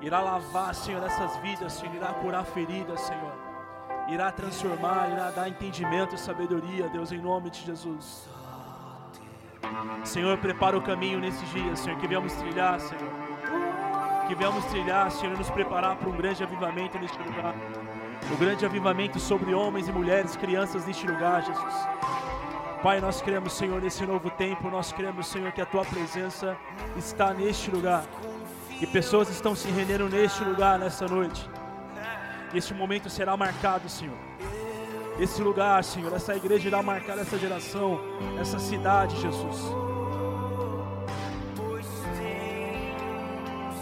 irá 0.00 0.20
lavar, 0.20 0.72
Senhor, 0.72 1.02
essas 1.02 1.36
vidas, 1.38 1.72
Senhor, 1.72 1.96
irá 1.96 2.12
curar 2.14 2.44
feridas, 2.44 3.00
Senhor, 3.00 3.32
irá 4.08 4.30
transformar, 4.30 5.10
irá 5.10 5.32
dar 5.32 5.48
entendimento 5.48 6.14
e 6.14 6.18
sabedoria, 6.18 6.88
Deus, 6.88 7.10
em 7.10 7.20
nome 7.20 7.50
de 7.50 7.62
Jesus. 7.62 8.31
Senhor, 10.04 10.36
prepara 10.38 10.76
o 10.76 10.82
caminho 10.82 11.20
nesses 11.20 11.48
dias, 11.50 11.80
Senhor, 11.80 11.98
que 11.98 12.06
viemos 12.06 12.32
trilhar, 12.34 12.80
Senhor. 12.80 13.10
Que 14.26 14.34
viemos 14.34 14.64
trilhar, 14.66 15.10
Senhor, 15.10 15.34
e 15.34 15.38
nos 15.38 15.50
preparar 15.50 15.96
para 15.96 16.08
um 16.08 16.16
grande 16.16 16.42
avivamento 16.42 16.98
neste 16.98 17.18
lugar. 17.18 17.54
Um 18.32 18.36
grande 18.36 18.64
avivamento 18.64 19.18
sobre 19.18 19.52
homens 19.54 19.88
e 19.88 19.92
mulheres, 19.92 20.36
crianças 20.36 20.86
neste 20.86 21.06
lugar, 21.06 21.42
Jesus. 21.42 21.74
Pai, 22.82 23.00
nós 23.00 23.22
cremos, 23.22 23.52
Senhor, 23.52 23.80
nesse 23.80 24.04
novo 24.04 24.30
tempo, 24.30 24.68
nós 24.68 24.92
cremos, 24.92 25.28
Senhor, 25.28 25.52
que 25.52 25.60
a 25.60 25.66
tua 25.66 25.84
presença 25.84 26.56
está 26.96 27.32
neste 27.32 27.70
lugar. 27.70 28.04
Que 28.78 28.86
pessoas 28.86 29.28
estão 29.28 29.54
se 29.54 29.68
rendendo 29.70 30.08
neste 30.08 30.42
lugar 30.42 30.78
nessa 30.78 31.06
noite. 31.06 31.48
E 32.52 32.58
este 32.58 32.74
momento 32.74 33.08
será 33.08 33.36
marcado, 33.36 33.88
Senhor 33.88 34.16
esse 35.18 35.42
lugar, 35.42 35.82
Senhor, 35.84 36.12
essa 36.12 36.34
igreja 36.34 36.68
irá 36.68 36.82
marcar 36.82 37.18
essa 37.18 37.38
geração, 37.38 38.00
essa 38.40 38.58
cidade, 38.58 39.20
Jesus. 39.20 39.58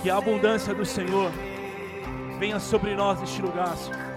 Que 0.03 0.11
a 0.11 0.17
abundância 0.17 0.75
do 0.75 0.85
Senhor 0.85 1.31
venha 2.39 2.59
sobre 2.59 2.95
nós 2.97 3.21
neste 3.21 3.41
lugar, 3.41 3.77
Senhor. 3.77 4.11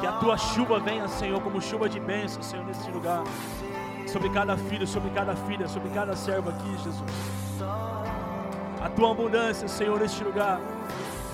Que 0.00 0.06
a 0.06 0.12
tua 0.12 0.36
chuva 0.36 0.78
venha, 0.78 1.08
Senhor, 1.08 1.40
como 1.40 1.60
chuva 1.60 1.88
de 1.88 1.98
bênção, 1.98 2.42
Senhor, 2.42 2.64
neste 2.66 2.90
lugar. 2.90 3.24
Sobre 4.06 4.28
cada 4.30 4.56
filho, 4.56 4.86
sobre 4.86 5.10
cada 5.10 5.34
filha, 5.34 5.66
sobre 5.68 5.90
cada 5.90 6.14
servo 6.14 6.50
aqui, 6.50 6.70
Jesus. 6.84 7.12
A 8.80 8.88
tua 8.88 9.10
abundância, 9.10 9.66
Senhor, 9.66 9.98
neste 9.98 10.22
lugar. 10.22 10.60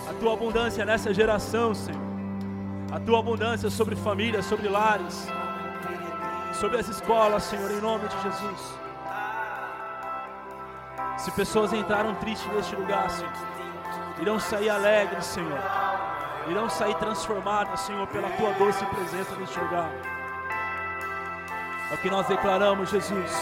A 0.08 0.12
tua 0.14 0.32
abundância 0.32 0.84
nessa 0.84 1.12
geração, 1.12 1.74
Senhor 1.74 2.03
a 2.94 3.00
tua 3.00 3.18
abundância 3.18 3.68
sobre 3.68 3.96
famílias, 3.96 4.46
sobre 4.46 4.68
lares, 4.68 5.26
sobre 6.52 6.78
as 6.78 6.88
escolas, 6.88 7.42
Senhor, 7.42 7.68
em 7.72 7.80
nome 7.80 8.06
de 8.06 8.22
Jesus. 8.22 8.78
Se 11.18 11.32
pessoas 11.32 11.72
entraram 11.72 12.14
tristes 12.14 12.46
neste 12.52 12.76
lugar, 12.76 13.10
Senhor, 13.10 13.32
irão 14.20 14.38
sair 14.38 14.70
alegres, 14.70 15.24
Senhor, 15.24 15.58
irão 16.48 16.70
sair 16.70 16.94
transformadas, 16.94 17.80
Senhor, 17.80 18.06
pela 18.06 18.30
tua 18.30 18.52
doce 18.52 18.86
presença 18.86 19.34
neste 19.40 19.58
lugar. 19.58 19.90
É 21.90 21.94
o 21.94 21.98
que 21.98 22.08
nós 22.08 22.28
declaramos, 22.28 22.90
Jesus, 22.90 23.32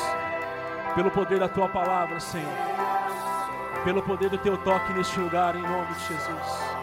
pelo 0.94 1.10
poder 1.10 1.38
da 1.38 1.48
tua 1.48 1.68
palavra, 1.68 2.18
Senhor. 2.20 2.50
pelo 3.84 4.00
poder 4.02 4.30
do 4.30 4.38
teu 4.38 4.56
toque 4.56 4.94
neste 4.94 5.18
lugar, 5.20 5.56
em 5.56 5.62
nome 5.62 5.92
de 5.92 6.06
Jesus. 6.06 6.81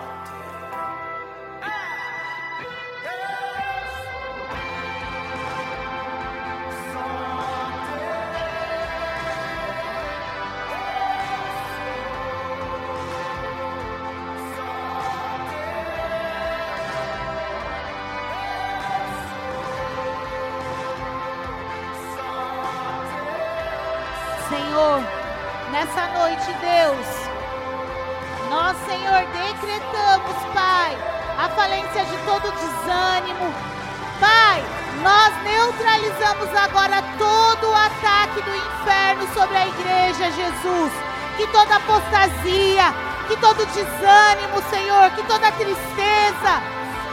Toda 41.51 41.75
apostasia, 41.75 42.93
que 43.27 43.37
todo 43.37 43.65
desânimo, 43.65 44.61
Senhor, 44.69 45.11
que 45.11 45.23
toda 45.23 45.51
tristeza 45.51 46.61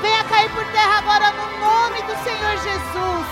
venha 0.01 0.25
cair 0.25 0.51
por 0.51 0.65
terra 0.67 0.99
agora 0.99 1.31
no 1.33 1.61
nome 1.61 2.03
do 2.03 2.25
Senhor 2.25 2.57
Jesus. 2.57 3.27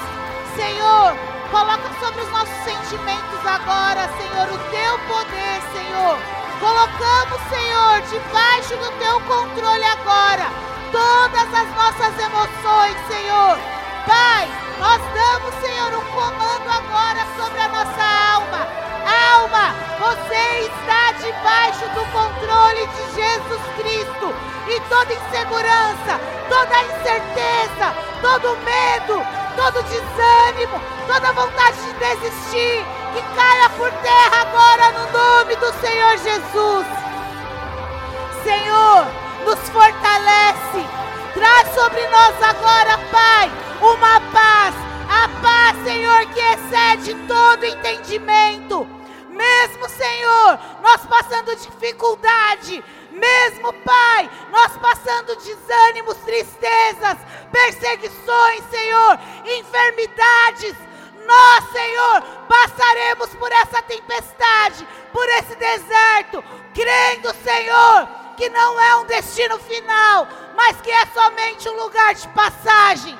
Senhor, 0.56 1.34
Coloca 1.54 1.88
sobre 2.00 2.20
os 2.20 2.30
nossos 2.32 2.64
sentimentos 2.64 3.46
agora, 3.46 4.08
Senhor, 4.18 4.48
o 4.50 4.58
teu 4.70 4.98
poder, 5.06 5.62
Senhor. 5.72 6.18
Colocamos, 6.58 7.40
Senhor, 7.48 8.00
debaixo 8.10 8.76
do 8.76 8.90
teu 8.98 9.20
controle 9.20 9.84
agora 9.84 10.50
todas 10.90 11.54
as 11.54 11.68
nossas 11.76 12.18
emoções, 12.18 12.96
Senhor. 13.06 13.58
Pai, 14.04 14.48
nós 14.80 15.00
damos, 15.14 15.54
Senhor, 15.60 15.94
um 15.94 16.04
comando 16.12 16.68
agora 16.68 17.24
sobre 17.36 17.60
a 17.60 17.68
nossa 17.68 18.02
alma. 18.34 18.66
Alma, 19.34 19.74
você 19.98 20.70
está 20.70 21.12
debaixo 21.12 21.88
do 21.94 22.04
controle 22.12 22.86
de 22.86 23.14
Jesus 23.14 23.62
Cristo. 23.76 24.34
E 24.66 24.80
toda 24.88 25.12
insegurança, 25.12 26.20
toda 26.48 26.82
incerteza, 26.84 27.94
todo 28.22 28.56
medo, 28.64 29.22
todo 29.56 29.82
desânimo, 29.82 30.80
toda 31.06 31.32
vontade 31.32 31.76
de 31.82 31.92
desistir, 31.94 32.84
que 33.12 33.22
caia 33.36 33.68
por 33.70 33.90
terra 34.02 34.40
agora 34.42 34.90
no 34.92 35.12
nome 35.12 35.56
do 35.56 35.72
Senhor 35.80 36.16
Jesus. 36.18 36.86
Senhor, 38.42 39.06
nos 39.44 39.60
fortalece, 39.68 40.86
traz 41.34 41.68
sobre 41.74 42.06
nós 42.08 42.42
agora, 42.42 42.98
Pai, 43.10 43.50
uma 43.80 44.20
paz, 44.32 44.74
a 45.08 45.28
paz, 45.42 45.84
Senhor, 45.84 46.26
que 46.26 46.40
excede 46.40 47.14
todo 47.26 47.64
entendimento. 47.64 48.93
Mesmo, 49.34 49.88
Senhor, 49.88 50.58
nós 50.80 51.04
passando 51.06 51.56
dificuldade, 51.56 52.84
mesmo, 53.10 53.72
Pai, 53.72 54.30
nós 54.50 54.76
passando 54.76 55.34
desânimos, 55.36 56.16
tristezas, 56.18 57.18
perseguições, 57.50 58.64
Senhor, 58.70 59.18
enfermidades, 59.44 60.76
nós, 61.26 61.72
Senhor, 61.72 62.22
passaremos 62.48 63.34
por 63.34 63.50
essa 63.50 63.82
tempestade, 63.82 64.86
por 65.12 65.28
esse 65.30 65.56
deserto, 65.56 66.44
crendo, 66.72 67.34
Senhor, 67.42 68.08
que 68.36 68.48
não 68.50 68.80
é 68.80 68.96
um 68.96 69.06
destino 69.06 69.58
final, 69.58 70.28
mas 70.54 70.80
que 70.80 70.90
é 70.90 71.06
somente 71.06 71.68
um 71.68 71.76
lugar 71.76 72.14
de 72.14 72.28
passagem. 72.28 73.18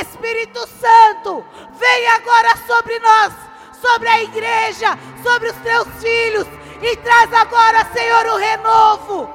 Espírito 0.00 0.66
Santo, 0.66 1.44
vem 1.72 2.08
agora 2.08 2.56
sobre 2.66 2.98
nós, 2.98 3.32
sobre 3.80 4.08
a 4.08 4.22
igreja, 4.22 4.98
sobre 5.22 5.50
os 5.50 5.56
teus 5.58 5.88
filhos, 6.00 6.46
e 6.80 6.96
traz 6.96 7.32
agora, 7.32 7.84
Senhor, 7.92 8.26
o 8.26 8.36
renovo. 8.36 9.34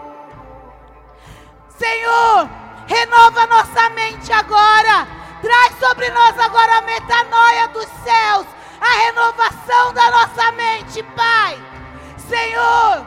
Senhor, 1.78 2.50
renova 2.88 3.48
nossa 3.48 3.90
mente 3.90 4.32
agora. 4.32 5.08
Traz 5.42 5.78
sobre 5.78 6.10
nós 6.12 6.40
agora 6.40 6.78
a 6.78 6.82
metanoia 6.84 7.68
dos 7.70 7.88
céus, 8.04 8.48
a 8.80 8.98
renovação 9.06 9.94
da 9.94 10.12
nossa 10.12 10.52
mente, 10.54 11.04
Pai. 11.04 11.62
Senhor, 12.18 13.06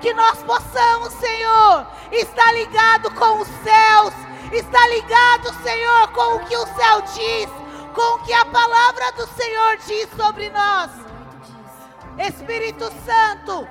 que 0.00 0.14
nós 0.14 0.42
possamos, 0.44 1.12
Senhor, 1.14 1.86
estar 2.12 2.52
ligado 2.52 3.10
com 3.14 3.40
os 3.40 3.48
céus, 3.62 4.14
estar 4.52 4.88
ligado, 4.88 5.52
Senhor, 5.62 6.08
com 6.08 6.36
o 6.36 6.44
que 6.46 6.56
o 6.56 6.66
céu 6.66 7.02
diz, 7.02 7.48
com 7.98 8.14
o 8.14 8.18
que 8.20 8.32
a 8.32 8.44
palavra 8.44 9.10
do 9.10 9.26
Senhor 9.26 9.76
diz 9.78 10.08
sobre 10.16 10.48
nós. 10.50 10.88
Espírito 12.16 12.84
Santo, 13.04 13.66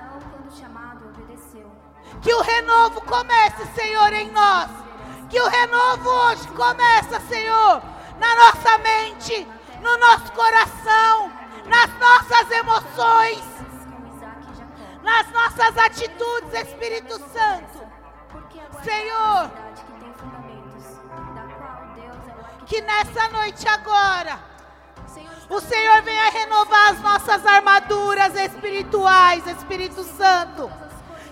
que 2.22 2.34
o 2.34 2.42
renovo 2.42 3.00
comece, 3.06 3.66
Senhor, 3.74 4.12
em 4.12 4.30
nós. 4.32 4.70
Que 5.30 5.40
o 5.40 5.48
renovo 5.48 6.10
hoje 6.10 6.46
começa, 6.50 7.22
Senhor, 7.22 7.82
na 8.20 8.36
nossa 8.36 8.78
mente, 8.80 9.48
no 9.82 9.98
nosso 9.98 10.30
coração, 10.34 11.32
nas 11.66 11.90
nossas 11.98 12.52
emoções, 12.52 13.44
nas 15.04 15.32
nossas 15.32 15.78
atitudes, 15.78 16.54
Espírito 16.54 17.18
Santo. 17.32 17.88
Senhor, 18.84 19.67
que 22.68 22.82
nessa 22.82 23.30
noite 23.30 23.68
agora 23.68 24.40
o 25.50 25.62
Senhor 25.62 26.02
venha 26.02 26.30
renovar 26.30 26.92
as 26.92 27.00
nossas 27.00 27.46
armaduras 27.46 28.36
espirituais, 28.36 29.48
Espírito 29.48 30.04
Santo. 30.04 30.70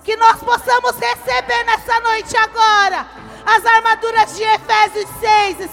Que 0.06 0.16
nós 0.16 0.40
possamos 0.42 0.98
receber 0.98 1.64
nessa 1.66 2.00
noite 2.00 2.38
agora 2.38 3.06
as 3.46 3.66
armaduras 3.66 4.36
de 4.38 4.44
Efésios 4.44 5.10
6. 5.20 5.70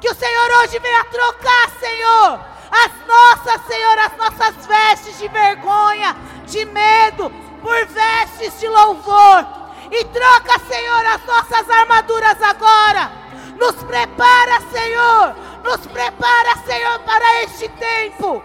Que 0.00 0.10
o 0.10 0.14
Senhor 0.14 0.50
hoje 0.62 0.78
venha 0.80 1.04
trocar, 1.04 1.70
Senhor, 1.78 2.40
as 2.72 3.06
nossas, 3.06 3.66
Senhor, 3.66 3.98
as 4.00 4.16
nossas 4.16 4.66
vestes 4.66 5.18
de 5.18 5.28
vergonha, 5.28 6.16
de 6.46 6.64
medo, 6.64 7.30
por 7.60 7.86
vestes 7.86 8.58
de 8.58 8.66
louvor. 8.66 9.46
E 9.92 10.04
troca, 10.06 10.58
Senhor, 10.66 11.06
as 11.06 11.24
nossas 11.24 11.70
armaduras 11.70 12.42
agora. 12.42 13.21
Nos 13.62 13.76
prepara, 13.84 14.60
Senhor, 14.72 15.36
nos 15.62 15.86
prepara, 15.86 16.56
Senhor, 16.66 16.98
para 17.04 17.42
este 17.44 17.68
tempo. 17.68 18.42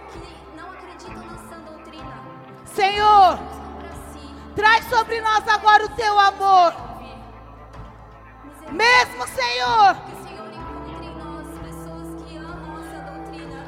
Senhor, 2.66 3.36
traz 4.54 4.84
sobre 4.88 5.20
nós 5.20 5.48
agora 5.48 5.86
o 5.86 5.88
teu 5.88 6.20
amor. 6.20 6.72
Mesmo, 8.70 9.26
Senhor. 9.26 9.96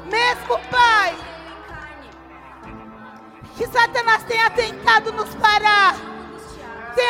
Mesmo, 0.05 0.59
Pai. 0.69 1.17
Que 3.57 3.67
Satanás 3.67 4.23
tenha 4.23 4.49
tentado 4.51 5.11
nos 5.11 5.35
parar. 5.35 6.10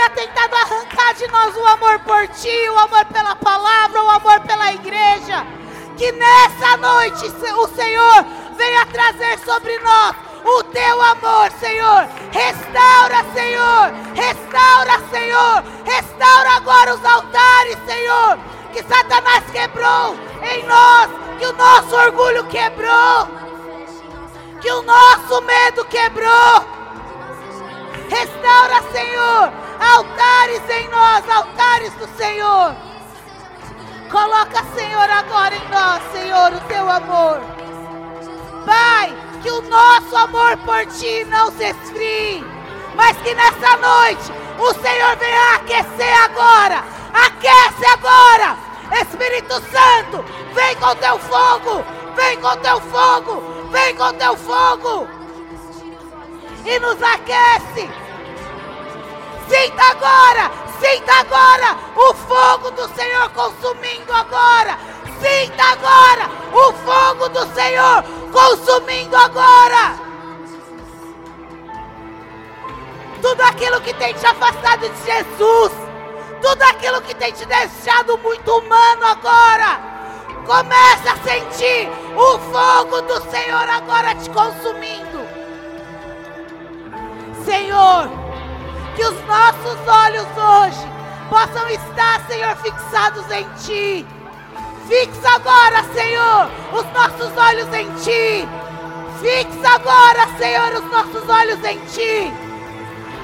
Tenha 0.01 0.09
tentado 0.09 0.55
arrancar 0.55 1.13
de 1.13 1.27
nós 1.27 1.55
o 1.55 1.63
amor 1.67 1.99
por 1.99 2.27
ti, 2.29 2.69
o 2.69 2.79
amor 2.79 3.05
pela 3.05 3.35
palavra, 3.35 4.01
o 4.01 4.09
amor 4.09 4.39
pela 4.39 4.73
igreja 4.73 5.45
que 5.95 6.11
nessa 6.13 6.75
noite 6.77 7.27
o 7.27 7.67
Senhor 7.67 8.25
venha 8.57 8.83
trazer 8.87 9.37
sobre 9.45 9.77
nós 9.77 10.15
o 10.43 10.63
teu 10.63 10.99
amor, 11.03 11.51
Senhor. 11.59 12.07
Restaura, 12.31 13.23
Senhor. 13.31 13.93
Restaura, 14.15 14.99
Senhor. 15.11 15.63
Restaura 15.85 16.49
agora 16.55 16.95
os 16.95 17.05
altares, 17.05 17.77
Senhor. 17.85 18.39
Que 18.73 18.81
Satanás 18.81 19.43
quebrou 19.51 20.15
em 20.41 20.63
nós. 20.63 21.11
Que 21.37 21.45
o 21.45 21.53
nosso 21.53 21.95
orgulho 21.95 22.43
quebrou. 22.45 23.27
Que 24.61 24.71
o 24.71 24.81
nosso 24.81 25.41
medo 25.41 25.85
quebrou. 25.85 26.65
Restaura, 28.09 28.81
Senhor. 28.91 29.60
Altares 29.81 30.61
em 30.69 30.87
nós, 30.89 31.27
altares 31.27 31.91
do 31.95 32.07
Senhor. 32.15 32.75
Coloca, 34.11 34.63
Senhor, 34.75 35.09
agora 35.09 35.55
em 35.55 35.67
nós, 35.69 36.03
Senhor, 36.11 36.53
o 36.53 36.59
teu 36.67 36.87
amor. 36.87 37.41
Pai, 38.63 39.11
que 39.41 39.49
o 39.49 39.61
nosso 39.61 40.15
amor 40.15 40.55
por 40.57 40.85
ti 40.85 41.25
não 41.25 41.51
se 41.51 41.63
esfrie, 41.63 42.45
mas 42.95 43.17
que 43.17 43.33
nessa 43.33 43.77
noite 43.77 44.31
o 44.59 44.73
Senhor 44.81 45.17
venha 45.17 45.55
aquecer 45.55 46.23
agora. 46.25 46.83
Aquece 47.11 47.85
agora. 47.87 48.55
Espírito 49.01 49.53
Santo, 49.71 50.23
vem 50.53 50.75
com 50.75 50.95
teu 50.97 51.17
fogo, 51.17 51.83
vem 52.15 52.39
com 52.39 52.55
teu 52.57 52.79
fogo, 52.81 53.41
vem 53.71 53.95
com 53.95 54.13
teu 54.13 54.37
fogo. 54.37 55.07
e 56.63 56.79
nos 56.79 57.01
aquece. 57.01 58.00
Sinta 59.51 59.83
agora, 59.83 60.49
sinta 60.79 61.13
agora 61.13 61.75
o 61.93 62.13
fogo 62.13 62.71
do 62.71 62.87
Senhor 62.95 63.29
consumindo 63.31 64.13
agora. 64.13 64.79
Sinta 65.19 65.63
agora 65.73 66.29
o 66.53 66.71
fogo 66.71 67.27
do 67.27 67.45
Senhor 67.53 68.01
consumindo 68.31 69.13
agora. 69.17 69.99
Tudo 73.21 73.41
aquilo 73.41 73.81
que 73.81 73.93
tem 73.95 74.13
te 74.13 74.25
afastado 74.25 74.87
de 74.87 75.03
Jesus, 75.03 75.73
tudo 76.41 76.61
aquilo 76.63 77.01
que 77.01 77.13
tem 77.13 77.33
te 77.33 77.45
deixado 77.45 78.17
muito 78.19 78.57
humano 78.57 79.05
agora, 79.05 79.81
comece 80.45 81.09
a 81.09 81.17
sentir 81.29 81.89
o 82.15 82.39
fogo 82.39 83.01
do 83.01 83.29
Senhor 83.29 83.69
agora 83.69 84.15
te 84.15 84.29
consumindo. 84.29 85.19
Senhor, 87.43 88.20
que 89.01 89.07
os 89.07 89.25
nossos 89.25 89.87
olhos 89.87 90.27
hoje 90.37 90.87
possam 91.27 91.67
estar, 91.69 92.21
Senhor, 92.27 92.55
fixados 92.57 93.25
em 93.31 93.43
Ti. 93.57 94.05
Fixa 94.87 95.29
agora, 95.37 95.83
Senhor, 95.91 96.47
os 96.71 96.85
nossos 96.93 97.35
olhos 97.35 97.73
em 97.73 97.89
Ti. 97.95 98.47
Fixa 99.19 99.69
agora, 99.73 100.27
Senhor, 100.37 100.73
os 100.73 100.91
nossos 100.91 101.27
olhos 101.27 101.63
em 101.63 101.79
Ti. 101.87 102.31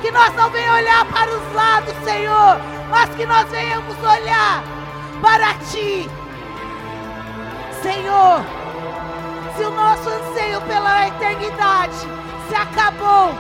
Que 0.02 0.10
nós 0.10 0.34
não 0.34 0.50
venhamos 0.50 0.80
olhar 0.80 1.06
para 1.06 1.32
os 1.32 1.54
lados, 1.54 1.94
Senhor, 2.04 2.60
mas 2.90 3.10
que 3.12 3.26
nós 3.28 3.48
venhamos 3.50 3.96
olhar 4.00 4.64
para 5.22 5.54
Ti. 5.70 6.10
Senhor, 7.84 8.44
se 9.56 9.64
o 9.64 9.70
nosso 9.70 10.10
anseio 10.10 10.60
pela 10.62 11.08
eternidade 11.08 11.98
se 12.50 12.56
acabou, 12.56 13.36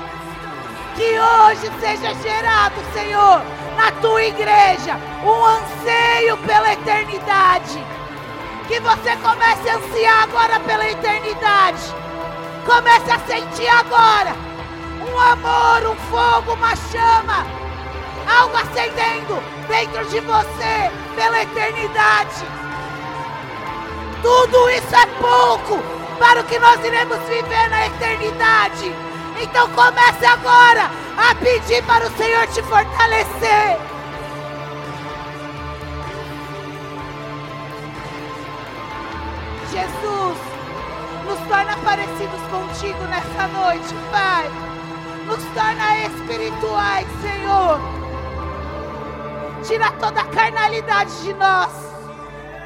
que 0.98 1.19
hoje 1.19 1.72
seja 1.80 2.11
gerado, 2.15 2.74
Senhor, 2.91 3.40
na 3.78 3.91
tua 4.02 4.24
igreja, 4.24 4.98
um 5.24 5.45
anseio 5.45 6.36
pela 6.38 6.74
eternidade. 6.74 7.86
Que 8.68 8.80
você 8.80 9.15
comece 9.18 9.69
a 9.69 9.76
ansiar 9.76 10.24
agora 10.24 10.60
pela 10.61 10.90
eternidade. 10.90 11.94
Comece 12.65 13.11
a 13.11 13.19
sentir 13.19 13.68
agora 13.68 14.36
um 15.07 15.19
amor, 15.19 15.91
um 15.91 15.95
fogo, 16.10 16.53
uma 16.53 16.76
chama, 16.76 17.45
algo 18.28 18.57
acendendo 18.57 19.41
dentro 19.68 20.03
de 20.06 20.19
você 20.19 20.91
pela 21.15 21.44
eternidade. 21.44 22.44
Tudo 24.24 24.69
isso 24.72 24.95
é 24.95 25.06
pouco 25.22 25.80
para 26.18 26.41
o 26.41 26.44
que 26.44 26.57
nós 26.57 26.84
iremos 26.84 27.19
viver 27.19 27.69
na 27.69 27.86
eternidade. 27.86 29.07
Então 29.41 29.69
comece 29.69 30.26
agora 30.26 30.89
a 31.18 31.35
pedir 31.35 31.84
para 31.84 32.07
o 32.07 32.18
Senhor 32.18 32.47
te 32.47 32.61
fortalecer. 32.64 33.80
Jesus, 39.72 40.38
nos 41.26 41.39
torna 41.47 41.77
parecidos 41.84 42.41
contigo 42.49 43.03
nessa 43.05 43.47
noite, 43.47 43.93
Pai. 44.11 44.49
Nos 45.26 45.43
torna 45.53 46.05
espirituais, 46.05 47.07
Senhor. 47.22 47.80
Tira 49.64 49.91
toda 49.99 50.22
a 50.22 50.26
carnalidade 50.26 51.23
de 51.23 51.34
nós. 51.34 51.72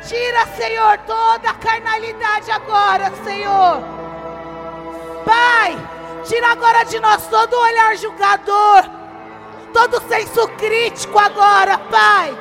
Tira, 0.08 0.46
Senhor, 0.56 0.98
toda 1.00 1.50
a 1.50 1.54
carnalidade 1.54 2.52
agora, 2.52 3.12
Senhor. 3.24 3.82
Pai, 5.26 5.78
tira 6.24 6.52
agora 6.52 6.84
de 6.84 7.00
nós 7.00 7.28
todo 7.28 7.54
olhar 7.60 7.96
julgador, 7.98 8.84
todo 9.74 10.02
senso 10.08 10.48
crítico 10.50 11.18
agora, 11.18 11.78
Pai. 11.78 12.36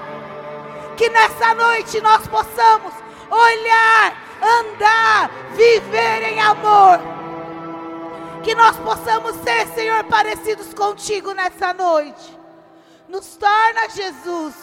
Que 0.96 1.08
nessa 1.08 1.54
noite 1.54 2.00
nós 2.00 2.26
possamos 2.28 2.92
olhar, 3.30 4.16
andar, 4.42 5.30
viver 5.52 6.22
em 6.24 6.40
amor. 6.40 7.00
Que 8.42 8.54
nós 8.54 8.76
possamos 8.78 9.36
ser, 9.36 9.66
Senhor, 9.68 10.04
parecidos 10.04 10.74
contigo 10.74 11.32
nessa 11.32 11.72
noite. 11.72 12.38
Nos 13.08 13.36
torna, 13.36 13.88
Jesus, 13.88 14.54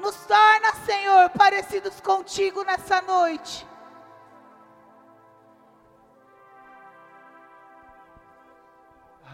nos 0.00 0.16
torna, 0.26 0.72
Senhor, 0.84 1.30
parecidos 1.30 2.00
contigo 2.00 2.62
nessa 2.64 3.00
noite. 3.02 3.66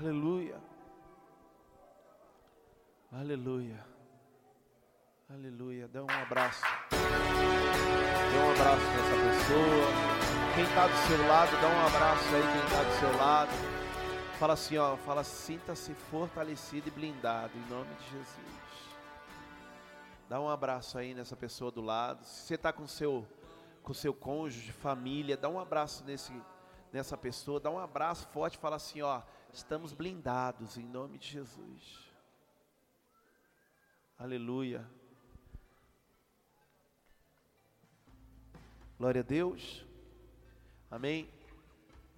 Aleluia. 0.01 0.59
Aleluia. 3.12 3.86
Aleluia. 5.28 5.89
Dá 5.89 6.02
um 6.02 6.09
abraço. 6.09 6.62
Dê 6.90 8.39
um 8.39 8.51
abraço 8.51 8.86
nessa 8.97 9.16
pessoa. 9.28 10.55
Quem 10.55 10.64
está 10.64 10.86
do 10.86 10.97
seu 11.06 11.28
lado, 11.28 11.51
dá 11.60 11.68
um 11.68 11.86
abraço 11.86 12.24
aí 12.35 12.40
quem 12.40 12.64
está 12.64 12.82
do 12.82 12.98
seu 12.98 13.18
lado. 13.18 13.51
Fala 14.39 14.55
assim, 14.55 14.78
ó, 14.78 14.97
fala 14.97 15.22
sinta-se 15.22 15.93
fortalecido 15.93 16.89
e 16.89 16.90
blindado 16.90 17.52
em 17.59 17.68
nome 17.68 17.94
de 17.97 18.05
Jesus. 18.05 18.97
Dá 20.31 20.40
um 20.40 20.48
abraço 20.48 20.97
aí 20.97 21.12
nessa 21.12 21.36
pessoa 21.36 21.70
do 21.70 21.82
lado. 21.82 22.24
Se 22.24 22.47
você 22.47 22.55
está 22.55 22.72
com 22.72 22.86
seu 22.86 23.28
com 23.82 23.93
seu 23.93 24.14
cônjuge, 24.14 24.72
família, 24.72 25.36
dá 25.36 25.51
um 25.51 25.60
abraço 25.60 26.02
nesse 26.05 26.32
nessa 26.90 27.18
pessoa, 27.18 27.60
dá 27.60 27.70
um 27.70 27.78
abraço 27.78 28.27
forte, 28.28 28.56
fala 28.56 28.77
assim, 28.77 29.02
ó, 29.02 29.20
estamos 29.52 29.93
blindados 29.93 30.77
em 30.77 30.85
nome 30.85 31.18
de 31.18 31.28
Jesus. 31.28 32.12
Aleluia. 34.18 34.86
Glória 38.98 39.22
a 39.22 39.24
Deus. 39.24 39.85
Amém. 40.90 41.28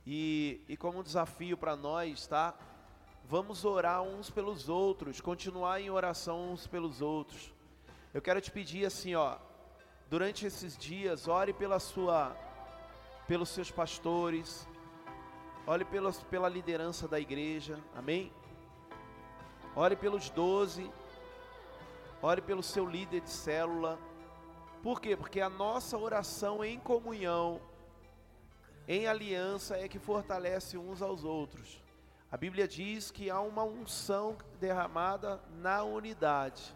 E, 0.06 0.60
e 0.68 0.76
como 0.76 0.98
um 0.98 1.02
desafio 1.02 1.56
para 1.56 1.76
nós, 1.76 2.26
tá? 2.26 2.54
Vamos 3.24 3.64
orar 3.64 4.02
uns 4.02 4.28
pelos 4.30 4.68
outros, 4.68 5.20
continuar 5.20 5.80
em 5.80 5.90
oração 5.90 6.52
uns 6.52 6.66
pelos 6.66 7.00
outros. 7.00 7.52
Eu 8.12 8.20
quero 8.20 8.40
te 8.40 8.50
pedir 8.50 8.84
assim, 8.84 9.14
ó, 9.14 9.38
durante 10.10 10.44
esses 10.44 10.76
dias, 10.76 11.28
ore 11.28 11.52
pela 11.52 11.78
sua, 11.78 12.36
pelos 13.26 13.48
seus 13.48 13.70
pastores, 13.70 14.66
ore 15.66 15.84
pelos, 15.84 16.22
pela 16.24 16.48
liderança 16.48 17.06
da 17.06 17.20
igreja, 17.20 17.78
amém? 17.94 18.32
Ore 19.74 19.97
pelos 19.97 20.28
doze, 20.30 20.90
ore 22.20 22.43
pelo 22.43 22.62
seu 22.62 22.86
líder 22.86 23.20
de 23.20 23.30
célula. 23.30 23.98
Por 24.82 25.01
quê? 25.01 25.16
Porque 25.16 25.40
a 25.40 25.48
nossa 25.48 25.97
oração 25.97 26.64
em 26.64 26.78
comunhão, 26.78 27.60
em 28.89 29.06
aliança, 29.06 29.76
é 29.76 29.89
que 29.89 29.98
fortalece 29.98 30.76
uns 30.76 31.01
aos 31.01 31.24
outros. 31.24 31.80
A 32.30 32.36
Bíblia 32.36 32.66
diz 32.66 33.10
que 33.10 33.30
há 33.30 33.40
uma 33.40 33.62
unção 33.62 34.36
derramada 34.59 35.40
na 35.60 35.84
unidade. 35.84 36.74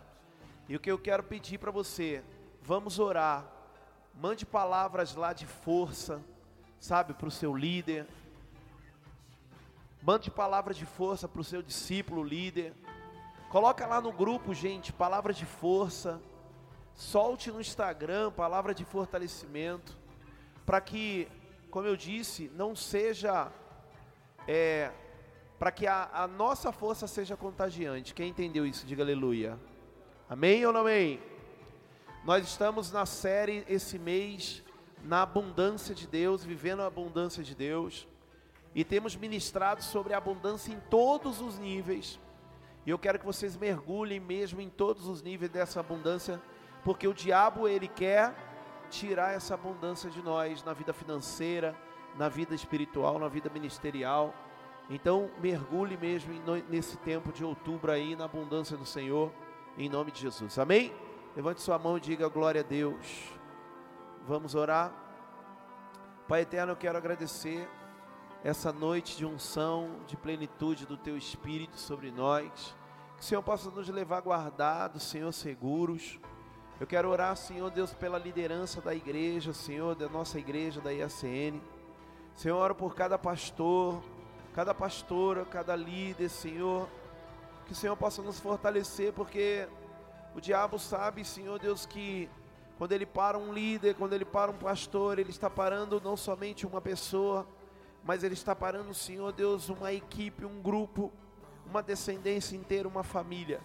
E 0.68 0.76
o 0.76 0.80
que 0.80 0.90
eu 0.90 0.98
quero 0.98 1.22
pedir 1.22 1.58
para 1.58 1.70
você, 1.70 2.22
vamos 2.62 2.98
orar. 2.98 3.50
Mande 4.14 4.44
palavras 4.44 5.14
lá 5.14 5.32
de 5.32 5.46
força, 5.46 6.22
sabe, 6.78 7.14
para 7.14 7.28
o 7.28 7.30
seu 7.30 7.56
líder. 7.56 8.06
Mande 10.06 10.30
palavras 10.30 10.76
de 10.76 10.86
força 10.86 11.26
para 11.26 11.40
o 11.40 11.42
seu 11.42 11.60
discípulo 11.60 12.22
líder. 12.22 12.72
Coloca 13.48 13.84
lá 13.88 14.00
no 14.00 14.12
grupo, 14.12 14.54
gente, 14.54 14.92
palavras 14.92 15.36
de 15.36 15.44
força. 15.44 16.22
Solte 16.94 17.50
no 17.50 17.60
Instagram 17.60 18.30
palavra 18.30 18.72
de 18.72 18.84
fortalecimento, 18.84 19.98
para 20.64 20.80
que, 20.80 21.26
como 21.72 21.88
eu 21.88 21.96
disse, 21.96 22.48
não 22.54 22.76
seja, 22.76 23.50
é, 24.46 24.92
para 25.58 25.72
que 25.72 25.88
a, 25.88 26.08
a, 26.12 26.28
nossa 26.28 26.70
força 26.70 27.08
seja 27.08 27.36
contagiante. 27.36 28.14
Quem 28.14 28.28
entendeu 28.28 28.64
isso, 28.64 28.86
diga 28.86 29.02
aleluia. 29.02 29.58
Amém 30.30 30.64
ou 30.64 30.72
não 30.72 30.82
amém? 30.82 31.20
Nós 32.24 32.46
estamos 32.46 32.92
na 32.92 33.06
série 33.06 33.64
esse 33.68 33.98
mês, 33.98 34.62
na 35.02 35.22
abundância 35.22 35.96
de 35.96 36.06
Deus, 36.06 36.44
vivendo 36.44 36.82
a 36.82 36.86
abundância 36.86 37.42
de 37.42 37.56
Deus, 37.56 38.06
e 38.76 38.84
temos 38.84 39.16
ministrado 39.16 39.82
sobre 39.82 40.12
abundância 40.12 40.70
em 40.70 40.78
todos 40.90 41.40
os 41.40 41.58
níveis. 41.58 42.20
E 42.84 42.90
eu 42.90 42.98
quero 42.98 43.18
que 43.18 43.24
vocês 43.24 43.56
mergulhem 43.56 44.20
mesmo 44.20 44.60
em 44.60 44.68
todos 44.68 45.08
os 45.08 45.22
níveis 45.22 45.50
dessa 45.50 45.80
abundância 45.80 46.38
porque 46.84 47.08
o 47.08 47.14
diabo 47.14 47.66
ele 47.66 47.88
quer 47.88 48.34
tirar 48.90 49.32
essa 49.32 49.54
abundância 49.54 50.10
de 50.10 50.22
nós 50.22 50.62
na 50.62 50.74
vida 50.74 50.92
financeira, 50.92 51.74
na 52.16 52.28
vida 52.28 52.54
espiritual, 52.54 53.18
na 53.18 53.28
vida 53.28 53.48
ministerial. 53.48 54.34
Então, 54.90 55.30
mergulhe 55.40 55.96
mesmo 55.96 56.34
nesse 56.68 56.98
tempo 56.98 57.32
de 57.32 57.44
outubro 57.44 57.90
aí 57.90 58.14
na 58.14 58.26
abundância 58.26 58.76
do 58.76 58.84
Senhor, 58.84 59.32
em 59.78 59.88
nome 59.88 60.12
de 60.12 60.20
Jesus. 60.20 60.58
Amém? 60.58 60.94
Levante 61.34 61.62
sua 61.62 61.78
mão 61.78 61.96
e 61.96 62.00
diga 62.00 62.28
glória 62.28 62.60
a 62.60 62.64
Deus. 62.64 63.32
Vamos 64.28 64.54
orar. 64.54 64.92
Pai 66.28 66.42
eterno, 66.42 66.72
eu 66.72 66.76
quero 66.76 66.98
agradecer 66.98 67.68
essa 68.47 68.73
noite 68.73 69.16
de 69.16 69.27
unção, 69.27 69.90
de 70.06 70.16
plenitude 70.16 70.86
do 70.86 70.97
Teu 70.97 71.16
Espírito 71.16 71.77
sobre 71.81 72.12
nós. 72.12 72.77
Que 73.16 73.23
o 73.23 73.24
Senhor 73.24 73.43
possa 73.43 73.68
nos 73.73 73.89
levar 73.89 74.20
guardados, 74.20 75.02
Senhor, 75.02 75.32
seguros. 75.32 76.20
Eu 76.78 76.86
quero 76.86 77.10
orar, 77.10 77.36
Senhor 77.36 77.68
Deus, 77.73 77.93
pela 77.93 78.20
liderança 78.20 78.81
da 78.81 78.94
igreja, 78.94 79.52
Senhor, 79.52 79.97
da 79.97 80.09
nossa 80.09 80.39
igreja, 80.39 80.81
da 80.81 80.93
IACN. 80.93 81.60
Senhor, 82.36 82.56
oro 82.56 82.77
por 82.77 82.94
cada 82.94 83.18
pastor, 83.18 84.01
cada 84.55 84.73
pastora, 84.73 85.44
cada 85.44 85.74
líder, 85.74 86.28
Senhor. 86.28 86.89
Que 87.66 87.73
o 87.73 87.74
Senhor 87.74 87.97
possa 87.97 88.23
nos 88.23 88.39
fortalecer, 88.39 89.12
porque 89.12 89.66
o 90.36 90.40
diabo 90.40 90.78
sabe, 90.78 91.24
Senhor 91.24 91.59
Deus, 91.59 91.85
que 91.85 92.31
quando 92.78 92.93
ele 92.93 93.06
para 93.06 93.36
um 93.36 93.52
líder, 93.52 93.97
quando 93.97 94.12
ele 94.12 94.24
para 94.24 94.52
um 94.52 94.56
pastor, 94.56 95.18
ele 95.18 95.31
está 95.31 95.51
parando 95.51 96.01
não 96.01 96.16
somente 96.16 96.64
uma 96.64 96.81
pessoa, 96.81 97.44
mas 98.06 98.22
ele 98.22 98.34
está 98.34 98.54
parando, 98.54 98.94
Senhor 98.94 99.32
Deus, 99.32 99.68
uma 99.68 99.92
equipe, 99.92 100.44
um 100.44 100.62
grupo, 100.62 101.12
uma 101.68 101.82
descendência 101.82 102.56
inteira, 102.56 102.86
uma 102.86 103.02
família. 103.02 103.60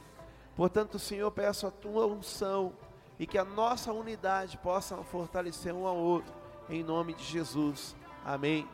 Portanto, 0.56 0.98
Senhor, 0.98 1.30
peço 1.32 1.68
a 1.68 1.72
tua 1.72 2.08
unção 2.08 2.74
e 3.20 3.28
que 3.28 3.38
a 3.38 3.46
nossa 3.46 3.94
unidade 3.94 4.58
possa 4.58 4.98
fortalecer 5.04 5.76
um 5.76 5.86
ao 5.86 5.96
outro, 5.96 6.34
em 6.68 6.84
nome 6.84 7.14
de 7.14 7.24
Jesus. 7.24 7.96
Amém. 8.26 8.68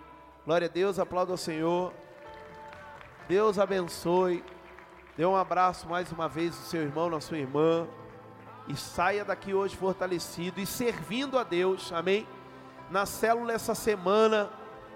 Glória 0.45 0.68
a 0.68 0.72
Deus, 0.72 0.99
aplauda 0.99 1.34
ao 1.34 1.38
Senhor. 1.38 1.94
Deus 3.27 3.60
abençoe. 3.60 4.41
Dê 5.18 5.26
um 5.26 5.35
abraço 5.35 5.85
mais 5.89 6.10
uma 6.14 6.30
vez 6.30 6.57
no 6.57 6.64
seu 6.64 6.81
irmão, 6.81 7.10
na 7.10 7.19
sua 7.19 7.39
irmã. 7.39 7.85
E 8.69 8.77
saia 8.77 9.26
daqui 9.26 9.53
hoje 9.53 9.76
fortalecido 9.76 10.61
e 10.61 10.65
servindo 10.65 11.38
a 11.38 11.44
Deus. 11.44 11.91
Amém. 11.91 12.26
Na 12.89 13.06
célula 13.06 13.52
essa 13.52 13.76
semana, 13.76 14.49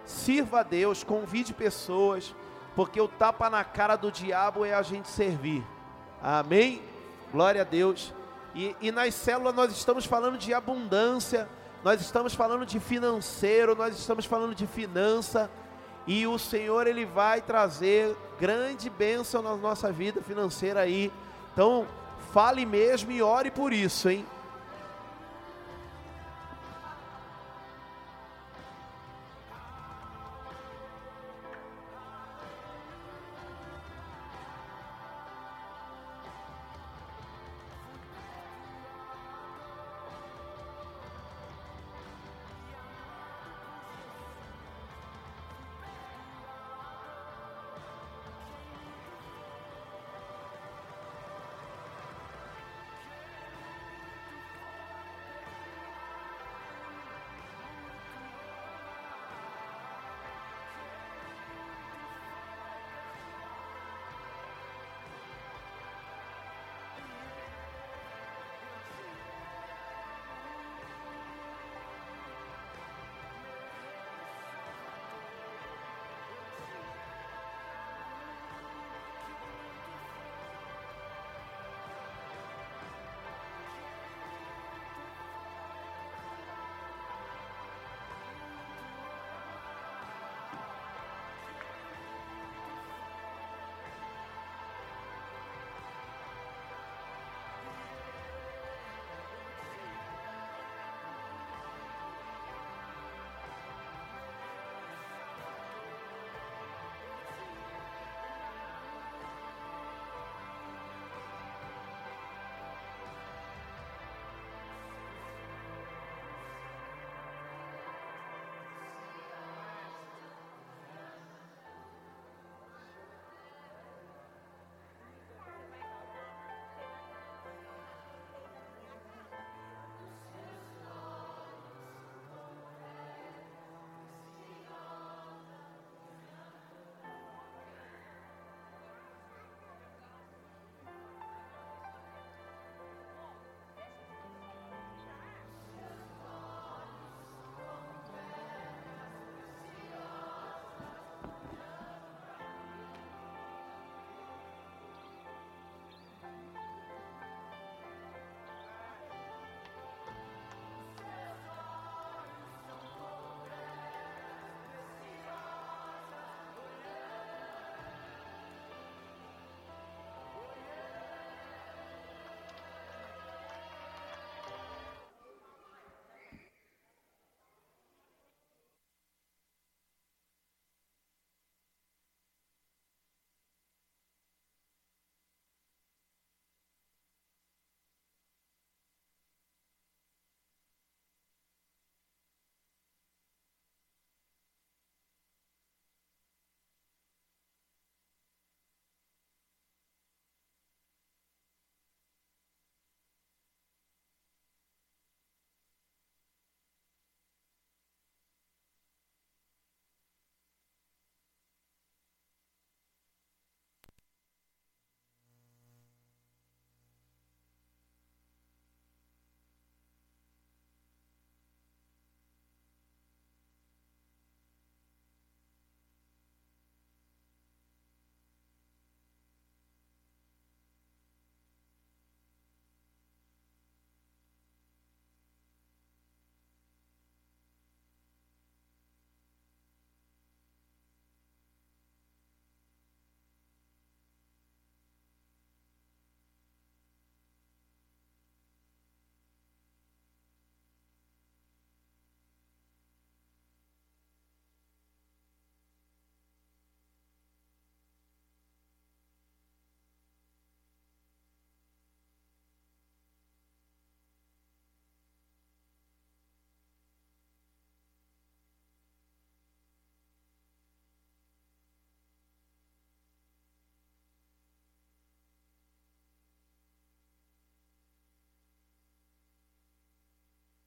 sirva 0.05 0.59
a 0.59 0.63
Deus, 0.63 1.03
convide 1.03 1.53
pessoas, 1.53 2.35
porque 2.75 2.99
o 2.99 3.07
tapa 3.07 3.49
na 3.49 3.63
cara 3.63 3.95
do 3.95 4.11
diabo 4.11 4.65
é 4.65 4.73
a 4.73 4.81
gente 4.81 5.07
servir. 5.09 5.63
Amém. 6.21 6.81
Glória 7.31 7.61
a 7.61 7.65
Deus. 7.65 8.13
E, 8.53 8.75
e 8.81 8.91
nas 8.91 9.13
células 9.13 9.55
nós 9.55 9.71
estamos 9.71 10.05
falando 10.05 10.37
de 10.37 10.53
abundância, 10.53 11.47
nós 11.83 12.01
estamos 12.01 12.33
falando 12.33 12.65
de 12.65 12.79
financeiro, 12.79 13.75
nós 13.75 13.97
estamos 13.97 14.25
falando 14.25 14.53
de 14.53 14.67
finança. 14.67 15.49
E 16.05 16.25
o 16.25 16.37
Senhor 16.37 16.87
ele 16.87 17.05
vai 17.05 17.41
trazer 17.41 18.15
grande 18.39 18.89
bênção 18.89 19.41
na 19.41 19.55
nossa 19.55 19.91
vida 19.91 20.21
financeira 20.21 20.81
aí. 20.81 21.11
Então, 21.53 21.87
fale 22.33 22.65
mesmo 22.65 23.11
e 23.11 23.21
ore 23.21 23.51
por 23.51 23.71
isso, 23.71 24.09
hein? 24.09 24.25